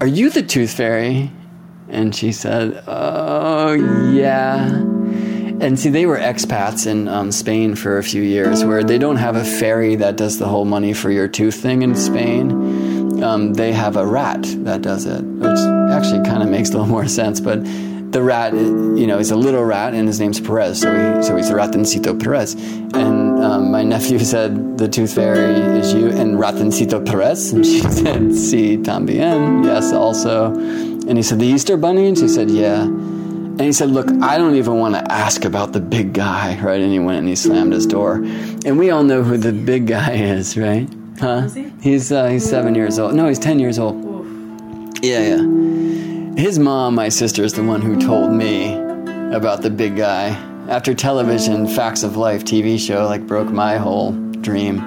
Are 0.00 0.06
you 0.06 0.30
the 0.30 0.42
tooth 0.42 0.72
fairy? 0.72 1.30
And 1.88 2.14
she 2.14 2.30
said, 2.30 2.84
oh 2.86 3.72
yeah. 4.12 4.66
And 5.60 5.78
see, 5.78 5.90
they 5.90 6.06
were 6.06 6.16
expats 6.16 6.86
in 6.86 7.08
um, 7.08 7.32
Spain 7.32 7.74
for 7.74 7.98
a 7.98 8.02
few 8.02 8.22
years, 8.22 8.64
where 8.64 8.84
they 8.84 8.96
don't 8.96 9.16
have 9.16 9.36
a 9.36 9.44
fairy 9.44 9.96
that 9.96 10.16
does 10.16 10.38
the 10.38 10.46
whole 10.46 10.64
money 10.64 10.94
for 10.94 11.10
your 11.10 11.28
tooth 11.28 11.56
thing 11.56 11.82
in 11.82 11.96
Spain. 11.96 13.22
Um, 13.22 13.52
they 13.54 13.72
have 13.72 13.96
a 13.96 14.06
rat 14.06 14.42
that 14.64 14.80
does 14.80 15.04
it, 15.04 15.22
which 15.22 15.58
actually 15.90 16.24
kind 16.24 16.42
of 16.42 16.48
makes 16.48 16.70
a 16.70 16.72
little 16.72 16.86
more 16.86 17.08
sense. 17.08 17.40
But 17.40 17.58
the 18.10 18.22
rat, 18.22 18.52
you 18.52 19.06
know, 19.06 19.18
is 19.18 19.30
a 19.30 19.36
little 19.36 19.64
rat, 19.64 19.94
and 19.94 20.06
his 20.08 20.18
name's 20.18 20.40
Perez, 20.40 20.80
so 20.80 20.90
he, 20.90 21.22
so 21.22 21.36
he's 21.36 21.50
Ratoncito 21.50 22.20
Perez. 22.20 22.54
And 22.54 23.42
um, 23.42 23.70
my 23.70 23.82
nephew 23.82 24.18
said, 24.34 24.78
"The 24.78 24.88
tooth 24.88 25.14
fairy 25.14 25.54
is 25.78 25.92
you," 25.94 26.08
and 26.08 26.36
Ratoncito 26.38 27.04
Perez, 27.04 27.52
and 27.52 27.64
she 27.64 27.80
said, 28.02 28.34
"Si 28.34 28.76
también, 28.78 29.64
yes, 29.64 29.92
also." 29.92 30.52
And 30.54 31.16
he 31.16 31.22
said, 31.22 31.38
"The 31.38 31.46
Easter 31.46 31.76
bunny," 31.76 32.06
and 32.08 32.18
she 32.18 32.28
said, 32.28 32.50
"Yeah." 32.50 32.82
And 32.82 33.60
he 33.60 33.72
said, 33.72 33.90
"Look, 33.90 34.10
I 34.22 34.38
don't 34.38 34.54
even 34.56 34.78
want 34.78 34.94
to 34.94 35.12
ask 35.12 35.44
about 35.44 35.72
the 35.72 35.80
big 35.80 36.12
guy, 36.12 36.58
right?" 36.60 36.80
And 36.80 36.92
he 36.92 36.98
went 36.98 37.18
and 37.18 37.28
he 37.28 37.36
slammed 37.36 37.72
his 37.72 37.86
door, 37.86 38.14
and 38.64 38.78
we 38.78 38.90
all 38.90 39.04
know 39.04 39.22
who 39.22 39.36
the 39.36 39.52
big 39.52 39.86
guy 39.86 40.12
is, 40.36 40.56
right? 40.56 40.88
Huh? 41.20 41.42
Is 41.44 41.54
He? 41.54 41.72
He's 41.82 42.10
uh, 42.12 42.26
he's 42.28 42.48
seven 42.48 42.74
years 42.74 42.98
old. 42.98 43.14
No, 43.14 43.28
he's 43.28 43.38
ten 43.38 43.58
years 43.58 43.78
old. 43.78 43.96
Oof. 44.04 44.98
Yeah, 45.02 45.36
yeah. 45.36 46.19
His 46.36 46.58
mom, 46.58 46.94
my 46.94 47.08
sister, 47.08 47.42
is 47.42 47.54
the 47.54 47.64
one 47.64 47.82
who 47.82 48.00
told 48.00 48.32
me 48.32 48.74
about 49.32 49.62
the 49.62 49.70
big 49.70 49.96
guy. 49.96 50.28
After 50.68 50.94
television, 50.94 51.66
Facts 51.66 52.02
of 52.02 52.16
Life 52.16 52.44
TV 52.44 52.78
show 52.78 53.06
like 53.06 53.26
broke 53.26 53.48
my 53.48 53.76
whole 53.76 54.12
dream. 54.12 54.78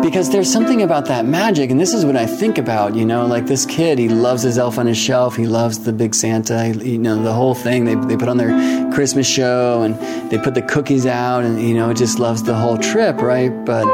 Because 0.00 0.30
there's 0.30 0.50
something 0.50 0.82
about 0.82 1.06
that 1.06 1.26
magic, 1.26 1.70
and 1.70 1.80
this 1.80 1.92
is 1.92 2.06
what 2.06 2.16
I 2.16 2.24
think 2.24 2.56
about, 2.56 2.94
you 2.94 3.04
know, 3.04 3.26
like 3.26 3.46
this 3.46 3.66
kid, 3.66 3.98
he 3.98 4.08
loves 4.08 4.42
his 4.42 4.56
elf 4.56 4.78
on 4.78 4.86
his 4.86 4.96
shelf, 4.96 5.34
he 5.34 5.46
loves 5.46 5.80
the 5.80 5.92
big 5.92 6.14
Santa, 6.14 6.68
you 6.68 6.98
know, 6.98 7.20
the 7.20 7.32
whole 7.32 7.54
thing. 7.54 7.84
They, 7.84 7.96
they 7.96 8.16
put 8.16 8.28
on 8.28 8.36
their 8.36 8.92
Christmas 8.92 9.26
show 9.26 9.82
and 9.82 9.98
they 10.30 10.38
put 10.38 10.54
the 10.54 10.62
cookies 10.62 11.04
out, 11.04 11.42
and, 11.44 11.60
you 11.60 11.74
know, 11.74 11.92
just 11.92 12.20
loves 12.20 12.44
the 12.44 12.54
whole 12.54 12.78
trip, 12.78 13.20
right? 13.20 13.50
But 13.64 13.86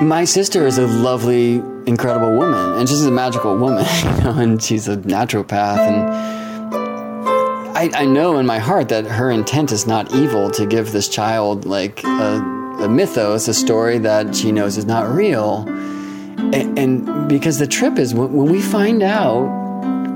my 0.00 0.24
sister 0.24 0.66
is 0.66 0.78
a 0.78 0.86
lovely 0.86 1.56
incredible 1.86 2.36
woman, 2.36 2.78
and 2.78 2.88
she's 2.88 3.04
a 3.04 3.10
magical 3.10 3.56
woman, 3.56 3.84
you 4.04 4.24
know, 4.24 4.34
and 4.38 4.62
she's 4.62 4.88
a 4.88 4.96
naturopath, 4.98 5.78
and 5.78 6.76
I, 7.76 7.90
I 8.02 8.04
know 8.04 8.38
in 8.38 8.46
my 8.46 8.58
heart 8.58 8.88
that 8.90 9.06
her 9.06 9.30
intent 9.30 9.72
is 9.72 9.86
not 9.86 10.14
evil 10.14 10.50
to 10.52 10.66
give 10.66 10.92
this 10.92 11.08
child 11.08 11.64
like 11.64 12.02
a, 12.04 12.40
a 12.80 12.88
mythos, 12.88 13.48
a 13.48 13.54
story 13.54 13.98
that 13.98 14.34
she 14.34 14.52
knows 14.52 14.76
is 14.76 14.84
not 14.84 15.08
real, 15.08 15.64
and, 15.68 16.78
and 16.78 17.28
because 17.28 17.58
the 17.58 17.66
trip 17.66 17.98
is 17.98 18.14
when, 18.14 18.32
when 18.32 18.50
we 18.50 18.60
find 18.60 19.02
out 19.02 19.65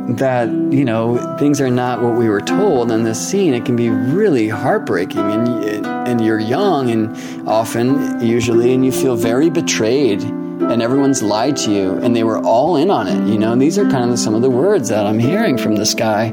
that 0.09 0.49
you 0.49 0.85
know 0.85 1.37
things 1.39 1.61
are 1.61 1.71
not 1.71 2.03
what 2.03 2.17
we 2.17 2.29
were 2.29 2.41
told 2.41 2.91
in 2.91 3.05
this 3.05 3.31
scene. 3.31 3.55
It 3.55 3.65
can 3.65 3.77
be 3.77 3.89
really 3.89 4.49
heartbreaking 4.49 5.21
and 5.21 5.87
and 5.87 6.21
you're 6.21 6.41
young 6.41 6.91
and 6.91 7.49
often 7.49 8.25
usually 8.25 8.73
and 8.73 8.85
you 8.85 8.93
feel 8.93 9.17
very 9.17 9.49
betrayed 9.49 10.23
and 10.23 10.83
everyone's 10.83 11.23
lied 11.23 11.57
to 11.57 11.71
you 11.71 11.93
and 11.99 12.15
they 12.15 12.25
were 12.25 12.39
all 12.39 12.77
in 12.77 12.91
on 12.91 13.07
it 13.07 13.31
you 13.31 13.39
know? 13.39 13.53
And 13.53 13.63
these 13.63 13.79
are 13.79 13.89
kind 13.89 14.11
of 14.11 14.19
some 14.19 14.35
of 14.35 14.43
the 14.43 14.51
words 14.51 14.89
that 14.89 15.07
i'm 15.07 15.19
hearing 15.19 15.57
from 15.57 15.77
this 15.77 15.95
guy 15.95 16.27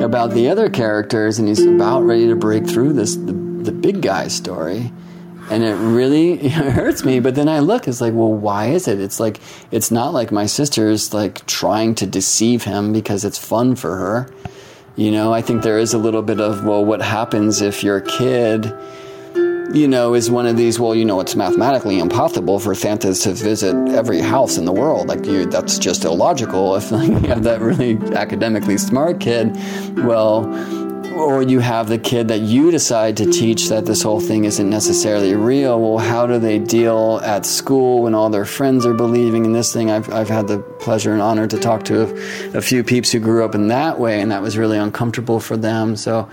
about 0.00 0.30
the 0.30 0.48
other 0.48 0.68
characters 0.70 1.38
and 1.38 1.48
he's 1.48 1.64
about 1.64 2.00
ready 2.02 2.26
to 2.28 2.36
break 2.36 2.66
through 2.66 2.92
this 2.94 3.16
the, 3.16 3.32
the 3.32 3.72
big 3.72 4.00
guy 4.02 4.28
story 4.28 4.90
and 5.50 5.64
it 5.64 5.74
really 5.74 6.32
it 6.32 6.50
hurts 6.52 7.04
me. 7.04 7.20
But 7.20 7.34
then 7.34 7.48
I 7.48 7.58
look, 7.58 7.88
it's 7.88 8.00
like, 8.00 8.14
well, 8.14 8.32
why 8.32 8.66
is 8.66 8.88
it? 8.88 9.00
It's 9.00 9.20
like 9.20 9.40
it's 9.70 9.90
not 9.90 10.12
like 10.12 10.32
my 10.32 10.46
sister's 10.46 11.12
like 11.12 11.44
trying 11.46 11.94
to 11.96 12.06
deceive 12.06 12.64
him 12.64 12.92
because 12.92 13.24
it's 13.24 13.38
fun 13.38 13.76
for 13.76 13.96
her. 13.96 14.32
You 14.96 15.10
know, 15.10 15.32
I 15.32 15.40
think 15.40 15.62
there 15.62 15.78
is 15.78 15.94
a 15.94 15.98
little 15.98 16.22
bit 16.22 16.40
of 16.40 16.64
well, 16.64 16.84
what 16.84 17.02
happens 17.02 17.60
if 17.60 17.82
your 17.82 18.00
kid 18.00 18.72
you 19.72 19.86
know, 19.86 20.14
is 20.14 20.30
one 20.30 20.46
of 20.46 20.56
these, 20.56 20.80
well, 20.80 20.94
you 20.94 21.04
know, 21.04 21.20
it's 21.20 21.36
mathematically 21.36 21.98
impossible 21.98 22.58
for 22.58 22.74
Santas 22.74 23.22
to 23.22 23.32
visit 23.32 23.74
every 23.90 24.20
house 24.20 24.56
in 24.56 24.64
the 24.64 24.72
world. 24.72 25.06
Like, 25.06 25.24
you, 25.24 25.46
that's 25.46 25.78
just 25.78 26.04
illogical. 26.04 26.74
If 26.74 26.90
like, 26.90 27.08
you 27.08 27.28
have 27.28 27.44
that 27.44 27.60
really 27.60 27.96
academically 28.14 28.78
smart 28.78 29.20
kid, 29.20 29.56
well, 29.98 30.42
or 31.12 31.42
you 31.42 31.60
have 31.60 31.88
the 31.88 31.98
kid 31.98 32.28
that 32.28 32.40
you 32.40 32.70
decide 32.70 33.16
to 33.18 33.30
teach 33.30 33.68
that 33.68 33.86
this 33.86 34.02
whole 34.02 34.20
thing 34.20 34.44
isn't 34.44 34.68
necessarily 34.68 35.34
real. 35.34 35.80
Well, 35.80 35.98
how 35.98 36.26
do 36.26 36.38
they 36.38 36.58
deal 36.58 37.20
at 37.22 37.44
school 37.44 38.02
when 38.02 38.14
all 38.14 38.30
their 38.30 38.44
friends 38.44 38.86
are 38.86 38.94
believing 38.94 39.44
in 39.44 39.52
this 39.52 39.72
thing? 39.72 39.90
I've, 39.90 40.12
I've 40.12 40.28
had 40.28 40.48
the 40.48 40.58
pleasure 40.58 41.12
and 41.12 41.20
honor 41.20 41.46
to 41.46 41.58
talk 41.58 41.84
to 41.84 42.02
a, 42.02 42.58
a 42.58 42.62
few 42.62 42.84
peeps 42.84 43.10
who 43.12 43.20
grew 43.20 43.44
up 43.44 43.54
in 43.54 43.68
that 43.68 43.98
way, 43.98 44.20
and 44.20 44.30
that 44.30 44.42
was 44.42 44.56
really 44.56 44.78
uncomfortable 44.78 45.40
for 45.40 45.56
them. 45.56 45.96
So, 45.96 46.28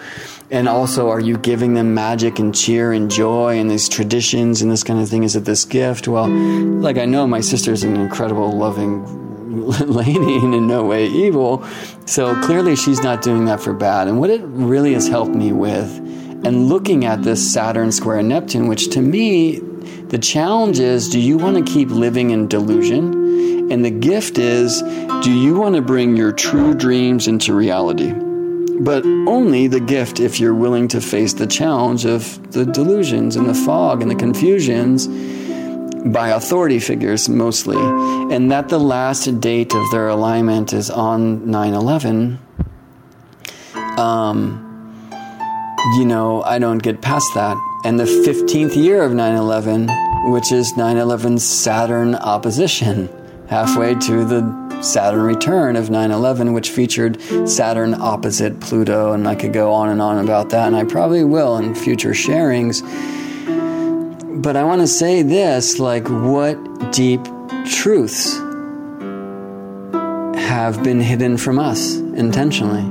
and 0.51 0.67
also, 0.69 1.09
are 1.09 1.19
you 1.19 1.37
giving 1.37 1.73
them 1.73 1.93
magic 1.93 2.39
and 2.39 2.55
cheer 2.55 2.91
and 2.91 3.11
joy 3.11 3.59
and 3.59 3.69
these 3.69 3.89
traditions 3.89 4.61
and 4.61 4.71
this 4.71 4.83
kind 4.83 4.99
of 4.99 5.09
thing? 5.09 5.23
Is 5.23 5.35
it 5.35 5.45
this 5.45 5.65
gift? 5.65 6.07
Well, 6.07 6.29
like 6.29 6.97
I 6.97 7.05
know 7.05 7.27
my 7.27 7.41
sister's 7.41 7.83
an 7.83 7.95
incredible, 7.97 8.57
loving 8.57 9.26
lady 9.85 10.37
and 10.37 10.53
in 10.53 10.67
no 10.67 10.83
way 10.83 11.07
evil. 11.07 11.65
So 12.05 12.39
clearly 12.41 12.75
she's 12.75 13.01
not 13.01 13.21
doing 13.21 13.45
that 13.45 13.59
for 13.59 13.73
bad. 13.73 14.07
And 14.07 14.19
what 14.19 14.29
it 14.29 14.41
really 14.43 14.93
has 14.93 15.07
helped 15.07 15.33
me 15.33 15.51
with, 15.51 15.89
and 16.45 16.69
looking 16.69 17.05
at 17.05 17.23
this 17.23 17.51
Saturn 17.53 17.91
square 17.91 18.21
Neptune, 18.21 18.67
which 18.67 18.89
to 18.91 19.01
me, 19.01 19.59
the 20.09 20.17
challenge 20.17 20.79
is 20.79 21.09
do 21.09 21.19
you 21.19 21.37
want 21.37 21.57
to 21.57 21.73
keep 21.73 21.89
living 21.89 22.29
in 22.29 22.47
delusion? 22.47 23.71
And 23.71 23.83
the 23.83 23.91
gift 23.91 24.37
is 24.37 24.81
do 25.21 25.31
you 25.31 25.55
want 25.55 25.75
to 25.75 25.81
bring 25.81 26.15
your 26.15 26.31
true 26.31 26.73
dreams 26.73 27.27
into 27.27 27.53
reality? 27.53 28.13
But 28.79 29.03
only 29.05 29.67
the 29.67 29.79
gift 29.79 30.19
if 30.19 30.39
you're 30.39 30.53
willing 30.53 30.87
to 30.89 31.01
face 31.01 31.33
the 31.33 31.47
challenge 31.47 32.05
of 32.05 32.51
the 32.51 32.65
delusions 32.65 33.35
and 33.35 33.49
the 33.49 33.55
fog 33.55 34.01
and 34.01 34.09
the 34.09 34.15
confusions 34.15 35.07
by 36.05 36.29
authority 36.29 36.79
figures 36.79 37.29
mostly, 37.29 37.77
and 37.77 38.51
that 38.51 38.69
the 38.69 38.79
last 38.79 39.39
date 39.39 39.73
of 39.73 39.91
their 39.91 40.07
alignment 40.07 40.73
is 40.73 40.89
on 40.89 41.49
9 41.49 41.73
11, 41.73 42.39
um, 43.97 44.63
you 45.97 46.05
know, 46.05 46.43
I 46.43 46.59
don't 46.59 46.79
get 46.79 47.01
past 47.01 47.33
that. 47.35 47.57
And 47.83 47.99
the 47.99 48.05
15th 48.05 48.75
year 48.75 49.03
of 49.03 49.13
9 49.13 49.35
11, 49.35 49.89
which 50.31 50.51
is 50.51 50.75
9 50.75 50.97
11's 50.97 51.43
Saturn 51.43 52.15
opposition, 52.15 53.09
halfway 53.47 53.95
to 53.95 54.25
the 54.25 54.81
Saturn 54.81 55.21
return 55.21 55.75
of 55.75 55.89
9 55.89 56.11
11, 56.11 56.53
which 56.53 56.69
featured 56.69 57.21
Saturn 57.47 57.93
opposite 57.93 58.59
Pluto, 58.59 59.13
and 59.13 59.27
I 59.27 59.35
could 59.35 59.53
go 59.53 59.71
on 59.73 59.89
and 59.89 60.01
on 60.01 60.23
about 60.23 60.49
that, 60.49 60.67
and 60.67 60.75
I 60.75 60.83
probably 60.83 61.23
will 61.23 61.57
in 61.57 61.73
future 61.73 62.11
sharings 62.11 62.83
but 64.41 64.55
I 64.55 64.63
want 64.63 64.81
to 64.81 64.87
say 64.87 65.23
this 65.23 65.79
like, 65.79 66.07
what 66.09 66.91
deep 66.91 67.21
truths 67.65 68.37
have 70.37 70.83
been 70.83 71.01
hidden 71.01 71.37
from 71.37 71.57
us 71.59 71.95
intentionally? 71.95 72.85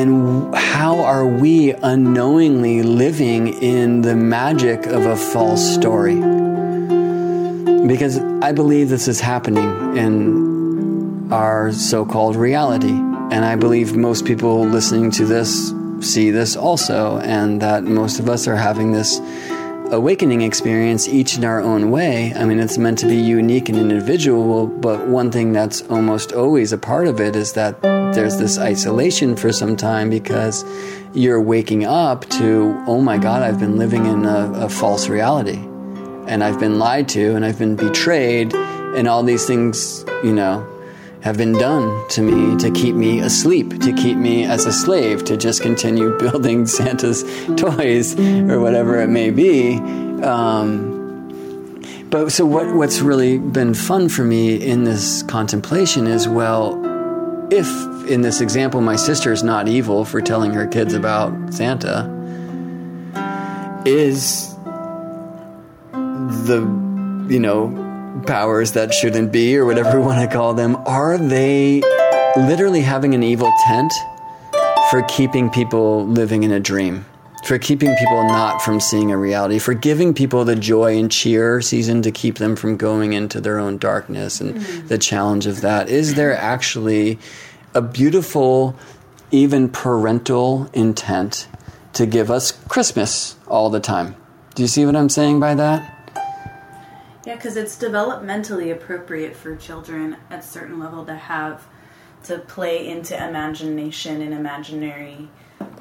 And 0.00 0.54
how 0.54 1.00
are 1.00 1.26
we 1.26 1.72
unknowingly 1.72 2.82
living 2.82 3.48
in 3.62 4.02
the 4.02 4.14
magic 4.16 4.86
of 4.86 5.04
a 5.04 5.16
false 5.16 5.62
story? 5.62 6.16
Because 7.86 8.18
I 8.42 8.52
believe 8.52 8.88
this 8.88 9.08
is 9.08 9.20
happening 9.20 9.96
in 9.96 11.32
our 11.32 11.72
so 11.72 12.04
called 12.06 12.36
reality. 12.36 12.92
And 12.92 13.44
I 13.44 13.56
believe 13.56 13.96
most 13.96 14.24
people 14.24 14.64
listening 14.64 15.10
to 15.12 15.24
this 15.24 15.74
see 16.00 16.30
this 16.30 16.56
also, 16.56 17.18
and 17.18 17.60
that 17.62 17.84
most 17.84 18.18
of 18.18 18.28
us 18.28 18.48
are 18.48 18.56
having 18.56 18.92
this 18.92 19.20
awakening 19.92 20.40
experience 20.40 21.06
each 21.06 21.36
in 21.36 21.44
our 21.44 21.60
own 21.60 21.90
way. 21.90 22.32
I 22.34 22.44
mean, 22.46 22.58
it's 22.58 22.78
meant 22.78 22.98
to 23.00 23.06
be 23.06 23.16
unique 23.16 23.68
and 23.68 23.78
individual, 23.78 24.66
but 24.66 25.06
one 25.06 25.30
thing 25.30 25.52
that's 25.52 25.82
almost 25.82 26.32
always 26.32 26.72
a 26.72 26.78
part 26.78 27.06
of 27.06 27.20
it 27.20 27.36
is 27.36 27.52
that 27.52 27.80
there's 27.82 28.38
this 28.38 28.58
isolation 28.58 29.36
for 29.36 29.52
some 29.52 29.76
time 29.76 30.08
because 30.08 30.64
you're 31.12 31.40
waking 31.40 31.84
up 31.84 32.26
to, 32.30 32.82
oh 32.86 33.02
my 33.02 33.18
God, 33.18 33.42
I've 33.42 33.60
been 33.60 33.76
living 33.76 34.06
in 34.06 34.24
a, 34.24 34.64
a 34.64 34.68
false 34.68 35.08
reality. 35.08 35.58
And 36.26 36.42
I've 36.42 36.58
been 36.58 36.78
lied 36.78 37.08
to, 37.10 37.34
and 37.34 37.44
I've 37.44 37.58
been 37.58 37.76
betrayed, 37.76 38.54
and 38.54 39.08
all 39.08 39.22
these 39.22 39.44
things, 39.44 40.04
you 40.22 40.32
know, 40.32 40.66
have 41.22 41.36
been 41.36 41.52
done 41.52 42.08
to 42.08 42.20
me 42.20 42.56
to 42.58 42.70
keep 42.70 42.96
me 42.96 43.20
asleep, 43.20 43.80
to 43.80 43.92
keep 43.92 44.16
me 44.16 44.44
as 44.44 44.66
a 44.66 44.72
slave, 44.72 45.24
to 45.24 45.36
just 45.36 45.62
continue 45.62 46.18
building 46.18 46.66
Santa's 46.66 47.22
toys 47.56 48.18
or 48.18 48.60
whatever 48.60 49.00
it 49.00 49.08
may 49.08 49.30
be. 49.30 49.76
Um, 50.22 51.00
but 52.10 52.30
so 52.30 52.44
what, 52.44 52.74
what's 52.74 53.00
really 53.00 53.38
been 53.38 53.72
fun 53.72 54.08
for 54.08 54.24
me 54.24 54.56
in 54.56 54.84
this 54.84 55.22
contemplation 55.22 56.06
is 56.06 56.28
well, 56.28 56.80
if 57.52 57.68
in 58.08 58.22
this 58.22 58.40
example 58.40 58.80
my 58.80 58.96
sister 58.96 59.32
is 59.32 59.42
not 59.42 59.68
evil 59.68 60.04
for 60.04 60.20
telling 60.20 60.52
her 60.52 60.66
kids 60.66 60.92
about 60.92 61.54
Santa, 61.54 62.10
is 63.86 64.54
the 65.92 66.60
you 67.28 67.38
know 67.38 67.91
powers 68.26 68.72
that 68.72 68.92
shouldn't 68.94 69.32
be, 69.32 69.56
or 69.56 69.64
whatever 69.64 70.00
we 70.00 70.06
want 70.06 70.20
to 70.20 70.34
call 70.34 70.54
them, 70.54 70.76
are 70.86 71.18
they 71.18 71.82
literally 72.36 72.80
having 72.80 73.14
an 73.14 73.22
evil 73.22 73.50
tent 73.66 73.92
for 74.90 75.02
keeping 75.08 75.50
people 75.50 76.06
living 76.06 76.42
in 76.42 76.52
a 76.52 76.60
dream? 76.60 77.04
For 77.44 77.58
keeping 77.58 77.92
people 77.96 78.22
not 78.28 78.62
from 78.62 78.78
seeing 78.78 79.10
a 79.10 79.16
reality, 79.16 79.58
for 79.58 79.74
giving 79.74 80.14
people 80.14 80.44
the 80.44 80.54
joy 80.54 80.96
and 80.96 81.10
cheer 81.10 81.60
season 81.60 82.00
to 82.02 82.12
keep 82.12 82.38
them 82.38 82.54
from 82.54 82.76
going 82.76 83.14
into 83.14 83.40
their 83.40 83.58
own 83.58 83.78
darkness 83.78 84.40
and 84.40 84.54
mm-hmm. 84.54 84.86
the 84.86 84.96
challenge 84.96 85.46
of 85.46 85.60
that. 85.62 85.88
Is 85.88 86.14
there 86.14 86.36
actually 86.36 87.18
a 87.74 87.82
beautiful, 87.82 88.76
even 89.32 89.68
parental 89.68 90.70
intent 90.72 91.48
to 91.94 92.06
give 92.06 92.30
us 92.30 92.52
Christmas 92.52 93.34
all 93.48 93.70
the 93.70 93.80
time? 93.80 94.14
Do 94.54 94.62
you 94.62 94.68
see 94.68 94.86
what 94.86 94.94
I'm 94.94 95.08
saying 95.08 95.40
by 95.40 95.56
that? 95.56 96.01
Yeah, 97.24 97.36
because 97.36 97.56
it's 97.56 97.76
developmentally 97.76 98.72
appropriate 98.72 99.36
for 99.36 99.54
children 99.54 100.16
at 100.28 100.40
a 100.40 100.42
certain 100.42 100.80
level 100.80 101.04
to 101.06 101.14
have 101.14 101.66
to 102.24 102.38
play 102.38 102.88
into 102.88 103.16
imagination 103.16 104.20
and 104.22 104.34
imaginary 104.34 105.28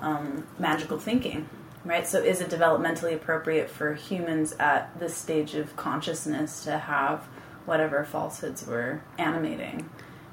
um, 0.02 0.46
magical 0.60 1.00
thinking, 1.00 1.50
right? 1.84 2.08
So, 2.08 2.20
is 2.22 2.42
it 2.42 2.50
developmentally 2.50 3.16
appropriate 3.16 3.72
for 3.72 3.96
humans 3.96 4.54
at 4.60 5.00
this 5.00 5.18
stage 5.18 5.56
of 5.56 5.76
consciousness 5.76 6.64
to 6.66 6.78
have 6.78 7.22
whatever 7.66 8.04
falsehoods 8.04 8.66
we're 8.68 9.02
animating? 9.18 9.90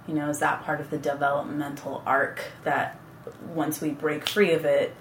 You 0.06 0.14
know, 0.14 0.28
is 0.28 0.40
that 0.40 0.62
part 0.64 0.80
of 0.80 0.90
the 0.90 0.98
developmental 0.98 2.02
arc 2.04 2.44
that 2.64 2.98
once 3.54 3.80
we 3.80 3.90
break 3.90 4.28
free 4.28 4.52
of 4.52 4.66
it, 4.66 4.94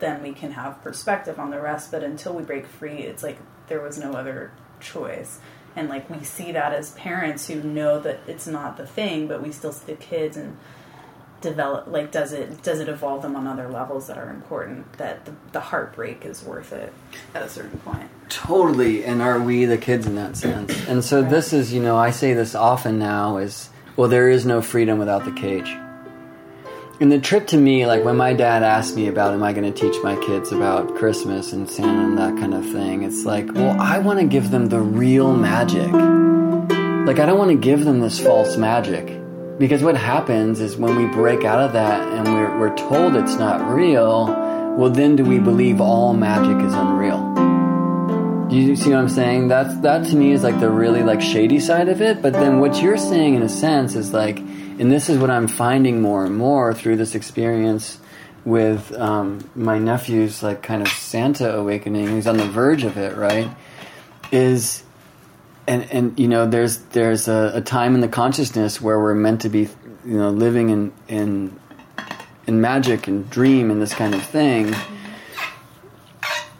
then 0.00 0.22
we 0.22 0.32
can 0.32 0.52
have 0.52 0.82
perspective 0.82 1.38
on 1.38 1.50
the 1.50 1.60
rest? 1.60 1.92
But 1.92 2.02
until 2.02 2.34
we 2.34 2.42
break 2.42 2.66
free, 2.66 2.98
it's 2.98 3.22
like 3.22 3.38
there 3.68 3.80
was 3.80 3.96
no 3.98 4.12
other 4.12 4.50
choice. 4.80 5.38
And 5.74 5.88
like 5.88 6.08
we 6.08 6.24
see 6.24 6.52
that 6.52 6.72
as 6.72 6.92
parents 6.92 7.48
who 7.48 7.62
know 7.62 8.00
that 8.00 8.20
it's 8.26 8.46
not 8.46 8.76
the 8.76 8.86
thing 8.86 9.28
but 9.28 9.42
we 9.42 9.52
still 9.52 9.72
see 9.72 9.92
the 9.92 9.98
kids 9.98 10.36
and 10.36 10.56
develop 11.42 11.86
like 11.86 12.10
does 12.10 12.32
it 12.32 12.62
does 12.62 12.80
it 12.80 12.88
evolve 12.88 13.20
them 13.20 13.36
on 13.36 13.46
other 13.46 13.68
levels 13.68 14.06
that 14.06 14.16
are 14.16 14.30
important 14.30 14.90
that 14.94 15.26
the, 15.26 15.32
the 15.52 15.60
heartbreak 15.60 16.24
is 16.24 16.42
worth 16.42 16.72
it 16.72 16.92
at 17.34 17.42
a 17.42 17.48
certain 17.48 17.78
point? 17.80 18.08
Totally. 18.30 19.04
And 19.04 19.20
are 19.20 19.38
we 19.38 19.66
the 19.66 19.76
kids 19.78 20.06
in 20.06 20.14
that 20.16 20.36
sense? 20.36 20.74
And 20.88 21.04
so 21.04 21.20
right. 21.20 21.30
this 21.30 21.52
is 21.52 21.72
you 21.74 21.82
know 21.82 21.96
i 21.96 22.10
say 22.10 22.32
this 22.32 22.54
often 22.54 22.98
now 22.98 23.36
is 23.36 23.68
well 23.96 24.08
there 24.08 24.30
is 24.30 24.46
no 24.46 24.62
freedom 24.62 24.98
without 24.98 25.24
the 25.26 25.32
cage 25.32 25.76
and 26.98 27.12
the 27.12 27.18
trip 27.18 27.46
to 27.48 27.58
me, 27.58 27.86
like 27.86 28.04
when 28.04 28.16
my 28.16 28.32
dad 28.32 28.62
asked 28.62 28.96
me 28.96 29.08
about, 29.08 29.34
am 29.34 29.42
I 29.42 29.52
going 29.52 29.70
to 29.70 29.78
teach 29.78 30.02
my 30.02 30.16
kids 30.24 30.50
about 30.50 30.94
Christmas 30.94 31.52
and 31.52 31.68
Santa 31.68 32.04
and 32.04 32.16
that 32.16 32.38
kind 32.38 32.54
of 32.54 32.64
thing? 32.64 33.02
It's 33.02 33.26
like, 33.26 33.52
well, 33.52 33.78
I 33.78 33.98
want 33.98 34.18
to 34.20 34.26
give 34.26 34.50
them 34.50 34.66
the 34.66 34.80
real 34.80 35.36
magic. 35.36 35.92
Like, 35.92 37.18
I 37.18 37.26
don't 37.26 37.38
want 37.38 37.50
to 37.50 37.56
give 37.56 37.84
them 37.84 38.00
this 38.00 38.18
false 38.18 38.56
magic. 38.56 39.20
Because 39.58 39.82
what 39.82 39.96
happens 39.96 40.60
is 40.60 40.76
when 40.76 40.96
we 40.96 41.06
break 41.06 41.44
out 41.44 41.60
of 41.60 41.74
that 41.74 42.00
and 42.14 42.28
we're, 42.34 42.58
we're 42.58 42.76
told 42.76 43.14
it's 43.14 43.36
not 43.36 43.70
real, 43.70 44.26
well, 44.76 44.90
then 44.90 45.16
do 45.16 45.24
we 45.24 45.38
believe 45.38 45.80
all 45.80 46.14
magic 46.14 46.64
is 46.64 46.72
unreal? 46.72 47.34
Do 48.48 48.56
you 48.56 48.74
see 48.74 48.90
what 48.90 49.00
I'm 49.00 49.08
saying? 49.08 49.48
That's, 49.48 49.74
that 49.78 50.06
to 50.06 50.16
me 50.16 50.32
is 50.32 50.42
like 50.42 50.60
the 50.60 50.70
really 50.70 51.02
like 51.02 51.20
shady 51.20 51.60
side 51.60 51.88
of 51.88 52.00
it. 52.00 52.22
But 52.22 52.32
then 52.32 52.60
what 52.60 52.80
you're 52.80 52.96
saying 52.96 53.34
in 53.34 53.42
a 53.42 53.48
sense 53.48 53.94
is 53.94 54.12
like, 54.12 54.40
and 54.78 54.92
this 54.92 55.08
is 55.08 55.18
what 55.18 55.30
I'm 55.30 55.48
finding 55.48 56.00
more 56.00 56.24
and 56.24 56.36
more 56.36 56.74
through 56.74 56.96
this 56.96 57.14
experience 57.14 57.98
with 58.44 58.92
um, 58.92 59.48
my 59.54 59.78
nephew's 59.78 60.42
like 60.42 60.62
kind 60.62 60.82
of 60.82 60.88
Santa 60.88 61.56
awakening. 61.56 62.08
He's 62.14 62.26
on 62.26 62.36
the 62.36 62.46
verge 62.46 62.84
of 62.84 62.96
it, 62.96 63.16
right? 63.16 63.50
Is 64.30 64.82
and 65.66 65.90
and 65.90 66.18
you 66.18 66.28
know 66.28 66.46
there's 66.46 66.78
there's 66.90 67.28
a, 67.28 67.52
a 67.54 67.60
time 67.60 67.94
in 67.94 68.00
the 68.00 68.08
consciousness 68.08 68.80
where 68.80 68.98
we're 68.98 69.14
meant 69.14 69.42
to 69.42 69.48
be 69.48 69.68
you 70.04 70.16
know 70.16 70.30
living 70.30 70.70
in 70.70 70.92
in 71.08 71.60
in 72.46 72.60
magic 72.60 73.08
and 73.08 73.28
dream 73.28 73.70
and 73.70 73.82
this 73.82 73.94
kind 73.94 74.14
of 74.14 74.22
thing. 74.22 74.74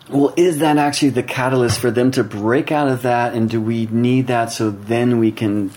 Well, 0.09 0.33
is 0.37 0.59
that 0.59 0.77
actually 0.77 1.11
the 1.11 1.25
catalyst 1.25 1.81
for 1.81 1.91
them 1.91 2.13
to 2.13 2.23
break 2.23 2.71
out 2.71 2.89
of 2.89 3.03
that? 3.03 3.35
And 3.35 3.51
do 3.51 3.61
we 3.61 3.87
need 3.87 4.29
that 4.29 4.53
so 4.53 4.71
then 4.71 5.19
we 5.19 5.33
can 5.33 5.71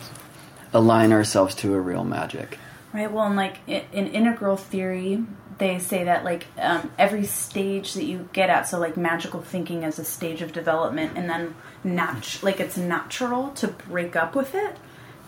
align 0.73 1.11
ourselves 1.11 1.55
to 1.55 1.73
a 1.73 1.79
real 1.79 2.03
magic? 2.03 2.57
Right. 2.93 3.11
Well, 3.11 3.27
in 3.27 3.35
like 3.35 3.57
in 3.67 4.07
integral 4.07 4.57
theory, 4.57 5.23
they 5.59 5.77
say 5.77 6.05
that 6.05 6.23
like 6.23 6.47
um, 6.57 6.91
every 6.97 7.25
stage 7.25 7.93
that 7.93 8.05
you 8.05 8.29
get 8.33 8.49
at, 8.49 8.67
so 8.67 8.79
like 8.79 8.97
magical 8.97 9.41
thinking 9.41 9.83
as 9.83 9.99
a 9.99 10.03
stage 10.05 10.41
of 10.41 10.53
development, 10.53 11.13
and 11.15 11.29
then 11.29 11.55
nat- 11.83 12.39
like 12.41 12.59
it's 12.59 12.77
natural 12.77 13.49
to 13.51 13.67
break 13.67 14.15
up 14.15 14.35
with 14.35 14.55
it 14.55 14.77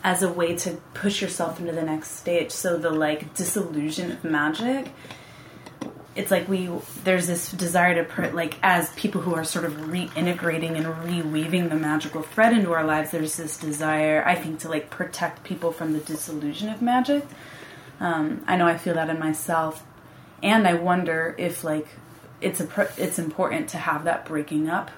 as 0.03 0.23
a 0.23 0.31
way 0.31 0.55
to 0.55 0.71
push 0.95 1.21
yourself 1.21 1.59
into 1.59 1.71
the 1.71 1.83
next 1.83 2.11
stage. 2.11 2.51
So 2.51 2.77
the 2.77 2.89
like 2.89 3.35
disillusion 3.35 4.11
of 4.11 4.23
magic 4.23 4.91
it's 6.15 6.29
like 6.31 6.47
we 6.47 6.69
there's 7.03 7.27
this 7.27 7.51
desire 7.51 7.95
to 7.95 8.03
put 8.03 8.35
like 8.35 8.57
as 8.61 8.89
people 8.95 9.21
who 9.21 9.33
are 9.33 9.43
sort 9.43 9.63
of 9.65 9.73
reintegrating 9.73 10.75
and 10.75 10.85
reweaving 10.85 11.69
the 11.69 11.75
magical 11.75 12.21
thread 12.21 12.53
into 12.53 12.73
our 12.73 12.83
lives 12.83 13.11
there's 13.11 13.37
this 13.37 13.57
desire 13.57 14.23
i 14.25 14.35
think 14.35 14.59
to 14.59 14.67
like 14.67 14.89
protect 14.89 15.43
people 15.43 15.71
from 15.71 15.93
the 15.93 15.99
disillusion 15.99 16.69
of 16.69 16.81
magic. 16.81 17.25
Um, 17.99 18.43
i 18.47 18.55
know 18.57 18.67
i 18.67 18.77
feel 18.77 18.95
that 18.95 19.09
in 19.09 19.19
myself. 19.19 19.83
And 20.43 20.67
i 20.67 20.73
wonder 20.73 21.35
if 21.37 21.63
like 21.63 21.87
it's 22.41 22.59
a 22.59 22.89
it's 22.97 23.19
important 23.19 23.69
to 23.69 23.77
have 23.77 24.03
that 24.03 24.25
breaking 24.25 24.69
up 24.69 24.91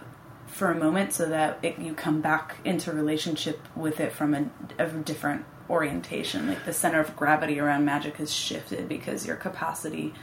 for 0.47 0.71
a 0.71 0.75
moment 0.75 1.11
so 1.13 1.25
that 1.27 1.59
it, 1.63 1.79
you 1.79 1.93
come 1.93 2.21
back 2.21 2.57
into 2.63 2.91
relationship 2.91 3.59
with 3.75 3.99
it 3.99 4.11
from 4.13 4.33
a, 4.33 4.45
a 4.77 4.87
different 4.87 5.45
orientation. 5.69 6.47
Like 6.47 6.63
the 6.65 6.73
center 6.73 6.99
of 6.99 7.15
gravity 7.15 7.59
around 7.59 7.85
magic 7.85 8.17
has 8.17 8.31
shifted 8.31 8.87
because 8.87 9.25
your 9.25 9.35
capacity 9.35 10.13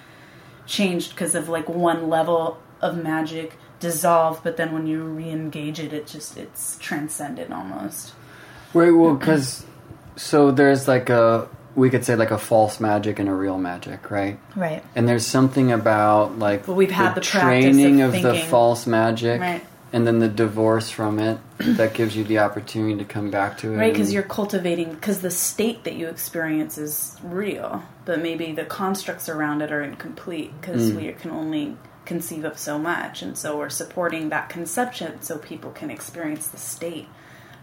changed 0.71 1.11
because 1.11 1.35
of 1.35 1.49
like 1.49 1.69
one 1.69 2.09
level 2.09 2.59
of 2.81 2.97
magic 2.97 3.59
dissolved, 3.81 4.43
but 4.45 4.57
then 4.57 4.73
when 4.73 4.87
you 4.87 5.03
re-engage 5.03 5.81
it, 5.81 5.93
it 5.93 6.07
just 6.07 6.39
it's 6.39 6.79
transcended 6.79 7.53
almost. 7.53 8.13
Right. 8.73 8.91
Well, 8.91 9.15
because 9.15 9.65
so 10.17 10.51
there's 10.51 10.87
like 10.87 11.11
a 11.11 11.49
we 11.75 11.91
could 11.91 12.05
say 12.05 12.15
like 12.15 12.31
a 12.31 12.39
false 12.39 12.81
magic 12.81 13.19
and 13.19 13.29
a 13.29 13.35
real 13.35 13.59
magic, 13.59 14.11
right? 14.11 14.39
Right. 14.57 14.85
And 14.95 15.09
there's 15.09 15.27
something 15.27 15.73
about 15.73 16.39
like 16.39 16.69
well, 16.69 16.77
we've 16.77 16.91
had 16.91 17.15
the, 17.15 17.21
the 17.21 17.27
training 17.27 18.01
of, 18.01 18.15
of 18.15 18.23
the 18.23 18.35
false 18.37 18.87
magic, 18.87 19.41
right. 19.41 19.65
And 19.93 20.07
then 20.07 20.21
the 20.21 20.29
divorce 20.29 20.91
from 20.91 21.19
it 21.19 21.39
that 21.59 21.95
gives 21.95 22.17
you 22.17 22.25
the 22.25 22.39
opportunity 22.39 22.97
to 22.97 23.05
come 23.05 23.31
back 23.31 23.59
to 23.59 23.73
it. 23.73 23.77
Right, 23.77 23.93
because 23.93 24.13
you're 24.13 24.23
cultivating 24.23 24.93
because 24.93 25.21
the 25.21 25.31
state 25.31 25.85
that 25.85 25.95
you 25.95 26.09
experience 26.09 26.79
is 26.79 27.17
real, 27.23 27.83
but 28.05 28.21
maybe 28.21 28.53
the 28.53 28.65
constructs 28.65 29.29
around 29.29 29.63
it 29.63 29.73
are 29.73 29.83
incomplete 29.83 30.53
because 30.61 30.93
mm. 30.93 30.97
we 30.97 31.13
can 31.13 31.31
only 31.31 31.77
conceive 32.05 32.45
of 32.45 32.59
so 32.59 32.79
much, 32.79 33.23
and 33.23 33.37
so 33.37 33.59
we're 33.59 33.69
supporting 33.69 34.29
that 34.29 34.49
conception 34.49 35.23
so 35.23 35.39
people 35.39 35.71
can 35.71 35.91
experience 35.91 36.49
the 36.49 36.59
state, 36.59 37.09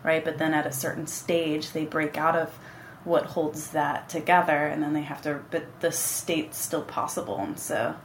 right? 0.04 0.24
But 0.24 0.38
then 0.38 0.54
at 0.54 0.66
a 0.66 0.72
certain 0.72 1.08
stage, 1.08 1.72
they 1.72 1.86
break 1.86 2.18
out 2.18 2.36
of 2.36 2.58
what 3.04 3.26
holds 3.26 3.70
that 3.70 4.10
together, 4.10 4.68
and 4.68 4.84
then 4.84 4.94
they 4.94 5.02
have 5.02 5.22
to. 5.22 5.40
But 5.50 5.80
the 5.80 5.94
state's 5.94 6.58
still 6.58 6.84
possible, 6.84 7.40
and 7.40 7.58
so 7.58 7.96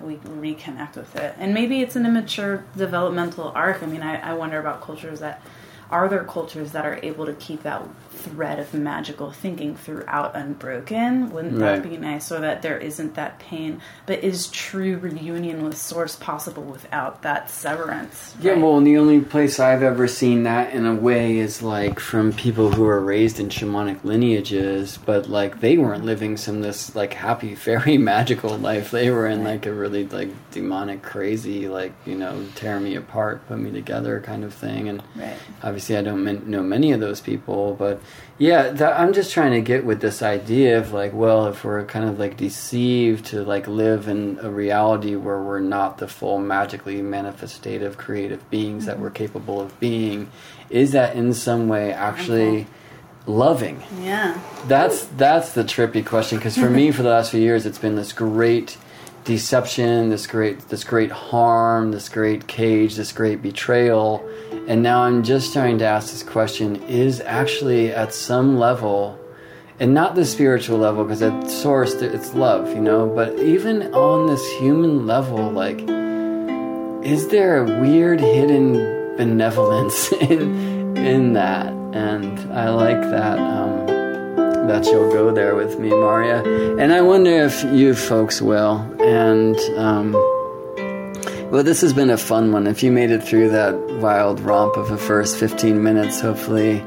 we 0.00 0.16
reconnect 0.16 0.96
with 0.96 1.16
it. 1.16 1.34
And 1.38 1.54
maybe 1.54 1.80
it's 1.80 1.96
an 1.96 2.06
immature 2.06 2.64
developmental 2.76 3.52
arc. 3.54 3.82
I 3.82 3.86
mean, 3.86 4.02
I, 4.02 4.30
I 4.30 4.34
wonder 4.34 4.58
about 4.58 4.80
cultures 4.80 5.20
that 5.20 5.42
are 5.90 6.08
there 6.08 6.24
cultures 6.24 6.72
that 6.72 6.84
are 6.84 6.98
able 7.02 7.26
to 7.26 7.32
keep 7.34 7.62
that 7.62 7.82
thread 8.18 8.58
of 8.58 8.74
magical 8.74 9.30
thinking 9.30 9.76
throughout 9.76 10.34
unbroken? 10.34 11.30
Wouldn't 11.30 11.60
right. 11.60 11.82
that 11.82 11.88
be 11.88 11.96
nice 11.96 12.26
so 12.26 12.40
that 12.40 12.62
there 12.62 12.78
isn't 12.78 13.14
that 13.14 13.38
pain? 13.38 13.80
But 14.06 14.24
is 14.24 14.48
true 14.48 14.98
reunion 14.98 15.64
with 15.64 15.76
source 15.76 16.16
possible 16.16 16.62
without 16.62 17.22
that 17.22 17.50
severance? 17.50 18.34
Right? 18.36 18.44
Yeah, 18.44 18.62
well, 18.62 18.78
and 18.78 18.86
the 18.86 18.98
only 18.98 19.20
place 19.20 19.60
I've 19.60 19.82
ever 19.82 20.08
seen 20.08 20.44
that 20.44 20.72
in 20.74 20.86
a 20.86 20.94
way 20.94 21.38
is 21.38 21.62
like 21.62 22.00
from 22.00 22.32
people 22.32 22.72
who 22.72 22.86
are 22.86 23.00
raised 23.00 23.40
in 23.40 23.48
shamanic 23.48 24.04
lineages, 24.04 24.98
but 24.98 25.28
like 25.28 25.60
they 25.60 25.78
weren't 25.78 26.04
living 26.04 26.36
some 26.36 26.60
this 26.60 26.94
like 26.94 27.14
happy 27.14 27.54
fairy 27.54 27.98
magical 27.98 28.56
life. 28.58 28.90
They 28.90 29.10
were 29.10 29.26
in 29.26 29.44
like 29.44 29.66
a 29.66 29.72
really 29.72 30.06
like 30.06 30.30
demonic, 30.50 31.02
crazy, 31.02 31.68
like 31.68 31.92
you 32.04 32.16
know, 32.16 32.46
tear 32.54 32.80
me 32.80 32.96
apart, 32.96 33.46
put 33.48 33.58
me 33.58 33.70
together 33.70 34.20
kind 34.20 34.44
of 34.44 34.54
thing. 34.54 34.88
And 34.88 35.02
right 35.16 35.36
obviously 35.62 35.96
I 35.96 36.02
don't 36.02 36.48
know 36.48 36.62
many 36.62 36.92
of 36.92 37.00
those 37.00 37.20
people, 37.20 37.74
but 37.78 38.00
yeah, 38.38 38.70
that, 38.70 39.00
I'm 39.00 39.12
just 39.12 39.32
trying 39.32 39.50
to 39.52 39.60
get 39.60 39.84
with 39.84 40.00
this 40.00 40.22
idea 40.22 40.78
of 40.78 40.92
like, 40.92 41.12
well, 41.12 41.48
if 41.48 41.64
we're 41.64 41.84
kind 41.84 42.08
of 42.08 42.20
like 42.20 42.36
deceived 42.36 43.26
to 43.26 43.42
like 43.42 43.66
live 43.66 44.06
in 44.06 44.38
a 44.40 44.48
reality 44.48 45.16
where 45.16 45.42
we're 45.42 45.58
not 45.58 45.98
the 45.98 46.06
full 46.06 46.38
magically 46.38 47.02
manifestative 47.02 47.96
creative 47.96 48.48
beings 48.48 48.84
mm-hmm. 48.84 48.90
that 48.90 49.00
we're 49.00 49.10
capable 49.10 49.60
of 49.60 49.78
being, 49.80 50.30
is 50.70 50.92
that 50.92 51.16
in 51.16 51.34
some 51.34 51.66
way 51.66 51.92
actually 51.92 52.68
loving? 53.26 53.82
Yeah, 54.00 54.40
that's 54.66 55.04
that's 55.04 55.52
the 55.52 55.64
trippy 55.64 56.06
question 56.06 56.38
because 56.38 56.56
for 56.56 56.70
me, 56.70 56.92
for 56.92 57.02
the 57.02 57.10
last 57.10 57.32
few 57.32 57.40
years, 57.40 57.66
it's 57.66 57.78
been 57.78 57.96
this 57.96 58.12
great 58.12 58.76
deception, 59.28 60.08
this 60.08 60.26
great 60.26 60.58
this 60.70 60.82
great 60.82 61.12
harm, 61.12 61.92
this 61.92 62.08
great 62.08 62.48
cage, 62.48 62.96
this 62.96 63.12
great 63.12 63.40
betrayal 63.40 64.28
and 64.68 64.82
now 64.82 65.04
I'm 65.04 65.22
just 65.22 65.54
trying 65.54 65.78
to 65.78 65.86
ask 65.86 66.10
this 66.10 66.22
question 66.22 66.76
is 66.82 67.22
actually 67.22 67.90
at 67.90 68.12
some 68.12 68.58
level, 68.58 69.18
and 69.80 69.94
not 69.94 70.14
the 70.14 70.26
spiritual 70.26 70.76
level, 70.76 71.04
because 71.04 71.22
at 71.22 71.50
source 71.50 71.94
it's 71.94 72.34
love, 72.34 72.68
you 72.74 72.80
know, 72.82 73.06
but 73.06 73.38
even 73.38 73.94
on 73.94 74.26
this 74.26 74.46
human 74.58 75.06
level, 75.06 75.50
like, 75.50 75.80
is 77.02 77.28
there 77.28 77.64
a 77.64 77.80
weird 77.80 78.20
hidden 78.20 79.16
benevolence 79.16 80.12
in, 80.20 80.94
in 80.98 81.32
that? 81.32 81.68
And 81.94 82.38
I 82.52 82.68
like 82.68 83.00
that. 83.00 83.38
Um, 83.38 83.77
that 84.68 84.84
you'll 84.86 85.12
go 85.12 85.32
there 85.32 85.54
with 85.54 85.78
me, 85.78 85.90
Marya. 85.90 86.42
And 86.78 86.92
I 86.92 87.00
wonder 87.00 87.30
if 87.30 87.64
you 87.64 87.94
folks 87.94 88.42
will. 88.42 88.78
And 89.00 89.58
um, 89.76 90.12
well, 91.50 91.62
this 91.62 91.80
has 91.80 91.94
been 91.94 92.10
a 92.10 92.18
fun 92.18 92.52
one. 92.52 92.66
If 92.66 92.82
you 92.82 92.92
made 92.92 93.10
it 93.10 93.22
through 93.22 93.48
that 93.50 93.74
wild 94.02 94.40
romp 94.40 94.76
of 94.76 94.88
the 94.88 94.98
first 94.98 95.38
15 95.38 95.82
minutes, 95.82 96.20
hopefully 96.20 96.82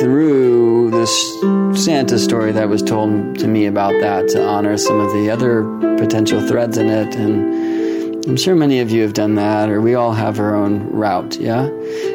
through 0.00 0.90
this 0.90 1.84
Santa 1.84 2.18
story 2.18 2.52
that 2.52 2.68
was 2.68 2.82
told 2.82 3.38
to 3.38 3.48
me 3.48 3.66
about 3.66 3.92
that 4.00 4.28
to 4.28 4.46
honor 4.46 4.76
some 4.76 5.00
of 5.00 5.12
the 5.12 5.30
other 5.30 5.62
potential 5.96 6.46
threads 6.46 6.76
in 6.78 6.88
it. 6.88 7.14
And 7.16 8.24
I'm 8.26 8.36
sure 8.36 8.54
many 8.54 8.80
of 8.80 8.90
you 8.90 9.02
have 9.02 9.14
done 9.14 9.36
that, 9.36 9.70
or 9.70 9.80
we 9.80 9.94
all 9.94 10.12
have 10.12 10.38
our 10.38 10.54
own 10.54 10.90
route, 10.90 11.36
yeah? 11.36 11.68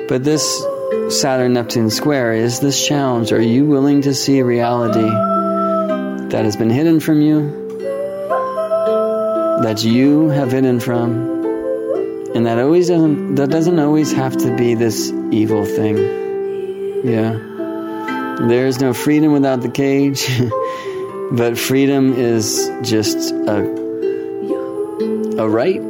But 0.07 0.23
this 0.23 0.63
Saturn 1.09 1.53
Neptune 1.53 1.89
square 1.89 2.33
is 2.33 2.59
this 2.59 2.85
challenge. 2.85 3.31
Are 3.31 3.41
you 3.41 3.65
willing 3.65 4.01
to 4.03 4.13
see 4.13 4.41
reality 4.41 5.09
that 6.29 6.45
has 6.45 6.55
been 6.55 6.69
hidden 6.69 6.99
from 6.99 7.21
you? 7.21 7.61
That 9.63 9.83
you 9.83 10.29
have 10.29 10.51
hidden 10.51 10.79
from? 10.79 11.31
And 12.35 12.45
that 12.45 12.59
always 12.59 12.87
doesn't 12.87 13.35
that 13.35 13.49
doesn't 13.49 13.79
always 13.79 14.11
have 14.11 14.35
to 14.37 14.55
be 14.55 14.75
this 14.75 15.11
evil 15.31 15.65
thing. 15.65 15.97
Yeah. 17.05 17.52
There 18.41 18.67
is 18.67 18.79
no 18.79 18.93
freedom 18.93 19.31
without 19.31 19.61
the 19.61 19.69
cage. 19.69 20.27
but 21.31 21.57
freedom 21.57 22.13
is 22.13 22.69
just 22.81 23.31
a 23.31 23.81
a 25.39 25.49
right 25.49 25.81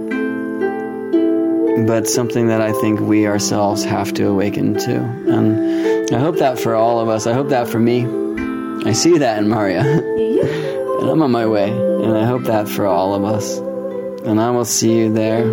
but 1.86 2.07
something 2.07 2.48
that 2.48 2.61
I 2.61 2.72
think 2.72 2.99
we 2.99 3.28
ourselves 3.28 3.84
have 3.84 4.14
to 4.14 4.28
awaken 4.28 4.76
to. 4.76 4.95
And 4.95 6.14
I 6.14 6.20
hope 6.20 6.38
that 6.38 6.60
for 6.60 6.76
all 6.76 6.99
of 6.99 7.10
us. 7.10 7.28
I 7.28 7.34
hope 7.34 7.49
that 7.49 7.68
for 7.68 7.80
me. 7.80 8.06
I 8.86 8.94
see 8.94 9.18
that 9.18 9.40
in 9.40 9.49
Marya. 9.49 9.82
and 10.99 11.10
I'm 11.10 11.22
on 11.22 11.32
my 11.32 11.45
way. 11.45 11.72
And 11.72 12.18
I 12.18 12.26
hope 12.26 12.44
that 12.44 12.70
for 12.70 12.86
all 12.86 13.15
of 13.15 13.24
us. 13.24 13.57
And 14.26 14.40
I 14.40 14.52
will 14.52 14.65
see 14.65 14.98
you 14.98 15.11
there. 15.11 15.44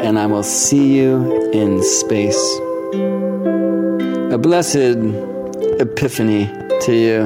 And 0.00 0.18
I 0.18 0.26
will 0.26 0.42
see 0.42 0.96
you 0.96 1.50
in 1.50 1.82
space. 1.82 2.58
A 4.32 4.38
blessed 4.38 5.29
epiphany 5.80 6.46
to 6.82 6.94
you. 6.94 7.24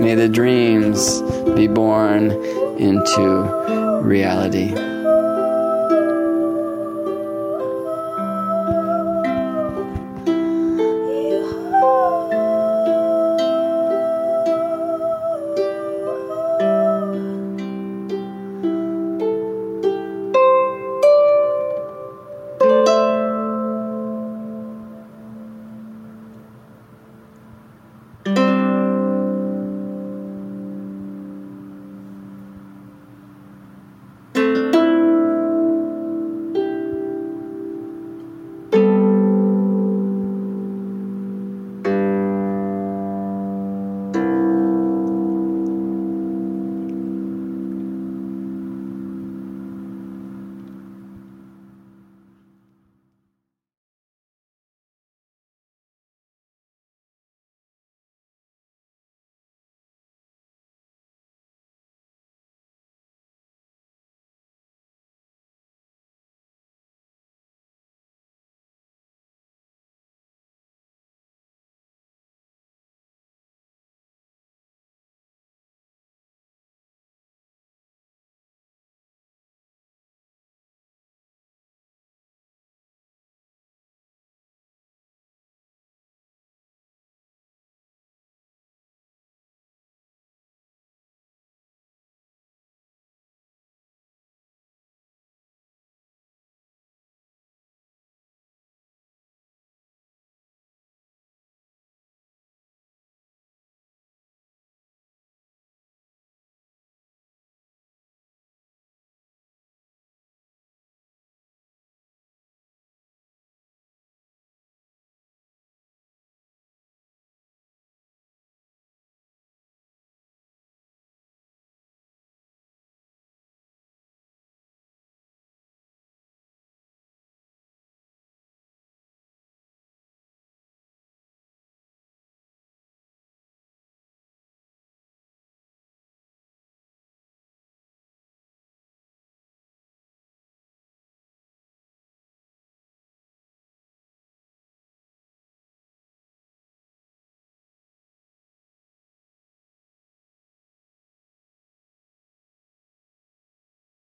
May 0.00 0.16
the 0.16 0.28
dreams 0.28 1.22
be 1.54 1.68
born 1.68 2.32
into 2.78 4.00
reality. 4.02 4.97